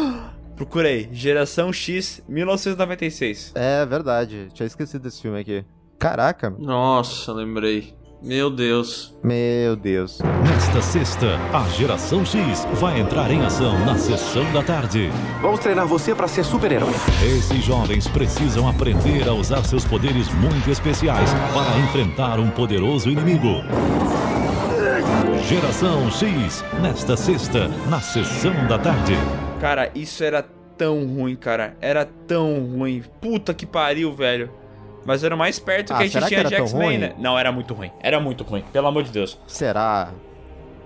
Procurei. 0.56 1.10
Geração 1.12 1.72
X 1.72 2.24
1996. 2.28 3.52
É 3.56 3.86
verdade. 3.86 4.48
Tinha 4.54 4.68
esquecido 4.68 5.04
desse 5.04 5.22
filme 5.22 5.40
aqui. 5.40 5.66
Caraca. 6.00 6.50
Nossa, 6.58 7.34
lembrei. 7.34 7.94
Meu 8.22 8.50
Deus. 8.50 9.16
Meu 9.24 9.76
Deus. 9.76 10.20
Nesta 10.48 10.82
sexta, 10.82 11.38
a 11.54 11.68
Geração 11.70 12.26
X 12.26 12.66
vai 12.74 13.00
entrar 13.00 13.30
em 13.30 13.44
ação 13.44 13.78
na 13.86 13.98
sessão 13.98 14.52
da 14.52 14.64
tarde. 14.64 15.12
Vamos 15.42 15.60
treinar 15.60 15.86
você 15.86 16.16
para 16.16 16.28
ser 16.28 16.44
super-herói. 16.44 16.94
Esses 17.24 17.64
jovens 17.64 18.08
precisam 18.08 18.68
aprender 18.68 19.28
a 19.28 19.34
usar 19.34 19.64
seus 19.64 19.86
poderes 19.86 20.28
muito 20.34 20.72
especiais 20.72 21.30
para 21.54 21.78
enfrentar 21.80 22.40
um 22.40 22.50
poderoso 22.50 23.10
inimigo. 23.10 23.62
Geração 25.48 26.10
X, 26.10 26.64
nesta 26.82 27.16
sexta, 27.16 27.68
na 27.90 28.02
sessão 28.02 28.54
da 28.68 28.80
tarde. 28.80 29.16
Cara, 29.60 29.90
isso 29.96 30.24
era 30.24 30.44
tão 30.78 31.06
ruim, 31.06 31.36
cara. 31.36 31.76
Era 31.82 32.06
tão 32.28 32.60
ruim. 32.78 33.04
Puta 33.22 33.54
que 33.54 33.66
pariu, 33.66 34.14
velho. 34.14 34.52
Mas 35.06 35.24
era 35.24 35.36
o 35.36 35.38
mais 35.38 35.60
perto 35.60 35.94
Ah, 35.94 35.98
que 35.98 36.04
a 36.04 36.08
gente 36.08 36.28
tinha 36.28 36.44
de 36.44 36.56
X-Men, 36.56 36.98
né? 36.98 37.16
Não, 37.20 37.38
era 37.38 37.52
muito 37.52 37.74
ruim. 37.74 37.92
Era 38.02 38.20
muito 38.20 38.44
ruim. 38.44 38.64
Pelo 38.74 38.88
amor 38.88 39.04
de 39.04 39.12
Deus. 39.12 39.40
Será? 39.48 40.12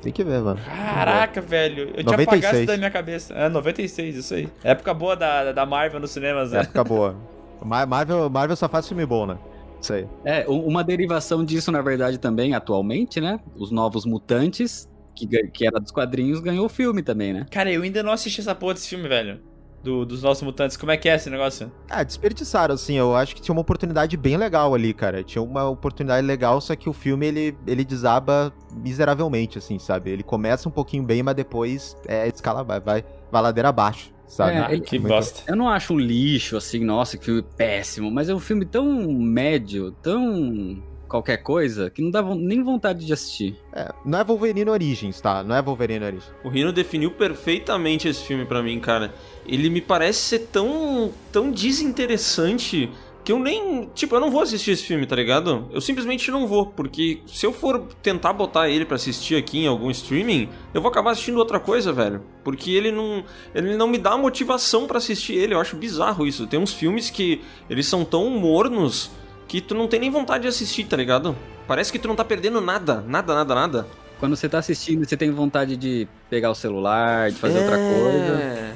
Tem 0.01 0.11
que 0.11 0.23
ver, 0.23 0.41
mano. 0.41 0.59
Caraca, 0.65 1.41
velho. 1.41 1.89
Eu 1.95 2.03
tinha 2.03 2.17
96. 2.17 2.27
apagado 2.27 2.57
isso 2.57 2.67
da 2.67 2.77
minha 2.77 2.91
cabeça. 2.91 3.33
É, 3.33 3.49
96, 3.49 4.15
isso 4.15 4.33
aí. 4.33 4.49
Época 4.63 4.93
boa 4.93 5.15
da, 5.15 5.51
da 5.51 5.65
Marvel 5.65 5.99
nos 5.99 6.11
cinemas, 6.11 6.51
né? 6.51 6.61
Época 6.61 6.83
boa. 6.83 7.15
Ma- 7.63 7.85
Marvel, 7.85 8.29
Marvel 8.29 8.55
só 8.55 8.67
faz 8.69 8.87
filme 8.87 9.05
bom, 9.05 9.25
né? 9.25 9.37
Isso 9.81 9.93
aí. 9.93 10.07
É, 10.25 10.45
uma 10.47 10.83
derivação 10.83 11.43
disso, 11.43 11.71
na 11.71 11.81
verdade, 11.81 12.17
também, 12.17 12.53
atualmente, 12.53 13.21
né? 13.21 13.39
Os 13.57 13.71
Novos 13.71 14.05
Mutantes, 14.05 14.88
que, 15.27 15.47
que 15.47 15.65
era 15.67 15.79
dos 15.79 15.91
quadrinhos, 15.91 16.39
ganhou 16.39 16.65
o 16.65 16.69
filme 16.69 17.01
também, 17.03 17.33
né? 17.33 17.45
Cara, 17.51 17.71
eu 17.71 17.81
ainda 17.81 18.01
não 18.03 18.11
assisti 18.11 18.41
essa 18.41 18.53
porra 18.55 18.73
desse 18.75 18.89
filme, 18.89 19.07
velho. 19.07 19.39
Do, 19.81 20.05
dos 20.05 20.21
nossos 20.23 20.43
mutantes. 20.43 20.75
Como 20.75 20.91
é 20.91 20.97
que 20.97 21.07
é 21.07 21.15
esse 21.15 21.29
negócio? 21.29 21.71
Ah, 21.89 22.03
desperdiçaram, 22.03 22.75
assim. 22.75 22.95
Eu 22.95 23.15
acho 23.15 23.33
que 23.33 23.41
tinha 23.41 23.53
uma 23.53 23.61
oportunidade 23.61 24.17
bem 24.17 24.35
legal 24.35 24.73
ali, 24.75 24.93
cara. 24.93 25.23
Tinha 25.23 25.41
uma 25.41 25.69
oportunidade 25.69 26.27
legal, 26.27 26.59
só 26.59 26.75
que 26.75 26.89
o 26.89 26.93
filme, 26.93 27.25
ele, 27.25 27.57
ele 27.65 27.85
desaba 27.85 28.53
miseravelmente, 28.75 29.57
assim, 29.57 29.79
sabe? 29.79 30.09
Ele 30.11 30.21
começa 30.23 30.67
um 30.67 30.71
pouquinho 30.71 31.03
bem, 31.03 31.23
mas 31.23 31.33
depois 31.33 31.95
é 32.05 32.27
escala, 32.27 32.61
vai, 32.61 32.81
vai, 32.81 33.05
vai 33.31 33.41
ladeira 33.41 33.69
abaixo, 33.69 34.11
sabe? 34.27 34.57
É, 34.57 34.73
ele- 34.73 34.81
que 34.81 34.99
bosta. 34.99 35.43
Eu 35.49 35.55
não 35.55 35.69
acho 35.69 35.93
um 35.93 35.97
lixo, 35.97 36.57
assim, 36.57 36.83
nossa, 36.83 37.17
que 37.17 37.23
filme 37.23 37.41
péssimo, 37.55 38.11
mas 38.11 38.27
é 38.27 38.35
um 38.35 38.39
filme 38.39 38.65
tão 38.65 38.85
médio, 39.13 39.91
tão 40.03 40.83
qualquer 41.09 41.37
coisa, 41.37 41.89
que 41.89 42.01
não 42.01 42.11
dá 42.11 42.21
nem 42.23 42.63
vontade 42.63 43.05
de 43.05 43.11
assistir. 43.11 43.57
É, 43.73 43.91
não 44.05 44.19
é 44.19 44.23
Wolverine 44.23 44.69
Origins, 44.69 45.19
tá? 45.19 45.43
Não 45.43 45.55
é 45.55 45.61
Wolverine 45.61 46.05
Origins. 46.05 46.31
O 46.43 46.49
Rino 46.49 46.71
definiu 46.71 47.11
perfeitamente 47.11 48.07
esse 48.07 48.23
filme 48.23 48.45
pra 48.45 48.61
mim, 48.61 48.79
cara. 48.79 49.13
Ele 49.45 49.69
me 49.69 49.81
parece 49.81 50.19
ser 50.19 50.39
tão, 50.51 51.11
tão 51.31 51.51
desinteressante 51.51 52.89
que 53.23 53.31
eu 53.31 53.39
nem, 53.39 53.89
tipo, 53.93 54.15
eu 54.15 54.19
não 54.19 54.31
vou 54.31 54.41
assistir 54.41 54.71
esse 54.71 54.83
filme, 54.83 55.05
tá 55.05 55.15
ligado? 55.15 55.67
Eu 55.71 55.81
simplesmente 55.81 56.31
não 56.31 56.47
vou, 56.47 56.67
porque 56.67 57.21
se 57.27 57.45
eu 57.45 57.51
for 57.53 57.87
tentar 58.01 58.33
botar 58.33 58.69
ele 58.69 58.85
pra 58.85 58.95
assistir 58.95 59.35
aqui 59.35 59.59
em 59.59 59.67
algum 59.67 59.91
streaming, 59.91 60.49
eu 60.73 60.81
vou 60.81 60.89
acabar 60.89 61.11
assistindo 61.11 61.37
outra 61.37 61.59
coisa, 61.59 61.91
velho. 61.91 62.23
Porque 62.43 62.71
ele 62.71 62.91
não, 62.91 63.23
ele 63.53 63.75
não 63.75 63.87
me 63.87 63.97
dá 63.97 64.17
motivação 64.17 64.87
pra 64.87 64.97
assistir 64.97 65.33
ele. 65.33 65.53
Eu 65.53 65.59
acho 65.59 65.75
bizarro 65.75 66.25
isso. 66.25 66.47
Tem 66.47 66.59
uns 66.59 66.73
filmes 66.73 67.09
que 67.09 67.41
eles 67.69 67.85
são 67.85 68.03
tão 68.05 68.29
mornos 68.31 69.11
que 69.49 69.59
tu 69.59 69.73
não 69.73 69.87
tem 69.87 69.99
nem 69.99 70.11
vontade 70.11 70.43
de 70.43 70.47
assistir, 70.47 70.85
tá 70.85 70.95
ligado? 70.95 71.35
Parece 71.67 71.91
que 71.91 71.97
tu 71.97 72.07
não 72.07 72.15
tá 72.15 72.23
perdendo 72.23 72.61
nada, 72.61 73.03
nada, 73.05 73.33
nada, 73.33 73.55
nada. 73.55 73.87
Quando 74.19 74.35
você 74.35 74.47
tá 74.47 74.59
assistindo, 74.59 75.03
você 75.03 75.17
tem 75.17 75.31
vontade 75.31 75.75
de 75.75 76.07
pegar 76.29 76.51
o 76.51 76.55
celular, 76.55 77.31
de 77.31 77.37
fazer 77.37 77.59
outra 77.59 77.77
coisa. 77.77 78.41
É. 78.41 78.73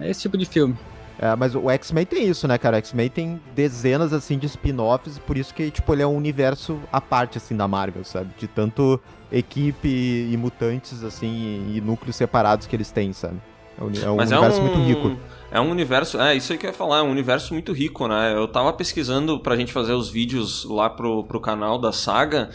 É 0.00 0.10
esse 0.10 0.22
tipo 0.22 0.38
de 0.38 0.46
filme. 0.46 0.76
É, 1.18 1.34
mas 1.36 1.54
o 1.54 1.68
X-Men 1.68 2.06
tem 2.06 2.26
isso, 2.28 2.46
né, 2.46 2.56
cara? 2.56 2.76
O 2.76 2.78
X-Men 2.78 3.08
tem 3.08 3.40
dezenas, 3.54 4.12
assim, 4.12 4.38
de 4.38 4.46
spin-offs, 4.46 5.18
por 5.18 5.36
isso 5.36 5.52
que, 5.52 5.70
tipo, 5.70 5.92
ele 5.92 6.02
é 6.02 6.06
um 6.06 6.16
universo 6.16 6.80
à 6.92 7.00
parte, 7.00 7.38
assim, 7.38 7.56
da 7.56 7.66
Marvel, 7.66 8.04
sabe? 8.04 8.30
De 8.38 8.46
tanto 8.46 9.00
equipe 9.30 9.88
e 9.88 10.36
mutantes, 10.36 11.02
assim, 11.02 11.72
e 11.74 11.80
núcleos 11.80 12.16
separados 12.16 12.66
que 12.66 12.76
eles 12.76 12.90
têm, 12.90 13.12
sabe? 13.12 13.40
É 13.78 13.82
um, 13.82 13.92
é 14.04 14.10
um 14.10 14.16
Mas 14.16 14.30
universo 14.30 14.58
é 14.58 14.62
um, 14.62 14.66
muito 14.66 14.80
rico. 14.86 15.16
É 15.52 15.60
um 15.60 15.70
universo. 15.70 16.18
É, 16.18 16.34
isso 16.34 16.50
aí 16.50 16.58
que 16.58 16.64
eu 16.64 16.70
ia 16.70 16.76
falar, 16.76 16.98
é 16.98 17.02
um 17.02 17.10
universo 17.10 17.52
muito 17.52 17.72
rico, 17.72 18.08
né? 18.08 18.34
Eu 18.34 18.48
tava 18.48 18.72
pesquisando 18.72 19.38
pra 19.38 19.54
gente 19.54 19.70
fazer 19.70 19.92
os 19.92 20.08
vídeos 20.08 20.64
lá 20.64 20.88
pro, 20.88 21.24
pro 21.24 21.38
canal 21.38 21.78
da 21.78 21.92
saga. 21.92 22.48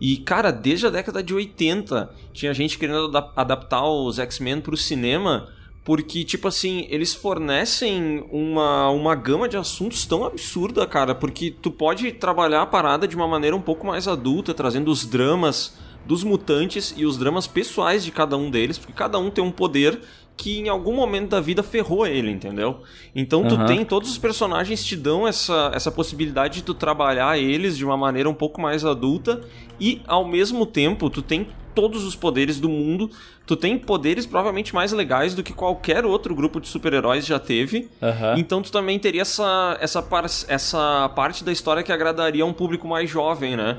E, 0.00 0.16
cara, 0.16 0.50
desde 0.50 0.86
a 0.86 0.90
década 0.90 1.22
de 1.22 1.32
80, 1.32 2.10
tinha 2.32 2.52
gente 2.52 2.76
querendo 2.76 3.16
ada- 3.16 3.30
adaptar 3.36 3.84
os 3.88 4.18
X-Men 4.18 4.60
pro 4.60 4.76
cinema. 4.76 5.48
Porque, 5.84 6.24
tipo 6.24 6.48
assim, 6.48 6.86
eles 6.90 7.14
fornecem 7.14 8.24
uma, 8.30 8.90
uma 8.90 9.14
gama 9.14 9.48
de 9.48 9.56
assuntos 9.56 10.04
tão 10.04 10.24
absurda, 10.24 10.84
cara. 10.88 11.14
Porque 11.14 11.52
tu 11.52 11.70
pode 11.70 12.10
trabalhar 12.12 12.62
a 12.62 12.66
parada 12.66 13.06
de 13.06 13.14
uma 13.14 13.28
maneira 13.28 13.54
um 13.54 13.62
pouco 13.62 13.86
mais 13.86 14.08
adulta, 14.08 14.52
trazendo 14.52 14.90
os 14.90 15.06
dramas 15.06 15.78
dos 16.04 16.24
mutantes 16.24 16.94
e 16.96 17.04
os 17.04 17.16
dramas 17.16 17.46
pessoais 17.46 18.04
de 18.04 18.10
cada 18.10 18.36
um 18.36 18.50
deles, 18.50 18.78
porque 18.78 18.92
cada 18.92 19.18
um 19.18 19.30
tem 19.30 19.44
um 19.44 19.50
poder 19.50 20.00
que 20.40 20.58
em 20.58 20.68
algum 20.68 20.94
momento 20.94 21.30
da 21.30 21.40
vida 21.40 21.62
ferrou 21.62 22.06
ele, 22.06 22.30
entendeu? 22.30 22.82
Então 23.14 23.44
tu 23.44 23.54
Aham. 23.54 23.66
tem, 23.66 23.84
todos 23.84 24.10
os 24.10 24.18
personagens 24.18 24.84
te 24.84 24.96
dão 24.96 25.28
essa, 25.28 25.70
essa 25.74 25.90
possibilidade 25.90 26.54
de 26.54 26.62
tu 26.62 26.72
trabalhar 26.72 27.38
eles 27.38 27.76
de 27.76 27.84
uma 27.84 27.96
maneira 27.96 28.28
um 28.28 28.34
pouco 28.34 28.60
mais 28.60 28.84
adulta 28.84 29.40
e 29.78 30.00
ao 30.06 30.26
mesmo 30.26 30.64
tempo 30.64 31.10
tu 31.10 31.20
tem 31.20 31.48
todos 31.74 32.04
os 32.04 32.16
poderes 32.16 32.58
do 32.58 32.68
mundo, 32.68 33.10
tu 33.46 33.54
tem 33.54 33.78
poderes 33.78 34.26
provavelmente 34.26 34.74
mais 34.74 34.92
legais 34.92 35.34
do 35.34 35.42
que 35.42 35.52
qualquer 35.52 36.04
outro 36.04 36.34
grupo 36.34 36.60
de 36.60 36.68
super-heróis 36.68 37.26
já 37.26 37.38
teve. 37.38 37.88
Aham. 38.02 38.34
Então 38.38 38.62
tu 38.62 38.72
também 38.72 38.98
teria 38.98 39.22
essa, 39.22 39.76
essa, 39.80 40.02
par 40.02 40.24
essa 40.24 41.10
parte 41.14 41.44
da 41.44 41.52
história 41.52 41.82
que 41.82 41.92
agradaria 41.92 42.44
um 42.44 42.52
público 42.52 42.88
mais 42.88 43.08
jovem, 43.08 43.56
né? 43.56 43.78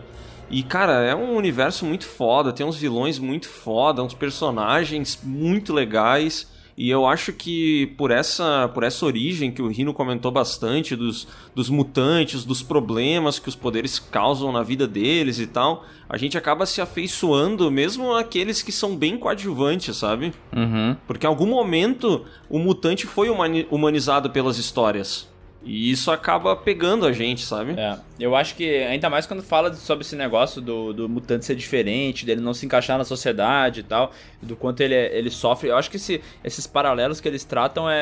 E, 0.51 0.61
cara, 0.63 1.03
é 1.05 1.15
um 1.15 1.35
universo 1.35 1.85
muito 1.85 2.05
foda, 2.05 2.51
tem 2.51 2.65
uns 2.65 2.75
vilões 2.75 3.17
muito 3.17 3.47
foda, 3.47 4.03
uns 4.03 4.13
personagens 4.13 5.19
muito 5.23 5.73
legais. 5.73 6.51
E 6.77 6.89
eu 6.89 7.05
acho 7.05 7.31
que 7.31 7.87
por 7.97 8.11
essa, 8.11 8.69
por 8.73 8.83
essa 8.83 9.05
origem 9.05 9.51
que 9.51 9.61
o 9.61 9.67
Rino 9.67 9.93
comentou 9.93 10.31
bastante, 10.31 10.95
dos, 10.95 11.27
dos 11.53 11.69
mutantes, 11.69 12.43
dos 12.43 12.63
problemas 12.63 13.37
que 13.39 13.49
os 13.49 13.55
poderes 13.55 13.99
causam 13.99 14.51
na 14.51 14.63
vida 14.63 14.87
deles 14.87 15.37
e 15.37 15.47
tal, 15.47 15.85
a 16.09 16.17
gente 16.17 16.37
acaba 16.37 16.65
se 16.65 16.81
afeiçoando 16.81 17.69
mesmo 17.69 18.13
aqueles 18.13 18.61
que 18.63 18.71
são 18.71 18.95
bem 18.95 19.17
coadjuvantes, 19.17 19.95
sabe? 19.95 20.33
Uhum. 20.55 20.95
Porque 21.05 21.25
em 21.25 21.29
algum 21.29 21.47
momento 21.47 22.25
o 22.49 22.57
mutante 22.57 23.05
foi 23.05 23.29
humani- 23.29 23.67
humanizado 23.69 24.29
pelas 24.29 24.57
histórias. 24.57 25.30
E 25.63 25.91
isso 25.91 26.09
acaba 26.09 26.55
pegando 26.55 27.05
a 27.05 27.11
gente, 27.11 27.45
sabe? 27.45 27.73
É, 27.79 27.95
eu 28.19 28.35
acho 28.35 28.55
que 28.55 28.67
ainda 28.83 29.11
mais 29.11 29.27
quando 29.27 29.43
fala 29.43 29.71
sobre 29.75 30.03
esse 30.03 30.15
negócio 30.15 30.59
do, 30.59 30.91
do 30.91 31.07
mutante 31.07 31.45
ser 31.45 31.55
diferente, 31.55 32.25
dele 32.25 32.41
não 32.41 32.51
se 32.53 32.65
encaixar 32.65 32.97
na 32.97 33.03
sociedade 33.03 33.81
e 33.81 33.83
tal, 33.83 34.11
do 34.41 34.55
quanto 34.55 34.81
ele, 34.81 34.95
é- 34.95 35.15
ele 35.15 35.29
sofre. 35.29 35.69
Eu 35.69 35.77
acho 35.77 35.89
que 35.91 35.97
esse- 35.97 36.19
esses 36.43 36.65
paralelos 36.65 37.21
que 37.21 37.27
eles 37.27 37.43
tratam 37.43 37.87
é, 37.87 37.95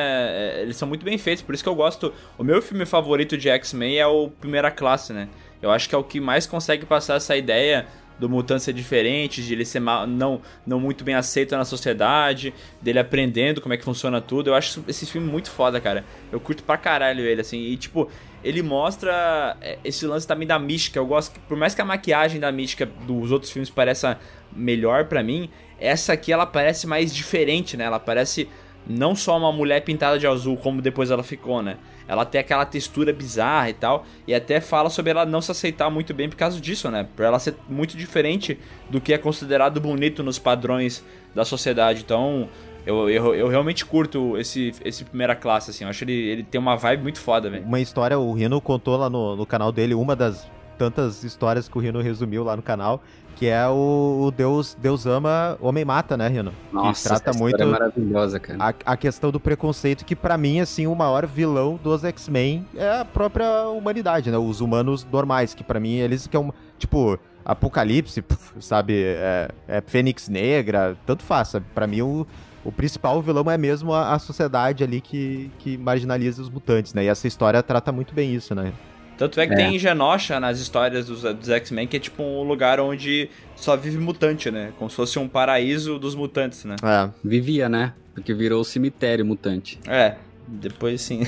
é- 0.58 0.62
eles 0.62 0.76
são 0.76 0.88
muito 0.88 1.04
bem 1.04 1.18
feitos. 1.18 1.42
Por 1.42 1.54
isso 1.54 1.62
que 1.62 1.68
eu 1.68 1.74
gosto. 1.74 2.14
O 2.38 2.42
meu 2.42 2.62
filme 2.62 2.86
favorito 2.86 3.36
de 3.36 3.50
X-Men 3.50 3.98
é 3.98 4.06
o 4.06 4.28
Primeira 4.30 4.70
Classe, 4.70 5.12
né? 5.12 5.28
Eu 5.60 5.70
acho 5.70 5.86
que 5.86 5.94
é 5.94 5.98
o 5.98 6.02
que 6.04 6.18
mais 6.18 6.46
consegue 6.46 6.86
passar 6.86 7.16
essa 7.16 7.36
ideia 7.36 7.86
do 8.20 8.28
mutante 8.28 8.62
ser 8.62 8.74
diferente, 8.74 9.42
de 9.42 9.54
ele 9.54 9.64
ser 9.64 9.80
mal, 9.80 10.06
não, 10.06 10.42
não 10.66 10.78
muito 10.78 11.02
bem 11.02 11.14
aceito 11.14 11.56
na 11.56 11.64
sociedade, 11.64 12.52
dele 12.80 12.98
aprendendo 12.98 13.60
como 13.60 13.72
é 13.72 13.76
que 13.78 13.84
funciona 13.84 14.20
tudo. 14.20 14.50
Eu 14.50 14.54
acho 14.54 14.84
esse 14.86 15.06
filme 15.06 15.28
muito 15.28 15.50
foda, 15.50 15.80
cara. 15.80 16.04
Eu 16.30 16.38
curto 16.38 16.62
pra 16.62 16.76
caralho 16.76 17.24
ele, 17.24 17.40
assim. 17.40 17.58
E, 17.58 17.76
tipo, 17.78 18.10
ele 18.44 18.62
mostra 18.62 19.56
é, 19.62 19.78
esse 19.82 20.06
lance 20.06 20.26
também 20.26 20.46
da 20.46 20.58
mística. 20.58 20.98
Eu 20.98 21.06
gosto, 21.06 21.40
por 21.48 21.56
mais 21.56 21.74
que 21.74 21.80
a 21.80 21.84
maquiagem 21.84 22.38
da 22.38 22.52
mística 22.52 22.84
dos 22.84 23.32
outros 23.32 23.50
filmes 23.50 23.70
pareça 23.70 24.18
melhor 24.52 25.06
para 25.06 25.22
mim, 25.22 25.48
essa 25.78 26.12
aqui 26.12 26.32
ela 26.32 26.44
parece 26.44 26.86
mais 26.86 27.14
diferente, 27.14 27.76
né? 27.76 27.84
Ela 27.84 27.98
parece 27.98 28.48
não 28.86 29.14
só 29.14 29.36
uma 29.36 29.52
mulher 29.52 29.80
pintada 29.82 30.18
de 30.18 30.26
azul, 30.26 30.56
como 30.56 30.82
depois 30.82 31.10
ela 31.10 31.22
ficou, 31.22 31.62
né? 31.62 31.78
Ela 32.10 32.24
tem 32.24 32.40
aquela 32.40 32.66
textura 32.66 33.12
bizarra 33.12 33.70
e 33.70 33.72
tal, 33.72 34.04
e 34.26 34.34
até 34.34 34.60
fala 34.60 34.90
sobre 34.90 35.12
ela 35.12 35.24
não 35.24 35.40
se 35.40 35.52
aceitar 35.52 35.88
muito 35.88 36.12
bem 36.12 36.28
por 36.28 36.34
causa 36.34 36.60
disso, 36.60 36.90
né? 36.90 37.06
Por 37.14 37.24
ela 37.24 37.38
ser 37.38 37.54
muito 37.68 37.96
diferente 37.96 38.58
do 38.90 39.00
que 39.00 39.12
é 39.14 39.18
considerado 39.18 39.80
bonito 39.80 40.20
nos 40.20 40.36
padrões 40.36 41.04
da 41.32 41.44
sociedade. 41.44 42.02
Então, 42.04 42.48
eu, 42.84 43.08
eu, 43.08 43.32
eu 43.36 43.46
realmente 43.46 43.86
curto 43.86 44.36
esse, 44.36 44.72
esse 44.84 45.04
primeira 45.04 45.36
classe, 45.36 45.70
assim. 45.70 45.84
Eu 45.84 45.90
acho 45.90 46.02
ele, 46.02 46.12
ele 46.12 46.42
tem 46.42 46.60
uma 46.60 46.76
vibe 46.76 47.04
muito 47.04 47.20
foda, 47.20 47.48
velho. 47.48 47.64
Uma 47.64 47.78
história, 47.78 48.18
o 48.18 48.32
Rino 48.32 48.60
contou 48.60 48.96
lá 48.96 49.08
no, 49.08 49.36
no 49.36 49.46
canal 49.46 49.70
dele, 49.70 49.94
uma 49.94 50.16
das 50.16 50.50
tantas 50.76 51.22
histórias 51.22 51.68
que 51.68 51.78
o 51.78 51.80
Rino 51.80 52.00
resumiu 52.00 52.42
lá 52.42 52.56
no 52.56 52.62
canal, 52.62 53.04
que 53.40 53.46
é 53.46 53.66
o, 53.66 54.24
o 54.26 54.30
Deus 54.30 54.76
Deus 54.78 55.06
ama, 55.06 55.56
homem 55.62 55.82
mata, 55.82 56.14
né, 56.14 56.28
Rino? 56.28 56.52
Nossa, 56.70 57.02
que 57.02 57.08
trata 57.08 57.30
essa 57.30 57.38
muito 57.38 57.62
é 57.62 57.64
maravilhosa, 57.64 58.38
cara. 58.38 58.58
a, 58.62 58.92
a 58.92 58.96
questão 58.98 59.30
do 59.30 59.40
preconceito, 59.40 60.04
que 60.04 60.14
pra 60.14 60.36
mim, 60.36 60.60
assim, 60.60 60.86
o 60.86 60.94
maior 60.94 61.26
vilão 61.26 61.80
dos 61.82 62.04
X-Men 62.04 62.66
é 62.76 62.98
a 63.00 63.04
própria 63.06 63.66
humanidade, 63.68 64.30
né? 64.30 64.36
Os 64.36 64.60
humanos 64.60 65.06
normais, 65.10 65.54
que 65.54 65.64
pra 65.64 65.80
mim 65.80 65.94
eles 65.94 66.26
que 66.26 66.36
é 66.36 66.38
um, 66.38 66.52
tipo, 66.78 67.18
Apocalipse, 67.42 68.22
sabe, 68.60 69.04
é, 69.04 69.48
é 69.66 69.80
Fênix 69.80 70.28
Negra, 70.28 70.94
tanto 71.06 71.22
faz, 71.22 71.48
sabe? 71.48 71.64
Pra 71.74 71.86
mim 71.86 72.02
o, 72.02 72.26
o 72.62 72.70
principal 72.70 73.22
vilão 73.22 73.50
é 73.50 73.56
mesmo 73.56 73.94
a, 73.94 74.12
a 74.12 74.18
sociedade 74.18 74.84
ali 74.84 75.00
que, 75.00 75.50
que 75.60 75.78
marginaliza 75.78 76.42
os 76.42 76.50
mutantes, 76.50 76.92
né? 76.92 77.04
E 77.04 77.08
essa 77.08 77.26
história 77.26 77.62
trata 77.62 77.90
muito 77.90 78.14
bem 78.14 78.34
isso, 78.34 78.54
né? 78.54 78.74
Tanto 79.20 79.38
é 79.38 79.46
que 79.46 79.52
É. 79.52 79.56
tem 79.56 79.78
Genosha 79.78 80.40
nas 80.40 80.58
histórias 80.58 81.04
dos, 81.04 81.20
dos 81.22 81.50
X-Men, 81.50 81.86
que 81.86 81.98
é 81.98 82.00
tipo 82.00 82.22
um 82.22 82.42
lugar 82.42 82.80
onde 82.80 83.28
só 83.54 83.76
vive 83.76 83.98
mutante, 83.98 84.50
né? 84.50 84.72
Como 84.78 84.88
se 84.88 84.96
fosse 84.96 85.18
um 85.18 85.28
paraíso 85.28 85.98
dos 85.98 86.14
mutantes, 86.14 86.64
né? 86.64 86.76
É. 86.82 87.10
Vivia, 87.22 87.68
né? 87.68 87.92
Porque 88.14 88.32
virou 88.32 88.62
o 88.62 88.64
cemitério 88.64 89.22
mutante. 89.26 89.78
É, 89.86 90.14
depois 90.48 91.02
sim. 91.02 91.26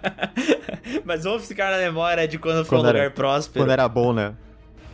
Mas 1.04 1.24
vamos 1.24 1.46
ficar 1.48 1.70
na 1.70 1.78
memória 1.78 2.28
de 2.28 2.38
quando 2.38 2.64
foi 2.66 2.76
um 2.76 2.80
Quando 2.82 2.88
era- 2.90 2.98
lugar 2.98 3.10
próspero. 3.14 3.64
Quando 3.64 3.70
era 3.72 3.88
bom, 3.88 4.12
né? 4.12 4.34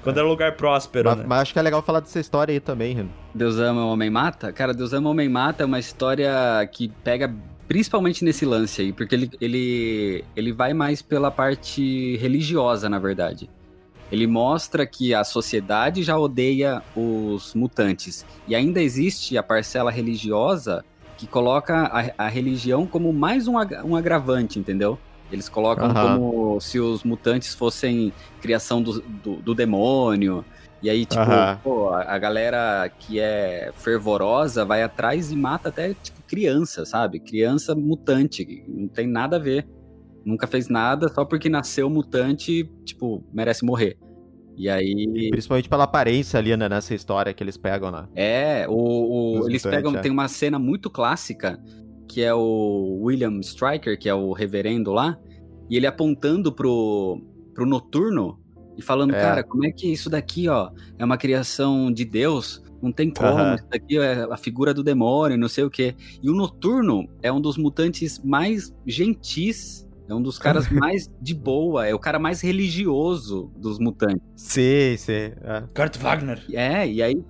Quando 0.04 0.18
era 0.18 0.26
lugar 0.28 0.52
próspero, 0.52 1.08
Mas, 1.10 1.18
né? 1.18 1.24
mas 1.26 1.40
acho 1.40 1.52
que 1.52 1.58
é 1.58 1.62
legal 1.62 1.82
falar 1.82 1.98
dessa 1.98 2.20
história 2.20 2.52
aí 2.52 2.60
também, 2.60 2.94
Rino. 2.94 3.10
Deus 3.34 3.58
ama, 3.58 3.84
o 3.84 3.88
homem 3.88 4.08
mata? 4.08 4.52
Cara, 4.52 4.72
Deus 4.72 4.92
ama, 4.92 5.08
o 5.08 5.10
homem 5.10 5.28
mata 5.28 5.64
é 5.64 5.66
uma 5.66 5.80
história 5.80 6.30
que 6.70 6.86
pega 7.02 7.34
principalmente 7.68 8.24
nesse 8.24 8.44
lance 8.44 8.82
aí, 8.82 8.92
porque 8.92 9.14
ele, 9.14 9.30
ele, 9.40 10.24
ele 10.34 10.52
vai 10.52 10.72
mais 10.72 11.02
pela 11.02 11.30
parte 11.30 12.16
religiosa, 12.16 12.88
na 12.88 12.98
verdade. 12.98 13.48
Ele 14.10 14.26
mostra 14.26 14.86
que 14.86 15.12
a 15.12 15.24
sociedade 15.24 16.02
já 16.02 16.16
odeia 16.16 16.82
os 16.94 17.54
mutantes. 17.54 18.24
E 18.46 18.54
ainda 18.54 18.80
existe 18.80 19.36
a 19.36 19.42
parcela 19.42 19.90
religiosa 19.90 20.84
que 21.18 21.26
coloca 21.26 21.74
a, 21.86 22.26
a 22.26 22.28
religião 22.28 22.86
como 22.86 23.12
mais 23.12 23.48
um, 23.48 23.58
ag- 23.58 23.82
um 23.84 23.96
agravante, 23.96 24.58
entendeu? 24.58 24.98
Eles 25.32 25.48
colocam 25.48 25.88
Aham. 25.90 26.18
como 26.18 26.60
se 26.60 26.78
os 26.78 27.02
mutantes 27.02 27.52
fossem 27.52 28.12
criação 28.40 28.80
do, 28.80 29.00
do, 29.00 29.36
do 29.36 29.54
demônio. 29.54 30.44
E 30.80 30.88
aí, 30.88 31.04
tipo, 31.04 31.22
Aham. 31.22 31.58
pô, 31.64 31.88
a, 31.88 32.14
a 32.14 32.18
galera 32.18 32.88
que 33.00 33.18
é 33.18 33.72
fervorosa 33.76 34.64
vai 34.64 34.84
atrás 34.84 35.32
e 35.32 35.36
mata 35.36 35.68
até, 35.70 35.94
tipo, 35.94 36.15
criança, 36.26 36.84
sabe? 36.84 37.20
Criança 37.20 37.74
mutante. 37.74 38.64
Não 38.68 38.88
tem 38.88 39.06
nada 39.06 39.36
a 39.36 39.38
ver. 39.38 39.66
Nunca 40.24 40.46
fez 40.46 40.68
nada, 40.68 41.08
só 41.08 41.24
porque 41.24 41.48
nasceu 41.48 41.88
mutante, 41.88 42.68
tipo, 42.84 43.24
merece 43.32 43.64
morrer. 43.64 43.96
E 44.56 44.68
aí. 44.68 45.28
Principalmente 45.30 45.68
pela 45.68 45.84
aparência 45.84 46.38
ali, 46.38 46.56
né, 46.56 46.68
nessa 46.68 46.94
história 46.94 47.32
que 47.32 47.44
eles 47.44 47.56
pegam, 47.56 47.90
né? 47.90 48.08
É, 48.14 48.66
o, 48.68 49.40
o- 49.42 49.48
eles 49.48 49.62
pegam. 49.62 49.94
é. 49.96 50.00
Tem 50.00 50.10
uma 50.10 50.28
cena 50.28 50.58
muito 50.58 50.90
clássica 50.90 51.62
que 52.08 52.22
é 52.22 52.32
o 52.32 53.00
William 53.02 53.38
Stryker, 53.40 53.98
que 53.98 54.08
é 54.08 54.14
o 54.14 54.32
reverendo 54.32 54.92
lá, 54.92 55.18
e 55.68 55.76
ele 55.76 55.86
apontando 55.88 56.52
pro, 56.52 57.20
pro 57.52 57.66
noturno 57.66 58.40
e 58.78 58.82
falando, 58.82 59.12
É. 59.14 59.20
cara, 59.20 59.42
como 59.44 59.66
é 59.66 59.72
que 59.72 59.92
isso 59.92 60.08
daqui, 60.08 60.48
ó, 60.48 60.70
é 60.98 61.04
uma 61.04 61.16
criação 61.18 61.90
de 61.92 62.04
Deus? 62.04 62.62
Não 62.82 62.92
tem 62.92 63.10
como, 63.10 63.28
Aham. 63.28 63.54
isso 63.54 63.66
daqui 63.70 63.98
é 63.98 64.26
a 64.30 64.36
figura 64.36 64.72
do 64.72 64.82
demônio, 64.82 65.36
não 65.38 65.48
sei 65.48 65.64
o 65.64 65.70
quê. 65.70 65.94
E 66.22 66.30
o 66.30 66.34
noturno 66.34 67.08
é 67.22 67.32
um 67.32 67.40
dos 67.40 67.56
mutantes 67.56 68.20
mais 68.22 68.74
gentis. 68.86 69.86
É 70.08 70.14
um 70.14 70.22
dos 70.22 70.38
caras 70.38 70.68
mais 70.70 71.10
de 71.20 71.34
boa, 71.34 71.86
é 71.86 71.92
o 71.92 71.98
cara 71.98 72.18
mais 72.18 72.40
religioso 72.40 73.50
dos 73.56 73.78
mutantes. 73.78 74.22
Sim, 74.36 74.96
sim. 74.96 75.12
é. 75.12 75.64
Kurt 75.74 75.98
Wagner. 75.98 76.44
É, 76.52 76.88
e 76.88 77.02
aí, 77.02 77.24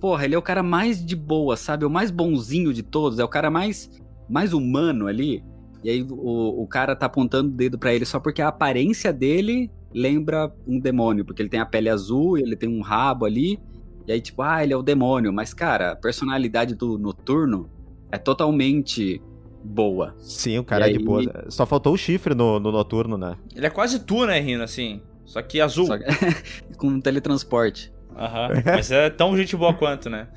porra, 0.00 0.24
ele 0.24 0.34
é 0.34 0.38
o 0.38 0.42
cara 0.42 0.62
mais 0.62 1.04
de 1.04 1.14
boa, 1.14 1.56
sabe? 1.56 1.84
É 1.84 1.86
o 1.86 1.90
mais 1.90 2.10
bonzinho 2.10 2.72
de 2.72 2.82
todos, 2.82 3.18
é 3.18 3.24
o 3.24 3.28
cara 3.28 3.50
mais, 3.50 3.90
mais 4.30 4.54
humano 4.54 5.06
ali. 5.06 5.44
E 5.84 5.90
aí 5.90 6.02
o, 6.08 6.62
o 6.62 6.66
cara 6.66 6.94
tá 6.94 7.06
apontando 7.06 7.50
o 7.50 7.52
dedo 7.52 7.78
pra 7.78 7.92
ele 7.92 8.04
só 8.04 8.20
porque 8.20 8.40
a 8.40 8.48
aparência 8.48 9.12
dele 9.12 9.70
lembra 9.92 10.52
um 10.66 10.78
demônio, 10.78 11.24
porque 11.24 11.42
ele 11.42 11.48
tem 11.48 11.60
a 11.60 11.66
pele 11.66 11.88
azul, 11.88 12.38
ele 12.38 12.56
tem 12.56 12.68
um 12.68 12.80
rabo 12.80 13.24
ali. 13.24 13.58
E 14.06 14.12
aí, 14.12 14.20
tipo, 14.20 14.42
ah, 14.42 14.62
ele 14.62 14.72
é 14.72 14.76
o 14.76 14.82
demônio. 14.82 15.32
Mas, 15.32 15.52
cara, 15.54 15.92
a 15.92 15.96
personalidade 15.96 16.74
do 16.74 16.98
noturno 16.98 17.70
é 18.10 18.18
totalmente 18.18 19.20
boa. 19.64 20.14
Sim, 20.18 20.58
o 20.58 20.64
cara 20.64 20.86
E 20.86 20.90
é 20.90 20.92
de 20.94 20.98
aí- 20.98 21.04
boa. 21.04 21.44
Só 21.48 21.64
faltou 21.64 21.94
o 21.94 21.96
chifre 21.96 22.34
no, 22.34 22.58
no 22.58 22.72
noturno, 22.72 23.16
né? 23.16 23.36
Ele 23.54 23.66
é 23.66 23.70
quase 23.70 24.00
tu, 24.00 24.26
né, 24.26 24.40
Rino, 24.40 24.62
assim. 24.64 25.00
Só 25.24 25.40
que 25.40 25.60
azul. 25.60 25.86
Só 25.86 25.98
que- 25.98 26.04
com 26.76 27.00
teletransporte. 27.00 27.92
Aham. 28.14 28.48
Mas 28.66 28.90
é 28.90 29.08
tão 29.08 29.34
gente 29.36 29.56
boa 29.56 29.72
quanto, 29.72 30.10
né? 30.10 30.28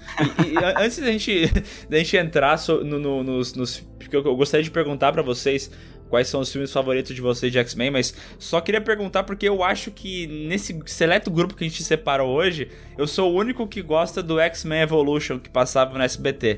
E, 0.48 0.54
e 0.54 0.58
a- 0.58 0.80
antes 0.82 0.98
da 1.00 1.12
gente, 1.12 1.52
da 1.90 1.98
gente 1.98 2.16
entrar 2.16 2.56
so- 2.58 2.84
no- 2.84 3.00
no- 3.00 3.24
nos, 3.24 3.54
nos- 3.54 3.80
Porque 4.00 4.16
eu, 4.16 4.24
eu 4.24 4.36
gostaria 4.36 4.64
de 4.64 4.72
perguntar 4.72 5.12
pra 5.12 5.22
vocês 5.22 5.70
quais 6.10 6.28
são 6.28 6.40
os 6.42 6.52
filmes 6.52 6.72
favoritos 6.72 7.16
de 7.16 7.22
vocês 7.22 7.52
de 7.52 7.58
X-Men, 7.60 7.92
mas 7.92 8.14
só 8.40 8.62
queria 8.62 8.82
perguntar 8.82 9.24
porque 9.24 9.48
eu 9.48 9.64
acho 9.64 9.92
que 9.92 10.28
nesse 10.28 10.78
seleto 10.86 11.30
grupo 11.32 11.56
que 11.56 11.64
a 11.66 11.68
gente 11.68 11.84
separou 11.84 12.34
hoje, 12.36 12.70
eu 12.98 13.08
sou 13.08 13.34
o 13.34 13.36
único 13.38 13.68
que 13.68 13.82
gosta 13.82 14.22
do 14.24 14.40
X-Men 14.40 14.82
Evolution 14.82 15.40
que 15.40 15.50
passava 15.50 15.98
no 15.98 16.04
SBT. 16.04 16.58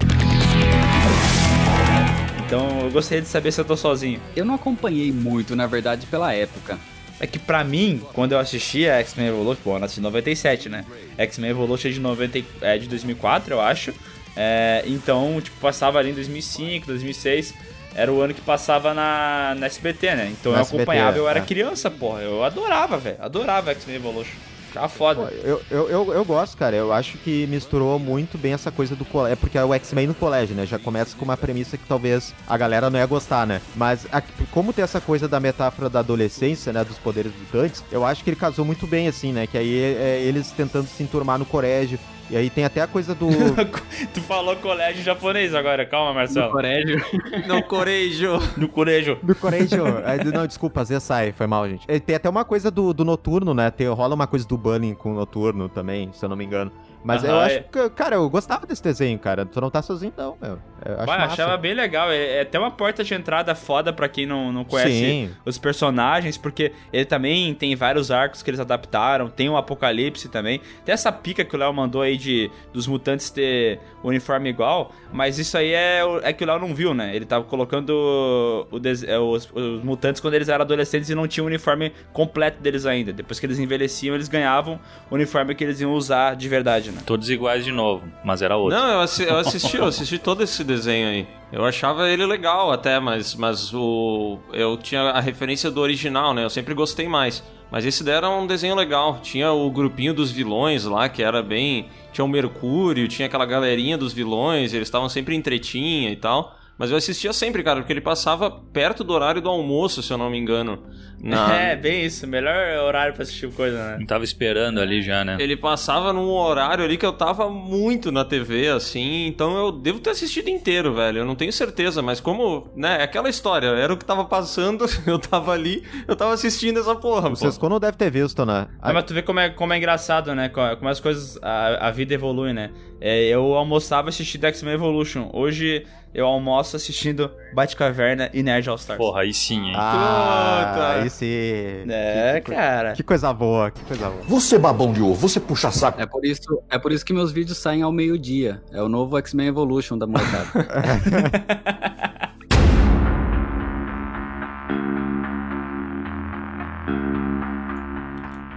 Então 2.46 2.82
eu 2.82 2.92
gostaria 2.92 3.22
de 3.22 3.28
saber 3.28 3.52
se 3.52 3.60
eu 3.60 3.66
tô 3.66 3.76
sozinho. 3.76 4.22
Eu 4.36 4.46
não 4.46 4.56
acompanhei 4.56 5.12
muito, 5.12 5.56
na 5.56 5.68
verdade, 5.68 6.06
pela 6.08 6.34
época. 6.34 6.78
É 7.20 7.26
que 7.26 7.40
pra 7.40 7.64
mim, 7.64 8.02
quando 8.14 8.34
eu 8.34 8.40
assistia 8.40 8.94
X-Men 9.00 9.28
Evolution, 9.28 9.62
pô, 9.64 9.76
eu 9.76 9.80
nasci 9.80 10.00
em 10.00 10.04
97, 10.04 10.70
né? 10.70 10.86
X-Men 11.18 11.50
Evolution 11.50 11.90
é 11.90 11.92
de, 11.92 12.00
90, 12.00 12.38
e- 12.40 12.46
é 12.62 12.78
de 12.78 12.88
2004, 12.88 13.54
eu 13.56 13.60
acho. 13.60 13.92
É, 14.36 14.84
então, 14.86 15.42
tipo, 15.42 15.58
passava 15.60 15.98
ali 15.98 16.12
em 16.12 16.14
2005, 16.14 16.86
2006. 16.86 17.54
Era 17.98 18.14
o 18.14 18.22
ano 18.22 18.34
que 18.34 18.42
passava 18.42 18.94
na, 18.94 19.56
na 19.58 19.66
SBT, 19.66 20.16
né? 20.16 20.32
Então 20.40 20.52
Na 20.52 20.60
eu 20.60 20.62
SBT, 20.62 20.84
acompanhava, 20.84 21.18
eu 21.18 21.28
era 21.28 21.40
é. 21.40 21.42
criança, 21.42 21.90
porra. 21.90 22.22
Eu 22.22 22.44
adorava, 22.44 22.98
velho. 22.98 23.18
Adorava 23.20 23.72
X-Men 23.72 23.96
Evolution. 23.96 24.36
Ficava 24.68 24.90
foda. 24.90 25.34
Eu, 25.44 25.62
eu, 25.72 25.90
eu, 25.90 26.14
eu 26.14 26.26
gosto, 26.26 26.56
cara. 26.58 26.76
Eu 26.76 26.94
acho 26.94 27.18
que 27.20 27.48
misturou 27.48 27.98
muito 27.98 28.38
bem 28.38 28.54
essa 28.54 28.70
coisa 28.70 28.96
do 28.96 29.04
colégio. 29.04 29.34
É 29.34 29.36
porque 29.36 29.58
é 29.58 29.64
o 29.64 29.74
X-Men 29.74 30.08
no 30.08 30.14
colégio, 30.14 30.56
né? 30.56 30.66
Já 30.66 30.78
começa 30.78 31.16
com 31.18 31.26
uma 31.26 31.38
premissa 31.38 31.76
que 31.78 31.86
talvez 31.88 32.36
a 32.48 32.56
galera 32.58 32.90
não 32.90 33.00
ia 33.00 33.06
gostar, 33.08 33.48
né? 33.48 33.62
Mas 33.76 34.06
a- 34.12 34.22
como 34.52 34.72
tem 34.74 34.84
essa 34.84 35.02
coisa 35.02 35.28
da 35.28 35.40
metáfora 35.40 35.90
da 35.90 36.00
adolescência, 36.00 36.72
né? 36.72 36.84
Dos 36.84 36.98
poderes 37.00 37.32
mutantes, 37.36 37.84
eu 37.92 38.06
acho 38.06 38.24
que 38.24 38.30
ele 38.30 38.38
casou 38.38 38.64
muito 38.66 38.86
bem, 38.86 39.08
assim, 39.08 39.32
né? 39.34 39.48
Que 39.48 39.58
aí 39.58 39.80
é 39.98 40.22
eles 40.22 40.52
tentando 40.52 40.88
se 40.88 41.02
enturmar 41.02 41.40
no 41.40 41.46
colégio. 41.46 41.98
E 42.30 42.36
aí 42.36 42.50
tem 42.50 42.66
até 42.66 42.82
a 42.82 42.88
coisa 42.88 43.16
do. 43.16 43.28
tu 44.14 44.22
falou 44.22 44.56
colégio 44.58 45.02
japonês 45.04 45.56
agora, 45.56 45.86
calma, 45.86 46.14
Marcelo. 46.14 46.52
Colégio. 46.52 46.98
No 47.48 47.64
corejo. 47.64 48.40
No 48.58 48.68
colégio. 48.68 49.18
Do 49.24 49.36
colégio. 49.36 49.84
Aí, 50.06 50.24
não, 50.26 50.46
desculpa, 50.46 50.84
vezes 50.84 51.04
sai, 51.04 51.32
foi 51.32 51.48
mal, 51.48 51.68
gente. 51.68 51.88
Tem 52.02 52.16
até 52.16 52.30
uma 52.30 52.44
coisa 52.44 52.70
do, 52.70 52.94
do 52.94 53.06
noturno, 53.06 53.54
né? 53.54 53.72
Tem, 53.72 53.88
rola 53.88 54.16
uma 54.16 54.28
coisa 54.28 54.46
do 54.46 54.58
Bunny 54.58 54.96
com 54.96 55.12
o 55.12 55.14
noturno 55.14 55.70
também, 55.70 56.12
se 56.12 56.24
eu 56.26 56.30
não 56.30 56.36
me 56.36 56.44
engano. 56.44 56.72
Mas 57.04 57.24
eu 57.24 57.32
Aham, 57.32 57.46
acho 57.46 57.56
é. 57.56 57.60
que, 57.64 57.90
cara, 57.92 58.16
eu 58.16 58.30
gostava 58.30 58.66
desse 58.66 58.84
desenho, 58.84 59.18
cara. 59.18 59.46
Tu 59.46 59.62
não 59.62 59.70
tá 59.70 59.82
sozinho, 59.82 60.12
não, 60.18 60.36
meu. 60.42 60.60
Eu 60.88 61.06
massa. 61.06 61.26
achava 61.34 61.58
bem 61.58 61.74
legal. 61.74 62.10
É, 62.12 62.38
é 62.38 62.42
até 62.42 62.58
uma 62.60 62.72
porta 62.72 63.04
de 63.04 63.14
entrada 63.14 63.54
foda 63.56 63.92
pra 63.92 64.08
quem 64.08 64.26
não, 64.26 64.52
não 64.52 64.64
conhece 64.64 64.92
Sim. 64.92 65.30
os 65.46 65.58
personagens, 65.58 66.38
porque 66.38 66.72
ele 66.94 67.06
também 67.06 67.54
tem 67.54 67.76
vários 67.76 68.12
arcos 68.12 68.42
que 68.44 68.50
eles 68.50 68.60
adaptaram. 68.60 69.30
Tem 69.30 69.50
o 69.50 69.58
Apocalipse 69.58 70.30
também. 70.30 70.62
Tem 70.86 70.94
essa 70.94 71.12
pica 71.12 71.44
que 71.44 71.56
o 71.56 71.60
Léo 71.60 71.74
mandou 71.74 72.02
aí 72.02 72.18
de 72.18 72.50
dos 72.74 72.88
mutantes 72.88 73.30
ter 73.30 73.80
uniforme 74.04 74.50
igual. 74.50 74.92
Mas 75.12 75.38
isso 75.40 75.58
aí 75.58 75.72
é, 75.74 76.04
o- 76.06 76.20
é 76.20 76.32
que 76.34 76.44
o 76.44 76.48
Léo 76.48 76.60
não 76.60 76.74
viu, 76.74 76.94
né? 76.94 77.16
Ele 77.16 77.26
tava 77.26 77.44
colocando 77.46 78.68
o 78.72 78.80
des- 78.80 79.04
é, 79.04 79.18
os, 79.20 79.50
os 79.54 79.84
mutantes 79.84 80.22
quando 80.22 80.34
eles 80.34 80.50
eram 80.50 80.64
adolescentes 80.64 81.10
e 81.10 81.16
não 81.16 81.28
tinha 81.28 81.44
o 81.44 81.48
uniforme 81.48 81.92
completo 82.14 82.62
deles 82.62 82.86
ainda. 82.86 83.12
Depois 83.14 83.40
que 83.40 83.46
eles 83.46 83.60
envelheciam, 83.60 84.16
eles 84.16 84.28
ganhavam 84.28 84.80
o 85.10 85.16
uniforme 85.16 85.56
que 85.56 85.64
eles 85.64 85.80
iam 85.82 85.94
usar 85.94 86.36
de 86.36 86.48
verdade, 86.48 86.92
né? 86.92 87.02
Todos 87.06 87.30
iguais 87.30 87.64
de 87.66 87.72
novo, 87.72 88.04
mas 88.24 88.42
era 88.42 88.56
outro. 88.58 88.78
Não, 88.78 88.88
eu, 88.92 89.00
assi- 89.02 89.24
eu 89.24 89.38
assisti, 89.38 89.78
eu 89.78 89.86
assisti 89.86 90.18
todo 90.18 90.44
esse 90.44 90.64
desenho 90.78 91.10
aí. 91.10 91.28
Eu 91.52 91.66
achava 91.66 92.10
ele 92.10 92.26
legal 92.26 92.72
até, 92.72 93.00
mas, 93.00 93.36
mas 93.36 93.74
o 93.74 94.38
eu 94.54 94.78
tinha 94.78 95.02
a 95.02 95.20
referência 95.20 95.72
do 95.72 95.82
original, 95.82 96.34
né? 96.34 96.44
Eu 96.44 96.50
sempre 96.50 96.74
gostei 96.74 97.08
mais. 97.08 97.44
Mas 97.72 97.86
esse 97.86 98.04
daí 98.04 98.16
era 98.16 98.30
um 98.30 98.48
desenho 98.48 98.76
legal. 98.76 99.20
Tinha 99.22 99.52
o 99.52 99.70
grupinho 99.70 100.14
dos 100.14 100.32
vilões 100.32 100.86
lá, 100.86 101.10
que 101.10 101.22
era 101.22 101.42
bem. 101.42 101.88
Tinha 102.14 102.24
o 102.24 102.28
Mercúrio, 102.28 103.08
tinha 103.08 103.28
aquela 103.28 103.46
galerinha 103.46 103.98
dos 103.98 104.14
vilões, 104.14 104.74
eles 104.74 104.88
estavam 104.88 105.10
sempre 105.10 105.36
em 105.36 105.42
tretinha 105.42 106.10
e 106.10 106.16
tal. 106.16 106.57
Mas 106.78 106.92
eu 106.92 106.98
assistia 106.98 107.34
sempre, 107.34 107.64
cara, 107.64 107.80
porque 107.80 107.92
ele 107.94 108.02
passava 108.02 108.50
perto 108.52 109.04
do 109.04 109.14
horário 109.14 109.42
do 109.42 109.50
almoço, 109.50 110.04
se 110.04 110.12
eu 110.14 110.18
não 110.18 110.30
me 110.30 110.38
engano. 110.38 110.84
Na- 111.20 111.48
É, 111.58 111.76
bem 111.76 112.06
isso. 112.06 112.28
Melhor 112.28 112.56
horário 112.86 113.14
pra 113.14 113.24
assistir 113.24 113.52
coisa, 113.52 113.78
né? 113.92 113.98
Não 114.00 114.06
tava 114.06 114.24
esperando 114.24 114.80
ali 114.80 115.02
já, 115.02 115.26
né? 115.26 115.38
Ele 115.40 115.58
passava 115.58 116.14
num 116.14 116.30
horário 116.30 116.84
ali 116.84 116.96
que 116.98 117.06
eu 117.06 117.14
tava 117.14 117.50
muito 117.50 118.12
na 118.12 118.24
TV, 118.24 118.68
assim, 118.70 119.26
então 119.26 119.58
eu 119.58 119.72
devo 119.72 120.00
ter 120.00 120.12
assistido 120.12 120.50
inteiro, 120.50 120.94
velho. 120.94 121.20
Eu 121.20 121.26
não 121.26 121.36
tenho 121.36 121.52
certeza, 121.52 122.02
mas 122.04 122.20
como, 122.20 122.68
né, 122.76 122.98
é 123.00 123.04
aquela 123.04 123.30
história, 123.30 123.68
era 123.68 123.92
o 123.92 123.98
que 123.98 124.06
tava 124.06 124.26
passando, 124.26 124.86
eu 125.08 125.18
tava 125.18 125.52
ali, 125.54 125.84
eu 126.08 126.16
tava 126.16 126.34
assistindo 126.34 126.80
essa 126.80 126.96
porra, 126.96 127.30
O 127.30 127.60
pô. 127.60 127.70
Não 127.70 127.80
deve 127.80 127.98
ter 127.98 128.12
visto, 128.12 128.46
né? 128.46 128.68
Ah, 128.80 128.94
mas 128.94 129.04
tu 129.06 129.14
vê 129.14 129.22
como 129.24 129.40
é, 129.40 129.50
como 129.50 129.74
é 129.74 129.78
engraçado, 129.78 130.34
né? 130.36 130.48
Co- 130.50 130.78
Como 130.78 130.90
as 130.90 131.00
coisas. 131.00 131.38
A, 131.42 131.88
a 131.88 131.92
vida 131.92 132.14
evolui, 132.14 132.54
né? 132.54 132.70
É, 133.02 133.24
eu 133.26 133.54
almoçava 133.56 134.10
assistindo 134.10 134.46
X-Men 134.46 134.74
Evolution. 134.76 135.30
Hoje 135.34 135.86
eu 136.18 136.26
almoço 136.26 136.76
assistindo 136.76 137.30
Batcaverna 137.54 138.32
e 138.34 138.42
Nerd 138.42 138.68
All 138.68 138.76
Stars. 138.76 138.98
Porra, 138.98 139.22
aí 139.22 139.32
sim, 139.32 139.68
hein? 139.68 139.74
Ah, 139.76 140.72
Puta. 140.74 140.88
aí 141.04 141.10
sim. 141.12 141.86
É, 141.88 142.42
que, 142.44 142.50
que, 142.50 142.58
cara. 142.58 142.94
Que 142.94 143.04
coisa 143.04 143.32
boa, 143.32 143.70
que 143.70 143.80
coisa 143.86 144.10
boa. 144.10 144.24
Você 144.24 144.58
babão 144.58 144.92
de 144.92 145.00
ovo, 145.00 145.14
você 145.14 145.40
puxa 145.40 145.70
saco. 145.70 146.02
É 146.02 146.08
por 146.08 146.26
isso, 146.26 146.60
é 146.72 146.80
por 146.80 146.92
isso 146.92 147.06
que 147.06 147.14
meus 147.14 147.32
vídeos 147.32 147.60
saem 147.60 147.84
ao 147.84 147.92
meio-dia. 147.92 148.64
É 148.72 148.82
o 148.82 148.90
novo 148.90 149.16
X-Men 149.20 149.48
Evolution 149.50 149.96
da 149.96 150.08
molecada. 150.08 150.48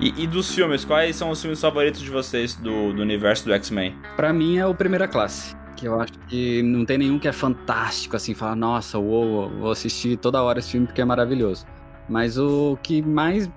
E, 0.00 0.22
e 0.24 0.26
dos 0.26 0.54
filmes, 0.54 0.82
quais 0.82 1.14
são 1.14 1.28
os 1.28 1.42
filmes 1.42 1.60
favoritos 1.60 2.00
de 2.00 2.08
vocês 2.08 2.54
do, 2.56 2.90
do 2.94 3.02
universo 3.02 3.44
do 3.44 3.52
X-Men? 3.52 3.94
pra 4.16 4.32
mim 4.32 4.56
é 4.56 4.66
o 4.66 4.74
Primeira 4.74 5.06
Classe. 5.06 5.54
Que 5.76 5.86
eu 5.86 6.00
acho 6.00 6.12
que 6.28 6.62
não 6.62 6.84
tem 6.84 6.98
nenhum 6.98 7.18
que 7.18 7.28
é 7.28 7.32
fantástico, 7.32 8.16
assim, 8.16 8.34
falar, 8.34 8.54
nossa, 8.54 8.98
uou, 8.98 9.48
vou 9.48 9.70
assistir 9.70 10.16
toda 10.18 10.42
hora 10.42 10.58
esse 10.58 10.70
filme 10.72 10.86
porque 10.86 11.00
é 11.00 11.04
maravilhoso. 11.04 11.66
Mas 12.08 12.36
o 12.36 12.76
que 12.82 13.00
mais 13.02 13.48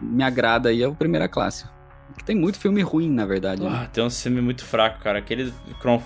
me 0.00 0.22
agrada 0.22 0.68
aí 0.68 0.82
é 0.82 0.88
o 0.88 0.94
Primeira 0.94 1.28
Classe. 1.28 1.66
Que 2.18 2.24
tem 2.24 2.36
muito 2.36 2.58
filme 2.58 2.82
ruim, 2.82 3.08
na 3.08 3.24
verdade. 3.24 3.62
né? 3.62 3.70
Ah, 3.84 3.86
tem 3.86 4.04
um 4.04 4.10
filme 4.10 4.40
muito 4.40 4.64
fraco, 4.64 5.00
cara. 5.02 5.18
Aquele 5.20 5.52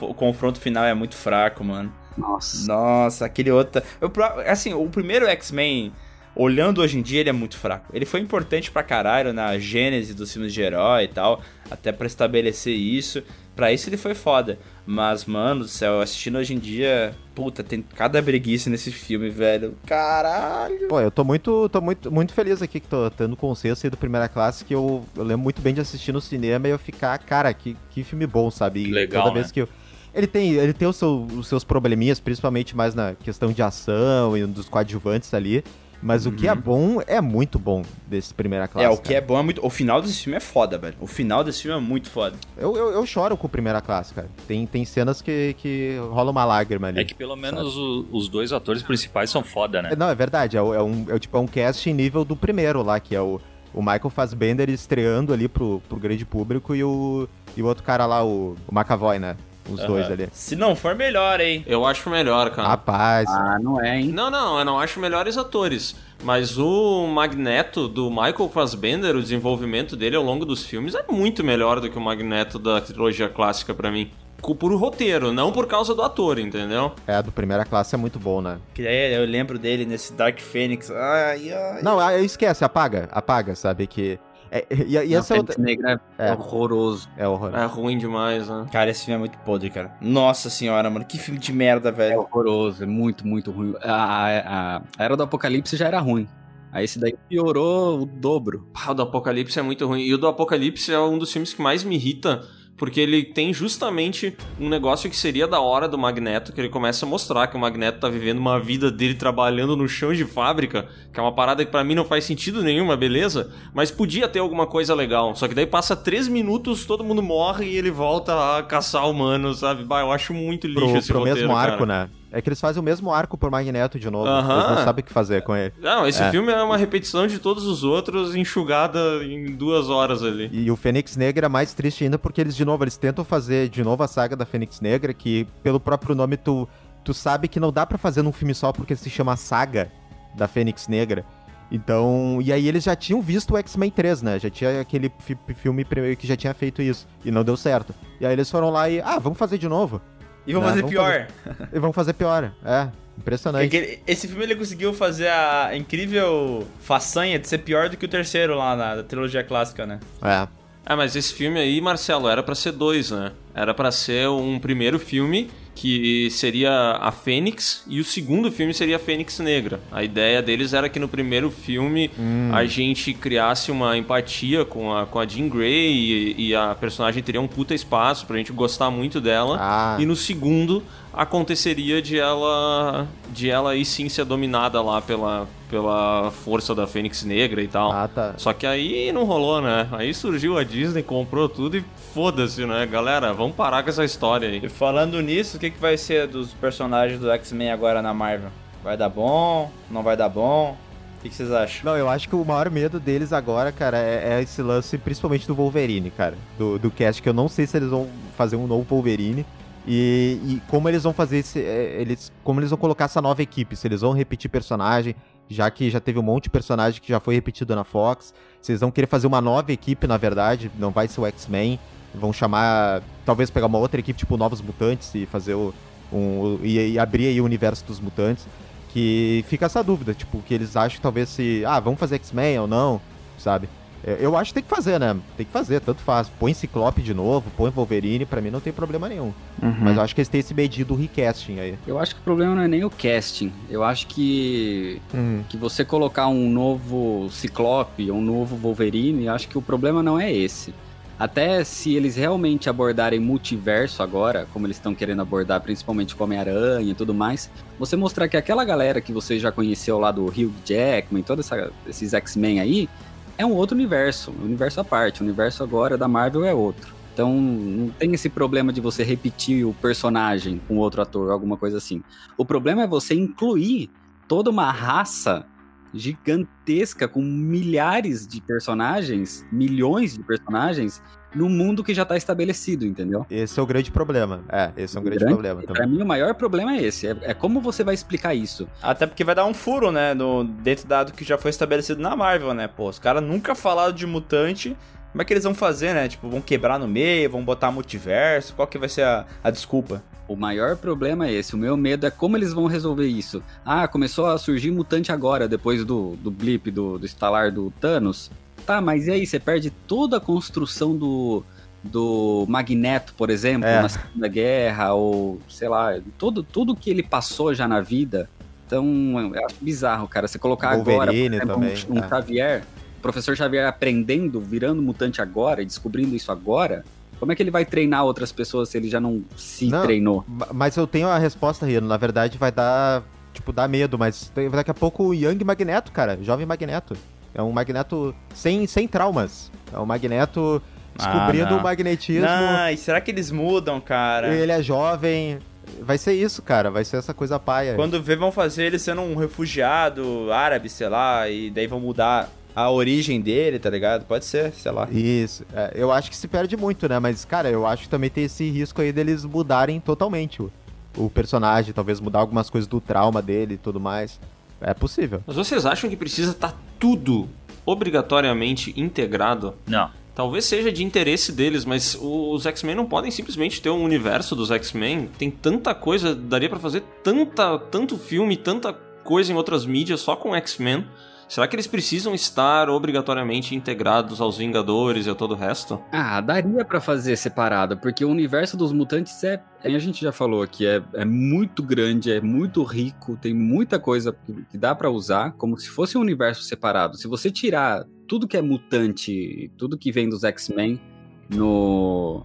o 0.01 0.14
confronto 0.14 0.60
final 0.60 0.84
é 0.84 0.94
muito 0.94 1.16
fraco, 1.16 1.64
mano. 1.64 1.92
Nossa. 2.16 2.66
Nossa, 2.66 3.24
aquele 3.24 3.51
outro. 3.51 3.82
Eu 4.01 4.12
assim, 4.46 4.72
o 4.72 4.88
primeiro 4.88 5.26
X-Men, 5.26 5.92
olhando 6.36 6.81
hoje 6.81 6.98
em 6.98 7.02
dia, 7.02 7.20
ele 7.20 7.28
é 7.31 7.32
muito 7.32 7.56
fraco. 7.56 7.90
Ele 7.94 8.05
foi 8.05 8.20
importante 8.20 8.70
pra 8.70 8.82
caralho 8.82 9.32
na 9.32 9.59
gênese 9.59 10.15
dos 10.15 10.32
filmes 10.32 10.52
de 10.52 10.61
herói 10.61 11.05
e 11.05 11.09
tal, 11.09 11.40
até 11.70 11.93
pra 11.93 12.06
estabelecer 12.06 12.74
isso. 12.74 13.23
Pra 13.55 13.73
isso 13.73 13.89
ele 13.89 13.97
foi 13.97 14.15
foda. 14.15 14.59
Mas, 14.85 15.24
mano 15.27 15.61
do 15.61 15.69
céu, 15.69 16.01
assistindo 16.01 16.36
hoje 16.39 16.52
em 16.55 16.59
dia, 16.59 17.15
puta, 17.35 17.62
tem 17.62 17.81
cada 17.81 18.20
breguice 18.20 18.69
nesse 18.69 18.90
filme, 18.90 19.31
velho. 19.31 19.77
Caralho. 19.86 20.89
Pô, 20.89 21.01
eu 21.01 21.11
tô 21.11 21.23
muito, 21.24 21.69
tô 21.69 21.81
muito, 21.81 22.11
muito 22.11 22.32
feliz 22.35 22.61
aqui 22.61 22.81
que 22.81 22.89
tô 22.89 23.09
tendo 23.11 23.36
consenso 23.36 23.86
aí 23.86 23.90
do 23.90 23.97
Primeira 23.97 24.28
Classe, 24.28 24.65
que 24.65 24.74
eu, 24.74 25.05
eu 25.16 25.23
lembro 25.24 25.44
muito 25.44 25.62
bem 25.62 25.73
de 25.73 25.81
assistir 25.81 26.12
no 26.12 26.20
cinema 26.20 26.66
e 26.69 26.73
eu 26.73 26.78
ficar, 26.78 27.16
cara, 27.19 27.55
que, 27.55 27.77
que 27.90 28.02
filme 28.02 28.27
bom, 28.27 28.51
sabe? 28.51 28.82
E 28.89 28.90
Legal, 28.90 29.23
Toda 29.23 29.35
né? 29.35 29.40
vez 29.40 29.52
que 29.52 29.62
eu... 29.62 29.69
Ele 30.12 30.27
tem, 30.28 30.52
ele 30.52 30.73
tem 30.73 30.86
o 30.86 30.93
seu- 30.93 31.27
os 31.36 31.48
seus 31.48 31.65
probleminhas, 31.65 32.20
principalmente 32.20 32.77
mais 32.77 32.94
na 32.94 33.15
questão 33.15 33.51
de 33.52 33.62
ação 33.62 34.36
e 34.36 34.44
dos 34.47 34.69
coadjuvantes 34.69 35.32
ali. 35.35 35.65
Mas 36.06 36.26
o 36.26 36.32
que 36.32 36.47
é 36.47 36.55
bom 36.55 37.01
é 37.06 37.18
muito 37.18 37.59
bom 37.59 37.82
desse 38.06 38.35
Primeira 38.35 38.68
Classe. 38.68 38.86
é, 38.86 38.90
o 38.90 38.97
que 38.98 39.05
cara. 39.14 39.16
é 39.16 39.20
bom 39.22 39.39
é 39.39 39.43
muito. 39.43 39.64
O 39.64 39.70
final 39.70 40.02
desse 40.02 40.22
filme 40.22 40.36
é 40.36 40.40
foda, 40.40 40.76
velho. 40.76 40.94
O 41.01 41.06
final 41.06 41.43
desse 41.43 41.62
filme 41.62 41.78
é 41.78 41.81
muito 41.81 42.10
foda. 42.10 42.36
Eu, 42.59 42.76
eu, 42.76 42.90
eu 42.90 43.06
choro 43.06 43.39
com 43.39 43.47
o 43.47 43.51
Primeira 43.51 43.81
Classe, 43.81 44.12
cara. 44.12 44.28
Tem, 44.47 44.66
tem 44.66 44.85
cenas 44.85 45.22
que, 45.22 45.55
que 45.59 45.97
rola 46.10 46.31
uma 46.31 46.44
lágrima 46.44 46.89
ali. 46.89 47.01
É 47.01 47.05
que 47.05 47.14
pelo 47.14 47.35
menos 47.35 47.74
o- 47.74 48.06
os 48.12 48.28
dois 48.28 48.52
atores 48.52 48.82
principais 48.82 49.31
são 49.31 49.43
foda, 49.43 49.81
né? 49.81 49.89
É, 49.93 49.97
Não, 49.97 50.10
é 50.10 50.14
verdade. 50.14 50.59
É, 50.59 50.60
é 50.60 50.82
um, 50.82 51.06
é, 51.09 51.18
tipo, 51.18 51.35
é 51.39 51.40
um 51.40 51.47
cast 51.47 51.90
nível 51.90 52.22
do 52.22 52.36
primeiro 52.36 52.82
lá, 52.82 53.01
que 53.01 53.16
é 53.16 53.20
o, 53.22 53.40
o 53.72 53.81
Michael 53.81 54.10
Fassbender 54.10 54.68
estreando 54.68 55.32
ali 55.32 55.48
pro, 55.48 55.81
pro 55.89 55.98
grande 55.98 56.26
público 56.26 56.74
e 56.74 56.85
o, 56.85 57.26
e 57.56 57.62
o 57.62 57.66
outro 57.66 57.82
cara 57.82 58.05
lá, 58.05 58.22
o, 58.22 58.56
o 58.68 58.78
McAvoy, 58.78 59.18
né? 59.18 59.36
Os 59.69 59.81
dois 59.81 60.05
Aham. 60.07 60.12
ali. 60.12 60.28
Se 60.32 60.55
não 60.55 60.77
for, 60.77 60.95
melhor, 60.95 61.41
hein? 61.41 61.65
Eu 61.66 61.86
acho 61.86 62.09
melhor, 62.11 62.51
cara. 62.51 62.69
Rapaz. 62.69 63.28
Ah, 63.28 63.59
não 63.61 63.82
é, 63.82 63.99
hein? 63.99 64.09
Não, 64.09 64.31
não, 64.31 64.59
eu 64.59 64.65
não 64.65 64.78
acho 64.78 65.01
melhores 65.01 65.39
atores. 65.39 65.97
Mas 66.23 66.59
o 66.59 67.07
Magneto 67.07 67.89
do 67.89 68.11
Michael 68.11 68.49
Fassbender, 68.49 69.16
o 69.16 69.23
desenvolvimento 69.23 69.97
dele 69.97 70.16
ao 70.16 70.23
longo 70.23 70.45
dos 70.45 70.65
filmes 70.65 70.95
é 70.95 71.05
muito 71.11 71.43
melhor 71.45 71.81
do 71.81 71.91
que 71.91 71.99
o 71.99 72.01
Magneto 72.01 72.59
da 72.59 72.81
trilogia 72.81 73.28
clássica 73.28 73.74
pra 73.74 73.91
mim. 73.91 74.11
Por 74.59 74.74
roteiro, 74.74 75.32
não 75.32 75.51
por 75.51 75.66
causa 75.66 75.95
do 75.95 76.03
ator, 76.03 76.39
entendeu? 76.39 76.93
É, 77.07 77.23
do 77.23 77.32
primeira 77.32 77.65
classe 77.65 77.95
é 77.95 77.99
muito 77.99 78.19
bom, 78.19 78.43
né? 78.43 78.59
Que 78.74 78.86
aí 78.86 79.15
eu 79.15 79.24
lembro 79.24 79.59
dele 79.59 79.86
nesse 79.86 80.12
Dark 80.12 80.39
Phoenix. 80.39 80.91
Ai, 80.91 81.51
ai. 81.51 81.82
Não, 81.82 81.99
esquece, 82.19 82.62
apaga, 82.62 83.09
apaga, 83.11 83.55
sabe? 83.55 83.86
Que. 83.86 84.19
É, 84.56 84.64
e, 84.70 84.97
e 84.97 85.09
Não, 85.10 85.18
essa 85.18 85.35
outra. 85.36 85.55
Fênix 85.56 85.59
Negra 85.82 86.01
é, 86.16 86.28
É. 86.28 86.32
horroroso. 86.32 87.09
É 87.16 87.26
horror. 87.26 87.52
É 87.56 87.64
ruim 87.66 87.98
demais, 87.98 88.48
né? 88.48 88.66
Cara, 88.70 88.89
esse 88.89 89.05
filme 89.05 89.16
é 89.16 89.18
muito 89.18 89.36
podre, 89.39 89.68
cara. 89.68 89.97
Nossa 90.01 90.48
senhora, 90.48 90.89
mano. 90.89 91.05
Que 91.05 91.18
filme 91.18 91.40
de 91.40 91.52
merda, 91.52 91.89
É 91.89 91.93
velho. 91.93 92.20
horroroso, 92.20 92.85
é 92.85 92.86
muito, 92.86 93.26
muito 93.26 93.51
ruim. 93.51 93.74
A, 93.82 93.93
a, 93.94 94.76
a 94.76 94.82
Era 94.97 95.16
do 95.16 95.24
Apocalipse 95.24 95.76
já 95.76 95.86
era 95.89 95.98
ruim. 95.98 96.28
Aí 96.70 96.85
esse 96.85 96.98
daí 97.01 97.14
piorou 97.28 98.02
o 98.02 98.06
dobro. 98.06 98.68
Ah, 98.74 98.93
o 98.93 98.94
do 98.94 99.02
Apocalipse 99.02 99.59
é 99.59 99.62
muito 99.62 99.86
ruim. 99.86 100.02
E 100.02 100.14
o 100.14 100.18
do 100.18 100.26
Apocalipse 100.28 100.93
é 100.93 100.98
um 101.01 101.18
dos 101.18 101.32
filmes 101.32 101.52
que 101.52 101.60
mais 101.62 101.82
me 101.85 101.97
irrita, 101.97 102.40
porque 102.76 103.01
ele 103.01 103.24
tem 103.24 103.52
justamente 103.52 104.36
um 104.60 104.68
negócio 104.68 105.09
que 105.09 105.16
seria 105.16 105.46
da 105.46 105.60
hora 105.60 105.88
do 105.88 105.96
Magneto, 105.96 106.52
que 106.52 106.60
ele 106.60 106.68
começa 106.68 107.06
a 107.06 107.09
mostrar 107.09 107.46
que 107.46 107.56
o 107.56 107.60
Magneto 107.60 108.01
tá 108.01 108.09
vivendo 108.09 108.38
uma 108.38 108.59
vida 108.59 108.90
dele 108.90 109.14
trabalhando 109.14 109.76
no 109.76 109.88
chão 109.88 110.12
de 110.12 110.24
fábrica, 110.24 110.88
que 111.12 111.18
é 111.20 111.22
uma 111.22 111.32
parada 111.32 111.64
que 111.64 111.70
pra 111.70 111.84
mim 111.84 111.94
não 111.94 112.05
faz 112.05 112.24
sentido 112.24 112.62
nenhuma, 112.62 112.96
beleza? 112.96 113.52
Mas 113.72 113.90
podia 113.90 114.28
ter 114.28 114.40
alguma 114.40 114.66
coisa 114.66 114.94
legal. 114.94 115.34
Só 115.36 115.46
que 115.46 115.55
daí 115.55 115.66
passa 115.66 115.94
três 115.94 116.26
minutos, 116.26 116.84
todo 116.84 117.05
mundo 117.05 117.22
morre 117.22 117.66
e 117.66 117.76
ele 117.76 117.90
volta 117.90 118.59
a 118.59 118.62
caçar 118.62 119.09
humanos, 119.09 119.60
sabe? 119.60 119.84
Bah, 119.84 120.01
eu 120.01 120.10
acho 120.10 120.34
muito 120.34 120.66
lixo 120.66 120.80
Pro, 120.80 120.96
esse 120.96 121.09
pro 121.09 121.18
roteiro, 121.20 121.40
mesmo 121.40 121.55
cara. 121.55 121.72
arco, 121.72 121.86
né? 121.86 122.09
É 122.36 122.43
que 122.43 122.48
eles 122.48 122.61
fazem 122.61 122.81
o 122.81 122.85
mesmo 122.85 123.12
arco 123.12 123.39
por 123.39 123.51
Magneto 123.51 123.98
de 123.98 124.11
novo. 124.11 124.27
Aham. 124.28 124.55
Eles 124.59 124.70
não 124.70 124.85
sabem 124.85 125.02
o 125.02 125.06
que 125.06 125.12
fazer 125.12 125.43
com 125.43 125.55
ele. 125.55 125.73
Não, 125.81 126.06
esse 126.06 126.23
É. 126.23 126.31
filme 126.32 126.51
é 126.52 126.61
uma 126.62 126.77
repetição 126.77 127.27
de 127.28 127.39
todos 127.39 127.65
os 127.65 127.85
outros, 127.85 128.35
enxugada 128.35 128.98
em 129.24 129.55
duas 129.55 129.89
horas 129.89 130.23
ali. 130.23 130.51
E 130.52 130.70
o 130.70 130.77
Fênix 130.77 131.16
Negra 131.16 131.47
é 131.47 131.48
mais 131.48 131.73
triste 131.74 132.02
ainda 132.05 132.19
porque 132.19 132.40
eles, 132.40 132.56
de 132.56 132.65
novo, 132.65 132.82
eles 132.85 132.97
tentam 132.97 133.24
fazer 133.24 133.69
de 133.69 133.85
novo 133.85 134.02
a 134.02 134.09
saga 134.09 134.35
da 134.35 134.44
Fênix 134.44 134.81
Negra, 134.81 135.15
que 135.15 135.47
pelo 135.62 135.78
próprio 135.78 136.15
nome 136.15 136.36
tu, 136.36 136.69
tu 137.05 137.15
sabe 137.15 137.47
que 137.47 137.61
não 137.61 137.70
dá 137.73 137.86
pra 137.86 137.98
fazer 137.98 138.23
num 138.23 138.32
filme 138.32 138.55
só 138.55 138.73
porque 138.73 138.97
se 138.97 139.09
chama 139.09 139.36
Saga 139.36 139.93
da 140.35 140.48
Fênix 140.48 140.89
Negra. 140.89 141.24
Então, 141.70 142.39
e 142.43 142.52
aí 142.52 142.69
eles 142.69 142.85
já 142.85 142.94
tinham 142.94 143.20
visto 143.23 143.55
o 143.55 143.56
X-Men 143.56 143.90
3, 143.90 144.23
né? 144.23 144.39
Já 144.39 144.51
tinha 144.51 144.81
aquele 144.81 145.11
fi- 145.19 145.36
filme 145.56 145.85
primeiro 145.85 146.16
que 146.16 146.27
já 146.27 146.36
tinha 146.36 146.52
feito 146.55 146.82
isso 146.82 147.06
e 147.24 147.31
não 147.31 147.43
deu 147.43 147.56
certo. 147.56 147.94
E 148.20 148.27
aí 148.27 148.32
eles 148.32 148.51
foram 148.51 148.70
lá 148.70 148.89
e, 148.89 149.01
ah, 149.01 149.19
vamos 149.19 149.39
fazer 149.39 149.59
de 149.59 149.69
novo. 149.69 150.01
E 150.47 150.53
vou 150.53 150.62
Não, 150.62 150.69
fazer 150.69 150.81
vamos 150.83 150.91
pior. 150.95 151.27
E 151.73 151.79
vamos 151.79 151.95
fazer 151.95 152.12
pior. 152.12 152.53
É, 152.65 152.89
impressionante. 153.19 153.71
Porque 153.71 153.99
esse 154.07 154.29
filme 154.29 154.43
ele 154.45 154.57
conseguiu 154.57 154.93
fazer 154.93 155.29
a 155.29 155.77
incrível 155.77 156.66
façanha 156.81 157.39
de 157.39 157.49
ser 157.49 157.59
pior 157.59 157.89
do 157.89 157.97
que 157.97 158.05
o 158.05 158.09
terceiro 158.09 158.57
lá 158.57 158.77
na 158.77 158.97
da 158.97 159.03
trilogia 159.03 159.43
clássica, 159.43 159.87
né? 159.87 160.01
É. 160.23 160.47
Ah, 160.87 160.97
mas 160.97 161.16
esse 161.16 161.33
filme 161.33 161.59
aí, 161.59 161.81
Marcelo, 161.81 162.29
era 162.29 162.43
pra 162.43 162.55
ser 162.55 162.73
dois, 162.73 163.11
né? 163.11 163.33
Era 163.55 163.73
pra 163.73 163.91
ser 163.91 164.29
um 164.29 164.59
primeiro 164.59 164.99
filme 164.99 165.51
que 165.74 166.30
seria 166.30 166.70
a 167.01 167.10
Fênix 167.10 167.82
e 167.88 168.01
o 168.01 168.05
segundo 168.05 168.51
filme 168.52 168.72
seria 168.72 168.96
a 168.96 168.98
Fênix 168.98 169.38
Negra. 169.40 169.80
A 169.90 170.05
ideia 170.05 170.40
deles 170.40 170.72
era 170.72 170.88
que 170.88 170.98
no 170.98 171.09
primeiro 171.09 171.51
filme 171.51 172.10
Hum. 172.18 172.51
a 172.52 172.64
gente 172.64 173.12
criasse 173.12 173.70
uma 173.70 173.96
empatia 173.96 174.64
com 174.64 174.94
a, 174.94 175.06
com 175.06 175.18
a 175.18 175.26
Jean 175.26 175.48
Grey 175.48 175.92
e, 175.92 176.48
e 176.48 176.55
a 176.55 176.74
personagem 176.74 177.22
teria 177.22 177.40
um 177.40 177.48
puta 177.48 177.74
espaço 177.74 178.26
pra 178.26 178.36
gente 178.36 178.52
gostar 178.52 178.90
muito 178.90 179.20
dela. 179.20 179.59
Ah. 179.60 179.96
E 179.98 180.06
no 180.06 180.14
segundo 180.14 180.82
aconteceria 181.16 182.03
de 182.03 182.19
ela 182.19 183.07
de 183.31 183.51
ela 183.51 183.73
aí 183.73 183.85
sim 183.85 184.09
ser 184.09 184.24
dominada 184.24 184.81
lá 184.81 185.03
pela, 185.03 185.47
pela 185.69 186.31
força 186.31 186.74
da 186.74 186.86
Fênix 186.86 187.24
Negra 187.24 187.62
e 187.62 187.69
tal. 187.69 187.93
Ah, 187.93 188.09
tá. 188.09 188.35
Só 188.36 188.53
que 188.53 188.66
aí 188.66 189.11
não 189.12 189.24
rolou, 189.24 189.61
né? 189.61 189.89
Aí 189.93 190.15
surgiu 190.15 190.57
a 190.57 190.65
Disney, 190.65 191.03
comprou 191.03 191.49
tudo 191.49 191.77
e 191.77 191.85
foda-se, 192.12 192.65
né? 192.65 192.86
Galera, 192.86 193.32
vamos 193.32 193.57
parar 193.57 193.82
com 193.82 193.91
essa 193.91 194.05
história 194.05 194.49
aí. 194.49 194.61
E 194.62 194.69
falando 194.69 195.20
nisso, 195.20 195.57
o 195.57 195.61
que, 195.61 195.70
que 195.70 195.81
vai 195.81 195.97
ser 195.97 196.27
dos 196.28 196.53
personagens 196.53 197.19
do 197.19 197.31
X-Men 197.31 197.70
agora 197.73 198.01
na 198.01 198.15
Marvel? 198.15 198.51
Vai 198.82 198.97
dar 198.97 199.09
bom? 199.09 199.70
Não 199.91 200.03
vai 200.03 200.16
dar 200.16 200.28
bom? 200.28 200.77
O 201.19 201.23
que, 201.23 201.31
que 201.31 201.35
vocês 201.35 201.51
acham? 201.51 201.91
Não, 201.91 201.97
eu 201.97 202.09
acho 202.09 202.28
que 202.28 202.36
o 202.36 202.45
maior 202.45 202.70
medo 202.70 203.01
deles 203.01 203.32
agora, 203.32 203.73
cara, 203.73 203.97
é, 203.99 204.35
é 204.35 204.43
esse 204.43 204.61
lance, 204.61 204.99
principalmente 204.99 205.47
do 205.47 205.55
Wolverine, 205.55 206.11
cara. 206.11 206.36
Do, 206.59 206.78
do 206.78 206.91
cast, 206.91 207.23
que 207.23 207.28
eu 207.28 207.32
não 207.32 207.49
sei 207.49 207.66
se 207.66 207.78
eles 207.78 207.89
vão 207.89 208.09
fazer 208.36 208.57
um 208.57 208.66
novo 208.66 208.85
Wolverine. 208.89 209.47
E, 209.86 210.40
e 210.44 210.62
como 210.69 210.89
eles 210.89 211.02
vão 211.02 211.12
fazer 211.12 211.39
esse. 211.39 211.61
é, 211.61 212.01
Eles, 212.01 212.32
como 212.43 212.61
eles 212.61 212.70
vão 212.70 212.78
colocar 212.78 213.05
essa 213.05 213.20
nova 213.20 213.43
equipe? 213.43 213.77
Se 213.77 213.86
eles 213.86 214.01
vão 214.01 214.12
repetir 214.12 214.51
personagem, 214.51 215.15
já 215.48 215.70
que 215.70 215.90
já 215.90 216.01
teve 216.01 216.19
um 216.19 216.23
monte 216.23 216.44
de 216.44 216.51
personagem 216.51 217.01
que 217.01 217.09
já 217.09 217.20
foi 217.20 217.35
repetido 217.35 217.74
na 217.77 217.85
Fox. 217.85 218.32
Se 218.62 218.73
eles 218.73 218.81
vão 218.81 218.90
querer 218.90 219.06
fazer 219.06 219.27
uma 219.27 219.40
nova 219.40 219.73
equipe, 219.73 220.06
na 220.06 220.16
verdade, 220.16 220.70
não 220.78 220.90
vai 220.90 221.06
ser 221.06 221.20
o 221.20 221.27
X-Men. 221.27 221.78
Vão 222.15 222.32
chamar. 222.32 223.02
Talvez 223.27 223.51
pegar 223.51 223.66
uma 223.66 223.78
outra 223.78 224.01
equipe, 224.01 224.19
tipo 224.19 224.36
Novos 224.36 224.61
Mutantes, 224.61 225.15
e 225.15 225.27
fazer 225.27 225.55
o. 225.55 225.74
Um, 226.12 226.59
e, 226.62 226.93
e 226.93 226.98
abrir 226.98 227.27
aí 227.27 227.40
o 227.40 227.44
universo 227.44 227.85
dos 227.85 228.01
mutantes. 228.01 228.47
Que 228.90 229.44
fica 229.48 229.66
essa 229.66 229.82
dúvida, 229.82 230.15
tipo, 230.15 230.40
que 230.43 230.55
eles 230.55 230.77
acham 230.77 231.01
talvez 231.02 231.28
se. 231.28 231.65
Ah, 231.66 231.81
vamos 231.81 231.98
fazer 231.98 232.15
X-Men 232.16 232.61
ou 232.61 232.66
não, 232.69 233.01
sabe? 233.36 233.69
É, 234.06 234.18
Eu 234.20 234.36
acho 234.36 234.51
que 234.51 234.55
tem 234.55 234.62
que 234.62 234.68
fazer, 234.68 234.98
né? 235.01 235.16
Tem 235.36 235.47
que 235.47 235.52
fazer, 235.52 235.81
tanto 235.81 236.01
faz. 236.02 236.28
Põe 236.28 236.52
Ciclope 236.52 237.01
de 237.02 237.14
novo, 237.14 237.51
põe 237.56 237.70
Wolverine, 237.70 238.26
pra 238.26 238.40
mim 238.40 238.51
não 238.51 238.60
tem 238.60 238.72
problema 238.72 239.09
nenhum. 239.09 239.32
Mas 239.81 239.97
eu 239.97 240.02
acho 240.02 240.14
que 240.14 240.20
eles 240.20 240.28
têm 240.28 240.40
esse 240.40 240.52
medido 240.52 240.94
recasting 240.94 241.59
aí. 241.59 241.78
Eu 241.86 241.98
acho 241.98 242.14
que 242.14 242.20
o 242.20 242.24
problema 242.24 242.55
não 242.55 242.62
é 242.62 242.68
nem 242.68 242.85
o 242.85 242.90
casting. 242.90 243.51
Eu 243.70 243.82
acho 243.82 244.06
que 244.06 245.01
Hum. 245.14 245.43
que 245.48 245.56
você 245.56 245.85
colocar 245.85 246.28
um 246.28 246.51
novo 246.51 247.28
Ciclope, 247.31 248.10
um 248.10 248.20
novo 248.20 248.56
Wolverine, 248.56 249.24
eu 249.26 249.32
acho 249.32 249.48
que 249.48 249.56
o 249.56 249.62
problema 249.62 250.02
não 250.02 250.20
é 250.20 250.31
esse. 250.32 250.74
Até 251.16 251.62
se 251.62 251.94
eles 251.94 252.16
realmente 252.16 252.68
abordarem 252.68 253.20
multiverso 253.20 254.02
agora, 254.02 254.48
como 254.52 254.66
eles 254.66 254.76
estão 254.76 254.93
querendo 254.94 255.22
abordar, 255.22 255.60
principalmente 255.60 256.14
com 256.14 256.24
Homem-Aranha 256.24 256.90
e 256.90 256.94
tudo 256.94 257.14
mais, 257.14 257.48
você 257.78 257.94
mostrar 257.94 258.26
que 258.28 258.36
aquela 258.36 258.64
galera 258.64 259.01
que 259.01 259.12
você 259.12 259.39
já 259.39 259.52
conheceu 259.52 259.98
lá 260.01 260.10
do 260.10 260.26
Hugh 260.26 260.52
Jackman, 260.64 261.22
todos 261.22 261.48
esses 261.89 262.12
X-Men 262.14 262.59
aí, 262.60 262.89
é 263.36 263.44
um 263.44 263.52
outro 263.52 263.74
universo, 263.74 264.31
um 264.31 264.44
universo 264.44 264.81
à 264.81 264.85
parte. 264.85 265.20
O 265.20 265.24
universo 265.24 265.62
agora 265.62 265.97
da 265.97 266.09
Marvel 266.09 266.44
é 266.44 266.55
outro. 266.55 266.94
Então 267.12 267.32
não 267.32 267.90
tem 267.90 268.12
esse 268.12 268.28
problema 268.28 268.73
de 268.73 268.81
você 268.81 269.05
repetir 269.05 269.65
o 269.65 269.73
personagem 269.74 270.61
com 270.66 270.77
outro 270.78 271.01
ator, 271.01 271.31
alguma 271.31 271.56
coisa 271.56 271.78
assim. 271.78 272.02
O 272.36 272.44
problema 272.44 272.82
é 272.82 272.86
você 272.86 273.15
incluir 273.15 273.90
toda 274.27 274.51
uma 274.51 274.70
raça 274.70 275.47
gigantesca 275.93 277.06
com 277.06 277.23
milhares 277.23 278.27
de 278.27 278.40
personagens, 278.40 279.47
milhões 279.52 280.15
de 280.15 280.24
personagens, 280.24 281.01
no 281.35 281.48
mundo 281.48 281.82
que 281.82 281.93
já 281.94 282.05
tá 282.05 282.16
estabelecido, 282.16 282.86
entendeu? 282.86 283.27
Esse 283.31 283.59
é 283.59 283.62
o 283.62 283.66
grande 283.66 283.90
problema. 283.90 284.43
É, 284.48 284.70
esse 284.77 284.97
é 284.97 285.01
um 285.01 285.02
grande, 285.05 285.19
Grande- 285.19 285.32
problema 285.35 285.62
Pra 285.62 285.74
também. 285.74 285.97
mim, 285.97 286.02
o 286.02 286.06
maior 286.06 286.35
problema 286.35 286.74
é 286.77 286.82
esse. 286.82 287.06
É, 287.09 287.16
é 287.23 287.35
como 287.35 287.61
você 287.61 287.82
vai 287.82 287.94
explicar 287.94 288.35
isso. 288.35 288.69
Até 288.82 289.06
porque 289.06 289.24
vai 289.24 289.35
dar 289.35 289.44
um 289.47 289.55
furo, 289.55 289.90
né? 289.90 290.15
No, 290.15 290.44
dentro 290.44 290.86
dado 290.86 291.12
que 291.12 291.24
já 291.24 291.36
foi 291.39 291.51
estabelecido 291.51 292.01
na 292.01 292.15
Marvel, 292.15 292.55
né? 292.55 292.69
Pô, 292.69 292.89
os 292.89 292.98
caras 292.98 293.23
nunca 293.23 293.55
falaram 293.55 293.93
de 293.93 294.06
mutante. 294.06 294.77
Como 295.12 295.23
é 295.23 295.24
que 295.24 295.32
eles 295.32 295.44
vão 295.44 295.55
fazer, 295.55 295.94
né? 295.94 296.09
Tipo, 296.09 296.28
vão 296.28 296.40
quebrar 296.40 296.78
no 296.78 296.89
meio, 296.89 297.31
vão 297.31 297.44
botar 297.44 297.70
multiverso? 297.70 298.52
Qual 298.55 298.66
que 298.66 298.77
vai 298.78 298.89
ser 298.89 299.02
a, 299.02 299.24
a 299.44 299.51
desculpa? 299.51 300.02
O 300.27 300.35
maior 300.35 300.77
problema 300.77 301.27
é 301.28 301.32
esse. 301.32 301.55
O 301.55 301.59
meu 301.59 301.77
medo 301.77 302.06
é 302.06 302.11
como 302.11 302.36
eles 302.36 302.52
vão 302.52 302.66
resolver 302.66 303.06
isso. 303.06 303.43
Ah, 303.65 303.86
começou 303.86 304.27
a 304.27 304.39
surgir 304.39 304.70
mutante 304.70 305.12
agora, 305.12 305.47
depois 305.47 305.85
do, 305.85 306.16
do 306.16 306.31
blip, 306.31 306.70
do, 306.70 306.98
do 306.98 307.05
estalar 307.06 307.52
do 307.52 307.70
Thanos. 307.81 308.31
Tá, 308.66 308.81
mas 308.81 309.07
e 309.07 309.11
aí? 309.12 309.27
Você 309.27 309.39
perde 309.39 309.70
toda 309.70 310.16
a 310.16 310.20
construção 310.20 310.97
do, 310.97 311.45
do 311.82 312.47
Magneto, 312.49 313.15
por 313.15 313.31
exemplo, 313.31 313.69
É. 313.69 313.82
na 313.82 313.89
Segunda 313.89 314.28
Guerra, 314.28 314.95
ou 314.95 315.41
sei 315.49 315.69
lá, 315.69 315.99
todo, 316.19 316.43
tudo 316.43 316.74
que 316.74 316.91
ele 316.91 317.03
passou 317.03 317.53
já 317.55 317.69
na 317.69 317.81
vida. 317.81 318.28
Então, 318.66 319.32
eu 319.35 319.47
acho 319.47 319.57
bizarro, 319.61 320.09
cara. 320.09 320.27
Você 320.27 320.39
colocar 320.39 320.70
agora, 320.70 320.85
por 320.85 320.93
Wolverine 320.93 321.36
exemplo, 321.36 321.55
também, 321.55 321.74
um, 321.91 321.95
um 321.95 321.99
é. 322.05 322.09
Xavier, 322.09 322.65
o 322.99 323.01
professor 323.03 323.36
Xavier 323.36 323.66
aprendendo, 323.69 324.41
virando 324.41 324.81
mutante 324.81 325.20
agora 325.20 325.61
e 325.62 325.66
descobrindo 325.66 326.16
isso 326.16 326.32
agora. 326.32 326.85
Como 327.20 327.31
é 327.31 327.35
que 327.36 327.43
ele 327.43 327.51
vai 327.51 327.65
treinar 327.65 328.05
outras 328.05 328.32
pessoas 328.32 328.70
se 328.70 328.77
ele 328.78 328.89
já 328.89 328.99
não 329.01 329.23
se 329.36 329.66
Não, 329.69 329.82
treinou? 329.82 330.24
Ma- 330.27 330.49
Mas 330.53 330.77
eu 330.77 330.86
tenho 330.86 331.09
a 331.09 331.19
resposta, 331.19 331.65
Riano. 331.66 331.86
Na 331.86 331.97
verdade, 331.97 332.39
vai 332.39 332.51
dar. 332.51 333.03
Tipo, 333.32 333.53
dá 333.53 333.66
medo, 333.69 333.99
mas 333.99 334.31
daqui 334.53 334.70
a 334.70 334.74
pouco 334.74 335.05
o 335.07 335.15
Young 335.15 335.43
Magneto, 335.45 335.91
cara. 335.93 336.19
Jovem 336.23 336.47
Magneto. 336.47 336.97
É 337.35 337.43
um 337.43 337.51
Magneto 337.52 338.15
sem, 338.35 338.66
sem 338.66 338.86
traumas. 338.86 339.51
É 339.73 339.78
um 339.78 339.86
Magneto 339.86 340.62
descobrindo 340.97 341.55
Ah, 341.55 341.59
o 341.59 341.62
magnetismo. 341.62 342.24
Não, 342.27 342.70
e 342.70 342.77
será 342.77 343.01
que 343.01 343.11
eles 343.11 343.31
mudam, 343.31 343.81
cara? 343.81 344.32
Ele 344.32 344.52
é 344.52 344.62
jovem. 344.62 345.39
Vai 345.81 345.98
ser 345.98 346.12
isso, 346.12 346.40
cara. 346.43 346.70
Vai 346.70 346.85
ser 346.85 346.98
essa 346.98 347.12
coisa 347.12 347.39
paia. 347.39 347.74
Quando 347.74 348.01
vê, 348.01 348.15
vão 348.15 348.31
fazer 348.31 348.65
ele 348.65 348.78
sendo 348.78 349.01
um 349.02 349.16
refugiado 349.16 350.32
árabe, 350.32 350.69
sei 350.69 350.89
lá, 350.89 351.28
e 351.28 351.51
daí 351.51 351.66
vão 351.66 351.81
mudar 351.81 352.31
a 352.55 352.70
origem 352.70 353.20
dele, 353.20 353.59
tá 353.59 353.69
ligado? 353.69 354.05
Pode 354.05 354.24
ser, 354.24 354.52
sei 354.52 354.70
lá. 354.70 354.86
Isso. 354.90 355.44
É, 355.52 355.73
eu 355.74 355.90
acho 355.90 356.09
que 356.11 356.16
se 356.16 356.28
perde 356.28 356.56
muito, 356.56 356.89
né? 356.89 357.01
Mas, 357.01 357.24
cara, 357.24 357.48
eu 357.51 357.66
acho 357.66 357.85
que 357.85 357.89
também 357.89 358.09
tem 358.11 358.24
esse 358.24 358.48
risco 358.48 358.81
aí 358.81 358.93
deles 358.93 359.24
mudarem 359.24 359.81
totalmente 359.81 360.40
o, 360.40 360.52
o 360.97 361.11
personagem. 361.11 361.73
Talvez 361.74 361.98
mudar 361.98 362.20
algumas 362.20 362.48
coisas 362.48 362.69
do 362.69 362.81
trauma 362.81 363.20
dele 363.20 363.55
e 363.55 363.59
tudo 363.59 363.81
mais. 363.81 364.20
É 364.60 364.72
possível. 364.74 365.22
Mas 365.26 365.36
vocês 365.36 365.66
acham 365.66 365.89
que 365.90 365.97
precisa 365.97 366.32
estar 366.32 366.55
tudo 366.78 367.28
obrigatoriamente 367.66 368.72
integrado? 368.76 369.55
Não. 369.66 369.90
Talvez 370.14 370.44
seja 370.44 370.70
de 370.70 370.85
interesse 370.85 371.32
deles, 371.32 371.64
mas 371.64 371.98
os 372.01 372.47
X-Men 372.47 372.76
não 372.76 372.86
podem 372.86 373.10
simplesmente 373.10 373.60
ter 373.60 373.70
um 373.70 373.82
universo 373.82 374.36
dos 374.36 374.51
X-Men. 374.51 375.09
Tem 375.18 375.28
tanta 375.28 375.74
coisa, 375.74 376.14
daria 376.14 376.48
pra 376.48 376.59
fazer 376.59 376.82
tanta, 377.02 377.59
tanto 377.59 377.98
filme, 377.98 378.36
tanta 378.36 378.72
coisa 378.72 379.32
em 379.32 379.35
outras 379.35 379.66
mídias 379.66 380.01
só 380.01 380.14
com 380.14 380.35
X-Men. 380.36 380.86
Será 381.28 381.48
que 381.48 381.56
eles 381.56 381.66
precisam 381.66 382.14
estar 382.14 382.68
obrigatoriamente 382.68 383.55
integrados 383.55 384.20
aos 384.20 384.38
Vingadores 384.38 385.06
e 385.06 385.10
a 385.10 385.14
todo 385.14 385.32
o 385.32 385.36
resto? 385.36 385.80
Ah, 385.90 386.20
daria 386.20 386.64
pra 386.64 386.80
fazer 386.80 387.16
separado, 387.16 387.76
porque 387.78 388.05
o 388.05 388.09
universo 388.09 388.56
dos 388.56 388.72
mutantes 388.72 389.22
é, 389.24 389.42
a 389.62 389.78
gente 389.78 390.02
já 390.02 390.12
falou 390.12 390.42
aqui, 390.42 390.66
é, 390.66 390.82
é 390.94 391.05
muito 391.05 391.62
grande, 391.62 392.12
é 392.12 392.20
muito 392.20 392.62
rico, 392.62 393.16
tem 393.16 393.34
muita 393.34 393.78
coisa 393.78 394.14
que, 394.51 394.59
dá 394.59 394.74
pra 394.74 394.90
usar, 394.90 395.32
como 395.32 395.59
se 395.59 395.68
fosse 395.68 395.96
um 395.96 396.01
universo 396.01 396.42
separado. 396.42 396.96
Se 396.96 397.09
você 397.09 397.30
tirar 397.30 397.84
tudo 398.06 398.28
que 398.28 398.36
é 398.36 398.42
mutante, 398.42 399.51
tudo 399.56 399.78
que 399.78 399.90
vem 399.90 400.09
dos 400.09 400.24
X-Men 400.24 400.80
no 401.28 402.24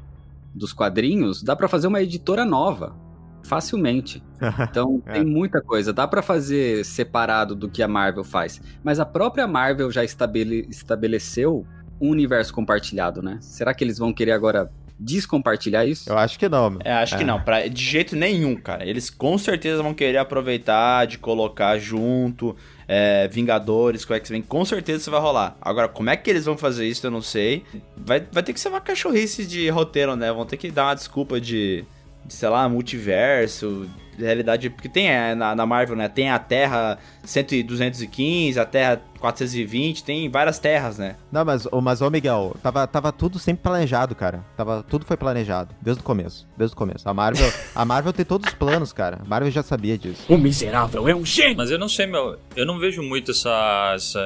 dos 0.54 0.74
quadrinhos, 0.74 1.44
dá 1.44 1.56
pra 1.56 1.68
fazer 1.68 1.88
uma 1.88 2.02
editora 2.02 2.44
nova, 2.44 2.96
facilmente. 3.44 4.24
Então 4.70 5.02
É. 5.06 5.14
tem 5.14 5.26
muita 5.26 5.62
coisa, 5.62 5.92
dá 5.92 6.08
pra 6.08 6.22
fazer 6.22 6.86
separado 6.86 7.56
do 7.56 7.70
que 7.70 7.84
a 7.84 7.88
Marvel 7.88 8.24
faz. 8.24 8.62
Mas 8.84 9.00
a 9.00 9.06
própria 9.06 9.46
Marvel 9.48 9.92
já 9.92 10.04
estabele- 10.04 10.66
estabeleceu 10.70 11.66
um 12.00 12.10
universo 12.12 12.54
compartilhado, 12.54 13.22
né? 13.22 13.38
Será 13.42 13.74
que 13.74 13.84
eles 13.84 13.98
vão 13.98 14.14
querer 14.14 14.32
agora 14.32 14.72
descompartilhar 14.98 15.86
isso? 15.88 16.10
Eu 16.10 16.18
acho 16.18 16.38
que 16.40 16.48
não, 16.48 16.70
meu. 16.70 16.80
É, 16.86 16.94
acho 16.94 17.18
que 17.18 17.24
É. 17.24 17.26
não, 17.26 17.42
pra, 17.42 17.68
de 17.68 17.84
jeito 17.84 18.16
nenhum, 18.16 18.56
cara. 18.56 18.86
Eles 18.88 19.10
com 19.10 19.38
certeza 19.38 19.82
vão 19.84 19.94
querer 19.94 20.18
aproveitar 20.18 21.06
de 21.08 21.18
colocar 21.18 21.78
junto 21.78 22.56
é, 22.88 23.28
Vingadores 23.28 24.04
com 24.06 24.14
X-Men. 24.14 24.42
Com 24.42 24.64
certeza 24.66 25.00
isso 25.02 25.12
vai 25.12 25.20
rolar. 25.20 25.58
Agora, 25.62 25.88
como 25.90 26.10
é 26.10 26.16
que 26.18 26.30
eles 26.30 26.46
vão 26.46 26.58
fazer 26.58 26.88
isso, 26.88 27.06
eu 27.06 27.12
não 27.12 27.22
sei. 27.22 27.64
Vai, 27.98 28.26
vai 28.32 28.42
ter 28.44 28.54
que 28.54 28.60
ser 28.60 28.70
uma 28.70 28.82
cachorrice 28.82 29.46
de 29.46 29.68
roteiro, 29.70 30.16
né? 30.16 30.32
Vão 30.32 30.46
ter 30.46 30.58
que 30.58 30.72
dar 30.72 30.86
uma 30.88 30.96
desculpa 30.96 31.40
de, 31.40 31.84
de 31.99 31.99
sei 32.30 32.50
lá, 32.50 32.68
multiverso, 32.70 33.90
realidade. 34.18 34.70
Porque 34.70 34.88
tem 34.90 35.10
é, 35.10 35.34
na, 35.36 35.56
na 35.56 35.66
Marvel, 35.66 35.96
né? 35.96 36.08
Tem 36.10 36.30
a 36.30 36.38
Terra 36.40 36.98
100, 37.24 37.46
e 37.52 37.64
215, 37.64 38.60
a 38.60 38.66
Terra 38.66 39.02
420, 39.20 40.04
tem 40.04 40.30
várias 40.30 40.60
terras, 40.60 40.98
né? 40.98 41.16
Não, 41.32 41.44
mas, 41.44 41.66
ô, 41.72 41.82
mas, 41.82 42.02
ô 42.02 42.10
Miguel, 42.10 42.56
tava, 42.64 42.86
tava 42.88 43.12
tudo 43.12 43.38
sempre 43.40 43.64
planejado, 43.64 44.16
cara. 44.16 44.44
Tava, 44.56 44.84
tudo 44.90 45.06
foi 45.06 45.18
planejado, 45.18 45.74
desde 45.82 46.02
o 46.02 46.06
começo. 46.06 46.48
Desde 46.58 46.74
o 46.74 46.78
começo. 46.78 47.08
A 47.10 47.14
Marvel, 47.14 47.52
a 47.76 47.86
Marvel 47.86 48.14
tem 48.14 48.26
todos 48.26 48.48
os 48.48 48.54
planos, 48.56 48.94
cara. 48.94 49.20
A 49.26 49.28
Marvel 49.28 49.52
já 49.52 49.64
sabia 49.64 49.98
disso. 49.98 50.24
O 50.30 50.38
miserável 50.38 51.08
é 51.08 51.16
um 51.16 51.26
gênio. 51.26 51.58
Mas 51.58 51.72
eu 51.72 51.78
não 51.80 51.90
sei, 51.90 52.06
meu. 52.06 52.38
Eu 52.56 52.66
não 52.66 52.80
vejo 52.80 53.02
muito 53.04 53.32
essa, 53.32 53.94
essa 53.96 54.20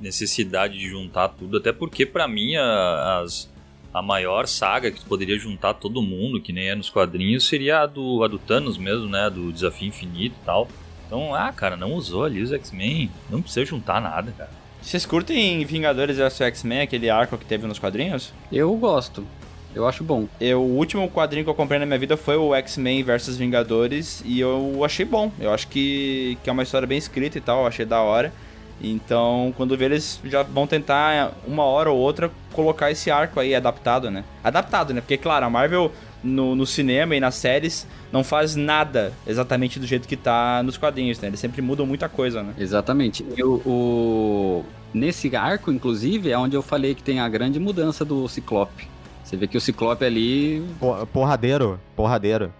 necessidade 0.00 0.78
de 0.78 0.88
juntar 0.88 1.28
tudo. 1.28 1.56
Até 1.58 1.72
porque, 1.72 2.04
pra 2.06 2.26
mim, 2.28 2.56
a- 2.56 3.20
as, 3.22 3.48
a 3.94 4.02
maior 4.02 4.48
saga 4.48 4.90
que 4.90 5.04
poderia 5.04 5.38
juntar 5.38 5.74
todo 5.74 6.02
mundo, 6.02 6.40
que 6.40 6.52
nem 6.52 6.68
é 6.68 6.74
nos 6.74 6.90
quadrinhos, 6.90 7.46
seria 7.46 7.82
a 7.82 7.86
do, 7.86 8.24
a 8.24 8.28
do 8.28 8.40
Thanos 8.40 8.76
mesmo, 8.76 9.08
né? 9.08 9.30
Do 9.30 9.52
Desafio 9.52 9.86
Infinito 9.86 10.34
e 10.42 10.44
tal. 10.44 10.68
Então, 11.06 11.32
ah, 11.32 11.52
cara, 11.52 11.76
não 11.76 11.92
usou 11.92 12.24
ali 12.24 12.42
os 12.42 12.52
X-Men, 12.52 13.08
não 13.30 13.40
precisa 13.40 13.64
juntar 13.64 14.00
nada, 14.00 14.34
cara. 14.36 14.50
Vocês 14.82 15.06
curtem 15.06 15.64
Vingadores 15.64 16.16
vs 16.16 16.40
X-Men, 16.40 16.80
aquele 16.80 17.08
arco 17.08 17.38
que 17.38 17.44
teve 17.44 17.68
nos 17.68 17.78
quadrinhos? 17.78 18.34
Eu 18.50 18.74
gosto. 18.74 19.24
Eu 19.72 19.86
acho 19.86 20.02
bom. 20.02 20.28
Eu, 20.40 20.60
o 20.60 20.76
último 20.76 21.08
quadrinho 21.08 21.44
que 21.44 21.50
eu 21.50 21.54
comprei 21.54 21.78
na 21.78 21.86
minha 21.86 21.98
vida 21.98 22.16
foi 22.16 22.36
o 22.36 22.54
X-Men 22.54 23.02
vs 23.04 23.36
Vingadores 23.36 24.22
e 24.26 24.40
eu 24.40 24.84
achei 24.84 25.04
bom. 25.04 25.30
Eu 25.38 25.54
acho 25.54 25.68
que, 25.68 26.36
que 26.42 26.50
é 26.50 26.52
uma 26.52 26.64
história 26.64 26.86
bem 26.86 26.98
escrita 26.98 27.38
e 27.38 27.40
tal, 27.40 27.60
eu 27.60 27.66
achei 27.66 27.84
da 27.86 28.00
hora. 28.00 28.32
Então, 28.82 29.52
quando 29.56 29.76
ver 29.76 29.86
eles 29.86 30.20
já 30.24 30.42
vão 30.42 30.66
tentar 30.66 31.32
uma 31.46 31.64
hora 31.64 31.90
ou 31.90 31.98
outra 31.98 32.30
colocar 32.52 32.90
esse 32.90 33.10
arco 33.10 33.40
aí 33.40 33.54
adaptado, 33.54 34.10
né? 34.10 34.24
Adaptado, 34.42 34.92
né? 34.92 35.00
Porque, 35.00 35.16
claro, 35.16 35.46
a 35.46 35.50
Marvel 35.50 35.92
no, 36.22 36.54
no 36.54 36.66
cinema 36.66 37.14
e 37.14 37.20
nas 37.20 37.34
séries 37.34 37.86
não 38.10 38.24
faz 38.24 38.56
nada 38.56 39.12
exatamente 39.26 39.78
do 39.78 39.86
jeito 39.86 40.08
que 40.08 40.16
tá 40.16 40.62
nos 40.62 40.76
quadrinhos, 40.76 41.20
né? 41.20 41.28
Eles 41.28 41.40
sempre 41.40 41.60
mudam 41.60 41.86
muita 41.86 42.08
coisa, 42.08 42.42
né? 42.42 42.54
Exatamente. 42.58 43.24
E 43.36 43.42
o, 43.42 43.54
o... 43.64 44.64
Nesse 44.92 45.34
arco, 45.34 45.72
inclusive, 45.72 46.30
é 46.30 46.38
onde 46.38 46.56
eu 46.56 46.62
falei 46.62 46.94
que 46.94 47.02
tem 47.02 47.20
a 47.20 47.28
grande 47.28 47.58
mudança 47.58 48.04
do 48.04 48.28
Ciclope. 48.28 48.88
Você 49.24 49.36
vê 49.36 49.46
que 49.46 49.56
o 49.56 49.60
Ciclope 49.60 50.04
ali. 50.04 50.64
Porradeiro, 51.12 51.80
porradeiro. 51.96 52.52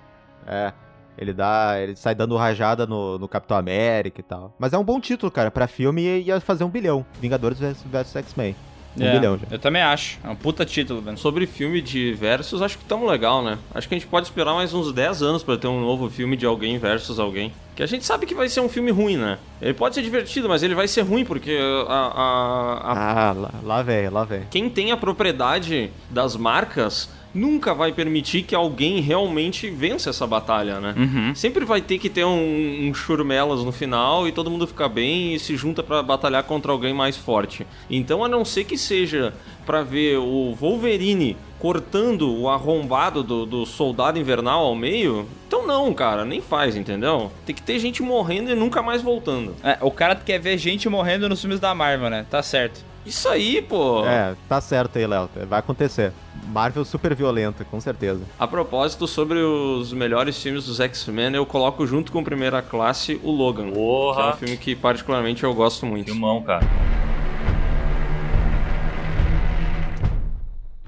É. 0.46 0.72
Ele 1.18 1.32
dá. 1.32 1.74
Ele 1.80 1.96
sai 1.96 2.14
dando 2.14 2.36
rajada 2.36 2.86
no, 2.86 3.18
no 3.18 3.28
Capitão 3.28 3.56
América 3.56 4.20
e 4.20 4.24
tal. 4.24 4.54
Mas 4.58 4.72
é 4.72 4.78
um 4.78 4.84
bom 4.84 5.00
título, 5.00 5.30
cara. 5.30 5.50
Pra 5.50 5.66
filme 5.66 6.02
ia 6.20 6.40
fazer 6.40 6.64
um 6.64 6.68
bilhão. 6.70 7.04
Vingadores 7.20 7.58
vs 7.58 8.16
X-Men. 8.16 8.56
Um 8.96 9.02
É, 9.04 9.12
bilhão 9.12 9.36
já. 9.36 9.46
Eu 9.50 9.58
também 9.58 9.82
acho. 9.82 10.20
É 10.22 10.28
um 10.28 10.36
puta 10.36 10.64
título, 10.64 11.00
velho. 11.00 11.18
Sobre 11.18 11.46
filme 11.48 11.82
de 11.82 12.12
versus, 12.12 12.62
acho 12.62 12.78
que 12.78 12.84
tamo 12.84 13.04
legal, 13.10 13.42
né? 13.42 13.58
Acho 13.74 13.88
que 13.88 13.94
a 13.96 13.98
gente 13.98 14.06
pode 14.08 14.26
esperar 14.28 14.54
mais 14.54 14.72
uns 14.72 14.92
10 14.92 15.20
anos 15.20 15.42
pra 15.42 15.56
ter 15.56 15.66
um 15.66 15.80
novo 15.80 16.08
filme 16.08 16.36
de 16.36 16.46
alguém 16.46 16.78
versus 16.78 17.18
alguém. 17.18 17.52
Que 17.74 17.82
a 17.82 17.86
gente 17.86 18.04
sabe 18.04 18.24
que 18.24 18.36
vai 18.36 18.48
ser 18.48 18.60
um 18.60 18.68
filme 18.68 18.92
ruim, 18.92 19.16
né? 19.16 19.36
Ele 19.60 19.74
pode 19.74 19.96
ser 19.96 20.02
divertido, 20.02 20.48
mas 20.48 20.62
ele 20.62 20.76
vai 20.76 20.86
ser 20.86 21.00
ruim 21.02 21.24
porque 21.24 21.58
a. 21.88 21.92
a- 21.92 22.92
a- 22.92 23.30
Ah, 23.30 23.32
lá, 23.32 23.50
lá 23.64 23.82
vem, 23.82 24.08
lá 24.10 24.22
vem. 24.24 24.42
quem 24.48 24.70
tem 24.70 24.92
a 24.92 24.96
propriedade 24.96 25.90
das 26.08 26.36
marcas 26.36 27.10
nunca 27.34 27.74
vai 27.74 27.92
permitir 27.92 28.42
que 28.42 28.54
alguém 28.54 29.00
realmente 29.00 29.68
vença 29.68 30.10
essa 30.10 30.26
batalha, 30.26 30.80
né? 30.80 30.94
Uhum. 30.96 31.34
Sempre 31.34 31.64
vai 31.64 31.80
ter 31.80 31.98
que 31.98 32.08
ter 32.08 32.24
um, 32.24 32.88
um 32.88 32.94
churmelas 32.94 33.64
no 33.64 33.72
final 33.72 34.28
e 34.28 34.32
todo 34.32 34.50
mundo 34.50 34.66
fica 34.66 34.88
bem 34.88 35.34
e 35.34 35.38
se 35.38 35.56
junta 35.56 35.82
pra 35.82 36.02
batalhar 36.02 36.44
contra 36.44 36.70
alguém 36.70 36.94
mais 36.94 37.16
forte. 37.16 37.66
Então, 37.90 38.24
a 38.24 38.28
não 38.28 38.44
ser 38.44 38.64
que 38.64 38.78
seja 38.78 39.34
pra 39.66 39.82
ver 39.82 40.18
o 40.18 40.54
Wolverine 40.54 41.36
cortando 41.58 42.30
o 42.30 42.48
arrombado 42.48 43.22
do, 43.22 43.46
do 43.46 43.64
soldado 43.64 44.18
invernal 44.18 44.66
ao 44.66 44.74
meio, 44.74 45.26
então 45.48 45.66
não, 45.66 45.94
cara, 45.94 46.22
nem 46.22 46.40
faz, 46.40 46.76
entendeu? 46.76 47.32
Tem 47.46 47.54
que 47.54 47.62
ter 47.62 47.78
gente 47.78 48.02
morrendo 48.02 48.50
e 48.50 48.54
nunca 48.54 48.82
mais 48.82 49.00
voltando. 49.00 49.54
É, 49.62 49.78
o 49.80 49.90
cara 49.90 50.14
quer 50.14 50.38
ver 50.38 50.58
gente 50.58 50.88
morrendo 50.90 51.26
nos 51.26 51.40
filmes 51.40 51.58
da 51.58 51.74
Marvel, 51.74 52.10
né? 52.10 52.26
Tá 52.28 52.42
certo. 52.42 52.84
Isso 53.06 53.28
aí, 53.28 53.60
pô. 53.60 54.04
É, 54.06 54.34
tá 54.48 54.60
certo 54.60 54.98
aí, 54.98 55.06
Léo. 55.06 55.28
Vai 55.46 55.58
acontecer. 55.58 56.12
Marvel 56.46 56.84
super 56.84 57.14
violenta, 57.14 57.64
com 57.64 57.80
certeza. 57.80 58.22
A 58.38 58.46
propósito, 58.46 59.06
sobre 59.06 59.38
os 59.38 59.92
melhores 59.92 60.42
filmes 60.42 60.66
dos 60.66 60.80
X-Men, 60.80 61.34
eu 61.34 61.44
coloco 61.44 61.86
junto 61.86 62.10
com 62.10 62.24
Primeira 62.24 62.62
Classe 62.62 63.20
o 63.22 63.30
Logan. 63.30 63.70
Porra. 63.70 64.22
Que 64.22 64.28
é 64.28 64.30
um 64.30 64.36
filme 64.36 64.56
que 64.56 64.74
particularmente 64.74 65.44
eu 65.44 65.54
gosto 65.54 65.84
muito. 65.84 66.06
Filmão, 66.06 66.42
cara. 66.42 66.66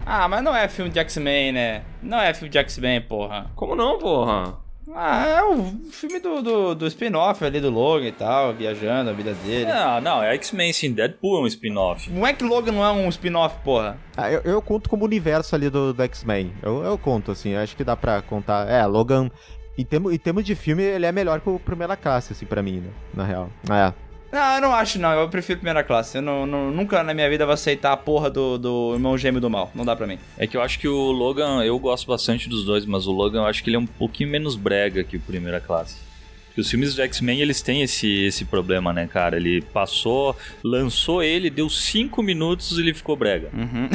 Ah, 0.05 0.29
mas 0.29 0.43
não 0.43 0.55
é 0.55 0.69
filme 0.69 0.91
de 0.91 0.99
X-Men, 1.01 1.53
né? 1.53 1.83
Não 2.01 2.19
é 2.19 2.33
filme 2.33 2.49
de 2.49 2.59
X-Men, 2.59 3.01
porra. 3.03 3.51
Como 3.55 3.75
não, 3.75 3.99
porra? 3.99 4.55
Ah, 4.95 5.27
é 5.27 5.43
o 5.43 5.65
filme 5.91 6.21
do, 6.21 6.43
do, 6.43 6.75
do 6.75 6.87
spin-off 6.87 7.45
ali 7.45 7.61
do 7.61 7.71
Logan 7.71 8.07
e 8.07 8.13
tal, 8.13 8.55
viajando 8.55 9.11
a 9.11 9.13
vida 9.13 9.35
dele. 9.35 9.71
Não, 9.71 10.01
não, 10.01 10.23
é 10.23 10.35
X-Men 10.35 10.73
sim, 10.73 10.93
Deadpool 10.93 11.39
é 11.39 11.43
um 11.43 11.47
spin-off. 11.47 12.11
Não 12.11 12.27
é 12.27 12.33
que 12.33 12.45
Logan 12.45 12.73
não 12.73 12.85
é 12.85 12.93
um 12.93 13.09
spin-off, 13.09 13.57
porra. 13.65 13.99
Ah, 14.17 14.31
eu, 14.31 14.41
eu 14.45 14.63
conto 14.63 14.89
como 14.89 15.05
universo 15.05 15.55
ali 15.55 15.69
do, 15.69 15.93
do 15.93 16.03
X-Men. 16.03 16.53
Eu, 16.63 16.85
eu 16.85 16.97
conto, 16.97 17.33
assim, 17.33 17.51
eu 17.51 17.61
acho 17.61 17.77
que 17.77 17.85
dá 17.85 17.97
pra 17.97 18.23
contar. 18.23 18.69
É, 18.69 18.85
Logan, 18.87 19.31
em, 19.77 19.85
termo, 19.85 20.11
em 20.11 20.19
termos 20.19 20.45
de 20.45 20.55
filme, 20.55 20.83
ele 20.83 21.07
é 21.07 21.13
melhor 21.13 21.41
que 21.41 21.51
o 21.51 21.59
Primeira 21.59 21.97
Classe, 21.97 22.33
assim, 22.33 22.47
pra 22.47 22.63
mim, 22.63 22.81
né? 22.81 22.91
Na 23.13 23.25
real. 23.25 23.51
É. 23.71 24.06
Não, 24.37 24.55
eu 24.57 24.61
não 24.61 24.75
acho, 24.75 24.99
não. 24.99 25.13
Eu 25.13 25.29
prefiro 25.31 25.59
primeira 25.61 25.83
classe. 25.83 26.19
Eu 26.19 26.23
não, 26.23 26.47
não- 26.47 26.71
nunca 26.71 27.03
na 27.03 27.15
minha 27.15 27.29
vida 27.31 27.47
vou 27.47 27.55
aceitar 27.55 27.93
a 27.93 27.97
porra 27.97 28.29
do, 28.29 28.59
do 28.59 28.93
irmão 28.95 29.17
gêmeo 29.17 29.41
do 29.41 29.49
mal. 29.49 29.71
Não 29.75 29.83
dá 29.83 29.97
pra 29.97 30.07
mim. 30.07 30.19
É 30.37 30.47
que 30.47 30.55
eu 30.59 30.61
acho 30.61 30.79
que 30.79 30.87
o 30.87 31.11
Logan, 31.11 31.65
eu 31.65 31.79
gosto 31.79 32.07
bastante 32.07 32.47
dos 32.47 32.63
dois, 32.63 32.85
mas 32.85 33.07
o 33.07 33.13
Logan 33.13 33.39
eu 33.41 33.47
acho 33.47 33.65
que 33.65 33.71
ele 33.71 33.77
é 33.77 33.81
um 33.81 33.87
pouquinho 33.87 34.29
menos 34.29 34.55
brega 34.55 35.03
que 35.03 35.17
o 35.17 35.21
Primeira 35.21 35.59
Classe. 35.59 35.97
Porque 36.49 36.61
os 36.61 36.71
filmes 36.71 36.95
do 36.95 37.01
X-Men, 37.03 37.41
eles 37.41 37.63
têm 37.63 37.81
esse, 37.81 38.25
esse 38.25 38.45
problema, 38.45 38.93
né, 38.93 39.07
cara? 39.11 39.37
Ele 39.39 39.63
passou, 39.63 40.37
lançou 40.63 41.23
ele, 41.23 41.49
deu 41.49 41.71
5 41.71 42.23
minutos 42.23 42.77
e 42.77 42.83
ele 42.83 42.93
ficou 42.93 43.17
brega. 43.17 43.49
Uhum. 43.55 43.89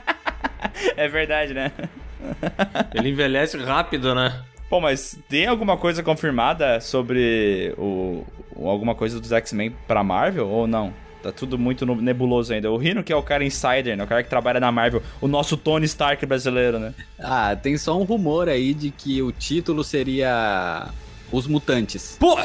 é 0.96 1.06
verdade, 1.06 1.52
né? 1.52 1.70
Ele 2.94 3.10
envelhece 3.10 3.58
rápido, 3.58 4.14
né? 4.14 4.42
Pô, 4.70 4.80
mas 4.80 5.18
tem 5.28 5.46
alguma 5.46 5.76
coisa 5.76 6.02
confirmada 6.02 6.80
sobre 6.80 7.74
o, 7.76 8.24
o- 8.56 8.68
alguma 8.68 8.94
coisa 8.94 9.20
dos 9.20 9.32
X-Men 9.32 9.74
pra 9.86 10.02
Marvel 10.04 10.48
ou 10.48 10.66
não? 10.66 10.94
Tá 11.22 11.30
tudo 11.32 11.58
muito 11.58 11.84
nebuloso 11.96 12.54
ainda. 12.54 12.70
O 12.70 12.78
Rino 12.78 13.02
que 13.04 13.12
é 13.12 13.16
o 13.16 13.22
cara 13.22 13.44
insider, 13.44 13.94
né? 13.96 14.04
O 14.04 14.06
cara 14.06 14.22
que 14.22 14.30
trabalha 14.30 14.58
na 14.60 14.72
Marvel. 14.72 15.02
O 15.20 15.28
nosso 15.28 15.56
Tony 15.56 15.84
Stark 15.84 16.24
brasileiro, 16.24 16.78
né? 16.78 16.94
Ah, 17.18 17.54
tem 17.54 17.76
só 17.76 17.98
um 18.00 18.04
rumor 18.04 18.48
aí 18.48 18.72
de 18.72 18.90
que 18.90 19.20
o 19.20 19.30
título 19.32 19.84
seria 19.84 20.88
Os 21.30 21.46
Mutantes. 21.46 22.16
Pô, 22.18 22.38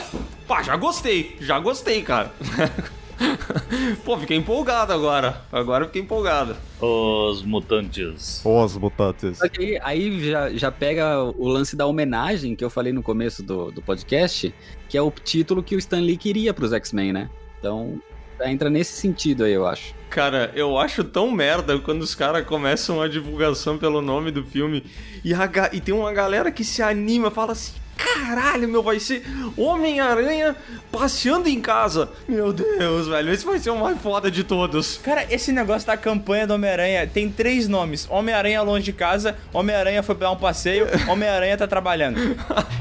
pá, 0.46 0.62
já 0.62 0.76
gostei. 0.76 1.38
Já 1.40 1.58
gostei, 1.60 2.02
cara. 2.02 2.34
Pô, 4.04 4.18
fiquei 4.18 4.38
empolgado 4.38 4.92
agora. 4.94 5.42
Agora 5.52 5.84
eu 5.84 5.88
fiquei 5.88 6.02
empolgado. 6.02 6.56
Os 6.80 7.44
Mutantes. 7.44 8.42
Os 8.44 8.78
mutantes. 8.78 9.38
Só 9.38 9.48
que 9.48 9.62
aí, 9.62 9.80
aí 9.84 10.30
já, 10.30 10.50
já 10.52 10.72
pega 10.72 11.24
o 11.24 11.48
lance 11.48 11.76
da 11.76 11.86
homenagem 11.86 12.56
que 12.56 12.64
eu 12.64 12.70
falei 12.70 12.92
no 12.92 13.02
começo 13.02 13.42
do, 13.42 13.72
do 13.72 13.82
podcast, 13.82 14.54
que 14.90 14.98
é 14.98 15.02
o 15.02 15.12
título 15.12 15.64
que 15.64 15.76
o 15.76 15.80
Stan 15.80 16.00
Lee 16.00 16.18
queria 16.18 16.54
pros 16.54 16.74
X-Men, 16.74 17.14
né? 17.14 17.30
Então, 17.60 18.00
entra 18.44 18.70
nesse 18.70 18.94
sentido 18.94 19.44
aí, 19.44 19.54
eu 19.54 19.66
acho. 19.66 19.94
Cara, 20.10 20.52
eu 20.56 20.78
acho 20.78 21.04
tão 21.04 21.32
merda 21.32 21.78
quando 21.80 22.02
os 22.02 22.16
caras 22.16 22.46
começam 22.46 23.02
a 23.02 23.08
divulgação 23.08 23.78
pelo 23.78 24.02
nome 24.02 24.32
do 24.32 24.44
filme 24.44 24.84
e, 25.24 25.34
a 25.34 25.50
e 25.74 25.82
tem 25.82 25.94
uma 25.94 26.14
galera 26.14 26.52
que 26.52 26.64
se 26.64 26.82
anima, 26.82 27.32
fala 27.32 27.54
assim: 27.54 27.74
caralho, 27.98 28.68
meu, 28.68 28.84
vai 28.84 29.00
ser 29.00 29.24
Homem-Aranha 29.58 30.56
passeando 30.92 31.50
em 31.50 31.60
casa. 31.60 32.10
Meu 32.28 32.54
Deus, 32.54 33.08
velho, 33.08 33.32
esse 33.32 33.46
vai 33.46 33.60
ser 33.60 33.70
o 33.70 33.78
mais 33.80 34.00
foda 34.00 34.30
de 34.32 34.44
todos. 34.44 34.98
Cara, 35.04 35.26
esse 35.30 35.52
negócio 35.52 35.86
da 35.88 35.98
campanha 35.98 36.48
do 36.48 36.54
Homem-Aranha 36.54 37.08
tem 37.08 37.30
três 37.30 37.68
nomes: 37.68 38.08
Homem-Aranha 38.10 38.62
longe 38.62 38.86
de 38.86 38.94
casa, 38.94 39.36
Homem-Aranha 39.54 40.02
foi 40.04 40.16
dar 40.16 40.32
um 40.32 40.38
passeio, 40.38 40.88
Homem-Aranha 41.10 41.58
tá 41.58 41.68
trabalhando. 41.68 42.18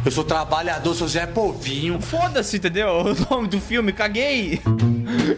Eu 0.04 0.10
sou 0.10 0.24
trabalhador, 0.24 0.94
sou 0.94 1.08
Zé 1.08 1.26
Povinho. 1.26 2.00
Foda-se, 2.00 2.56
entendeu? 2.56 2.84
O 3.24 3.34
nome 3.34 3.48
do 3.48 3.60
filme, 3.60 3.92
caguei. 3.92 4.60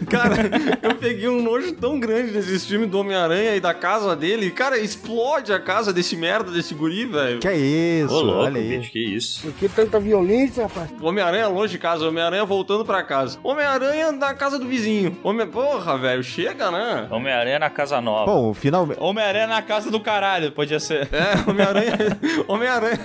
Cara, 0.09 0.49
eu 0.81 0.95
peguei 0.95 1.27
um 1.27 1.41
nojo 1.41 1.73
tão 1.73 1.99
grande 1.99 2.31
desses 2.31 2.65
filmes 2.65 2.89
do 2.89 2.99
Homem-Aranha 2.99 3.55
e 3.55 3.59
da 3.59 3.73
casa 3.73 4.15
dele. 4.15 4.51
Cara, 4.51 4.77
explode 4.77 5.51
a 5.53 5.59
casa 5.59 5.91
desse 5.93 6.15
merda, 6.15 6.51
desse 6.51 6.73
guri, 6.73 7.05
velho. 7.05 7.39
Que 7.39 7.47
é 7.47 7.57
isso, 7.57 8.13
Ô, 8.13 8.21
louco, 8.21 8.41
olha 8.43 8.59
aí. 8.59 8.77
bicho, 8.77 8.91
que 8.91 8.99
isso. 8.99 9.51
Que 9.59 9.66
tanta 9.69 9.99
violência, 9.99 10.63
rapaz. 10.63 10.89
Homem-Aranha 11.01 11.47
longe 11.47 11.73
de 11.73 11.79
casa, 11.79 12.07
Homem-Aranha 12.07 12.45
voltando 12.45 12.83
pra 12.85 13.03
casa. 13.03 13.39
Homem-Aranha 13.43 14.11
na 14.11 14.33
casa 14.33 14.57
do 14.59 14.65
vizinho. 14.65 15.17
Homem... 15.23 15.47
Porra, 15.47 15.97
velho, 15.97 16.23
chega, 16.23 16.69
né? 16.71 17.07
Homem-Aranha 17.09 17.59
na 17.59 17.69
Casa 17.69 17.99
Nova. 18.01 18.25
Bom, 18.31 18.53
finalmente. 18.53 18.99
Homem-Aranha 19.01 19.47
na 19.47 19.61
casa 19.61 19.89
do 19.89 19.99
caralho, 19.99 20.51
podia 20.51 20.79
ser. 20.79 21.07
É, 21.13 21.49
Homem-Aranha. 21.49 21.97
Homem-Aranha. 22.47 22.99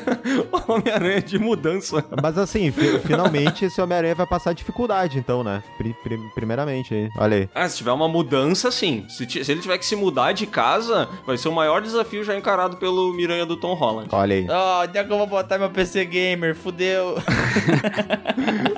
Homem-Aranha 0.69 1.23
de 1.23 1.39
mudança. 1.39 2.05
Mas 2.23 2.37
assim, 2.39 2.71
fi- 2.71 2.99
finalmente 3.01 3.65
esse 3.65 3.81
Homem-Aranha 3.81 4.15
vai 4.15 4.27
passar 4.27 4.53
dificuldade, 4.53 5.19
então, 5.19 5.43
né? 5.45 5.63
Pri- 5.79 5.95
pri- 6.03 6.19
primeiramente 6.35 6.95
aí. 6.95 7.09
Olha 7.19 7.37
aí. 7.39 7.49
Ah, 7.55 7.69
se 7.69 7.79
tiver 7.79 7.93
uma 7.93 8.09
mudança, 8.09 8.71
sim. 8.71 9.05
Se, 9.09 9.27
se 9.45 9.51
ele 9.53 9.61
tiver 9.61 9.79
que 9.79 9.87
se 9.87 9.97
mudar 9.97 10.33
de 10.33 10.47
casa, 10.47 11.09
vai 11.27 11.37
ser 11.37 11.49
o 11.49 11.53
maior 11.53 11.81
desafio 11.83 12.25
já 12.25 12.37
encarado 12.37 12.77
pelo 12.77 13.13
Miranha 13.13 13.47
do 13.47 13.57
Tom 13.57 13.75
Holland. 13.75 14.09
Olha 14.13 14.35
aí. 14.37 14.47
Oh, 14.49 14.83
onde 14.83 14.99
é 14.99 15.05
que 15.05 15.13
eu 15.13 15.19
vou 15.19 15.27
botar 15.27 15.59
meu 15.59 15.71
PC 15.71 16.05
Gamer? 16.05 16.52
Fudeu. 16.55 17.17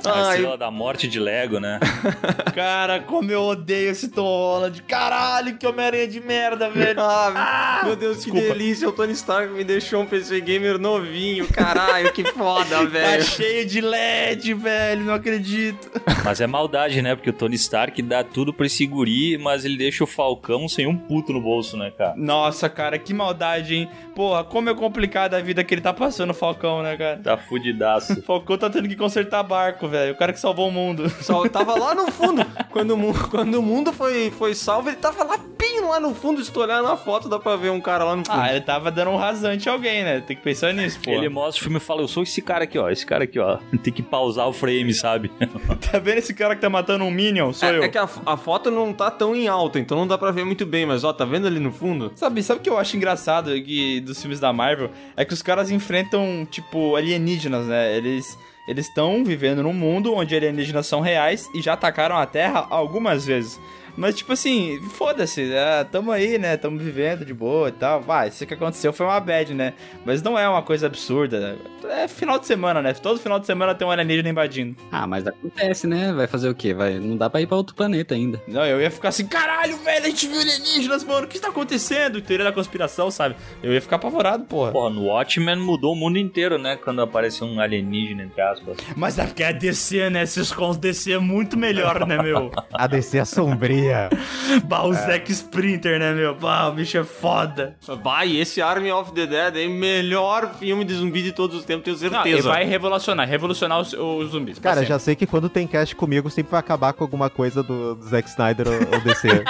A 0.05 0.31
estrela 0.33 0.57
da 0.57 0.69
morte 0.69 1.07
de 1.07 1.19
Lego, 1.19 1.59
né? 1.59 1.79
Cara, 2.53 2.99
como 2.99 3.31
eu 3.31 3.41
odeio 3.41 3.91
esse 3.91 4.09
Tom 4.09 4.23
Holland. 4.23 4.81
Caralho, 4.83 5.57
que 5.57 5.65
Homem-Aranha 5.65 6.07
de 6.07 6.19
merda, 6.19 6.69
velho. 6.69 6.99
Ah, 7.01 7.81
meu 7.85 7.95
Deus, 7.95 8.17
que 8.23 8.31
desculpa. 8.31 8.47
delícia. 8.53 8.87
O 8.87 8.91
Tony 8.91 9.13
Stark 9.13 9.51
me 9.53 9.63
deixou 9.63 10.01
um 10.01 10.05
PC 10.05 10.41
Gamer 10.41 10.77
novinho. 10.77 11.47
Caralho, 11.47 12.11
que 12.13 12.23
foda, 12.31 12.77
Tá 12.77 12.83
velho. 12.85 13.23
cheio 13.23 13.65
de 13.65 13.81
LED, 13.81 14.53
velho. 14.53 15.03
Não 15.05 15.13
acredito. 15.13 15.89
Mas 16.23 16.39
é 16.41 16.47
maldade, 16.47 17.01
né? 17.01 17.15
Porque 17.15 17.29
o 17.29 17.33
Tony 17.33 17.55
Stark 17.55 17.99
dá 18.01 18.23
tudo 18.23 18.53
pra 18.53 18.65
esse 18.65 18.85
guri, 18.85 19.37
mas 19.37 19.65
ele 19.65 19.77
deixa 19.77 20.03
o 20.03 20.07
Falcão 20.07 20.67
sem 20.67 20.85
um 20.87 20.95
puto 20.97 21.33
no 21.33 21.41
bolso, 21.41 21.75
né, 21.77 21.91
cara? 21.97 22.13
Nossa, 22.15 22.69
cara, 22.69 22.97
que 22.99 23.13
maldade, 23.13 23.75
hein? 23.75 23.89
Porra, 24.15 24.43
como 24.43 24.69
é 24.69 24.75
complicada 24.75 25.37
a 25.37 25.41
vida 25.41 25.63
que 25.63 25.73
ele 25.73 25.81
tá 25.81 25.93
passando, 25.93 26.29
o 26.31 26.33
Falcão, 26.33 26.81
né, 26.83 26.95
cara? 26.95 27.17
Tá 27.23 27.37
fudidaço. 27.65 28.21
Falcão 28.21 28.57
tá 28.57 28.69
tendo 28.69 28.87
que 28.87 28.95
consertar 28.95 29.43
barco, 29.43 29.87
velho. 29.87 30.13
O 30.13 30.17
cara 30.17 30.31
que 30.31 30.39
salvou 30.39 30.67
o 30.69 30.71
mundo. 30.71 31.09
Só 31.21 31.47
tava 31.49 31.75
lá 31.75 31.95
no 31.95 32.11
fundo. 32.11 32.45
quando, 32.71 32.91
o 32.91 32.97
mundo, 32.97 33.27
quando 33.29 33.55
o 33.55 33.61
mundo 33.61 33.91
foi, 33.91 34.31
foi 34.31 34.53
salvo, 34.53 34.89
ele 34.89 34.97
tava 34.97 35.23
lá 35.23 35.37
bem 35.57 35.81
lá 35.81 35.99
no 35.99 36.13
fundo. 36.13 36.43
Se 36.43 36.51
tu 36.51 36.61
olhar 36.61 36.81
na 36.81 36.95
foto, 36.95 37.27
dá 37.27 37.39
pra 37.39 37.55
ver 37.55 37.71
um 37.71 37.81
cara 37.81 38.03
lá 38.03 38.15
no 38.15 38.25
fundo. 38.25 38.39
Ah, 38.39 38.51
ele 38.51 38.61
tava 38.61 38.91
dando 38.91 39.11
um 39.11 39.15
rasante 39.15 39.67
a 39.69 39.71
alguém, 39.71 40.03
né? 40.03 40.21
Tem 40.21 40.35
que 40.35 40.43
pensar 40.43 40.73
nisso, 40.73 40.99
pô. 41.03 41.11
Ele 41.11 41.29
mostra 41.29 41.59
o 41.59 41.63
filme 41.63 41.77
e 41.77 41.81
fala: 41.81 42.01
Eu 42.01 42.07
sou 42.07 42.23
esse 42.23 42.41
cara 42.41 42.65
aqui, 42.65 42.77
ó. 42.77 42.89
Esse 42.89 43.05
cara 43.05 43.23
aqui, 43.23 43.39
ó. 43.39 43.57
Tem 43.83 43.93
que 43.93 44.01
pausar 44.01 44.47
o 44.47 44.53
frame, 44.53 44.93
sabe? 44.93 45.31
Tá 45.91 45.99
vendo 45.99 46.17
esse 46.17 46.33
cara 46.33 46.55
que 46.55 46.61
tá 46.61 46.69
matando 46.69 47.03
um 47.03 47.11
Minion? 47.11 47.53
Sou 47.53 47.69
é, 47.69 47.77
eu. 47.77 47.83
é 47.83 47.89
que 47.89 47.97
a, 47.97 48.07
a 48.25 48.37
foto 48.37 48.71
não 48.71 48.91
tá 48.93 49.11
tão 49.11 49.35
em 49.35 49.47
alta, 49.47 49.79
então 49.79 49.97
não 49.97 50.07
dá 50.07 50.17
pra 50.17 50.31
ver 50.31 50.43
muito 50.43 50.65
bem, 50.65 50.85
mas 50.85 51.03
ó, 51.03 51.13
tá 51.13 51.25
vendo 51.25 51.47
ali 51.47 51.59
no 51.59 51.71
fundo? 51.71 52.11
Sabe, 52.15 52.41
sabe 52.41 52.59
o 52.59 52.63
que 52.63 52.69
eu 52.69 52.77
acho 52.77 52.95
engraçado 52.95 53.51
aqui 53.51 53.99
dos 53.99 54.19
filmes 54.19 54.39
da 54.39 54.51
Marvel? 54.51 54.89
É 55.15 55.23
que 55.23 55.33
os 55.33 55.41
caras 55.41 55.69
enfrentam, 55.69 56.47
tipo, 56.49 56.95
alienígenas, 56.95 57.54
né? 57.63 57.95
Eles 57.95 58.37
eles 58.67 58.87
estão 58.87 59.23
vivendo 59.23 59.61
num 59.61 59.73
mundo 59.73 60.13
onde 60.13 60.35
alienígenas 60.35 60.87
são 60.87 60.99
reais 60.99 61.49
e 61.53 61.61
já 61.61 61.73
atacaram 61.73 62.17
a 62.17 62.25
Terra 62.25 62.65
algumas 62.69 63.25
vezes. 63.25 63.59
Mas, 63.97 64.15
tipo 64.15 64.33
assim, 64.33 64.79
foda-se, 64.91 65.53
é, 65.53 65.83
tamo 65.83 66.11
aí, 66.11 66.37
né? 66.37 66.57
Tamo 66.57 66.77
vivendo 66.77 67.25
de 67.25 67.33
boa 67.33 67.69
e 67.69 67.71
tal. 67.71 68.01
Vai, 68.01 68.27
isso 68.27 68.45
que 68.45 68.53
aconteceu 68.53 68.91
foi 68.91 69.05
uma 69.05 69.19
bad, 69.19 69.53
né? 69.53 69.73
Mas 70.05 70.21
não 70.21 70.37
é 70.37 70.47
uma 70.47 70.61
coisa 70.61 70.87
absurda. 70.87 71.57
É 71.89 72.07
final 72.07 72.39
de 72.39 72.45
semana, 72.45 72.81
né? 72.81 72.93
Todo 72.93 73.19
final 73.19 73.39
de 73.39 73.45
semana 73.45 73.75
tem 73.75 73.87
um 73.87 73.91
alienígena 73.91 74.29
invadindo. 74.29 74.75
Ah, 74.91 75.07
mas 75.07 75.25
acontece, 75.27 75.87
né? 75.87 76.11
Vai 76.13 76.27
fazer 76.27 76.49
o 76.49 76.55
quê? 76.55 76.73
Vai... 76.73 76.99
Não 76.99 77.15
dá 77.15 77.29
pra 77.29 77.41
ir 77.41 77.47
pra 77.47 77.57
outro 77.57 77.75
planeta 77.75 78.15
ainda. 78.15 78.41
Não, 78.47 78.65
eu 78.65 78.81
ia 78.81 78.91
ficar 78.91 79.09
assim, 79.09 79.27
caralho, 79.27 79.77
velho, 79.77 80.05
a 80.05 80.09
gente 80.09 80.27
viu 80.27 80.39
alienígenas, 80.39 81.03
mano, 81.03 81.25
o 81.25 81.29
que 81.29 81.39
tá 81.39 81.49
acontecendo? 81.49 82.21
Teoria 82.21 82.45
da 82.45 82.51
conspiração, 82.51 83.09
sabe? 83.11 83.35
Eu 83.61 83.73
ia 83.73 83.81
ficar 83.81 83.97
apavorado, 83.97 84.43
porra. 84.45 84.71
Porra, 84.71 84.89
no 84.89 85.05
Watchmen 85.05 85.57
mudou 85.57 85.93
o 85.93 85.95
mundo 85.95 86.17
inteiro, 86.17 86.57
né? 86.57 86.75
Quando 86.75 87.01
apareceu 87.01 87.47
um 87.47 87.59
alienígena, 87.59 88.23
entre 88.23 88.41
aspas. 88.41 88.77
Mas 88.95 89.17
é 89.17 89.25
porque 89.25 89.43
a 89.43 89.51
DC, 89.51 90.09
né? 90.09 90.23
Esses 90.23 90.51
cons 90.51 90.77
DC 90.77 91.13
é 91.13 91.19
muito 91.19 91.57
melhor, 91.57 92.05
né, 92.05 92.21
meu? 92.21 92.51
A 92.73 92.87
DC 92.87 93.17
é 93.17 93.25
sombria. 93.25 93.84
Bah, 94.65 94.83
o 94.83 94.93
Zack 94.93 95.31
Sprinter, 95.31 95.99
né, 95.99 96.13
meu? 96.13 96.35
Bah, 96.35 96.67
o 96.69 96.73
bicho 96.73 96.97
é 96.97 97.03
foda. 97.03 97.75
Bah, 98.03 98.25
e 98.25 98.39
esse 98.39 98.61
Army 98.61 98.91
of 98.91 99.11
the 99.13 99.25
Dead 99.25 99.57
é 99.57 99.67
o 99.67 99.71
melhor 99.71 100.53
filme 100.55 100.83
de 100.85 100.93
zumbi 100.93 101.21
de 101.21 101.31
todos 101.31 101.57
os 101.57 101.65
tempos, 101.65 101.99
tenho 101.99 102.11
Não, 102.11 102.23
certeza. 102.23 102.37
ele 102.37 102.41
vai 102.41 102.65
revolucionar, 102.65 103.27
revolucionar 103.27 103.79
os, 103.79 103.93
os 103.93 104.31
zumbis. 104.31 104.59
Cara, 104.59 104.85
já 104.85 104.99
sei 104.99 105.15
que 105.15 105.25
quando 105.25 105.49
tem 105.49 105.67
cast 105.67 105.95
comigo, 105.95 106.29
sempre 106.29 106.51
vai 106.51 106.59
acabar 106.59 106.93
com 106.93 107.03
alguma 107.03 107.29
coisa 107.29 107.63
do, 107.63 107.95
do 107.95 108.05
Zack 108.07 108.29
Snyder 108.29 108.67
ou, 108.67 108.73
ou 108.73 109.01
DC. 109.01 109.27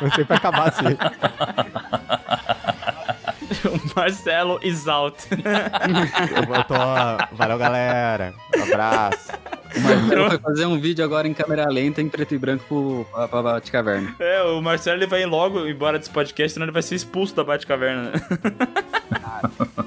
Vai 0.00 0.10
sempre 0.10 0.36
acabar 0.36 0.68
assim. 0.68 0.84
o 3.68 3.80
Marcelo 3.96 4.58
is 4.62 4.86
out. 4.88 5.16
Eu 5.30 6.64
tô. 6.64 6.74
Valeu, 7.36 7.58
galera. 7.58 8.34
Um 8.56 8.62
abraço. 8.62 9.32
O 9.76 9.80
Marcelo 9.80 10.28
vai 10.28 10.38
fazer 10.38 10.66
um 10.66 10.78
vídeo 10.78 11.04
agora 11.04 11.28
em 11.28 11.34
câmera 11.34 11.68
lenta, 11.68 12.00
em 12.00 12.08
preto 12.08 12.34
e 12.34 12.38
branco 12.38 13.06
pra, 13.12 13.28
pra 13.28 13.42
Batcaverna. 13.42 14.14
é, 14.18 14.42
o 14.42 14.60
Marcelo 14.60 14.98
ele 14.98 15.06
vai 15.06 15.24
logo 15.24 15.66
embora 15.66 15.98
desse 15.98 16.10
podcast, 16.10 16.54
senão 16.54 16.64
ele 16.66 16.72
vai 16.72 16.82
ser 16.82 16.94
expulso 16.94 17.34
da 17.34 17.44
Batcaverna. 17.44 18.10
né? 18.10 18.12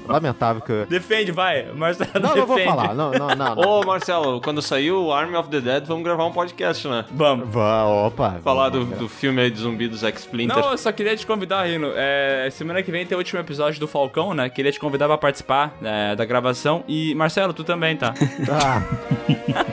Lamentável 0.06 0.62
que 0.62 0.72
eu... 0.72 0.86
defende, 0.86 1.32
vai. 1.32 1.66
Marcelo 1.72 2.10
Não, 2.14 2.20
defende. 2.20 2.38
não 2.40 2.46
vou 2.46 2.58
falar. 2.58 2.94
Não, 2.94 3.10
não, 3.12 3.28
não. 3.28 3.54
não. 3.54 3.58
Ô, 3.58 3.84
Marcelo, 3.84 4.40
quando 4.40 4.60
sair 4.60 4.92
o 4.92 5.12
Army 5.12 5.36
of 5.36 5.48
the 5.48 5.60
Dead, 5.60 5.84
vamos 5.86 6.04
gravar 6.04 6.26
um 6.26 6.32
podcast, 6.32 6.86
né? 6.88 7.04
Vamos. 7.10 7.48
Vá, 7.48 7.84
opa. 7.84 8.40
Falar 8.42 8.68
do, 8.68 8.84
do 8.84 9.08
filme 9.08 9.40
aí 9.40 9.50
de 9.50 9.58
zumbi 9.58 9.88
do 9.88 9.96
Zack 9.96 10.18
Splinter. 10.18 10.56
Não, 10.56 10.72
eu 10.72 10.78
só 10.78 10.92
queria 10.92 11.16
te 11.16 11.26
convidar, 11.26 11.66
Rino. 11.66 11.92
É, 11.94 12.48
semana 12.50 12.82
que 12.82 12.90
vem 12.90 13.06
tem 13.06 13.16
o 13.16 13.18
último 13.18 13.40
episódio 13.40 13.80
do 13.80 13.88
Falcão, 13.88 14.34
né? 14.34 14.48
Queria 14.48 14.72
te 14.72 14.80
convidar 14.80 15.06
pra 15.06 15.18
participar 15.18 15.74
é, 15.82 16.14
da 16.16 16.24
gravação. 16.24 16.84
E, 16.88 17.14
Marcelo, 17.14 17.52
tu 17.52 17.64
também, 17.64 17.96
tá? 17.96 18.14
Ah, 18.50 18.82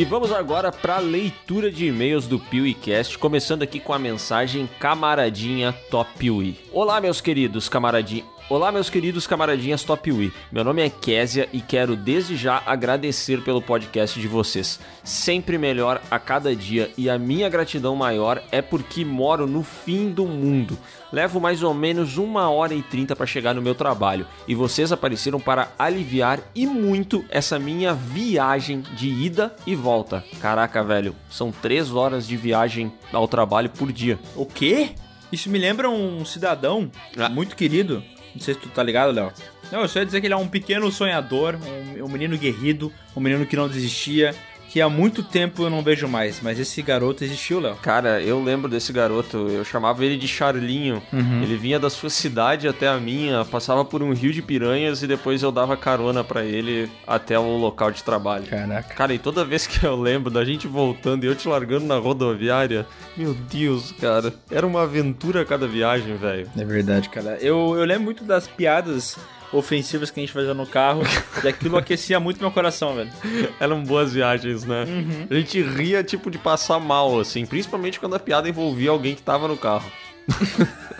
E 0.00 0.04
vamos 0.06 0.32
agora 0.32 0.72
para 0.72 0.96
a 0.96 0.98
leitura 0.98 1.70
de 1.70 1.84
e-mails 1.84 2.26
do 2.26 2.38
PeeWeeCast, 2.38 3.18
começando 3.18 3.64
aqui 3.64 3.78
com 3.78 3.92
a 3.92 3.98
mensagem 3.98 4.66
Camaradinha 4.78 5.74
Top 5.90 6.10
Piuí. 6.16 6.58
Olá, 6.72 7.02
meus 7.02 7.20
queridos 7.20 7.68
camaradinhos. 7.68 8.39
Olá, 8.50 8.72
meus 8.72 8.90
queridos 8.90 9.28
camaradinhas 9.28 9.84
Top 9.84 10.10
Wii. 10.10 10.32
Meu 10.50 10.64
nome 10.64 10.82
é 10.82 10.90
Késia 10.90 11.48
e 11.52 11.60
quero 11.60 11.94
desde 11.94 12.34
já 12.36 12.60
agradecer 12.66 13.44
pelo 13.44 13.62
podcast 13.62 14.18
de 14.20 14.26
vocês. 14.26 14.80
Sempre 15.04 15.56
melhor 15.56 16.02
a 16.10 16.18
cada 16.18 16.54
dia 16.56 16.90
e 16.98 17.08
a 17.08 17.16
minha 17.16 17.48
gratidão 17.48 17.94
maior 17.94 18.42
é 18.50 18.60
porque 18.60 19.04
moro 19.04 19.46
no 19.46 19.62
fim 19.62 20.10
do 20.10 20.26
mundo. 20.26 20.76
Levo 21.12 21.40
mais 21.40 21.62
ou 21.62 21.72
menos 21.72 22.16
uma 22.18 22.50
hora 22.50 22.74
e 22.74 22.82
trinta 22.82 23.14
para 23.14 23.24
chegar 23.24 23.54
no 23.54 23.62
meu 23.62 23.72
trabalho 23.76 24.26
e 24.48 24.54
vocês 24.56 24.90
apareceram 24.90 25.38
para 25.38 25.72
aliviar 25.78 26.40
e 26.52 26.66
muito 26.66 27.24
essa 27.30 27.56
minha 27.56 27.94
viagem 27.94 28.80
de 28.96 29.08
ida 29.08 29.54
e 29.64 29.76
volta. 29.76 30.24
Caraca, 30.40 30.82
velho, 30.82 31.14
são 31.30 31.52
três 31.52 31.92
horas 31.92 32.26
de 32.26 32.36
viagem 32.36 32.92
ao 33.12 33.28
trabalho 33.28 33.70
por 33.70 33.92
dia. 33.92 34.18
O 34.34 34.44
quê? 34.44 34.88
Isso 35.30 35.48
me 35.48 35.58
lembra 35.60 35.88
um 35.88 36.24
cidadão 36.24 36.90
Ah. 37.16 37.28
muito 37.28 37.54
querido. 37.54 38.02
Não 38.34 38.40
sei 38.40 38.54
se 38.54 38.60
tu 38.60 38.68
tá 38.68 38.82
ligado, 38.82 39.12
Léo. 39.12 39.32
Não, 39.70 39.82
eu 39.82 39.88
só 39.88 40.00
ia 40.00 40.06
dizer 40.06 40.20
que 40.20 40.26
ele 40.26 40.34
é 40.34 40.36
um 40.36 40.48
pequeno 40.48 40.90
sonhador, 40.90 41.56
um, 41.56 42.04
um 42.04 42.08
menino 42.08 42.36
guerrido, 42.36 42.92
um 43.16 43.20
menino 43.20 43.46
que 43.46 43.56
não 43.56 43.68
desistia, 43.68 44.34
que 44.70 44.80
há 44.80 44.88
muito 44.88 45.24
tempo 45.24 45.64
eu 45.64 45.70
não 45.70 45.82
vejo 45.82 46.06
mais. 46.06 46.40
Mas 46.40 46.58
esse 46.58 46.80
garoto 46.80 47.24
existiu, 47.24 47.58
Léo. 47.58 47.74
Cara, 47.82 48.22
eu 48.22 48.42
lembro 48.42 48.70
desse 48.70 48.92
garoto, 48.92 49.48
eu 49.48 49.64
chamava 49.64 50.04
ele 50.04 50.16
de 50.16 50.28
Charlinho. 50.28 51.02
Ele 51.12 51.56
vinha 51.56 51.78
da 51.78 51.90
sua 51.90 52.08
cidade 52.08 52.68
até 52.68 52.86
a 52.86 52.96
minha, 52.98 53.44
passava 53.44 53.84
por 53.84 54.00
um 54.00 54.12
rio 54.12 54.32
de 54.32 54.40
piranhas 54.40 55.02
e 55.02 55.08
depois 55.08 55.42
eu 55.42 55.50
dava 55.50 55.76
carona 55.76 56.22
pra 56.22 56.44
ele 56.44 56.88
até 57.04 57.36
o 57.36 57.56
local 57.56 57.90
de 57.90 58.04
trabalho. 58.04 58.46
Caraca. 58.46 58.94
Cara, 58.94 59.12
e 59.12 59.18
toda 59.18 59.44
vez 59.44 59.66
que 59.66 59.84
eu 59.84 59.96
lembro 59.96 60.30
da 60.30 60.44
gente 60.44 60.68
voltando 60.68 61.24
e 61.24 61.26
eu 61.26 61.34
te 61.34 61.48
largando 61.48 61.86
na 61.86 61.96
rodoviária, 61.96 62.86
meu 63.16 63.34
Deus, 63.34 63.90
cara, 63.92 64.32
era 64.50 64.64
uma 64.64 64.82
aventura 64.82 65.42
a 65.42 65.44
cada 65.44 65.66
viagem, 65.66 66.16
velho. 66.16 66.48
É 66.56 66.64
verdade, 66.64 67.08
cara. 67.08 67.36
Eu, 67.40 67.74
eu 67.76 67.84
lembro 67.84 68.04
muito 68.04 68.22
das 68.22 68.46
piadas 68.46 69.18
ofensivas 69.52 70.10
que 70.10 70.20
a 70.20 70.22
gente 70.22 70.32
fazia 70.32 70.54
no 70.54 70.66
carro 70.66 71.02
e 71.42 71.48
aquilo 71.48 71.76
aquecia 71.76 72.20
muito 72.20 72.40
meu 72.40 72.50
coração, 72.50 72.94
velho. 72.94 73.10
Eram 73.58 73.82
boas 73.82 74.12
viagens, 74.12 74.64
né? 74.64 74.84
A 75.30 75.34
gente 75.34 75.60
ria, 75.62 76.02
tipo, 76.04 76.30
de 76.30 76.38
passar 76.38 76.78
mal, 76.78 77.18
assim, 77.18 77.44
principalmente 77.46 77.98
quando 77.98 78.14
a 78.14 78.18
piada 78.18 78.48
envolvia 78.48 78.90
alguém 78.90 79.14
que 79.14 79.22
tava 79.22 79.48
no 79.48 79.56
carro. 79.56 79.90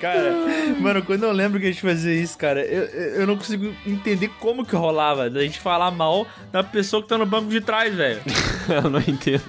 Cara, 0.00 0.34
mano, 0.78 1.02
quando 1.02 1.22
eu 1.22 1.32
lembro 1.32 1.58
que 1.58 1.66
a 1.66 1.70
gente 1.70 1.80
fazia 1.80 2.12
isso, 2.12 2.36
cara, 2.36 2.60
eu, 2.60 2.84
eu 2.84 3.10
eu 3.20 3.26
não 3.26 3.36
consigo 3.36 3.74
entender 3.86 4.28
como 4.38 4.64
que 4.66 4.76
rolava 4.76 5.30
da 5.30 5.40
gente 5.40 5.58
falar 5.58 5.90
mal 5.90 6.26
da 6.52 6.62
pessoa 6.62 7.02
que 7.02 7.08
tá 7.08 7.16
no 7.16 7.24
banco 7.24 7.48
de 7.48 7.60
trás, 7.60 7.94
velho. 7.94 8.20
eu 8.68 8.90
não 8.90 9.00
entendo. 9.00 9.42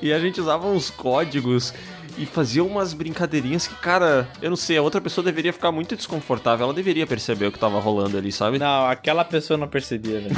E 0.00 0.12
a 0.12 0.18
gente 0.20 0.40
usava 0.40 0.66
uns 0.68 0.90
códigos 0.90 1.74
e 2.22 2.26
fazia 2.26 2.62
umas 2.62 2.94
brincadeirinhas 2.94 3.66
que, 3.66 3.74
cara, 3.74 4.28
eu 4.40 4.48
não 4.48 4.56
sei, 4.56 4.76
a 4.76 4.82
outra 4.82 5.00
pessoa 5.00 5.24
deveria 5.24 5.52
ficar 5.52 5.72
muito 5.72 5.96
desconfortável. 5.96 6.64
Ela 6.64 6.72
deveria 6.72 7.04
perceber 7.04 7.46
o 7.46 7.52
que 7.52 7.58
tava 7.58 7.80
rolando 7.80 8.16
ali, 8.16 8.30
sabe? 8.30 8.60
Não, 8.60 8.86
aquela 8.86 9.24
pessoa 9.24 9.56
não 9.56 9.66
percebia, 9.66 10.20
velho. 10.20 10.36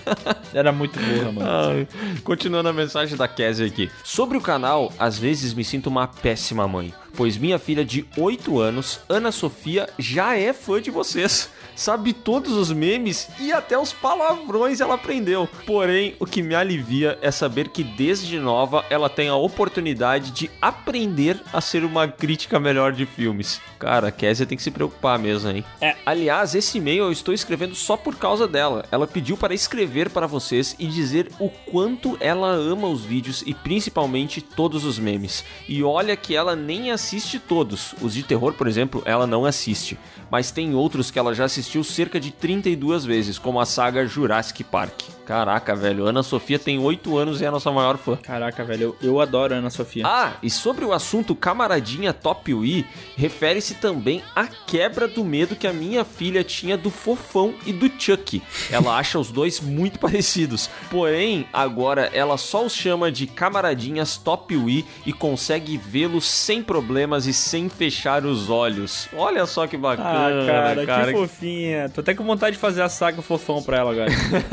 Era 0.54 0.72
muito 0.72 0.98
burra, 0.98 1.32
mano. 1.32 1.46
Ai, 1.46 1.88
continuando 2.24 2.70
a 2.70 2.72
mensagem 2.72 3.18
da 3.18 3.28
Kézia 3.28 3.66
aqui. 3.66 3.90
Sobre 4.02 4.38
o 4.38 4.40
canal, 4.40 4.90
às 4.98 5.18
vezes 5.18 5.52
me 5.52 5.62
sinto 5.62 5.88
uma 5.88 6.06
péssima 6.06 6.66
mãe, 6.66 6.94
pois 7.14 7.36
minha 7.36 7.58
filha 7.58 7.84
de 7.84 8.06
8 8.16 8.58
anos, 8.58 9.00
Ana 9.06 9.30
Sofia, 9.30 9.88
já 9.98 10.34
é 10.36 10.54
fã 10.54 10.80
de 10.80 10.90
vocês. 10.90 11.50
Sabe 11.76 12.14
todos 12.14 12.54
os 12.54 12.72
memes 12.72 13.28
e 13.38 13.52
até 13.52 13.78
os 13.78 13.92
palavrões 13.92 14.80
ela 14.80 14.94
aprendeu. 14.94 15.46
Porém, 15.66 16.16
o 16.18 16.24
que 16.24 16.42
me 16.42 16.54
alivia 16.54 17.18
é 17.20 17.30
saber 17.30 17.68
que 17.68 17.84
desde 17.84 18.40
nova 18.40 18.82
ela 18.88 19.10
tem 19.10 19.28
a 19.28 19.36
oportunidade 19.36 20.30
de 20.30 20.50
aprender 20.60 21.38
a 21.52 21.60
ser 21.60 21.84
uma 21.84 22.08
crítica 22.08 22.58
melhor 22.58 22.92
de 22.92 23.04
filmes. 23.04 23.60
Cara, 23.78 24.08
a 24.08 24.10
Kézia 24.10 24.46
tem 24.46 24.56
que 24.56 24.64
se 24.64 24.70
preocupar 24.70 25.18
mesmo, 25.18 25.50
hein? 25.50 25.62
É, 25.78 25.94
aliás, 26.06 26.54
esse 26.54 26.78
e-mail 26.78 27.04
eu 27.04 27.12
estou 27.12 27.34
escrevendo 27.34 27.74
só 27.74 27.94
por 27.94 28.16
causa 28.16 28.48
dela. 28.48 28.86
Ela 28.90 29.06
pediu 29.06 29.36
para 29.36 29.52
escrever 29.52 30.08
para 30.08 30.26
vocês 30.26 30.74
e 30.78 30.86
dizer 30.86 31.30
o 31.38 31.50
quanto 31.50 32.16
ela 32.20 32.48
ama 32.48 32.88
os 32.88 33.04
vídeos 33.04 33.42
e 33.44 33.52
principalmente 33.52 34.40
todos 34.40 34.86
os 34.86 34.98
memes. 34.98 35.44
E 35.68 35.82
olha 35.82 36.16
que 36.16 36.34
ela 36.34 36.56
nem 36.56 36.90
assiste 36.90 37.38
todos. 37.38 37.94
Os 38.00 38.14
de 38.14 38.22
terror, 38.22 38.54
por 38.54 38.66
exemplo, 38.66 39.02
ela 39.04 39.26
não 39.26 39.44
assiste. 39.44 39.98
Mas 40.30 40.50
tem 40.50 40.74
outros 40.74 41.10
que 41.10 41.18
ela 41.18 41.34
já 41.34 41.44
assistiu 41.44 41.65
assistiu 41.66 41.82
cerca 41.82 42.20
de 42.20 42.30
32 42.30 43.04
vezes, 43.04 43.38
como 43.38 43.60
a 43.60 43.66
saga 43.66 44.06
Jurassic 44.06 44.62
Park. 44.62 45.02
Caraca, 45.26 45.74
velho, 45.74 46.06
Ana 46.06 46.22
Sofia 46.22 46.56
tem 46.56 46.78
8 46.78 47.18
anos 47.18 47.40
e 47.40 47.44
é 47.44 47.48
a 47.48 47.50
nossa 47.50 47.72
maior 47.72 47.98
fã. 47.98 48.14
Caraca, 48.14 48.62
velho, 48.64 48.96
eu, 49.02 49.08
eu 49.14 49.20
adoro 49.20 49.52
a 49.52 49.56
Ana 49.58 49.70
Sofia. 49.70 50.04
Ah, 50.06 50.34
e 50.40 50.48
sobre 50.48 50.84
o 50.84 50.92
assunto 50.92 51.34
camaradinha 51.34 52.12
Top 52.12 52.54
Wii, 52.54 52.86
refere-se 53.16 53.74
também 53.74 54.22
à 54.36 54.46
quebra 54.46 55.08
do 55.08 55.24
medo 55.24 55.56
que 55.56 55.66
a 55.66 55.72
minha 55.72 56.04
filha 56.04 56.44
tinha 56.44 56.78
do 56.78 56.90
Fofão 56.90 57.52
e 57.66 57.72
do 57.72 57.90
Chuck. 58.00 58.40
Ela 58.70 58.96
acha 58.96 59.18
os 59.18 59.32
dois 59.32 59.60
muito 59.60 59.98
parecidos, 59.98 60.70
porém, 60.88 61.44
agora 61.52 62.08
ela 62.14 62.36
só 62.36 62.64
os 62.64 62.72
chama 62.72 63.10
de 63.10 63.26
camaradinhas 63.26 64.16
Top 64.16 64.56
Wii 64.56 64.84
e 65.04 65.12
consegue 65.12 65.76
vê-los 65.76 66.24
sem 66.24 66.62
problemas 66.62 67.26
e 67.26 67.34
sem 67.34 67.68
fechar 67.68 68.24
os 68.24 68.48
olhos. 68.48 69.08
Olha 69.12 69.44
só 69.44 69.66
que 69.66 69.76
bacana, 69.76 70.08
Ah, 70.08 70.46
cara, 70.46 70.86
cara. 70.86 71.12
que 71.12 71.18
fofinha. 71.56 71.88
Tô 71.88 72.00
até 72.00 72.14
com 72.14 72.24
vontade 72.24 72.56
de 72.56 72.60
fazer 72.60 72.82
a 72.82 72.88
saga 72.88 73.22
fofão 73.22 73.62
pra 73.62 73.78
ela 73.78 73.92
agora. 73.92 74.10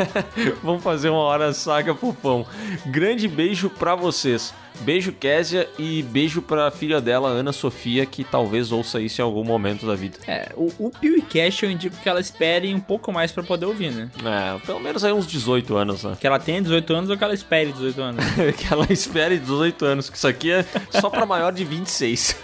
Vamos 0.63 0.83
fazer 0.83 1.09
uma 1.09 1.19
hora 1.19 1.53
saga 1.53 1.93
fofão. 1.93 2.45
Grande 2.85 3.27
beijo 3.27 3.69
pra 3.69 3.95
vocês. 3.95 4.53
Beijo, 4.83 5.13
Késia, 5.13 5.69
e 5.79 6.03
beijo 6.03 6.41
pra 6.41 6.69
filha 6.69 6.99
dela, 6.99 7.29
Ana 7.29 7.53
Sofia, 7.53 8.05
que 8.05 8.23
talvez 8.23 8.71
ouça 8.71 8.99
isso 8.99 9.21
em 9.21 9.23
algum 9.23 9.43
momento 9.43 9.87
da 9.87 9.95
vida. 9.95 10.17
é, 10.27 10.51
o, 10.55 10.71
o 10.77 10.91
PewCast 10.91 11.63
eu 11.63 11.71
indico 11.71 11.95
que 11.95 12.09
ela 12.09 12.19
espere 12.19 12.73
um 12.73 12.79
pouco 12.79 13.11
mais 13.11 13.31
pra 13.31 13.43
poder 13.43 13.65
ouvir, 13.65 13.91
né? 13.91 14.09
É, 14.23 14.59
pelo 14.65 14.79
menos 14.79 15.03
aí 15.03 15.13
uns 15.13 15.25
18 15.25 15.75
anos, 15.75 16.03
né? 16.03 16.17
Que 16.19 16.27
ela 16.27 16.37
tenha 16.37 16.61
18 16.61 16.93
anos 16.93 17.09
ou 17.09 17.17
que 17.17 17.23
ela 17.23 17.33
espere 17.33 17.71
18 17.71 18.01
anos. 18.01 18.25
que 18.57 18.73
ela 18.73 18.85
espere 18.89 19.39
18 19.39 19.85
anos, 19.85 20.09
que 20.09 20.17
isso 20.17 20.27
aqui 20.27 20.51
é 20.51 20.65
só 20.99 21.09
pra 21.09 21.25
maior 21.25 21.53
de 21.53 21.63
26. 21.63 22.35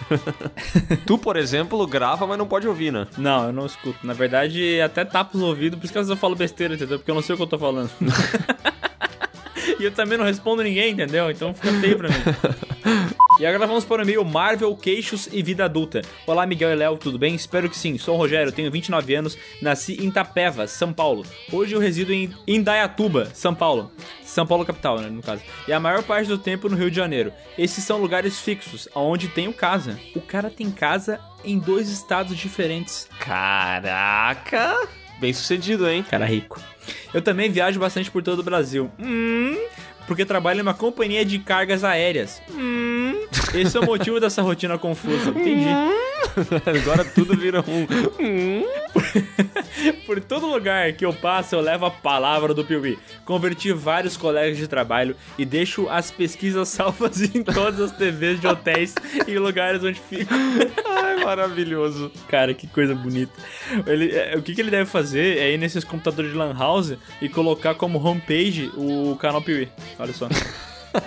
tu, 1.06 1.18
por 1.18 1.36
exemplo, 1.36 1.86
grava, 1.86 2.26
mas 2.26 2.38
não 2.38 2.48
pode 2.48 2.68
ouvir, 2.68 2.92
né? 2.92 3.06
Não, 3.18 3.48
eu 3.48 3.54
não 3.54 3.66
escuto. 3.66 4.00
Na 4.06 4.14
verdade, 4.14 4.80
até 4.82 5.04
tapa 5.04 5.38
os 5.38 5.44
ouvidos, 5.44 5.78
por 5.78 5.86
isso 5.86 5.94
que 5.94 6.00
às 6.00 6.08
vezes 6.08 6.18
eu 6.18 6.20
falo 6.22 6.36
besteira, 6.36 6.76
entendeu? 6.76 6.98
Porque 7.00 7.12
eu 7.12 7.16
não 7.16 7.22
sei 7.22 7.34
o 7.34 7.38
que 7.38 7.44
eu 7.44 7.48
tô 7.48 7.58
falando. 7.58 7.90
e 9.80 9.84
eu 9.84 9.92
também 9.92 10.18
não 10.18 10.26
respondo 10.26 10.64
ninguém, 10.64 10.92
entendeu? 10.92 11.30
Então 11.30 11.54
fica 11.54 11.72
feio 11.80 11.98
pra 11.98 12.10
mim. 12.10 12.16
E 13.40 13.46
agora 13.46 13.68
vamos 13.68 13.86
para 13.86 14.02
o 14.02 14.04
e-mail 14.04 14.26
Marvel, 14.26 14.76
Queixos 14.76 15.30
e 15.32 15.42
Vida 15.42 15.64
Adulta. 15.64 16.02
Olá, 16.28 16.46
Miguel 16.46 16.72
e 16.72 16.76
Léo, 16.76 16.98
tudo 16.98 17.18
bem? 17.18 17.34
Espero 17.34 17.70
que 17.70 17.78
sim. 17.78 17.98
Sou 17.98 18.16
o 18.16 18.18
Rogério, 18.18 18.52
tenho 18.52 18.70
29 18.70 19.16
anos, 19.16 19.38
nasci 19.62 19.94
em 19.94 20.10
Itapeva, 20.10 20.68
São 20.68 20.92
Paulo. 20.92 21.26
Hoje 21.50 21.74
eu 21.74 21.80
resido 21.80 22.12
em 22.12 22.30
Indaiatuba, 22.46 23.32
São 23.34 23.56
Paulo. 23.56 23.94
São 24.26 24.46
Paulo 24.46 24.66
capital, 24.66 25.00
né, 25.00 25.10
no 25.10 25.22
caso. 25.22 25.42
E 25.66 25.72
a 25.72 25.80
maior 25.80 26.04
parte 26.04 26.28
do 26.28 26.38
tempo 26.38 26.68
no 26.68 26.76
Rio 26.76 26.92
de 26.92 26.98
Janeiro. 26.98 27.32
Esses 27.58 27.82
são 27.82 28.02
lugares 28.02 28.42
fixos, 28.42 28.90
onde 28.94 29.30
tenho 29.30 29.54
casa. 29.54 29.98
O 30.14 30.20
cara 30.20 30.50
tem 30.50 30.70
casa 30.70 31.18
em 31.42 31.58
dois 31.58 31.88
estados 31.88 32.36
diferentes. 32.36 33.08
Caraca! 33.22 34.86
Bem 35.18 35.32
sucedido, 35.32 35.88
hein? 35.88 36.04
Cara 36.04 36.26
rico. 36.26 36.62
Eu 37.14 37.22
também 37.22 37.50
viajo 37.50 37.80
bastante 37.80 38.10
por 38.12 38.22
todo 38.22 38.40
o 38.40 38.44
Brasil. 38.44 38.90
Hum, 39.00 39.58
porque 40.10 40.26
trabalho 40.26 40.58
em 40.58 40.62
uma 40.64 40.74
companhia 40.74 41.24
de 41.24 41.38
cargas 41.38 41.84
aéreas. 41.84 42.42
Hum, 42.50 43.14
esse 43.54 43.78
é 43.78 43.80
o 43.80 43.86
motivo 43.86 44.20
dessa 44.20 44.42
rotina 44.42 44.76
confusa. 44.76 45.30
Entendi. 45.30 45.70
Agora 46.66 47.06
tudo 47.06 47.38
vira 47.38 47.62
um. 47.62 47.86
Por 50.06 50.20
todo 50.22 50.48
lugar 50.48 50.92
que 50.94 51.06
eu 51.06 51.14
passo, 51.14 51.56
eu 51.56 51.62
levo 51.62 51.86
a 51.86 51.92
palavra 51.92 52.54
do 52.54 52.66
Piuí. 52.66 52.98
Converti 53.26 53.72
vários 53.72 54.18
colegas 54.18 54.58
de 54.58 54.68
trabalho 54.68 55.16
e 55.38 55.46
deixo 55.46 55.88
as 55.90 56.12
pesquisas 56.12 56.70
salvas 56.70 57.22
em 57.36 57.44
todas 57.44 57.80
as 57.80 57.92
TVs 57.92 58.40
de 58.40 58.48
hotéis 58.48 58.96
e 59.28 59.38
lugares 59.38 59.84
onde 59.84 60.00
fico. 60.00 60.34
Ai, 60.86 61.24
maravilhoso. 61.24 62.12
Cara, 62.28 62.54
que 62.54 62.68
coisa 62.68 62.96
bonita. 62.96 63.34
Ele, 63.86 64.12
é, 64.12 64.36
o 64.36 64.42
que, 64.42 64.54
que 64.54 64.62
ele 64.62 64.72
deve 64.72 64.90
fazer 64.90 65.38
é 65.38 65.54
ir 65.54 65.58
nesses 65.58 65.84
computadores 65.84 66.32
de 66.32 66.38
Lan 66.38 66.54
House 66.58 66.96
e 67.22 67.30
colocar 67.30 67.76
como 67.76 68.04
homepage 68.04 68.72
o 68.76 69.16
canal 69.18 69.42
Piuí. 69.42 69.70
Olha 70.00 70.14
só. 70.14 70.28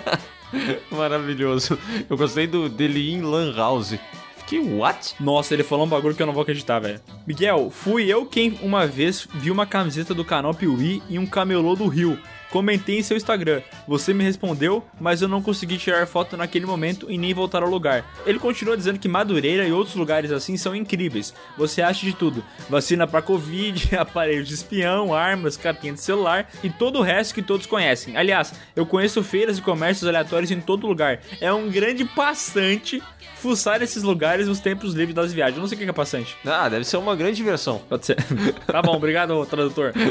Maravilhoso. 0.91 1.77
Eu 2.09 2.15
gostei 2.15 2.45
do, 2.45 2.69
dele 2.69 3.11
em 3.11 3.21
Lan 3.21 3.53
House. 3.55 3.97
Fiquei, 4.37 4.59
what? 4.59 5.15
Nossa, 5.19 5.53
ele 5.53 5.63
falou 5.63 5.85
um 5.85 5.89
bagulho 5.89 6.13
que 6.13 6.21
eu 6.21 6.27
não 6.27 6.33
vou 6.33 6.43
acreditar, 6.43 6.79
velho. 6.79 7.01
Miguel, 7.25 7.71
fui 7.71 8.05
eu 8.05 8.25
quem 8.25 8.59
uma 8.61 8.85
vez 8.85 9.27
vi 9.33 9.49
uma 9.49 9.65
camiseta 9.65 10.13
do 10.13 10.23
canal 10.23 10.53
Piuí 10.53 11.01
e 11.09 11.17
um 11.17 11.25
camelô 11.25 11.75
do 11.75 11.87
Rio. 11.87 12.19
Comentei 12.53 12.99
em 12.99 13.01
seu 13.01 13.17
Instagram. 13.17 13.63
Você 13.87 14.13
me 14.13 14.23
respondeu, 14.23 14.85
mas 15.01 15.23
eu 15.23 15.27
não 15.27 15.41
consegui 15.41 15.75
tirar 15.75 16.05
foto 16.05 16.37
naquele 16.37 16.67
momento 16.67 17.09
e 17.09 17.17
nem 17.17 17.33
voltar 17.33 17.63
ao 17.63 17.69
lugar. 17.69 18.05
Ele 18.27 18.37
continua 18.37 18.77
dizendo 18.77 18.99
que 18.99 19.07
Madureira 19.07 19.67
e 19.67 19.71
outros 19.71 19.95
lugares 19.95 20.31
assim 20.31 20.55
são 20.55 20.75
incríveis. 20.75 21.33
Você 21.57 21.81
acha 21.81 22.05
de 22.05 22.13
tudo: 22.13 22.45
vacina 22.69 23.07
pra 23.07 23.23
Covid, 23.23 23.95
aparelhos 23.97 24.47
de 24.47 24.53
espião, 24.53 25.15
armas, 25.15 25.57
capinha 25.57 25.93
de 25.93 26.01
celular 26.01 26.47
e 26.63 26.69
todo 26.69 26.99
o 26.99 27.01
resto 27.01 27.33
que 27.33 27.41
todos 27.41 27.65
conhecem. 27.65 28.15
Aliás, 28.15 28.53
eu 28.75 28.85
conheço 28.85 29.23
feiras 29.23 29.57
e 29.57 29.61
comércios 29.63 30.07
aleatórios 30.07 30.51
em 30.51 30.61
todo 30.61 30.85
lugar. 30.85 31.21
É 31.41 31.51
um 31.51 31.71
grande 31.71 32.05
passante 32.05 33.01
fuçar 33.43 33.81
esses 33.81 34.03
lugares 34.03 34.47
nos 34.47 34.61
tempos 34.61 34.93
livres 34.93 35.13
das 35.13 35.33
viagens. 35.33 35.57
Eu 35.57 35.61
não 35.61 35.67
sei 35.67 35.77
o 35.77 35.81
que 35.81 35.89
é 35.89 35.91
passante. 35.91 36.37
Ah, 36.45 36.69
deve 36.69 36.85
ser 36.85 36.95
uma 36.95 37.13
grande 37.13 37.35
diversão. 37.35 37.81
Pode 37.89 38.05
ser. 38.05 38.15
tá 38.65 38.81
bom, 38.81 38.95
obrigado, 38.95 39.45
tradutor. 39.45 39.91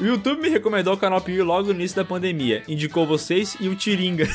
O 0.00 0.04
YouTube 0.04 0.42
me 0.42 0.48
recomendou 0.48 0.94
o 0.94 0.96
canal 0.96 1.20
Piuí 1.20 1.40
logo 1.42 1.68
no 1.68 1.74
início 1.74 1.91
da 1.94 2.04
pandemia. 2.04 2.62
Indicou 2.68 3.06
vocês 3.06 3.56
e 3.60 3.68
o 3.68 3.76
Tiringa. 3.76 4.28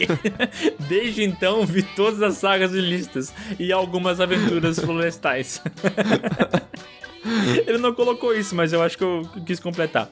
Desde 0.88 1.22
então, 1.22 1.64
vi 1.64 1.82
todas 1.82 2.22
as 2.22 2.36
sagas 2.36 2.72
e 2.72 2.80
listas 2.80 3.32
e 3.58 3.72
algumas 3.72 4.20
aventuras 4.20 4.78
florestais. 4.78 5.62
Ele 7.66 7.78
não 7.78 7.94
colocou 7.94 8.34
isso, 8.34 8.54
mas 8.54 8.72
eu 8.72 8.82
acho 8.82 8.98
que 8.98 9.04
eu 9.04 9.22
quis 9.46 9.58
completar. 9.58 10.10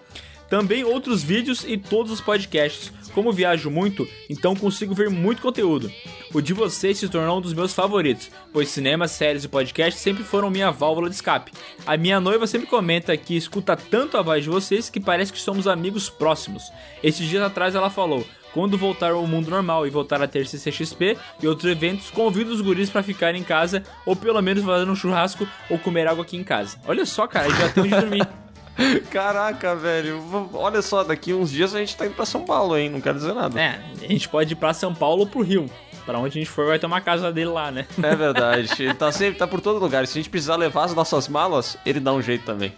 Também 0.52 0.84
outros 0.84 1.22
vídeos 1.22 1.64
e 1.66 1.78
todos 1.78 2.12
os 2.12 2.20
podcasts. 2.20 2.92
Como 3.14 3.32
viajo 3.32 3.70
muito, 3.70 4.06
então 4.28 4.54
consigo 4.54 4.94
ver 4.94 5.08
muito 5.08 5.40
conteúdo. 5.40 5.90
O 6.30 6.42
de 6.42 6.52
vocês 6.52 6.98
se 6.98 7.08
tornou 7.08 7.38
um 7.38 7.40
dos 7.40 7.54
meus 7.54 7.72
favoritos, 7.72 8.30
pois 8.52 8.68
cinema, 8.68 9.08
séries 9.08 9.44
e 9.44 9.48
podcasts 9.48 10.02
sempre 10.02 10.22
foram 10.22 10.50
minha 10.50 10.70
válvula 10.70 11.08
de 11.08 11.14
escape. 11.14 11.52
A 11.86 11.96
minha 11.96 12.20
noiva 12.20 12.46
sempre 12.46 12.66
comenta 12.66 13.16
que 13.16 13.34
escuta 13.34 13.74
tanto 13.74 14.18
a 14.18 14.22
voz 14.22 14.44
de 14.44 14.50
vocês 14.50 14.90
que 14.90 15.00
parece 15.00 15.32
que 15.32 15.40
somos 15.40 15.66
amigos 15.66 16.10
próximos. 16.10 16.70
Esses 17.02 17.26
dias 17.26 17.42
atrás 17.42 17.74
ela 17.74 17.88
falou: 17.88 18.22
quando 18.52 18.76
voltar 18.76 19.12
ao 19.12 19.26
mundo 19.26 19.48
normal 19.48 19.86
e 19.86 19.90
voltar 19.90 20.20
a 20.20 20.28
ter 20.28 20.46
CCXP 20.46 21.16
e 21.42 21.48
outros 21.48 21.72
eventos, 21.72 22.10
convido 22.10 22.52
os 22.52 22.60
guris 22.60 22.90
pra 22.90 23.02
ficar 23.02 23.34
em 23.34 23.42
casa 23.42 23.82
ou 24.04 24.14
pelo 24.14 24.42
menos 24.42 24.62
fazer 24.62 24.90
um 24.90 24.94
churrasco 24.94 25.48
ou 25.70 25.78
comer 25.78 26.06
algo 26.06 26.20
aqui 26.20 26.36
em 26.36 26.44
casa. 26.44 26.78
Olha 26.86 27.06
só, 27.06 27.26
cara, 27.26 27.48
já 27.48 27.70
tem 27.70 27.84
onde 27.84 27.96
dormir. 27.98 28.28
Caraca, 29.10 29.74
velho. 29.76 30.22
Olha 30.54 30.82
só, 30.82 31.04
daqui 31.04 31.32
uns 31.32 31.50
dias 31.50 31.74
a 31.74 31.78
gente 31.78 31.96
tá 31.96 32.06
indo 32.06 32.14
pra 32.14 32.24
São 32.24 32.44
Paulo, 32.44 32.76
hein? 32.76 32.88
Não 32.88 33.00
quero 33.00 33.18
dizer 33.18 33.34
nada. 33.34 33.60
É, 33.60 33.80
a 34.02 34.08
gente 34.08 34.28
pode 34.28 34.52
ir 34.52 34.56
pra 34.56 34.72
São 34.72 34.94
Paulo 34.94 35.20
ou 35.20 35.26
pro 35.26 35.42
Rio. 35.42 35.70
Pra 36.04 36.18
onde 36.18 36.38
a 36.38 36.40
gente 36.42 36.50
for, 36.50 36.66
vai 36.66 36.78
ter 36.78 36.86
uma 36.86 37.00
casa 37.00 37.30
dele 37.30 37.50
lá, 37.50 37.70
né? 37.70 37.86
É 38.02 38.16
verdade. 38.16 38.68
Ele 38.82 38.94
tá 38.94 39.12
sempre, 39.12 39.38
tá 39.38 39.46
por 39.46 39.60
todo 39.60 39.78
lugar. 39.78 40.06
Se 40.06 40.18
a 40.18 40.20
gente 40.20 40.30
precisar 40.30 40.56
levar 40.56 40.84
as 40.84 40.94
nossas 40.94 41.28
malas, 41.28 41.76
ele 41.86 42.00
dá 42.00 42.12
um 42.12 42.20
jeito 42.20 42.44
também. 42.44 42.72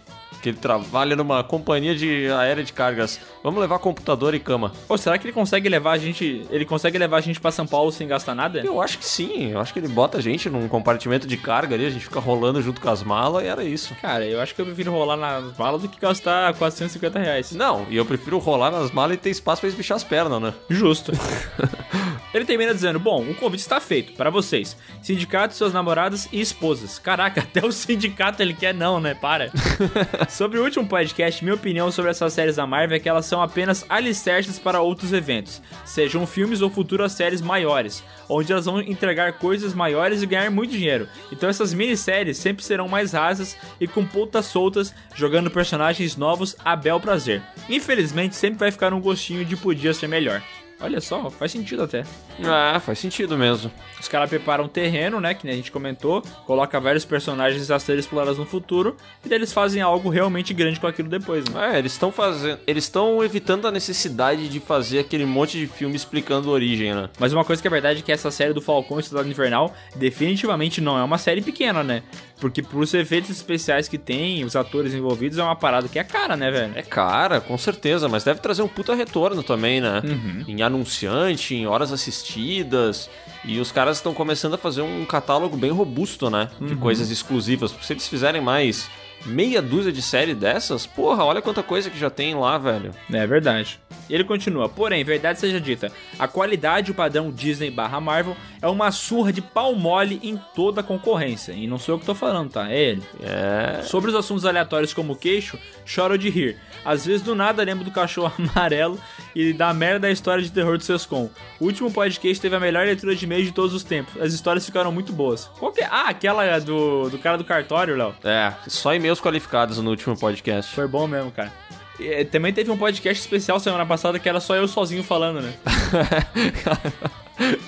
Que 0.45 0.49
ele 0.49 0.59
trabalha 0.59 1.15
numa 1.15 1.43
companhia 1.43 1.95
de 1.95 2.27
aérea 2.29 2.63
de 2.63 2.71
cargas. 2.71 3.19
Vamos 3.43 3.59
levar 3.59 3.79
computador 3.79 4.35
e 4.35 4.39
cama. 4.39 4.71
Pô, 4.87 4.95
será 4.95 5.17
que 5.17 5.25
ele 5.25 5.33
consegue 5.33 5.67
levar 5.67 5.93
a 5.93 5.97
gente. 5.97 6.45
Ele 6.51 6.63
consegue 6.63 6.99
levar 6.99 7.17
a 7.17 7.21
gente 7.21 7.41
pra 7.41 7.49
São 7.49 7.65
Paulo 7.65 7.91
sem 7.91 8.07
gastar 8.07 8.35
nada? 8.35 8.59
Eu 8.59 8.79
acho 8.79 8.99
que 8.99 9.05
sim. 9.05 9.49
Eu 9.49 9.59
acho 9.59 9.73
que 9.73 9.79
ele 9.79 9.87
bota 9.87 10.19
a 10.19 10.21
gente 10.21 10.47
num 10.47 10.67
compartimento 10.67 11.25
de 11.25 11.35
carga 11.35 11.73
ali, 11.73 11.87
a 11.87 11.89
gente 11.89 12.05
fica 12.05 12.19
rolando 12.19 12.61
junto 12.61 12.79
com 12.79 12.87
as 12.87 13.01
malas 13.01 13.43
e 13.43 13.47
era 13.47 13.63
isso. 13.63 13.95
Cara, 13.99 14.23
eu 14.23 14.39
acho 14.39 14.53
que 14.53 14.61
eu 14.61 14.67
prefiro 14.67 14.91
rolar 14.91 15.17
nas 15.17 15.57
malas 15.57 15.81
do 15.81 15.89
que 15.89 15.99
gastar 15.99 16.53
450 16.53 17.17
reais. 17.17 17.51
Não, 17.51 17.87
e 17.89 17.97
eu 17.97 18.05
prefiro 18.05 18.37
rolar 18.37 18.69
nas 18.69 18.91
malas 18.91 19.15
e 19.15 19.19
ter 19.19 19.31
espaço 19.31 19.61
pra 19.61 19.69
espichar 19.71 19.95
as 19.95 20.03
pernas, 20.03 20.39
né? 20.39 20.53
Justo. 20.69 21.11
Ele 22.35 22.43
termina 22.43 22.73
dizendo: 22.73 22.99
Bom, 22.99 23.21
o 23.23 23.33
convite 23.33 23.61
está 23.61 23.79
feito 23.79 24.11
para 24.11 24.29
vocês, 24.29 24.75
sindicato, 25.01 25.55
suas 25.55 25.71
namoradas 25.71 26.27
e 26.33 26.41
esposas. 26.41 26.99
Caraca, 26.99 27.39
até 27.47 27.65
o 27.65 27.71
sindicato 27.71 28.41
ele 28.41 28.53
quer 28.53 28.73
não, 28.73 28.99
né? 28.99 29.13
Para. 29.13 29.49
sobre 30.27 30.59
o 30.59 30.63
último 30.65 30.85
podcast, 30.85 31.41
minha 31.41 31.55
opinião 31.55 31.89
sobre 31.89 32.11
essas 32.11 32.33
séries 32.33 32.57
da 32.57 32.67
Marvel 32.67 32.97
é 32.97 32.99
que 32.99 33.07
elas 33.07 33.25
são 33.25 33.41
apenas 33.41 33.85
alicerces 33.87 34.59
para 34.59 34.81
outros 34.81 35.13
eventos, 35.13 35.61
sejam 35.85 36.27
filmes 36.27 36.61
ou 36.61 36.69
futuras 36.69 37.13
séries 37.13 37.39
maiores, 37.39 38.03
onde 38.27 38.51
elas 38.51 38.65
vão 38.65 38.81
entregar 38.81 39.39
coisas 39.39 39.73
maiores 39.73 40.21
e 40.21 40.25
ganhar 40.25 40.51
muito 40.51 40.71
dinheiro. 40.71 41.07
Então 41.31 41.47
essas 41.47 41.73
minisséries 41.73 42.37
sempre 42.37 42.65
serão 42.65 42.89
mais 42.89 43.13
rasas 43.13 43.55
e 43.79 43.87
com 43.87 44.05
pontas 44.05 44.47
soltas, 44.47 44.93
jogando 45.15 45.49
personagens 45.49 46.17
novos 46.17 46.57
a 46.65 46.75
bel 46.75 46.99
prazer. 46.99 47.41
Infelizmente, 47.69 48.35
sempre 48.35 48.59
vai 48.59 48.71
ficar 48.71 48.93
um 48.93 48.99
gostinho 48.99 49.45
de 49.45 49.55
podia 49.55 49.93
ser 49.93 50.09
melhor. 50.09 50.43
Olha 50.79 50.99
só, 50.99 51.29
faz 51.29 51.51
sentido 51.51 51.83
até. 51.83 52.03
Ah, 52.43 52.79
faz 52.79 52.99
sentido 52.99 53.37
mesmo. 53.37 53.71
Os 53.99 54.07
caras 54.07 54.29
preparam 54.29 54.65
um 54.65 54.67
terreno, 54.67 55.21
né? 55.21 55.33
Que 55.33 55.49
a 55.49 55.53
gente 55.53 55.71
comentou, 55.71 56.21
coloca 56.45 56.79
vários 56.79 57.05
personagens 57.05 57.71
a 57.71 57.79
serem 57.79 57.99
explorados 57.99 58.37
no 58.37 58.45
futuro, 58.45 58.97
e 59.23 59.29
daí 59.29 59.37
eles 59.37 59.53
fazem 59.53 59.81
algo 59.81 60.09
realmente 60.09 60.53
grande 60.53 60.79
com 60.79 60.85
aquilo 60.85 61.07
depois, 61.07 61.45
né? 61.45 61.75
É, 61.75 61.79
eles 61.79 61.93
estão 61.93 62.11
fazendo. 62.11 62.59
Eles 62.67 62.83
estão 62.83 63.23
evitando 63.23 63.67
a 63.67 63.71
necessidade 63.71 64.49
de 64.49 64.59
fazer 64.59 64.99
aquele 64.99 65.25
monte 65.25 65.57
de 65.57 65.65
filme 65.65 65.95
explicando 65.95 66.49
a 66.49 66.53
origem, 66.53 66.93
né? 66.93 67.09
Mas 67.19 67.31
uma 67.31 67.45
coisa 67.45 67.61
que 67.61 67.67
é 67.67 67.71
verdade 67.71 67.99
é 67.99 68.01
que 68.01 68.11
essa 68.11 68.29
série 68.29 68.53
do 68.53 68.61
Falcão 68.61 68.99
e 68.99 69.03
Cidade 69.03 69.29
Invernal 69.29 69.73
definitivamente 69.95 70.81
não 70.81 70.97
é 70.97 71.03
uma 71.03 71.17
série 71.17 71.41
pequena, 71.41 71.83
né? 71.83 72.03
Porque 72.39 72.61
pros 72.61 72.93
efeitos 72.93 73.29
especiais 73.29 73.87
que 73.87 73.97
tem, 73.97 74.43
os 74.43 74.55
atores 74.57 74.93
envolvidos, 74.93 75.37
é 75.37 75.43
uma 75.43 75.55
parada 75.55 75.87
que 75.87 75.97
é 75.97 76.03
cara, 76.03 76.35
né, 76.35 76.51
velho? 76.51 76.73
É 76.75 76.81
cara, 76.81 77.39
com 77.39 77.57
certeza, 77.57 78.09
mas 78.09 78.25
deve 78.25 78.41
trazer 78.41 78.61
um 78.61 78.67
puta 78.67 78.93
retorno 78.93 79.41
também, 79.41 79.79
né? 79.79 80.01
Uhum. 80.03 80.43
Em 80.47 80.61
anunciante, 80.61 81.55
em 81.55 81.65
horas 81.65 81.93
assistidas. 81.93 83.09
E 83.45 83.59
os 83.59 83.71
caras 83.71 83.97
estão 83.97 84.13
começando 84.13 84.55
a 84.55 84.57
fazer 84.57 84.81
um 84.81 85.05
catálogo 85.05 85.55
bem 85.55 85.71
robusto, 85.71 86.29
né? 86.29 86.49
De 86.59 86.73
Uhum. 86.73 86.79
coisas 86.79 87.09
exclusivas. 87.09 87.71
Porque 87.71 87.85
se 87.85 87.93
eles 87.93 88.07
fizerem 88.07 88.41
mais 88.41 88.89
meia 89.25 89.61
dúzia 89.61 89.91
de 89.91 90.01
série 90.01 90.33
dessas, 90.33 90.85
porra, 90.85 91.23
olha 91.23 91.41
quanta 91.41 91.63
coisa 91.63 91.89
que 91.89 91.97
já 91.97 92.09
tem 92.09 92.35
lá, 92.35 92.57
velho. 92.57 92.91
É 93.11 93.25
verdade. 93.25 93.79
E 94.09 94.13
ele 94.13 94.23
continua, 94.23 94.69
porém, 94.69 95.03
verdade 95.03 95.39
seja 95.39 95.59
dita, 95.59 95.91
a 96.19 96.27
qualidade 96.27 96.89
e 96.89 96.91
o 96.91 96.95
padrão 96.95 97.31
Disney 97.31 97.71
barra 97.71 97.99
Marvel 97.99 98.35
é 98.61 98.67
uma 98.67 98.91
surra 98.91 99.33
de 99.33 99.41
pau 99.41 99.75
mole 99.75 100.19
em 100.23 100.39
toda 100.55 100.81
a 100.81 100.83
concorrência. 100.83 101.53
E 101.53 101.67
não 101.67 101.77
sou 101.77 101.95
eu 101.95 101.99
que 101.99 102.05
tô 102.05 102.13
falando, 102.13 102.51
tá? 102.51 102.71
É 102.71 102.79
ele. 102.79 103.03
É. 103.21 103.81
Sobre 103.83 104.09
os 104.09 104.15
assuntos 104.15 104.45
aleatórios 104.45 104.93
como 104.93 105.13
o 105.13 105.15
queixo, 105.15 105.57
choro 105.85 106.17
de 106.17 106.29
rir. 106.29 106.57
Às 106.83 107.05
vezes 107.05 107.21
do 107.21 107.33
nada 107.33 107.63
lembro 107.63 107.83
do 107.83 107.91
cachorro 107.91 108.33
amarelo 108.53 108.99
e 109.35 109.53
da 109.53 109.73
merda 109.73 110.01
da 110.01 110.11
história 110.11 110.43
de 110.43 110.51
terror 110.51 110.77
do 110.77 110.83
Sescom. 110.83 111.29
O 111.59 111.65
último 111.65 111.91
podcast 111.91 112.39
teve 112.39 112.55
a 112.55 112.59
melhor 112.59 112.85
leitura 112.85 113.15
de 113.15 113.25
e-mail 113.25 113.43
de 113.43 113.51
todos 113.51 113.73
os 113.73 113.83
tempos. 113.83 114.21
As 114.21 114.33
histórias 114.33 114.65
ficaram 114.65 114.91
muito 114.91 115.11
boas. 115.11 115.49
Qual 115.59 115.71
que 115.71 115.81
é? 115.81 115.85
Ah, 115.85 116.09
aquela 116.09 116.59
do, 116.59 117.09
do 117.09 117.17
cara 117.17 117.37
do 117.37 117.43
cartório, 117.43 117.95
Léo. 117.95 118.15
É, 118.23 118.53
só 118.67 118.93
e-mails 119.15 119.21
qualificados 119.21 119.77
no 119.79 119.89
último 119.89 120.17
podcast. 120.17 120.73
Foi 120.73 120.87
bom 120.87 121.07
mesmo, 121.07 121.31
cara. 121.31 121.51
E, 121.99 122.07
eh, 122.07 122.23
também 122.25 122.51
teve 122.51 122.69
um 122.71 122.77
podcast 122.77 123.21
especial 123.21 123.59
semana 123.59 123.85
passada 123.85 124.19
que 124.19 124.27
era 124.27 124.39
só 124.39 124.55
eu 124.55 124.67
sozinho 124.67 125.03
falando, 125.03 125.41
né? 125.41 125.53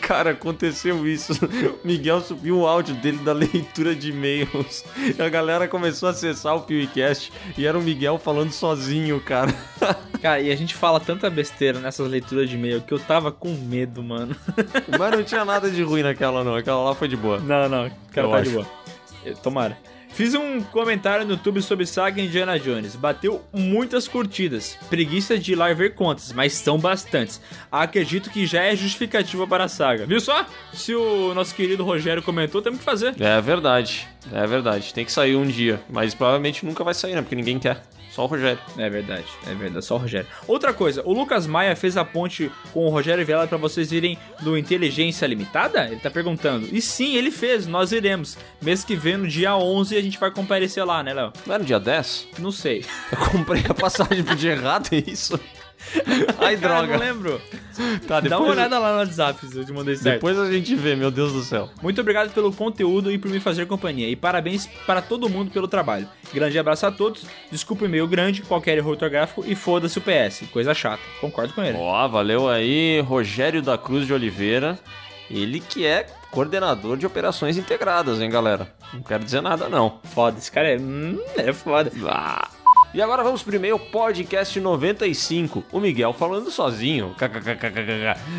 Cara, 0.01 0.31
aconteceu 0.31 1.05
isso. 1.05 1.33
O 1.83 1.87
Miguel 1.87 2.21
subiu 2.21 2.59
o 2.59 2.67
áudio 2.67 2.95
dele 2.95 3.17
da 3.17 3.33
leitura 3.33 3.93
de 3.93 4.11
e-mails. 4.11 4.85
E 5.17 5.21
a 5.21 5.27
galera 5.27 5.67
começou 5.67 6.07
a 6.07 6.11
acessar 6.13 6.55
o 6.55 6.61
PewCast 6.61 7.33
e 7.57 7.65
era 7.65 7.77
o 7.77 7.81
Miguel 7.81 8.17
falando 8.17 8.51
sozinho, 8.51 9.19
cara. 9.19 9.53
Cara, 10.21 10.39
e 10.39 10.51
a 10.51 10.55
gente 10.55 10.73
fala 10.73 10.99
tanta 10.99 11.29
besteira 11.29 11.79
nessas 11.79 12.09
leituras 12.09 12.49
de 12.49 12.55
e-mail 12.55 12.81
que 12.81 12.91
eu 12.91 12.97
tava 12.97 13.31
com 13.31 13.49
medo, 13.49 14.01
mano. 14.01 14.35
Mas 14.97 15.11
não 15.11 15.23
tinha 15.23 15.45
nada 15.45 15.69
de 15.69 15.83
ruim 15.83 16.01
naquela, 16.01 16.43
não. 16.43 16.55
Aquela 16.55 16.83
lá 16.83 16.95
foi 16.95 17.07
de 17.07 17.15
boa. 17.15 17.39
Não, 17.39 17.69
não, 17.69 17.91
cara 18.11 18.27
Eu 18.27 18.31
tá 18.31 18.37
acho. 18.37 18.49
de 18.49 18.55
boa. 18.55 18.67
Tomara. 19.43 19.77
Fiz 20.17 20.33
um 20.33 20.61
comentário 20.61 21.23
no 21.27 21.33
YouTube 21.33 21.61
sobre 21.61 21.85
Saga 21.85 22.19
Indiana 22.19 22.57
Jones. 22.57 22.95
Bateu 22.95 23.43
muitas 23.53 24.07
curtidas. 24.07 24.75
Preguiça 24.89 25.37
de 25.37 25.51
ir 25.51 25.55
lá 25.55 25.71
ver 25.73 25.93
contas, 25.93 26.33
mas 26.33 26.53
são 26.53 26.79
bastantes. 26.79 27.39
Acredito 27.71 28.31
que 28.31 28.47
já 28.47 28.63
é 28.63 28.75
justificativa 28.75 29.45
para 29.45 29.65
a 29.65 29.67
saga. 29.67 30.07
Viu 30.07 30.19
só? 30.19 30.43
Se 30.73 30.95
o 30.95 31.35
nosso 31.35 31.53
querido 31.53 31.83
Rogério 31.83 32.23
comentou, 32.23 32.63
temos 32.63 32.79
que 32.79 32.83
fazer. 32.83 33.13
É 33.19 33.39
verdade. 33.39 34.07
É 34.33 34.47
verdade. 34.47 34.91
Tem 34.91 35.05
que 35.05 35.11
sair 35.11 35.35
um 35.35 35.45
dia. 35.45 35.79
Mas 35.87 36.15
provavelmente 36.15 36.65
nunca 36.65 36.83
vai 36.83 36.95
sair, 36.95 37.13
né? 37.13 37.21
Porque 37.21 37.35
ninguém 37.35 37.59
quer. 37.59 37.83
Só 38.17 38.23
o 38.23 38.25
Rogério. 38.25 38.59
É 38.79 38.89
verdade, 38.89 39.27
é 39.45 39.53
verdade, 39.53 39.85
só 39.85 39.93
o 39.93 39.99
Rogério. 39.99 40.27
Outra 40.47 40.73
coisa, 40.73 41.03
o 41.05 41.13
Lucas 41.13 41.45
Maia 41.45 41.75
fez 41.75 41.95
a 41.97 42.03
ponte 42.03 42.51
com 42.73 42.87
o 42.87 42.89
Rogério 42.89 43.23
Vela 43.23 43.45
pra 43.45 43.59
vocês 43.59 43.91
irem 43.91 44.17
do 44.41 44.57
Inteligência 44.57 45.27
Limitada? 45.27 45.85
Ele 45.85 45.99
tá 45.99 46.09
perguntando. 46.09 46.67
E 46.71 46.81
sim, 46.81 47.15
ele 47.15 47.29
fez, 47.29 47.67
nós 47.67 47.91
iremos. 47.91 48.35
Mês 48.59 48.83
que 48.83 48.95
vem, 48.95 49.17
no 49.17 49.27
dia 49.27 49.55
11, 49.55 49.95
a 49.95 50.01
gente 50.01 50.17
vai 50.17 50.31
comparecer 50.31 50.83
lá, 50.83 51.03
né, 51.03 51.13
Léo? 51.13 51.31
Não 51.45 51.53
era 51.53 51.59
no 51.59 51.67
dia 51.67 51.79
10? 51.79 52.29
Não 52.39 52.51
sei. 52.51 52.83
Eu 53.11 53.19
comprei 53.29 53.63
a 53.69 53.73
passagem 53.75 54.23
pro 54.23 54.35
dia 54.35 54.53
errado, 54.53 54.89
é 54.91 55.03
isso? 55.05 55.39
Ai, 56.39 56.57
Cara, 56.57 56.81
droga. 56.81 56.93
não 56.93 56.99
lembro. 56.99 57.41
Tá, 58.07 58.19
Dá 58.19 58.39
uma 58.39 58.49
olhada 58.49 58.79
lá 58.79 58.93
no 58.93 58.97
WhatsApp 58.99 59.45
se 59.45 59.55
eu 59.55 59.63
te 59.65 59.71
mandei 59.71 59.95
certo. 59.95 60.15
Depois 60.15 60.37
a 60.39 60.51
gente 60.51 60.73
vê, 60.75 60.95
meu 60.95 61.11
Deus 61.11 61.31
do 61.33 61.41
céu. 61.43 61.69
Muito 61.81 62.01
obrigado 62.01 62.33
pelo 62.33 62.51
conteúdo 62.51 63.11
e 63.11 63.17
por 63.17 63.29
me 63.29 63.39
fazer 63.39 63.67
companhia. 63.67 64.09
E 64.09 64.15
parabéns 64.15 64.67
para 64.85 65.01
todo 65.01 65.29
mundo 65.29 65.51
pelo 65.51 65.67
trabalho. 65.67 66.07
Grande 66.33 66.57
abraço 66.57 66.85
a 66.85 66.91
todos. 66.91 67.25
Desculpa 67.51 67.83
o 67.83 67.87
e-mail 67.87 68.07
grande, 68.07 68.41
qualquer 68.41 68.77
erro 68.77 68.89
ortográfico 68.91 69.43
e 69.45 69.55
foda-se 69.55 69.97
o 69.97 70.01
PS. 70.01 70.43
Coisa 70.51 70.73
chata. 70.73 71.01
Concordo 71.21 71.53
com 71.53 71.63
ele. 71.63 71.77
Ó, 71.77 72.07
valeu 72.07 72.49
aí, 72.49 72.99
Rogério 73.01 73.61
da 73.61 73.77
Cruz 73.77 74.07
de 74.07 74.13
Oliveira. 74.13 74.79
Ele 75.29 75.59
que 75.59 75.85
é 75.85 76.07
coordenador 76.31 76.97
de 76.97 77.05
operações 77.05 77.57
integradas, 77.57 78.21
hein, 78.21 78.29
galera? 78.29 78.73
Não 78.93 79.01
quero 79.01 79.23
dizer 79.23 79.41
nada, 79.41 79.67
não. 79.69 79.99
Foda, 80.03 80.37
esse 80.37 80.51
cara 80.51 80.69
é. 80.69 80.77
Hum, 80.77 81.19
é 81.35 81.51
foda. 81.53 81.91
Ah. 82.05 82.47
E 82.93 83.01
agora 83.01 83.21
vamos 83.21 83.43
pro 83.43 83.55
e-mail 83.55 83.77
podcast 83.77 84.59
95. 84.59 85.63
O 85.71 85.79
Miguel 85.79 86.13
falando 86.13 86.49
sozinho. 86.49 87.13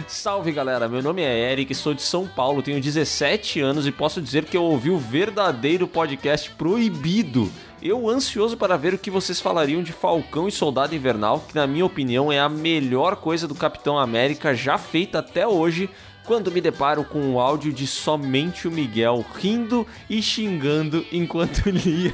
Salve 0.06 0.50
galera, 0.50 0.88
meu 0.88 1.02
nome 1.02 1.22
é 1.22 1.52
Eric, 1.52 1.74
sou 1.74 1.92
de 1.92 2.02
São 2.02 2.26
Paulo, 2.26 2.62
tenho 2.62 2.80
17 2.80 3.60
anos 3.60 3.86
e 3.86 3.92
posso 3.92 4.22
dizer 4.22 4.44
que 4.46 4.56
eu 4.56 4.64
ouvi 4.64 4.90
o 4.90 4.98
verdadeiro 4.98 5.86
podcast 5.86 6.50
proibido. 6.52 7.52
Eu 7.80 8.08
ansioso 8.08 8.56
para 8.56 8.76
ver 8.76 8.94
o 8.94 8.98
que 8.98 9.10
vocês 9.10 9.38
falariam 9.38 9.82
de 9.82 9.92
Falcão 9.92 10.48
e 10.48 10.52
Soldado 10.52 10.94
Invernal, 10.94 11.44
que 11.46 11.54
na 11.54 11.66
minha 11.66 11.86
opinião 11.86 12.32
é 12.32 12.40
a 12.40 12.48
melhor 12.48 13.16
coisa 13.16 13.46
do 13.46 13.54
Capitão 13.54 13.98
América 13.98 14.54
já 14.54 14.78
feita 14.78 15.18
até 15.20 15.46
hoje. 15.46 15.88
Quando 16.28 16.52
me 16.52 16.60
deparo 16.60 17.04
com 17.04 17.32
o 17.32 17.40
áudio 17.40 17.72
de 17.72 17.86
somente 17.86 18.68
o 18.68 18.70
Miguel 18.70 19.24
rindo 19.34 19.86
e 20.10 20.20
xingando 20.20 21.02
enquanto 21.10 21.62
lia 21.72 22.12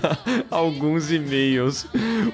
alguns 0.49 1.11
e-mails. 1.11 1.85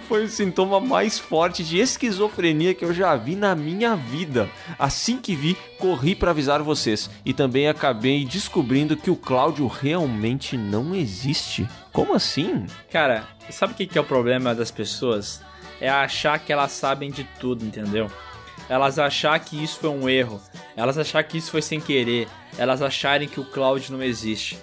Foi 0.06 0.24
o 0.24 0.28
sintoma 0.28 0.78
mais 0.78 1.18
forte 1.18 1.64
de 1.64 1.78
esquizofrenia 1.78 2.74
que 2.74 2.84
eu 2.84 2.92
já 2.92 3.16
vi 3.16 3.34
na 3.34 3.54
minha 3.54 3.96
vida. 3.96 4.46
Assim 4.78 5.16
que 5.16 5.34
vi, 5.34 5.56
corri 5.78 6.14
para 6.14 6.32
avisar 6.32 6.62
vocês 6.62 7.08
e 7.24 7.32
também 7.32 7.66
acabei 7.66 8.26
descobrindo 8.26 8.94
que 8.94 9.10
o 9.10 9.16
Cláudio 9.16 9.66
realmente 9.66 10.58
não 10.58 10.94
existe. 10.94 11.66
Como 11.94 12.14
assim? 12.14 12.66
Cara, 12.92 13.26
sabe 13.48 13.72
o 13.72 13.76
que 13.88 13.96
é 13.96 14.02
o 14.02 14.04
problema 14.04 14.54
das 14.54 14.70
pessoas? 14.70 15.40
É 15.80 15.88
achar 15.88 16.38
que 16.40 16.52
elas 16.52 16.72
sabem 16.72 17.10
de 17.10 17.24
tudo, 17.40 17.64
entendeu? 17.64 18.10
Elas 18.70 19.00
achar 19.00 19.36
que 19.40 19.62
isso 19.62 19.80
foi 19.80 19.90
um 19.90 20.08
erro. 20.08 20.40
Elas 20.76 20.96
achar 20.96 21.24
que 21.24 21.36
isso 21.36 21.50
foi 21.50 21.60
sem 21.60 21.80
querer. 21.80 22.28
Elas 22.56 22.80
acharem 22.80 23.26
que 23.26 23.40
o 23.40 23.44
Cloud 23.44 23.90
não 23.90 24.00
existe. 24.00 24.56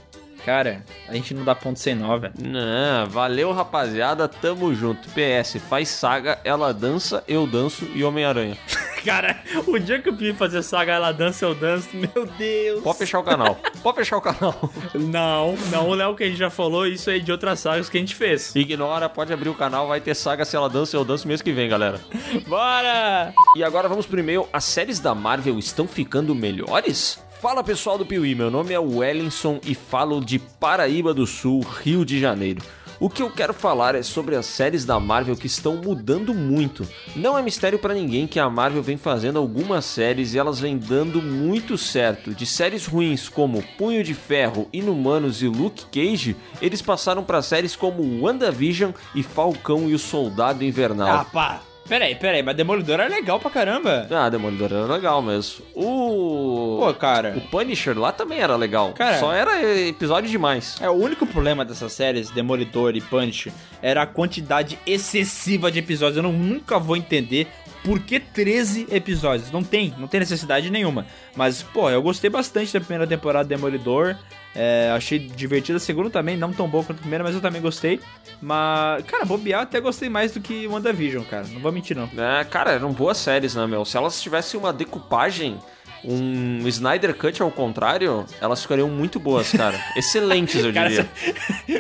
Cara, 0.46 0.82
a 1.10 1.14
gente 1.14 1.34
não 1.34 1.44
dá 1.44 1.54
ponto 1.54 1.78
sem 1.78 1.94
nó, 1.94 2.18
velho. 2.18 2.34
Não, 2.40 3.06
valeu 3.08 3.52
rapaziada, 3.52 4.30
tamo 4.30 4.74
junto. 4.74 5.10
PS, 5.10 5.58
faz 5.68 5.90
saga, 5.90 6.40
ela 6.46 6.74
dança, 6.74 7.22
eu 7.28 7.46
danço 7.46 7.84
e 7.94 8.02
Homem-Aranha. 8.02 8.58
Cara, 9.08 9.38
o 9.66 9.80
dia 9.80 10.02
que 10.02 10.10
eu 10.10 10.14
pedi 10.14 10.34
fazer 10.34 10.62
saga, 10.62 10.92
ela 10.92 11.14
dança, 11.14 11.46
eu 11.46 11.56
danço, 11.56 11.88
meu 11.96 12.26
Deus. 12.38 12.84
Pode 12.84 12.98
fechar 12.98 13.20
o 13.20 13.24
canal. 13.24 13.58
Pode 13.82 13.96
fechar 13.96 14.18
o 14.18 14.22
canal. 14.22 14.70
Não, 14.94 15.56
não, 15.72 15.92
Léo, 15.92 16.14
que 16.14 16.26
a 16.26 16.28
gente 16.28 16.38
já 16.38 16.50
falou, 16.50 16.86
isso 16.86 17.10
aí 17.10 17.22
de 17.22 17.32
outras 17.32 17.62
sagas 17.62 17.90
que 17.90 17.96
a 17.96 18.02
gente 18.02 18.14
fez. 18.14 18.54
Ignora, 18.54 19.08
pode 19.08 19.32
abrir 19.32 19.48
o 19.48 19.54
canal, 19.54 19.88
vai 19.88 20.02
ter 20.02 20.14
saga 20.14 20.44
se 20.44 20.58
ela 20.58 20.70
dança, 20.70 20.98
eu 20.98 21.06
danço 21.06 21.26
mês 21.26 21.42
que 21.42 21.54
vem, 21.54 21.70
galera. 21.70 22.02
Bora! 22.50 23.34
E 23.56 23.64
agora 23.64 23.88
vamos 23.88 24.06
pro 24.06 24.20
e-mail. 24.20 24.46
As 24.52 24.66
séries 24.66 25.00
da 25.00 25.16
Marvel 25.16 25.58
estão 25.58 25.88
ficando 25.88 26.36
melhores? 26.36 27.18
Fala 27.42 27.64
pessoal 27.64 27.98
do 27.98 28.06
Piuí, 28.06 28.36
meu 28.36 28.52
nome 28.52 28.74
é 28.74 28.80
Wellington 28.80 29.62
e 29.64 29.74
falo 29.74 30.20
de 30.20 30.38
Paraíba 30.38 31.14
do 31.14 31.26
Sul, 31.26 31.62
Rio 31.62 32.04
de 32.04 32.20
Janeiro. 32.20 32.62
O 33.00 33.10
que 33.10 33.22
eu 33.22 33.30
quero 33.30 33.54
falar 33.54 33.94
é 33.94 34.02
sobre 34.02 34.36
as 34.36 34.48
séries 34.48 34.84
da 34.84 35.00
Marvel 35.00 35.36
que 35.36 35.46
estão 35.46 35.76
mudando 35.76 36.34
muito. 36.34 36.88
Não 37.16 37.38
é 37.38 37.44
mistério 37.44 37.78
pra 37.78 37.94
ninguém 37.94 38.26
que 38.26 38.40
a 38.40 38.50
Marvel 38.50 38.82
vem 38.82 38.98
fazendo 38.98 39.38
algumas 39.38 39.86
séries 39.86 40.34
e 40.34 40.40
elas 40.40 40.60
vêm 40.60 40.78
dando 40.78 41.22
muito 41.22 41.78
certo. 41.78 42.34
De 42.34 42.46
séries 42.46 42.88
ruins 42.88 43.30
como 43.30 43.64
Punho 43.78 44.04
de 44.04 44.16
Ferro, 44.16 44.68
Inumanos 44.74 45.44
e 45.44 45.48
Luke 45.48 45.86
Cage, 45.92 46.36
eles 46.60 46.82
passaram 46.82 47.24
pra 47.24 47.44
séries 47.44 47.76
como 47.76 48.24
WandaVision 48.24 48.92
e 49.14 49.22
Falcão 49.22 49.88
e 49.88 49.94
o 49.94 50.00
Soldado 50.00 50.64
Invernal. 50.64 51.28
Ah. 51.34 51.67
Peraí, 51.88 52.16
peraí, 52.16 52.44
mas 52.44 52.56
Demolidor 52.56 53.00
era 53.00 53.08
legal 53.08 53.40
pra 53.40 53.50
caramba. 53.50 54.08
Ah, 54.12 54.30
Demolidor 54.30 54.72
era 54.72 54.86
legal 54.86 55.22
mesmo. 55.22 55.64
O. 55.74 56.80
Pô, 56.82 56.94
cara. 56.94 57.34
O 57.38 57.42
Punisher 57.42 57.98
lá 57.98 58.12
também 58.12 58.40
era 58.40 58.56
legal. 58.56 58.94
Cara. 58.94 59.20
Só 59.20 59.34
era 59.34 59.64
episódio 59.88 60.30
demais. 60.30 60.76
É, 60.82 60.90
o 60.90 60.94
único 60.94 61.26
problema 61.26 61.64
dessas 61.64 61.94
séries, 61.94 62.30
Demolidor 62.30 62.96
e 62.96 63.02
Punch, 63.02 63.52
era 63.82 64.02
a 64.02 64.06
quantidade 64.06 64.78
excessiva 64.86 65.72
de 65.72 65.80
episódios. 65.80 66.18
Eu 66.18 66.24
não, 66.24 66.34
nunca 66.34 66.78
vou 66.78 66.98
entender 66.98 67.48
por 67.84 68.00
que 68.02 68.20
13 68.20 68.88
episódios. 68.92 69.50
Não 69.50 69.64
tem, 69.64 69.94
não 69.98 70.08
tem 70.08 70.20
necessidade 70.20 70.70
nenhuma. 70.70 71.06
Mas, 71.36 71.64
pô, 71.64 71.90
eu 71.90 72.02
gostei 72.02 72.30
bastante 72.30 72.74
da 72.74 72.82
primeira 72.82 73.08
temporada 73.08 73.48
de 73.48 73.56
Demolidor. 73.56 74.18
É, 74.60 74.92
achei 74.92 75.20
divertida. 75.20 75.78
A 75.78 75.80
segunda 75.80 76.10
também, 76.10 76.36
não 76.36 76.52
tão 76.52 76.68
boa 76.68 76.84
quanto 76.84 76.98
a 76.98 77.02
primeira, 77.02 77.24
mas 77.24 77.36
eu 77.36 77.42
também 77.42 77.62
gostei. 77.62 78.00
Mas, 78.42 79.04
cara, 79.06 79.24
bobear 79.24 79.62
até 79.62 79.80
gostei 79.80 80.10
mais 80.10 80.32
do 80.32 80.42
que 80.42 80.66
WandaVision, 80.66 81.24
cara. 81.26 81.46
Não 81.48 81.62
vou 81.62 81.72
mentir, 81.72 81.96
não. 81.96 82.10
É, 82.18 82.44
cara, 82.44 82.72
eram 82.72 82.92
boas 82.92 83.18
séries, 83.18 83.54
né, 83.54 83.68
meu? 83.68 83.86
Se 83.86 83.96
elas 83.96 84.20
tivessem 84.20 84.60
uma 84.60 84.74
decupagem 84.74 85.60
um 86.04 86.68
Snyder 86.68 87.16
Cut 87.16 87.42
ao 87.42 87.52
contrário, 87.52 88.26
elas 88.40 88.62
ficariam 88.62 88.90
muito 88.90 89.20
boas, 89.20 89.52
cara. 89.52 89.80
Excelentes, 89.96 90.64
eu 90.64 90.74
Cara, 90.74 90.90
diria. 90.90 91.10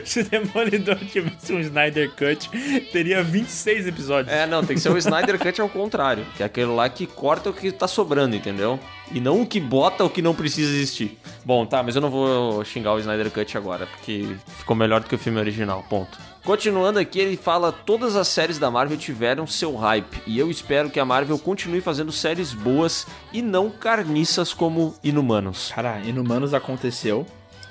se, 0.03 0.05
se 0.05 0.19
o 0.21 0.23
Demolidor 0.29 0.97
tivesse 0.97 1.53
um 1.53 1.59
Snyder 1.59 2.11
Cut, 2.11 2.49
teria 2.91 3.23
26 3.23 3.87
episódios. 3.87 4.33
É, 4.33 4.45
não, 4.45 4.63
tem 4.63 4.75
que 4.75 4.81
ser 4.81 4.91
o 4.91 4.97
Snyder 4.97 5.37
Cut 5.39 5.61
ao 5.61 5.69
contrário, 5.69 6.25
que 6.35 6.43
é 6.43 6.45
aquele 6.45 6.67
lá 6.71 6.89
que 6.89 7.05
corta 7.05 7.49
o 7.49 7.53
que 7.53 7.71
tá 7.71 7.87
sobrando, 7.87 8.35
entendeu? 8.35 8.79
E 9.11 9.19
não 9.19 9.41
o 9.41 9.45
que 9.45 9.59
bota 9.59 10.03
o 10.03 10.09
que 10.09 10.21
não 10.21 10.35
precisa 10.35 10.69
existir. 10.69 11.17
Bom, 11.45 11.65
tá, 11.65 11.81
mas 11.81 11.95
eu 11.95 12.01
não 12.01 12.09
vou 12.09 12.63
xingar 12.65 12.93
o 12.93 12.99
Snyder 12.99 13.31
Cut 13.31 13.57
agora, 13.57 13.85
porque 13.87 14.35
ficou 14.57 14.75
melhor 14.75 14.99
do 15.01 15.07
que 15.07 15.15
o 15.15 15.17
filme 15.17 15.39
original, 15.39 15.85
ponto. 15.89 16.17
Continuando 16.47 16.97
aqui, 16.97 17.19
ele 17.19 17.35
fala: 17.35 17.73
todas 17.73 18.15
as 18.15 18.29
séries 18.29 18.57
da 18.57 18.71
Marvel 18.71 18.97
tiveram 18.97 19.45
seu 19.45 19.75
hype, 19.75 20.21
e 20.25 20.39
eu 20.39 20.49
espero 20.49 20.89
que 20.89 20.97
a 20.97 21.03
Marvel 21.03 21.37
continue 21.37 21.81
fazendo 21.81 22.09
séries 22.09 22.53
boas 22.53 23.05
e 23.33 23.41
não 23.41 23.69
carniças 23.69 24.53
como 24.53 24.95
Inumanos. 25.03 25.73
Cara, 25.75 25.99
Inumanos 26.05 26.53
aconteceu, 26.53 27.25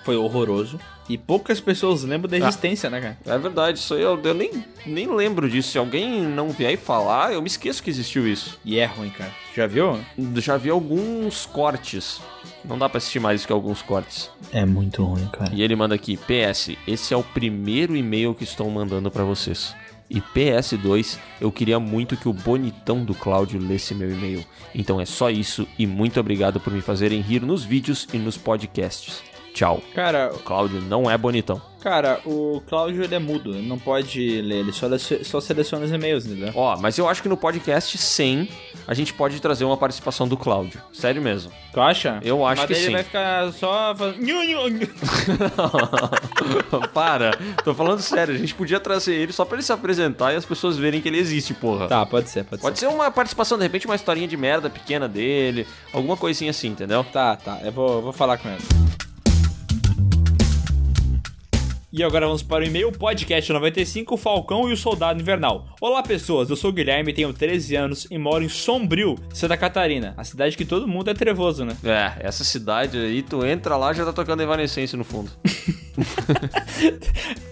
foi 0.05 0.15
horroroso, 0.15 0.79
e 1.09 1.17
poucas 1.17 1.61
pessoas 1.61 2.03
lembram 2.03 2.29
da 2.29 2.37
existência, 2.37 2.91
né, 2.91 3.01
cara? 3.01 3.19
É 3.27 3.39
verdade, 3.39 3.79
isso 3.79 3.95
aí 3.95 4.03
eu, 4.03 4.21
eu 4.23 4.35
nem, 4.35 4.65
nem 4.85 5.07
lembro 5.15 5.49
disso. 5.49 5.71
Se 5.71 5.79
alguém 5.79 6.23
não 6.23 6.51
vier 6.51 6.73
e 6.73 6.77
falar, 6.77 7.33
eu 7.33 7.41
me 7.41 7.47
esqueço 7.47 7.83
que 7.83 7.91
existiu 7.91 8.27
isso. 8.27 8.59
E 8.65 8.79
é 8.79 8.87
ruim, 8.87 9.11
cara. 9.11 9.31
Já 9.55 9.67
viu? 9.67 9.99
Já 10.37 10.57
vi 10.57 10.71
alguns 10.71 11.47
cortes. 11.47 12.21
Não 12.65 12.79
dá 12.79 12.89
pra 12.89 12.99
assistir 12.99 13.21
mais 13.21 13.43
do 13.43 13.47
que 13.47 13.53
alguns 13.53 13.83
cortes. 13.83 14.29
É 14.53 14.65
muito 14.65 15.05
ruim, 15.05 15.29
cara. 15.29 15.51
E 15.55 15.63
ele 15.63 15.77
manda 15.77 15.95
aqui: 15.95 16.17
PS, 16.17 16.71
esse 16.87 17.15
é 17.15 17.17
o 17.17 17.23
primeiro 17.23 17.95
e-mail 17.95 18.35
que 18.35 18.45
estou 18.45 18.69
mandando 18.71 19.11
pra 19.11 19.25
vocês. 19.25 19.75
E 20.09 20.21
PS2, 20.21 21.19
eu 21.41 21.51
queria 21.51 21.81
muito 21.81 22.17
que 22.17 22.29
o 22.29 22.33
bonitão 22.33 23.05
do 23.05 23.15
Cláudio 23.15 23.61
lesse 23.61 23.95
meu 23.95 24.11
e-mail. 24.11 24.45
Então 24.75 25.01
é 25.01 25.05
só 25.05 25.31
isso 25.31 25.67
e 25.79 25.87
muito 25.87 26.21
obrigado 26.21 26.61
por 26.61 26.73
me 26.73 26.81
fazerem 26.81 27.21
rir 27.21 27.43
nos 27.43 27.65
vídeos 27.65 28.07
e 28.13 28.19
nos 28.19 28.37
podcasts. 28.37 29.23
Tchau. 29.57 29.81
Cara, 29.95 30.31
O 30.35 30.39
Cláudio 30.41 30.83
não 30.83 31.11
é 31.11 31.17
bonitão. 31.17 31.63
cara, 31.83 32.21
o 32.27 32.61
Cláudio 32.69 33.03
ele 33.03 33.15
é 33.15 33.19
mudo, 33.19 33.55
ele 33.55 33.67
não 33.67 33.79
pode 33.79 34.43
ler, 34.43 34.57
ele 34.57 34.71
só, 34.73 34.87
só 35.23 35.41
seleciona 35.41 35.87
os 35.87 35.91
e-mails, 35.91 36.27
entendeu? 36.27 36.53
Ó, 36.55 36.77
mas 36.79 36.99
eu 36.99 37.09
acho 37.09 37.23
que 37.23 37.29
no 37.29 37.39
podcast 37.39 37.97
100 37.97 38.51
a 38.87 38.93
gente 38.93 39.15
pode 39.15 39.41
trazer 39.41 39.65
uma 39.65 39.79
participação 39.79 40.29
do 40.29 40.37
Cláudio. 40.37 40.79
Sério 40.93 41.23
mesmo. 41.23 41.51
Tu 41.73 41.81
acha? 41.81 42.21
Eu 42.23 42.45
acho 42.45 42.61
Mas 42.61 42.67
que 42.69 42.75
daí 42.75 42.83
sim. 42.83 42.89
ele 42.89 42.97
vai 42.97 43.05
ficar 43.05 43.51
só 43.55 43.95
fazendo... 43.97 44.27
Para, 46.93 47.31
tô 47.65 47.75
falando 47.75 48.03
sério, 48.03 48.35
a 48.35 48.39
gente 48.39 48.55
podia 48.55 48.79
trazer 48.79 49.15
ele 49.15 49.33
só 49.33 49.47
pra 49.47 49.57
ele 49.57 49.63
se 49.63 49.73
apresentar 49.73 50.35
e 50.35 50.37
as 50.37 50.45
pessoas 50.45 50.77
verem 50.77 51.01
que 51.01 51.09
ele 51.09 51.19
existe, 51.19 51.55
porra. 51.55 51.89
Tá, 51.89 52.05
pode 52.05 52.29
ser, 52.29 52.45
pode, 52.45 52.61
Pode 52.61 52.79
ser 52.79 52.89
uma 52.89 53.11
participação, 53.11 53.57
de 53.57 53.65
repente, 53.65 53.87
uma 53.87 53.95
historinha 53.95 54.29
de 54.29 54.37
merda 54.37 54.69
pequena 54.69 55.09
dele, 55.09 55.67
alguma 55.95 56.15
coisinha 56.17 56.51
assim, 56.51 56.69
entendeu? 56.69 57.03
Tá, 57.05 57.37
tá, 57.37 57.59
eu 57.65 57.73
vou, 57.73 58.03
vou 58.03 58.13
falar 58.13 58.37
com 58.37 58.51
ele. 58.51 59.06
E 61.99 62.05
agora 62.05 62.27
vamos 62.27 62.43
para 62.43 62.63
o 62.63 62.67
e-mail 62.67 62.93
podcast 62.93 63.51
95, 63.51 64.15
o 64.15 64.19
Falcão 64.19 64.69
e 64.69 64.73
o 64.75 64.77
Soldado 64.77 65.19
Invernal. 65.19 65.75
Olá 65.81 66.03
pessoas, 66.03 66.51
eu 66.51 66.55
sou 66.55 66.69
o 66.69 66.73
Guilherme, 66.75 67.15
tenho 67.15 67.33
13 67.33 67.75
anos 67.75 68.07
e 68.11 68.19
moro 68.19 68.45
em 68.45 68.51
Sombrio, 68.51 69.15
Santa 69.33 69.57
Catarina. 69.57 70.13
A 70.15 70.23
cidade 70.23 70.59
que 70.59 70.67
todo 70.67 70.87
mundo 70.87 71.09
é 71.09 71.15
trevoso, 71.15 71.65
né? 71.65 71.75
É, 71.83 72.27
essa 72.27 72.45
cidade 72.45 72.99
aí, 72.99 73.23
tu 73.23 73.47
entra 73.47 73.79
lá 73.79 73.95
já 73.95 74.05
tá 74.05 74.13
tocando 74.13 74.43
Evanescence 74.43 74.95
no 74.95 75.05
fundo. 75.05 75.31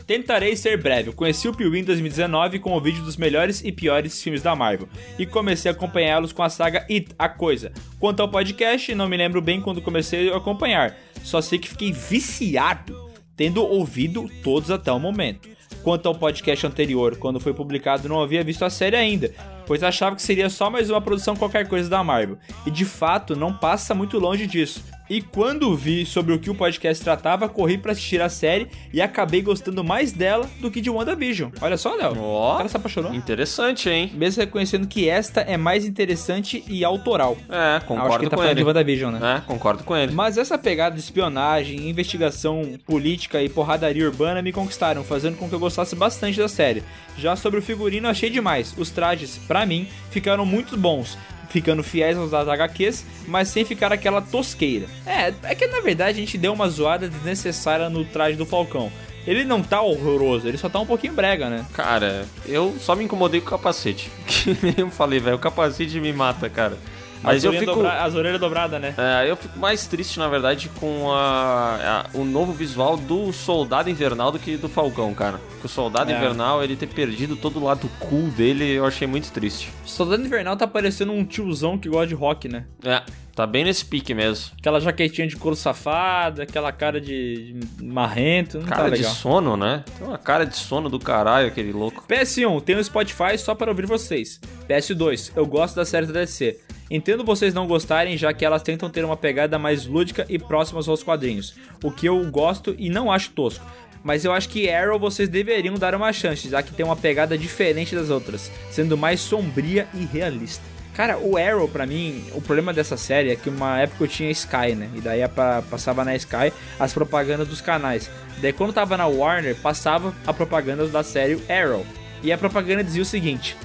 Tentarei 0.06 0.54
ser 0.56 0.76
breve. 0.76 1.10
Conheci 1.12 1.48
o 1.48 1.54
Piuí 1.54 1.80
em 1.80 1.84
2019 1.84 2.58
com 2.58 2.76
o 2.76 2.80
vídeo 2.82 3.02
dos 3.02 3.16
melhores 3.16 3.64
e 3.64 3.72
piores 3.72 4.22
filmes 4.22 4.42
da 4.42 4.54
Marvel 4.54 4.90
e 5.18 5.24
comecei 5.24 5.70
a 5.70 5.74
acompanhá-los 5.74 6.34
com 6.34 6.42
a 6.42 6.50
saga 6.50 6.84
It, 6.90 7.14
a 7.18 7.30
Coisa. 7.30 7.72
Quanto 7.98 8.20
ao 8.20 8.28
podcast, 8.28 8.94
não 8.94 9.08
me 9.08 9.16
lembro 9.16 9.40
bem 9.40 9.62
quando 9.62 9.80
comecei 9.80 10.30
a 10.30 10.36
acompanhar, 10.36 10.94
só 11.22 11.40
sei 11.40 11.58
que 11.58 11.70
fiquei 11.70 11.90
viciado, 11.90 13.03
tendo 13.36 13.64
ouvido 13.64 14.28
todos 14.42 14.70
até 14.70 14.92
o 14.92 14.98
momento. 14.98 15.48
Quanto 15.82 16.08
ao 16.08 16.14
podcast 16.14 16.66
anterior, 16.66 17.16
quando 17.16 17.40
foi 17.40 17.52
publicado, 17.52 18.08
não 18.08 18.22
havia 18.22 18.44
visto 18.44 18.64
a 18.64 18.70
série 18.70 18.96
ainda, 18.96 19.32
pois 19.66 19.82
achava 19.82 20.16
que 20.16 20.22
seria 20.22 20.48
só 20.48 20.70
mais 20.70 20.90
uma 20.90 21.00
produção 21.00 21.36
qualquer 21.36 21.68
coisa 21.68 21.88
da 21.88 22.02
Marvel. 22.02 22.38
E 22.66 22.70
de 22.70 22.84
fato, 22.84 23.36
não 23.36 23.52
passa 23.52 23.94
muito 23.94 24.18
longe 24.18 24.46
disso. 24.46 24.82
E 25.08 25.20
quando 25.20 25.76
vi 25.76 26.06
sobre 26.06 26.32
o 26.32 26.38
que 26.38 26.48
o 26.48 26.54
podcast 26.54 27.04
tratava, 27.04 27.46
corri 27.46 27.76
pra 27.76 27.92
assistir 27.92 28.22
a 28.22 28.30
série 28.30 28.68
e 28.90 29.02
acabei 29.02 29.42
gostando 29.42 29.84
mais 29.84 30.12
dela 30.12 30.48
do 30.60 30.70
que 30.70 30.80
de 30.80 30.88
WandaVision. 30.88 31.50
Olha 31.60 31.76
só, 31.76 31.94
Léo. 31.94 32.14
Ó. 32.18 32.54
O 32.54 32.56
cara 32.56 32.68
se 32.70 32.76
apaixonou. 32.76 33.12
Interessante, 33.14 33.90
hein? 33.90 34.10
Mesmo 34.14 34.40
reconhecendo 34.40 34.86
que 34.88 35.06
esta 35.06 35.42
é 35.42 35.58
mais 35.58 35.84
interessante 35.84 36.64
e 36.66 36.82
autoral. 36.82 37.36
É, 37.50 37.76
Acho 37.76 37.86
concordo 37.86 38.18
que 38.18 38.24
ele 38.24 38.30
tá 38.30 38.36
com 38.36 38.42
falando 38.42 38.56
ele. 38.56 38.60
de 38.62 38.66
WandaVision, 38.66 39.12
né? 39.12 39.36
É, 39.36 39.40
concordo 39.46 39.84
com 39.84 39.94
ele. 39.94 40.10
Mas 40.10 40.38
essa 40.38 40.56
pegada 40.56 40.94
de 40.94 41.02
espionagem, 41.02 41.86
investigação 41.86 42.62
política 42.86 43.42
e 43.42 43.48
porradaria 43.50 44.06
urbana 44.06 44.40
me 44.40 44.52
conquistaram, 44.52 45.04
fazendo 45.04 45.36
com 45.36 45.50
que 45.50 45.54
eu 45.54 45.60
gostasse 45.60 45.94
bastante 45.94 46.38
da 46.38 46.48
série. 46.48 46.82
Já 47.18 47.36
sobre 47.36 47.60
o 47.60 47.62
figurino, 47.62 48.08
achei 48.08 48.30
demais. 48.30 48.74
Os 48.78 48.88
trajes, 48.90 49.36
pra 49.54 49.64
mim, 49.64 49.86
ficaram 50.10 50.44
muito 50.44 50.76
bons. 50.76 51.16
Ficando 51.48 51.84
fiéis 51.84 52.18
aos 52.18 52.32
das 52.32 52.48
HQs, 52.48 53.06
mas 53.28 53.46
sem 53.46 53.64
ficar 53.64 53.92
aquela 53.92 54.20
tosqueira. 54.20 54.86
É, 55.06 55.32
é 55.44 55.54
que 55.54 55.68
na 55.68 55.80
verdade 55.80 56.18
a 56.18 56.20
gente 56.20 56.36
deu 56.36 56.52
uma 56.52 56.68
zoada 56.68 57.08
desnecessária 57.08 57.88
no 57.88 58.04
traje 58.04 58.36
do 58.36 58.44
Falcão. 58.44 58.90
Ele 59.24 59.44
não 59.44 59.62
tá 59.62 59.80
horroroso, 59.80 60.48
ele 60.48 60.58
só 60.58 60.68
tá 60.68 60.80
um 60.80 60.86
pouquinho 60.86 61.12
brega, 61.12 61.48
né? 61.48 61.64
Cara, 61.72 62.26
eu 62.46 62.74
só 62.80 62.96
me 62.96 63.04
incomodei 63.04 63.40
com 63.40 63.46
o 63.46 63.50
capacete. 63.50 64.10
Que 64.26 64.58
nem 64.60 64.74
eu 64.76 64.90
falei, 64.90 65.20
velho, 65.20 65.36
o 65.36 65.38
capacete 65.38 66.00
me 66.00 66.12
mata, 66.12 66.50
cara. 66.50 66.76
Mas 67.24 67.36
as 67.38 67.44
eu 67.44 67.50
orelhas 67.50 67.68
fico. 67.68 67.82
dobra- 67.82 68.02
as 68.04 68.14
orelhas 68.14 68.40
dobradas, 68.40 68.80
né? 68.80 68.94
É, 68.96 69.30
eu 69.30 69.36
fico 69.36 69.58
mais 69.58 69.86
triste, 69.86 70.18
na 70.18 70.28
verdade, 70.28 70.68
com 70.80 71.10
a, 71.12 72.04
a- 72.14 72.16
o 72.18 72.24
novo 72.24 72.52
visual 72.52 72.96
do 72.96 73.32
Soldado 73.32 73.88
Invernal 73.90 74.30
do 74.30 74.38
que 74.38 74.56
do 74.56 74.68
Falcão, 74.68 75.12
cara. 75.14 75.38
Porque 75.50 75.66
o 75.66 75.68
Soldado 75.68 76.10
É. 76.12 76.16
Invernal, 76.16 76.62
ele 76.62 76.76
ter 76.76 76.86
perdido 76.86 77.34
todo 77.36 77.58
o 77.60 77.64
lado 77.64 77.88
cool 77.98 78.28
dele, 78.30 78.64
eu 78.72 78.84
achei 78.86 79.06
muito 79.06 79.30
triste. 79.32 79.70
Soldado 79.84 80.22
Invernal 80.22 80.56
tá 80.56 80.66
parecendo 80.66 81.12
um 81.12 81.24
tiozão 81.24 81.76
que 81.78 81.88
gosta 81.88 82.06
de 82.06 82.14
rock, 82.14 82.48
né? 82.48 82.64
É, 82.84 83.02
tá 83.34 83.46
bem 83.46 83.64
nesse 83.64 83.84
pique 83.84 84.14
mesmo. 84.14 84.52
Aquela 84.58 84.80
jaquetinha 84.80 85.26
de 85.26 85.36
couro 85.36 85.56
safado, 85.56 86.42
aquela 86.42 86.70
cara 86.72 87.00
de, 87.00 87.56
marrento, 87.82 88.58
não 88.58 88.66
Cara 88.66 88.90
tá 88.90 88.96
de 88.96 89.04
sono, 89.04 89.56
né? 89.56 89.84
Tem 89.98 90.06
uma 90.06 90.18
cara 90.18 90.44
de 90.44 90.56
sono 90.56 90.88
do 90.88 90.98
caralho, 90.98 91.48
aquele 91.48 91.72
louco. 91.72 92.04
PS1, 92.08 92.62
tenho 92.62 92.78
o 92.78 92.84
Spotify 92.84 93.36
só 93.36 93.54
para 93.54 93.70
ouvir 93.70 93.86
vocês. 93.86 94.40
PS2, 94.68 95.32
eu 95.34 95.46
gosto 95.46 95.74
da 95.74 95.84
série 95.84 96.06
da 96.06 96.12
DC. 96.12 96.60
Entendo 96.90 97.24
vocês 97.24 97.54
não 97.54 97.66
gostarem, 97.66 98.16
já 98.16 98.32
que 98.32 98.44
elas 98.44 98.62
tentam 98.62 98.90
ter 98.90 99.04
uma 99.04 99.16
pegada 99.16 99.58
mais 99.58 99.86
lúdica 99.86 100.26
e 100.28 100.38
próximas 100.38 100.88
aos 100.88 101.02
quadrinhos, 101.02 101.54
o 101.82 101.90
que 101.90 102.06
eu 102.06 102.22
gosto 102.30 102.74
e 102.78 102.90
não 102.90 103.10
acho 103.10 103.30
tosco. 103.30 103.64
Mas 104.02 104.22
eu 104.24 104.32
acho 104.32 104.50
que 104.50 104.68
Arrow 104.68 104.98
vocês 104.98 105.30
deveriam 105.30 105.76
dar 105.76 105.94
uma 105.94 106.12
chance, 106.12 106.48
já 106.48 106.62
que 106.62 106.74
tem 106.74 106.84
uma 106.84 106.94
pegada 106.94 107.38
diferente 107.38 107.94
das 107.94 108.10
outras, 108.10 108.52
sendo 108.70 108.98
mais 108.98 109.18
sombria 109.20 109.88
e 109.94 110.04
realista. 110.04 110.73
Cara, 110.94 111.18
o 111.18 111.36
Arrow, 111.36 111.68
pra 111.68 111.86
mim, 111.86 112.24
o 112.32 112.40
problema 112.40 112.72
dessa 112.72 112.96
série 112.96 113.32
é 113.32 113.36
que 113.36 113.50
uma 113.50 113.80
época 113.80 114.04
eu 114.04 114.08
tinha 114.08 114.30
Sky, 114.30 114.76
né? 114.76 114.88
E 114.94 115.00
daí 115.00 115.22
passava 115.68 116.04
na 116.04 116.14
Sky 116.14 116.52
as 116.78 116.92
propagandas 116.94 117.48
dos 117.48 117.60
canais. 117.60 118.08
Daí 118.40 118.52
quando 118.52 118.72
tava 118.72 118.96
na 118.96 119.06
Warner, 119.06 119.56
passava 119.56 120.14
a 120.24 120.32
propaganda 120.32 120.86
da 120.86 121.02
série 121.02 121.42
Arrow. 121.50 121.84
E 122.22 122.32
a 122.32 122.38
propaganda 122.38 122.84
dizia 122.84 123.02
o 123.02 123.06
seguinte: 123.06 123.56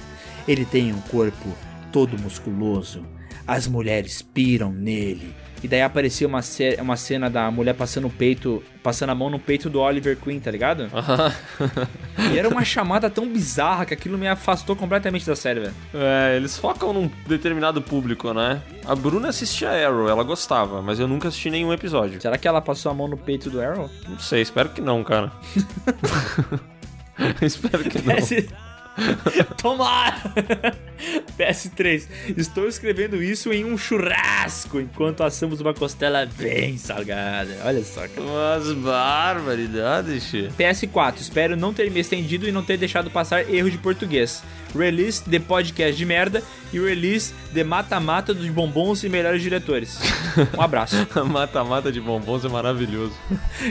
Ele 0.48 0.64
tem 0.64 0.92
um 0.92 1.00
corpo 1.02 1.56
todo 1.92 2.18
musculoso, 2.18 3.06
as 3.46 3.68
mulheres 3.68 4.22
piram 4.22 4.72
nele. 4.72 5.32
E 5.62 5.68
daí 5.68 5.82
aparecia 5.82 6.26
uma, 6.26 6.40
ce- 6.42 6.78
uma 6.80 6.96
cena 6.96 7.28
da 7.28 7.50
mulher 7.50 7.74
passando 7.74 8.06
o 8.06 8.10
peito, 8.10 8.62
passando 8.82 9.10
a 9.10 9.14
mão 9.14 9.28
no 9.28 9.38
peito 9.38 9.68
do 9.68 9.78
Oliver 9.80 10.16
Queen, 10.16 10.40
tá 10.40 10.50
ligado? 10.50 10.88
E 12.32 12.38
era 12.38 12.48
uma 12.48 12.64
chamada 12.64 13.08
tão 13.10 13.28
bizarra 13.28 13.84
que 13.86 13.92
aquilo 13.94 14.16
me 14.18 14.28
afastou 14.28 14.76
completamente 14.76 15.26
da 15.26 15.34
série, 15.34 15.60
velho. 15.60 15.74
É, 15.94 16.36
eles 16.36 16.56
focam 16.58 16.92
num 16.92 17.10
determinado 17.26 17.80
público, 17.82 18.32
né? 18.32 18.60
A 18.86 18.94
Bruna 18.94 19.28
assistia 19.28 19.70
Arrow, 19.70 20.08
ela 20.08 20.22
gostava, 20.22 20.80
mas 20.82 21.00
eu 21.00 21.08
nunca 21.08 21.28
assisti 21.28 21.50
nenhum 21.50 21.72
episódio. 21.72 22.20
Será 22.20 22.36
que 22.38 22.46
ela 22.46 22.60
passou 22.60 22.90
a 22.92 22.94
mão 22.94 23.08
no 23.08 23.16
peito 23.16 23.50
do 23.50 23.60
Arrow? 23.60 23.90
Não 24.08 24.18
sei, 24.18 24.42
espero 24.42 24.68
que 24.70 24.80
não, 24.80 25.02
cara. 25.02 25.32
espero 27.42 27.84
que 27.84 27.98
não. 28.02 28.14
Tomara! 29.60 30.16
PS3. 31.38 32.06
Estou 32.36 32.68
escrevendo 32.68 33.22
isso 33.22 33.52
em 33.52 33.64
um 33.64 33.78
churrasco 33.78 34.80
enquanto 34.80 35.22
assamos 35.22 35.60
uma 35.60 35.72
costela 35.72 36.28
bem 36.36 36.76
salgada. 36.76 37.56
Olha 37.64 37.82
só, 37.82 38.02
cara. 38.02 38.20
Umas 38.20 38.72
barbaridades, 38.72 40.24
che. 40.24 40.50
PS4. 40.58 41.20
Espero 41.20 41.56
não 41.56 41.72
ter 41.72 41.90
me 41.90 42.00
estendido 42.00 42.46
e 42.46 42.52
não 42.52 42.62
ter 42.62 42.76
deixado 42.76 43.10
passar 43.10 43.48
erro 43.48 43.70
de 43.70 43.78
português. 43.78 44.42
Release 44.76 45.28
de 45.28 45.40
podcast 45.40 45.96
de 45.96 46.04
merda 46.04 46.42
e 46.72 46.78
release 46.78 47.34
de 47.52 47.64
mata-mata 47.64 48.32
dos 48.32 48.48
bombons 48.48 49.02
e 49.02 49.08
melhores 49.08 49.42
diretores. 49.42 49.98
Um 50.56 50.62
abraço. 50.62 50.94
Mata-mata 51.26 51.90
de 51.90 52.00
bombons 52.00 52.44
é 52.44 52.48
maravilhoso. 52.48 53.14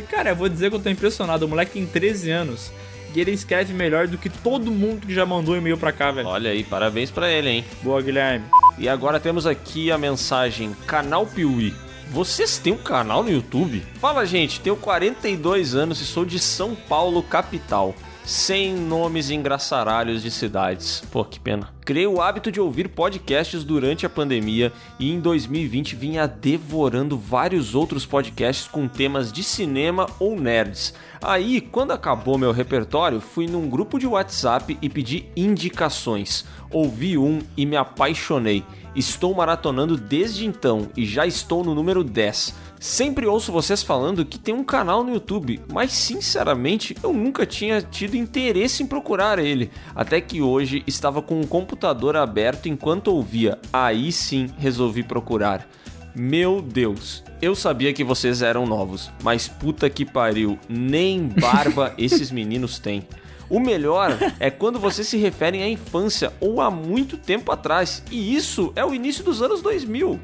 Cara, 0.09 0.31
eu 0.31 0.35
vou 0.35 0.49
dizer 0.49 0.69
que 0.69 0.75
eu 0.75 0.79
tô 0.79 0.89
impressionado. 0.89 1.45
O 1.45 1.49
moleque 1.49 1.71
tem 1.71 1.85
13 1.85 2.31
anos 2.31 2.71
e 3.15 3.19
ele 3.19 3.31
escreve 3.31 3.73
melhor 3.73 4.07
do 4.07 4.17
que 4.17 4.29
todo 4.29 4.71
mundo 4.71 5.05
que 5.05 5.13
já 5.13 5.25
mandou 5.25 5.55
e-mail 5.55 5.77
pra 5.77 5.91
cá, 5.91 6.11
velho. 6.11 6.27
Olha 6.27 6.51
aí, 6.51 6.63
parabéns 6.63 7.11
pra 7.11 7.29
ele, 7.29 7.49
hein? 7.49 7.65
Boa, 7.81 8.01
Guilherme. 8.01 8.45
E 8.77 8.87
agora 8.87 9.19
temos 9.19 9.45
aqui 9.45 9.91
a 9.91 9.97
mensagem 9.97 10.75
Canal 10.85 11.25
Piuí. 11.25 11.73
Vocês 12.11 12.57
têm 12.57 12.73
um 12.73 12.77
canal 12.77 13.23
no 13.23 13.29
YouTube? 13.29 13.83
Fala, 13.99 14.25
gente, 14.25 14.59
tenho 14.61 14.75
42 14.75 15.75
anos 15.75 16.01
e 16.01 16.05
sou 16.05 16.25
de 16.25 16.39
São 16.39 16.73
Paulo, 16.75 17.21
capital. 17.21 17.93
Sem 18.29 18.75
nomes 18.75 19.31
engraçaralhos 19.31 20.21
de 20.21 20.29
cidades. 20.29 21.01
Pô, 21.11 21.25
que 21.25 21.39
pena. 21.39 21.73
Criei 21.83 22.05
o 22.05 22.21
hábito 22.21 22.51
de 22.51 22.61
ouvir 22.61 22.87
podcasts 22.87 23.63
durante 23.63 24.05
a 24.05 24.09
pandemia 24.09 24.71
e 24.99 25.09
em 25.11 25.19
2020 25.19 25.95
vinha 25.95 26.27
devorando 26.27 27.17
vários 27.17 27.73
outros 27.73 28.05
podcasts 28.05 28.67
com 28.67 28.87
temas 28.87 29.31
de 29.31 29.41
cinema 29.41 30.05
ou 30.19 30.39
nerds. 30.39 30.93
Aí, 31.19 31.59
quando 31.59 31.89
acabou 31.89 32.37
meu 32.37 32.51
repertório, 32.51 33.19
fui 33.19 33.47
num 33.47 33.67
grupo 33.67 33.97
de 33.97 34.05
WhatsApp 34.05 34.77
e 34.79 34.87
pedi 34.87 35.25
indicações. 35.35 36.45
Ouvi 36.69 37.17
um 37.17 37.39
e 37.57 37.65
me 37.65 37.77
apaixonei. 37.77 38.63
Estou 38.95 39.33
maratonando 39.33 39.97
desde 39.97 40.45
então 40.45 40.89
e 40.95 41.03
já 41.03 41.25
estou 41.25 41.63
no 41.63 41.73
número 41.73 42.03
10. 42.03 42.53
Sempre 42.79 43.27
ouço 43.27 43.51
vocês 43.51 43.83
falando 43.83 44.23
que 44.23 44.39
tem 44.39 44.55
um 44.55 44.63
canal 44.63 45.03
no 45.03 45.13
YouTube, 45.13 45.59
mas 45.69 45.91
sinceramente 45.91 46.95
eu 47.03 47.11
nunca 47.11 47.45
tinha 47.45 47.81
tido 47.81 48.15
interesse 48.15 48.81
em 48.81 48.87
procurar 48.87 49.37
ele. 49.37 49.69
Até 49.93 50.21
que 50.21 50.41
hoje 50.41 50.81
estava 50.87 51.21
com 51.21 51.41
o 51.41 51.47
computador 51.47 52.15
aberto 52.15 52.69
enquanto 52.69 53.09
ouvia. 53.09 53.59
Aí 53.73 54.13
sim 54.13 54.49
resolvi 54.57 55.03
procurar. 55.03 55.67
Meu 56.15 56.61
Deus, 56.61 57.21
eu 57.41 57.53
sabia 57.53 57.91
que 57.91 58.03
vocês 58.03 58.41
eram 58.41 58.65
novos, 58.65 59.11
mas 59.21 59.49
puta 59.49 59.89
que 59.89 60.05
pariu, 60.05 60.57
nem 60.69 61.27
barba 61.27 61.93
esses 61.99 62.31
meninos 62.31 62.79
têm. 62.79 63.05
O 63.49 63.59
melhor 63.59 64.17
é 64.39 64.49
quando 64.49 64.79
vocês 64.79 65.05
se 65.05 65.17
referem 65.17 65.63
à 65.63 65.67
infância 65.67 66.31
ou 66.39 66.61
a 66.61 66.71
muito 66.71 67.17
tempo 67.17 67.51
atrás, 67.51 68.03
e 68.09 68.33
isso 68.33 68.71
é 68.73 68.85
o 68.85 68.93
início 68.93 69.23
dos 69.23 69.41
anos 69.41 69.61
2000. 69.61 70.17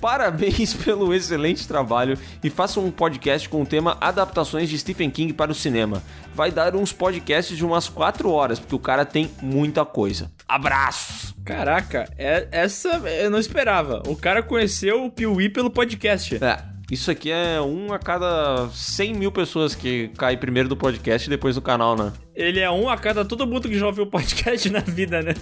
Parabéns 0.00 0.74
pelo 0.84 1.14
excelente 1.14 1.66
trabalho 1.66 2.18
e 2.42 2.50
façam 2.50 2.84
um 2.84 2.90
podcast 2.90 3.48
com 3.48 3.62
o 3.62 3.66
tema 3.66 3.96
Adaptações 4.00 4.68
de 4.68 4.78
Stephen 4.78 5.10
King 5.10 5.32
para 5.32 5.50
o 5.50 5.54
cinema. 5.54 6.02
Vai 6.34 6.50
dar 6.50 6.74
uns 6.76 6.92
podcasts 6.92 7.56
de 7.56 7.64
umas 7.64 7.88
4 7.88 8.30
horas, 8.30 8.58
porque 8.58 8.74
o 8.74 8.78
cara 8.78 9.04
tem 9.04 9.30
muita 9.40 9.84
coisa. 9.84 10.30
Abraços! 10.48 11.34
Caraca, 11.44 12.08
é- 12.18 12.48
essa 12.50 12.88
eu 13.20 13.30
não 13.30 13.38
esperava. 13.38 14.02
O 14.06 14.16
cara 14.16 14.42
conheceu 14.42 15.04
o 15.04 15.10
Piuí 15.10 15.48
pelo 15.48 15.70
podcast. 15.70 16.42
É, 16.42 16.58
isso 16.90 17.10
aqui 17.10 17.30
é 17.30 17.60
um 17.60 17.92
a 17.92 17.98
cada 17.98 18.68
100 18.72 19.14
mil 19.14 19.32
pessoas 19.32 19.74
que 19.74 20.08
cai 20.18 20.36
primeiro 20.36 20.68
do 20.68 20.76
podcast 20.76 21.26
e 21.26 21.30
depois 21.30 21.54
do 21.54 21.62
canal, 21.62 21.96
né? 21.96 22.12
Ele 22.34 22.58
é 22.58 22.68
um 22.68 22.88
a 22.88 22.96
cada 22.96 23.24
todo 23.24 23.46
mundo 23.46 23.68
que 23.68 23.78
já 23.78 23.86
ouviu 23.86 24.06
podcast 24.06 24.68
na 24.68 24.80
vida, 24.80 25.22
né? 25.22 25.34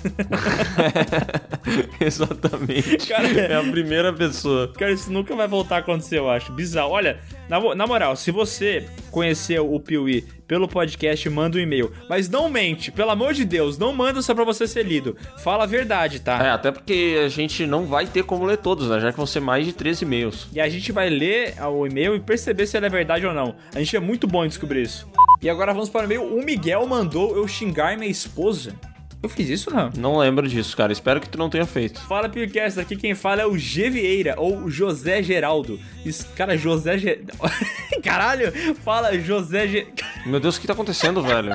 Exatamente. 1.99 3.07
Cara, 3.07 3.29
é 3.29 3.57
a 3.57 3.63
primeira 3.63 4.13
pessoa. 4.13 4.71
Cara, 4.77 4.93
isso 4.93 5.11
nunca 5.11 5.35
vai 5.35 5.49
voltar 5.49 5.77
a 5.77 5.79
acontecer, 5.79 6.19
eu 6.19 6.29
acho. 6.29 6.53
Bizarro. 6.53 6.91
Olha, 6.91 7.19
na, 7.49 7.75
na 7.75 7.87
moral, 7.87 8.15
se 8.15 8.31
você 8.31 8.87
conheceu 9.11 9.73
o 9.73 9.81
Piuí 9.81 10.25
pelo 10.47 10.69
podcast, 10.69 11.31
manda 11.31 11.57
um 11.57 11.61
e-mail. 11.61 11.91
Mas 12.11 12.29
não 12.29 12.51
mente, 12.51 12.93
pelo 12.93 13.11
amor 13.11 13.33
de 13.33 13.45
Deus, 13.45 13.79
não 13.79 13.91
manda 13.95 14.21
só 14.21 14.35
pra 14.35 14.45
você 14.45 14.67
ser 14.67 14.85
lido. 14.85 15.17
Fala 15.39 15.65
a 15.65 15.67
verdade, 15.67 16.21
tá? 16.21 16.45
É, 16.45 16.51
até 16.51 16.71
porque 16.71 17.23
a 17.25 17.29
gente 17.29 17.67
não 17.67 17.87
vai 17.87 18.05
ter 18.05 18.23
como 18.23 18.45
ler 18.45 18.59
todos, 18.59 18.89
né? 18.91 19.01
Já 19.01 19.11
que 19.11 19.17
vão 19.17 19.25
ser 19.25 19.41
mais 19.41 19.65
de 19.65 19.73
13 19.73 20.05
e-mails. 20.05 20.49
E 20.53 20.61
a 20.61 20.69
gente 20.69 20.93
vai 20.93 21.09
ler 21.09 21.55
o 21.63 21.87
e-mail 21.87 22.15
e 22.15 22.21
perceber 22.21 22.67
se 22.67 22.77
ele 22.77 22.85
é 22.85 22.91
verdade 22.91 23.27
ou 23.27 23.33
não. 23.33 23.55
A 23.75 23.79
gente 23.79 23.97
é 23.97 24.01
muito 24.01 24.27
bom 24.27 24.45
em 24.45 24.49
descobrir 24.49 24.83
isso. 24.83 25.09
E 25.41 25.49
agora 25.49 25.73
vamos 25.73 25.89
para 25.89 26.03
o 26.03 26.05
e-mail. 26.05 26.23
O 26.23 26.45
Miguel 26.45 26.82
mandou 26.87 27.37
eu 27.37 27.47
xingar 27.47 27.97
minha 27.97 28.11
esposa. 28.11 28.75
Eu 29.23 29.29
fiz 29.29 29.49
isso 29.49 29.71
não? 29.73 29.89
Não 29.97 30.19
lembro 30.19 30.49
disso, 30.49 30.77
cara. 30.77 30.93
Espero 30.93 31.21
que 31.21 31.29
tu 31.29 31.39
não 31.39 31.49
tenha 31.49 31.65
feito. 31.65 32.01
Fala, 32.01 32.29
Piocast, 32.29 32.81
aqui 32.81 32.97
quem 32.97 33.15
fala 33.15 33.43
é 33.43 33.47
o 33.47 33.57
G 33.57 33.89
Vieira, 33.89 34.35
ou 34.37 34.69
José 34.69 35.23
Geraldo. 35.23 35.79
Isso, 36.05 36.27
cara, 36.35 36.59
José 36.59 36.99
Ge... 36.99 37.25
Caralho, 38.03 38.53
fala 38.83 39.17
José 39.19 39.69
Ge... 39.69 39.87
Meu 40.27 40.41
Deus, 40.41 40.57
o 40.57 40.61
que 40.61 40.67
tá 40.67 40.73
acontecendo, 40.73 41.23
velho? 41.23 41.55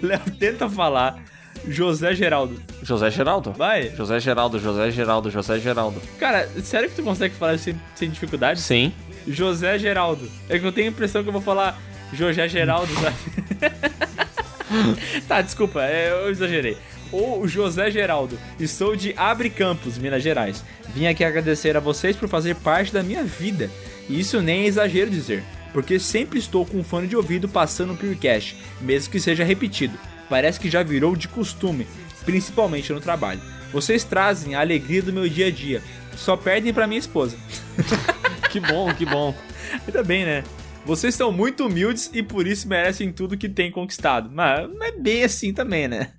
Léo, 0.00 0.20
tenta 0.38 0.66
falar 0.66 1.22
José 1.68 2.14
Geraldo. 2.14 2.58
José 2.82 3.10
Geraldo? 3.10 3.52
Vai. 3.52 3.90
José 3.90 4.18
Geraldo, 4.18 4.58
José 4.58 4.90
Geraldo, 4.90 5.30
José 5.30 5.58
Geraldo. 5.58 6.00
Cara, 6.18 6.48
sério 6.62 6.88
que 6.88 6.96
tu 6.96 7.02
consegue 7.02 7.34
falar 7.34 7.58
sem, 7.58 7.78
sem 7.94 8.08
dificuldade? 8.08 8.60
Sim. 8.60 8.90
José 9.28 9.78
Geraldo. 9.78 10.30
É 10.48 10.58
que 10.58 10.66
eu 10.66 10.72
tenho 10.72 10.88
a 10.88 10.90
impressão 10.90 11.22
que 11.22 11.28
eu 11.28 11.32
vou 11.32 11.42
falar 11.42 11.78
José 12.12 12.48
Geraldo, 12.48 12.92
sabe? 12.94 13.16
tá, 15.28 15.40
desculpa, 15.42 15.82
é, 15.82 16.10
eu 16.10 16.30
exagerei. 16.30 16.76
Ou 17.12 17.46
José 17.46 17.90
Geraldo. 17.90 18.38
Estou 18.58 18.96
de 18.96 19.14
Abre 19.16 19.50
Campos, 19.50 19.98
Minas 19.98 20.22
Gerais. 20.22 20.64
Vim 20.94 21.06
aqui 21.06 21.24
agradecer 21.24 21.76
a 21.76 21.80
vocês 21.80 22.16
por 22.16 22.28
fazer 22.28 22.56
parte 22.56 22.92
da 22.92 23.02
minha 23.02 23.22
vida. 23.22 23.70
E 24.08 24.18
isso 24.18 24.40
nem 24.40 24.62
é 24.62 24.66
exagero 24.66 25.10
dizer, 25.10 25.42
porque 25.72 25.98
sempre 25.98 26.38
estou 26.38 26.66
com 26.66 26.78
um 26.78 26.84
fone 26.84 27.06
de 27.06 27.16
ouvido 27.16 27.48
passando 27.48 27.92
o 27.92 27.96
Purecast, 27.96 28.56
mesmo 28.80 29.10
que 29.10 29.20
seja 29.20 29.44
repetido. 29.44 29.98
Parece 30.28 30.58
que 30.58 30.70
já 30.70 30.82
virou 30.82 31.14
de 31.14 31.28
costume, 31.28 31.86
principalmente 32.24 32.92
no 32.92 33.00
trabalho. 33.00 33.40
Vocês 33.72 34.04
trazem 34.04 34.54
a 34.54 34.60
alegria 34.60 35.02
do 35.02 35.12
meu 35.12 35.28
dia 35.28 35.48
a 35.48 35.50
dia. 35.50 35.82
Só 36.16 36.36
perdem 36.36 36.72
pra 36.72 36.86
minha 36.86 36.98
esposa. 36.98 37.36
que 38.50 38.60
bom, 38.60 38.92
que 38.94 39.04
bom. 39.04 39.34
Ainda 39.86 40.02
bem, 40.02 40.24
né? 40.24 40.44
Vocês 40.84 41.14
são 41.14 41.32
muito 41.32 41.66
humildes 41.66 42.10
e 42.12 42.22
por 42.22 42.46
isso 42.46 42.68
merecem 42.68 43.10
tudo 43.10 43.38
que 43.38 43.48
têm 43.48 43.70
conquistado. 43.70 44.30
Mas 44.32 44.68
não 44.68 44.84
é 44.84 44.92
bem 44.92 45.24
assim 45.24 45.52
também, 45.52 45.88
né? 45.88 46.10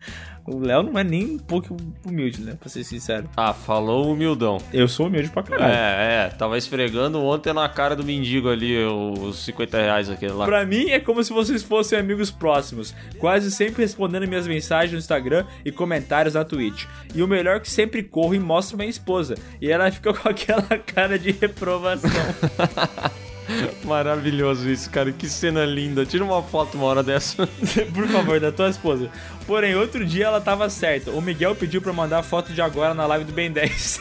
O 0.48 0.60
Léo 0.60 0.84
não 0.84 1.00
é 1.00 1.04
nem 1.04 1.26
um 1.26 1.38
pouco 1.40 1.76
humilde, 2.06 2.42
né? 2.42 2.56
Pra 2.60 2.70
ser 2.70 2.84
sincero. 2.84 3.28
Ah, 3.36 3.52
falou 3.52 4.12
humildão. 4.12 4.60
Eu 4.72 4.88
sou 4.88 5.08
humilde 5.08 5.30
pra 5.30 5.42
caralho. 5.42 5.74
É, 5.74 6.26
é. 6.26 6.30
Tava 6.30 6.56
esfregando 6.56 7.20
ontem 7.20 7.52
na 7.52 7.68
cara 7.68 7.96
do 7.96 8.04
mendigo 8.04 8.50
ali 8.50 8.78
os 8.86 9.44
50 9.44 9.78
reais 9.78 10.10
aquele 10.10 10.34
lá. 10.34 10.46
Pra 10.46 10.64
mim 10.64 10.92
é 10.92 11.00
como 11.00 11.24
se 11.24 11.34
vocês 11.34 11.64
fossem 11.64 11.98
amigos 11.98 12.30
próximos, 12.30 12.94
quase 13.18 13.50
sempre 13.50 13.82
respondendo 13.82 14.28
minhas 14.28 14.48
mensagens 14.48 14.92
no 14.92 15.00
Instagram 15.00 15.46
e 15.64 15.72
comentários 15.72 16.36
na 16.36 16.46
Twitch. 16.46 16.86
E 17.16 17.24
o 17.24 17.28
melhor 17.28 17.58
é 17.58 17.60
que 17.60 17.70
sempre 17.70 18.04
corro 18.04 18.36
e 18.36 18.40
mostro 18.40 18.78
minha 18.78 18.90
esposa. 18.90 19.36
E 19.60 19.72
ela 19.72 19.92
fica 19.92 20.14
com 20.14 20.30
aquela 20.30 20.78
cara 20.78 21.18
de 21.18 21.32
reprovação. 21.32 22.12
Maravilhoso 23.84 24.70
isso, 24.70 24.90
cara. 24.90 25.12
Que 25.12 25.30
cena 25.30 25.66
linda. 25.66 26.06
Tira 26.06 26.24
uma 26.24 26.42
foto 26.42 26.78
uma 26.78 26.86
hora 26.88 27.04
dessa. 27.04 27.48
Por 27.94 28.08
favor, 28.08 28.40
da 28.40 28.52
tua 28.52 28.70
esposa. 28.70 29.10
Porém, 29.46 29.76
outro 29.76 30.06
dia 30.06 30.26
ela 30.26 30.42
tava 30.42 30.70
certa. 30.70 31.12
O 31.12 31.22
Miguel 31.22 31.56
pediu 31.56 31.82
pra 31.82 31.94
mandar 31.94 32.24
foto 32.24 32.54
de 32.54 32.62
agora 32.62 32.94
na 32.94 33.06
live 33.06 33.26
do 33.26 33.34
Ben 33.34 33.52
10. 33.52 34.00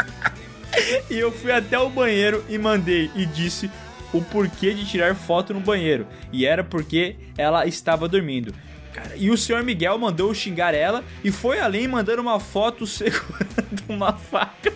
e 1.10 1.18
eu 1.18 1.30
fui 1.32 1.52
até 1.52 1.78
o 1.78 1.90
banheiro 1.90 2.44
e 2.48 2.58
mandei 2.58 3.10
e 3.14 3.26
disse 3.26 3.70
o 4.12 4.22
porquê 4.22 4.72
de 4.72 4.86
tirar 4.86 5.14
foto 5.14 5.52
no 5.52 5.60
banheiro. 5.60 6.06
E 6.32 6.46
era 6.46 6.64
porque 6.64 7.16
ela 7.36 7.66
estava 7.66 8.08
dormindo. 8.08 8.54
Cara, 8.92 9.14
e 9.14 9.30
o 9.30 9.36
senhor 9.36 9.62
Miguel 9.62 9.98
mandou 9.98 10.32
xingar 10.32 10.72
ela 10.72 11.04
e 11.22 11.30
foi 11.30 11.60
além 11.60 11.86
mandando 11.86 12.22
uma 12.22 12.40
foto 12.40 12.86
segurando 12.86 13.82
uma 13.90 14.14
faca. 14.14 14.72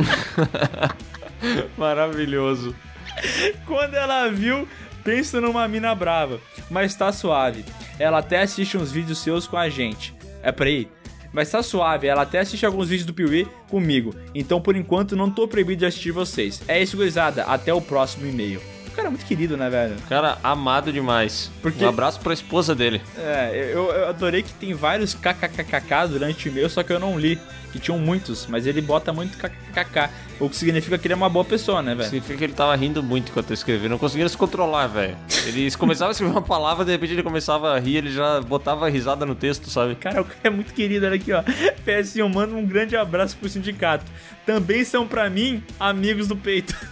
Maravilhoso. 1.78 2.76
Quando 3.66 3.94
ela 3.94 4.28
viu, 4.28 4.68
pensa 5.04 5.40
numa 5.40 5.66
mina 5.68 5.94
brava, 5.94 6.40
mas 6.70 6.94
tá 6.94 7.12
suave. 7.12 7.64
Ela 7.98 8.18
até 8.18 8.42
assiste 8.42 8.76
uns 8.76 8.90
vídeos 8.90 9.18
seus 9.18 9.46
com 9.46 9.56
a 9.56 9.68
gente. 9.68 10.14
É 10.42 10.50
peraí. 10.50 10.88
Mas 11.32 11.50
tá 11.50 11.62
suave, 11.62 12.08
ela 12.08 12.22
até 12.22 12.40
assiste 12.40 12.66
alguns 12.66 12.88
vídeos 12.88 13.06
do 13.06 13.14
Piuí 13.14 13.46
comigo. 13.68 14.14
Então 14.34 14.60
por 14.60 14.74
enquanto 14.74 15.14
não 15.14 15.30
tô 15.30 15.46
proibido 15.46 15.80
de 15.80 15.86
assistir 15.86 16.10
vocês. 16.10 16.60
É 16.66 16.82
isso, 16.82 16.96
gurizada. 16.96 17.44
Até 17.44 17.72
o 17.72 17.80
próximo 17.80 18.26
e-mail. 18.26 18.60
O 18.90 18.96
cara 18.96 19.06
é 19.08 19.10
muito 19.10 19.24
querido, 19.24 19.56
né, 19.56 19.70
velho? 19.70 19.94
Cara, 20.08 20.38
amado 20.42 20.92
demais. 20.92 21.50
Porque- 21.62 21.84
Um 21.84 21.88
abraço 21.88 22.20
pra 22.20 22.34
esposa 22.34 22.74
dele. 22.74 23.00
É, 23.16 23.70
eu, 23.72 23.90
eu 23.90 24.08
adorei 24.08 24.42
que 24.42 24.52
tem 24.54 24.74
vários 24.74 25.14
kkkk 25.14 26.08
durante 26.08 26.48
o 26.48 26.50
e-mail, 26.50 26.68
só 26.68 26.82
que 26.82 26.92
eu 26.92 26.98
não 27.00 27.18
li. 27.18 27.38
Que 27.72 27.78
tinham 27.78 28.00
muitos, 28.00 28.48
mas 28.48 28.66
ele 28.66 28.80
bota 28.80 29.12
muito 29.12 29.38
kkkk. 29.38 30.10
O 30.40 30.48
que 30.50 30.56
significa 30.56 30.98
que 30.98 31.06
ele 31.06 31.14
é 31.14 31.16
uma 31.16 31.28
boa 31.28 31.44
pessoa, 31.44 31.80
né, 31.80 31.94
velho? 31.94 32.08
Significa 32.08 32.36
que 32.36 32.42
ele 32.42 32.52
tava 32.52 32.74
rindo 32.74 33.00
muito 33.00 33.30
enquanto 33.30 33.50
eu 33.50 33.54
escrevi. 33.54 33.88
Não 33.88 33.96
conseguia 33.96 34.28
se 34.28 34.36
controlar, 34.36 34.88
velho. 34.88 35.16
Ele 35.46 35.70
começava 35.78 36.10
a 36.10 36.12
escrever 36.12 36.32
uma 36.32 36.42
palavra, 36.42 36.84
de 36.84 36.90
repente 36.90 37.12
ele 37.12 37.22
começava 37.22 37.76
a 37.76 37.78
rir, 37.78 37.98
ele 37.98 38.10
já 38.12 38.40
botava 38.40 38.88
risada 38.90 39.24
no 39.24 39.36
texto, 39.36 39.70
sabe? 39.70 39.94
Cara, 39.94 40.20
o 40.20 40.24
cara 40.24 40.40
é 40.42 40.50
muito 40.50 40.74
querido, 40.74 41.06
olha 41.06 41.14
aqui, 41.14 41.32
ó. 41.32 41.44
PS1, 41.86 42.28
manda 42.28 42.56
um 42.56 42.66
grande 42.66 42.96
abraço 42.96 43.36
pro 43.36 43.48
sindicato. 43.48 44.04
Também 44.44 44.84
são 44.84 45.06
pra 45.06 45.30
mim 45.30 45.62
amigos 45.78 46.26
do 46.26 46.34
peito. 46.34 46.74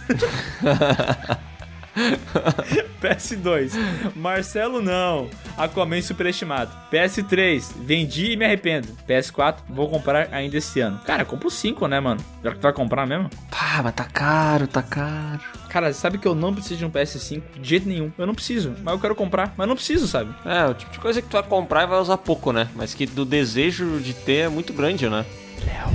PS2, 3.01 3.73
Marcelo 4.15 4.81
não. 4.81 5.29
Aquaman 5.57 6.01
superestimado. 6.01 6.71
PS3, 6.91 7.73
vendi 7.81 8.31
e 8.31 8.37
me 8.37 8.45
arrependo. 8.45 8.87
PS4, 9.07 9.57
vou 9.69 9.89
comprar 9.89 10.29
ainda 10.31 10.57
esse 10.57 10.79
ano. 10.79 10.99
Cara, 11.05 11.25
compra 11.25 11.47
o 11.47 11.51
5, 11.51 11.87
né, 11.87 11.99
mano? 11.99 12.21
Já 12.43 12.51
que 12.51 12.57
tu 12.57 12.63
vai 12.63 12.73
comprar 12.73 13.05
mesmo? 13.05 13.29
Pá, 13.49 13.81
mas 13.83 13.93
tá 13.93 14.05
caro, 14.05 14.67
tá 14.67 14.81
caro. 14.81 15.41
Cara, 15.69 15.93
sabe 15.93 16.17
que 16.17 16.27
eu 16.27 16.33
não 16.33 16.53
preciso 16.53 16.77
de 16.77 16.85
um 16.85 16.89
PS5 16.89 17.41
de 17.59 17.69
jeito 17.69 17.87
nenhum. 17.87 18.11
Eu 18.17 18.25
não 18.25 18.33
preciso, 18.33 18.73
mas 18.83 18.93
eu 18.93 18.99
quero 18.99 19.15
comprar, 19.15 19.53
mas 19.55 19.67
não 19.67 19.75
preciso, 19.75 20.07
sabe? 20.07 20.33
É, 20.45 20.65
o 20.65 20.73
tipo 20.73 20.91
de 20.91 20.99
coisa 20.99 21.21
que 21.21 21.27
tu 21.27 21.33
vai 21.33 21.43
comprar 21.43 21.83
e 21.83 21.87
vai 21.87 21.99
usar 21.99 22.17
pouco, 22.17 22.51
né? 22.51 22.67
Mas 22.75 22.93
que 22.93 23.05
do 23.05 23.23
desejo 23.25 23.99
de 23.99 24.13
ter 24.13 24.45
é 24.45 24.49
muito 24.49 24.73
grande, 24.73 25.07
né? 25.09 25.25
Léo, 25.65 25.89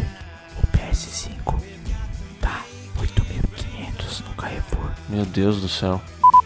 o 0.63 0.67
PS5 0.77 1.61
tá 2.41 2.63
8.500 2.99 4.29
no 4.29 4.35
Carrefour. 4.37 4.74
Meu 5.09 5.25
Deus 5.25 5.61
do 5.61 5.69
céu. 5.69 6.01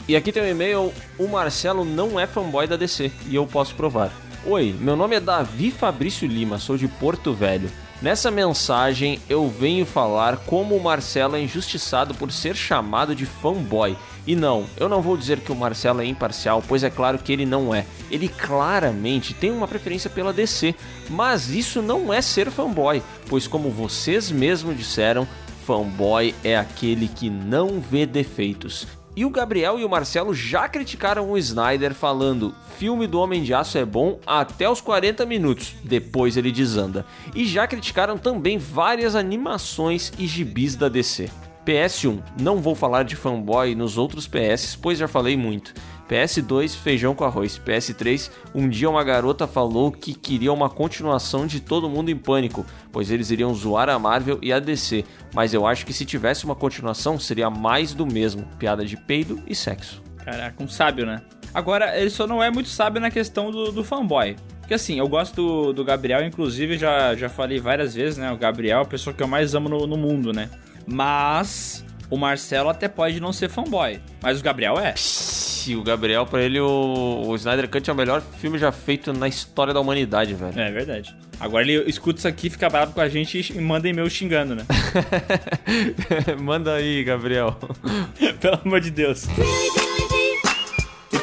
E 0.08 0.16
aqui 0.16 0.32
tem 0.32 0.42
um 0.42 0.48
e-mail, 0.48 0.92
o 1.18 1.28
Marcelo 1.28 1.84
não 1.84 2.18
é 2.18 2.26
fanboy 2.26 2.66
da 2.66 2.76
DC, 2.76 3.12
e 3.26 3.34
eu 3.34 3.46
posso 3.46 3.74
provar. 3.74 4.10
Oi, 4.46 4.74
meu 4.80 4.96
nome 4.96 5.16
é 5.16 5.20
Davi 5.20 5.70
Fabrício 5.70 6.26
Lima, 6.26 6.58
sou 6.58 6.76
de 6.76 6.88
Porto 6.88 7.34
Velho. 7.34 7.70
Nessa 8.00 8.30
mensagem 8.30 9.20
eu 9.28 9.48
venho 9.48 9.84
falar 9.84 10.36
como 10.38 10.76
o 10.76 10.82
Marcelo 10.82 11.34
é 11.34 11.42
injustiçado 11.42 12.14
por 12.14 12.30
ser 12.30 12.54
chamado 12.54 13.14
de 13.14 13.26
fanboy. 13.26 13.96
E 14.24 14.36
não, 14.36 14.66
eu 14.76 14.88
não 14.88 15.02
vou 15.02 15.16
dizer 15.16 15.40
que 15.40 15.50
o 15.50 15.56
Marcelo 15.56 16.00
é 16.00 16.06
imparcial, 16.06 16.62
pois 16.66 16.84
é 16.84 16.90
claro 16.90 17.18
que 17.18 17.32
ele 17.32 17.44
não 17.44 17.74
é. 17.74 17.84
Ele 18.10 18.28
claramente 18.28 19.34
tem 19.34 19.50
uma 19.50 19.66
preferência 19.66 20.08
pela 20.08 20.32
DC, 20.32 20.74
mas 21.10 21.50
isso 21.50 21.82
não 21.82 22.14
é 22.14 22.22
ser 22.22 22.50
fanboy, 22.50 23.02
pois 23.28 23.48
como 23.48 23.68
vocês 23.68 24.30
mesmos 24.30 24.76
disseram, 24.76 25.26
fanboy 25.68 26.34
é 26.42 26.56
aquele 26.56 27.06
que 27.06 27.28
não 27.28 27.78
vê 27.78 28.06
defeitos. 28.06 28.86
E 29.14 29.22
o 29.22 29.28
Gabriel 29.28 29.78
e 29.78 29.84
o 29.84 29.88
Marcelo 29.88 30.32
já 30.32 30.66
criticaram 30.66 31.30
o 31.30 31.36
Snyder 31.36 31.92
falando: 31.92 32.54
filme 32.78 33.06
do 33.06 33.20
Homem 33.20 33.42
de 33.42 33.52
Aço 33.52 33.76
é 33.76 33.84
bom 33.84 34.18
até 34.26 34.66
os 34.70 34.80
40 34.80 35.26
minutos, 35.26 35.74
depois 35.84 36.38
ele 36.38 36.50
desanda. 36.50 37.04
E 37.34 37.44
já 37.44 37.66
criticaram 37.66 38.16
também 38.16 38.56
várias 38.56 39.14
animações 39.14 40.10
e 40.18 40.26
gibis 40.26 40.74
da 40.74 40.88
DC. 40.88 41.28
PS1, 41.66 42.22
não 42.40 42.62
vou 42.62 42.74
falar 42.74 43.02
de 43.02 43.14
fanboy 43.14 43.74
nos 43.74 43.98
outros 43.98 44.26
PS, 44.26 44.74
pois 44.74 44.96
já 44.96 45.06
falei 45.06 45.36
muito. 45.36 45.74
PS2, 46.08 46.76
feijão 46.76 47.14
com 47.14 47.24
arroz. 47.24 47.60
PS3, 47.64 48.30
um 48.54 48.68
dia 48.68 48.88
uma 48.88 49.04
garota 49.04 49.46
falou 49.46 49.92
que 49.92 50.14
queria 50.14 50.52
uma 50.52 50.70
continuação 50.70 51.46
de 51.46 51.60
Todo 51.60 51.88
Mundo 51.88 52.10
em 52.10 52.16
Pânico, 52.16 52.64
pois 52.90 53.10
eles 53.10 53.30
iriam 53.30 53.54
zoar 53.54 53.88
a 53.88 53.98
Marvel 53.98 54.38
e 54.40 54.52
a 54.52 54.58
DC, 54.58 55.04
mas 55.34 55.52
eu 55.52 55.66
acho 55.66 55.84
que 55.84 55.92
se 55.92 56.04
tivesse 56.04 56.44
uma 56.44 56.54
continuação 56.54 57.18
seria 57.18 57.50
mais 57.50 57.92
do 57.92 58.06
mesmo, 58.06 58.44
piada 58.58 58.84
de 58.84 58.96
peido 58.96 59.42
e 59.46 59.54
sexo. 59.54 60.02
Caraca, 60.24 60.62
um 60.62 60.68
sábio, 60.68 61.06
né? 61.06 61.22
Agora, 61.54 61.98
ele 61.98 62.10
só 62.10 62.26
não 62.26 62.42
é 62.42 62.50
muito 62.50 62.68
sábio 62.68 63.00
na 63.00 63.10
questão 63.10 63.50
do, 63.50 63.72
do 63.72 63.82
fanboy. 63.82 64.36
Porque 64.60 64.74
assim, 64.74 64.98
eu 64.98 65.08
gosto 65.08 65.34
do, 65.34 65.72
do 65.72 65.84
Gabriel, 65.84 66.22
inclusive 66.26 66.76
já, 66.76 67.14
já 67.14 67.28
falei 67.30 67.58
várias 67.58 67.94
vezes, 67.94 68.18
né? 68.18 68.30
O 68.30 68.36
Gabriel 68.36 68.80
é 68.80 68.82
a 68.82 68.84
pessoa 68.84 69.14
que 69.14 69.22
eu 69.22 69.26
mais 69.26 69.54
amo 69.54 69.66
no, 69.68 69.86
no 69.86 69.96
mundo, 69.96 70.30
né? 70.30 70.50
Mas 70.86 71.82
o 72.10 72.16
Marcelo 72.16 72.68
até 72.68 72.88
pode 72.88 73.20
não 73.20 73.32
ser 73.32 73.48
fanboy, 73.48 74.00
mas 74.22 74.40
o 74.40 74.42
Gabriel 74.42 74.78
é. 74.78 74.94
Se 74.96 75.74
o 75.74 75.82
Gabriel, 75.82 76.24
pra 76.24 76.42
ele, 76.42 76.58
o, 76.60 77.24
o 77.26 77.36
Snyder 77.36 77.68
Cut 77.68 77.88
é 77.88 77.92
o 77.92 77.96
melhor 77.96 78.22
filme 78.40 78.58
já 78.58 78.72
feito 78.72 79.12
na 79.12 79.28
história 79.28 79.74
da 79.74 79.80
humanidade, 79.80 80.34
velho. 80.34 80.58
É 80.58 80.70
verdade. 80.70 81.14
Agora 81.40 81.62
ele 81.62 81.88
escuta 81.88 82.18
isso 82.18 82.28
aqui, 82.28 82.50
fica 82.50 82.68
bravo 82.68 82.92
com 82.92 83.00
a 83.00 83.08
gente 83.08 83.52
e 83.54 83.60
manda 83.60 83.88
e-mail 83.88 84.08
xingando, 84.10 84.54
né? 84.54 84.64
Manda 86.40 86.74
aí, 86.74 87.04
Gabriel. 87.04 87.56
Pelo 88.40 88.60
amor 88.64 88.80
de 88.80 88.90
Deus. 88.90 89.26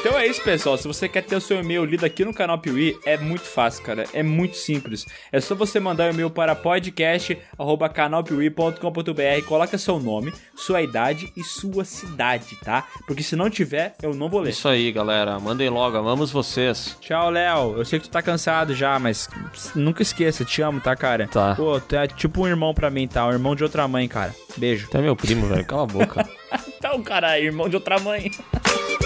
Então 0.06 0.19
é 0.19 0.27
isso, 0.27 0.44
pessoal. 0.44 0.77
Se 0.77 0.88
você 0.88 1.10
quer 1.10 1.23
ter 1.23 1.36
o 1.36 1.41
seu 1.41 1.60
e-mail 1.60 1.84
lido 1.84 2.06
aqui 2.06 2.23
no 2.23 2.32
canal 2.32 2.60
Piuí, 2.60 2.95
é 3.07 3.18
muito 3.18 3.41
fácil, 3.41 3.84
cara. 3.84 4.06
É 4.14 4.22
muito 4.22 4.56
simples. 4.56 5.03
É 5.32 5.41
só 5.41 5.56
você 5.56 5.80
mandar 5.80 6.06
um 6.06 6.11
e-mail 6.11 6.30
para 6.30 6.53
podcast@canalpiuí.com.br, 6.53 9.48
coloca 9.48 9.80
seu 9.80 9.99
nome, 9.99 10.32
sua 10.56 10.84
idade 10.84 11.34
e 11.36 11.44
sua 11.44 11.84
cidade, 11.84 12.56
tá? 12.64 12.88
Porque 13.07 13.23
se 13.23 13.36
não 13.36 13.49
tiver, 13.49 13.95
eu 14.03 14.14
não 14.14 14.30
vou 14.30 14.41
ler. 14.41 14.52
Isso 14.52 14.68
aí, 14.68 14.91
galera. 14.91 15.40
Mandem 15.40 15.72
logo, 15.72 15.98
amamos 15.98 16.32
vocês. 16.32 16.95
Tchau, 17.02 17.32
Léo. 17.32 17.73
Eu 17.76 17.84
sei 17.84 17.99
que 17.99 18.07
tu 18.07 18.11
tá 18.11 18.22
cansado 18.22 18.76
já, 18.76 18.99
mas 18.99 19.27
nunca 19.73 20.03
esqueça, 20.03 20.45
te 20.45 20.61
amo, 20.61 20.80
tá, 20.80 20.95
cara? 20.95 21.27
Tá. 21.27 21.56
Pô, 21.56 21.80
tu 21.80 21.95
é 21.95 22.06
tipo 22.06 22.44
um 22.44 22.48
irmão 22.48 22.76
pra 22.76 22.91
mim, 22.91 23.07
tá? 23.07 23.26
Um 23.26 23.32
irmão 23.32 23.56
de 23.56 23.64
outra 23.64 23.88
mãe, 23.88 24.07
cara. 24.07 24.36
Beijo. 24.56 24.86
Até 24.86 25.02
meu 25.02 25.15
primo, 25.15 25.48
velho. 25.48 25.65
Cala 25.65 25.82
a 25.82 25.88
boca. 25.88 26.23
Então, 26.77 27.02
cara, 27.02 27.40
irmão 27.40 27.68
de 27.68 27.76
outra 27.76 27.99
mãe. 27.99 28.30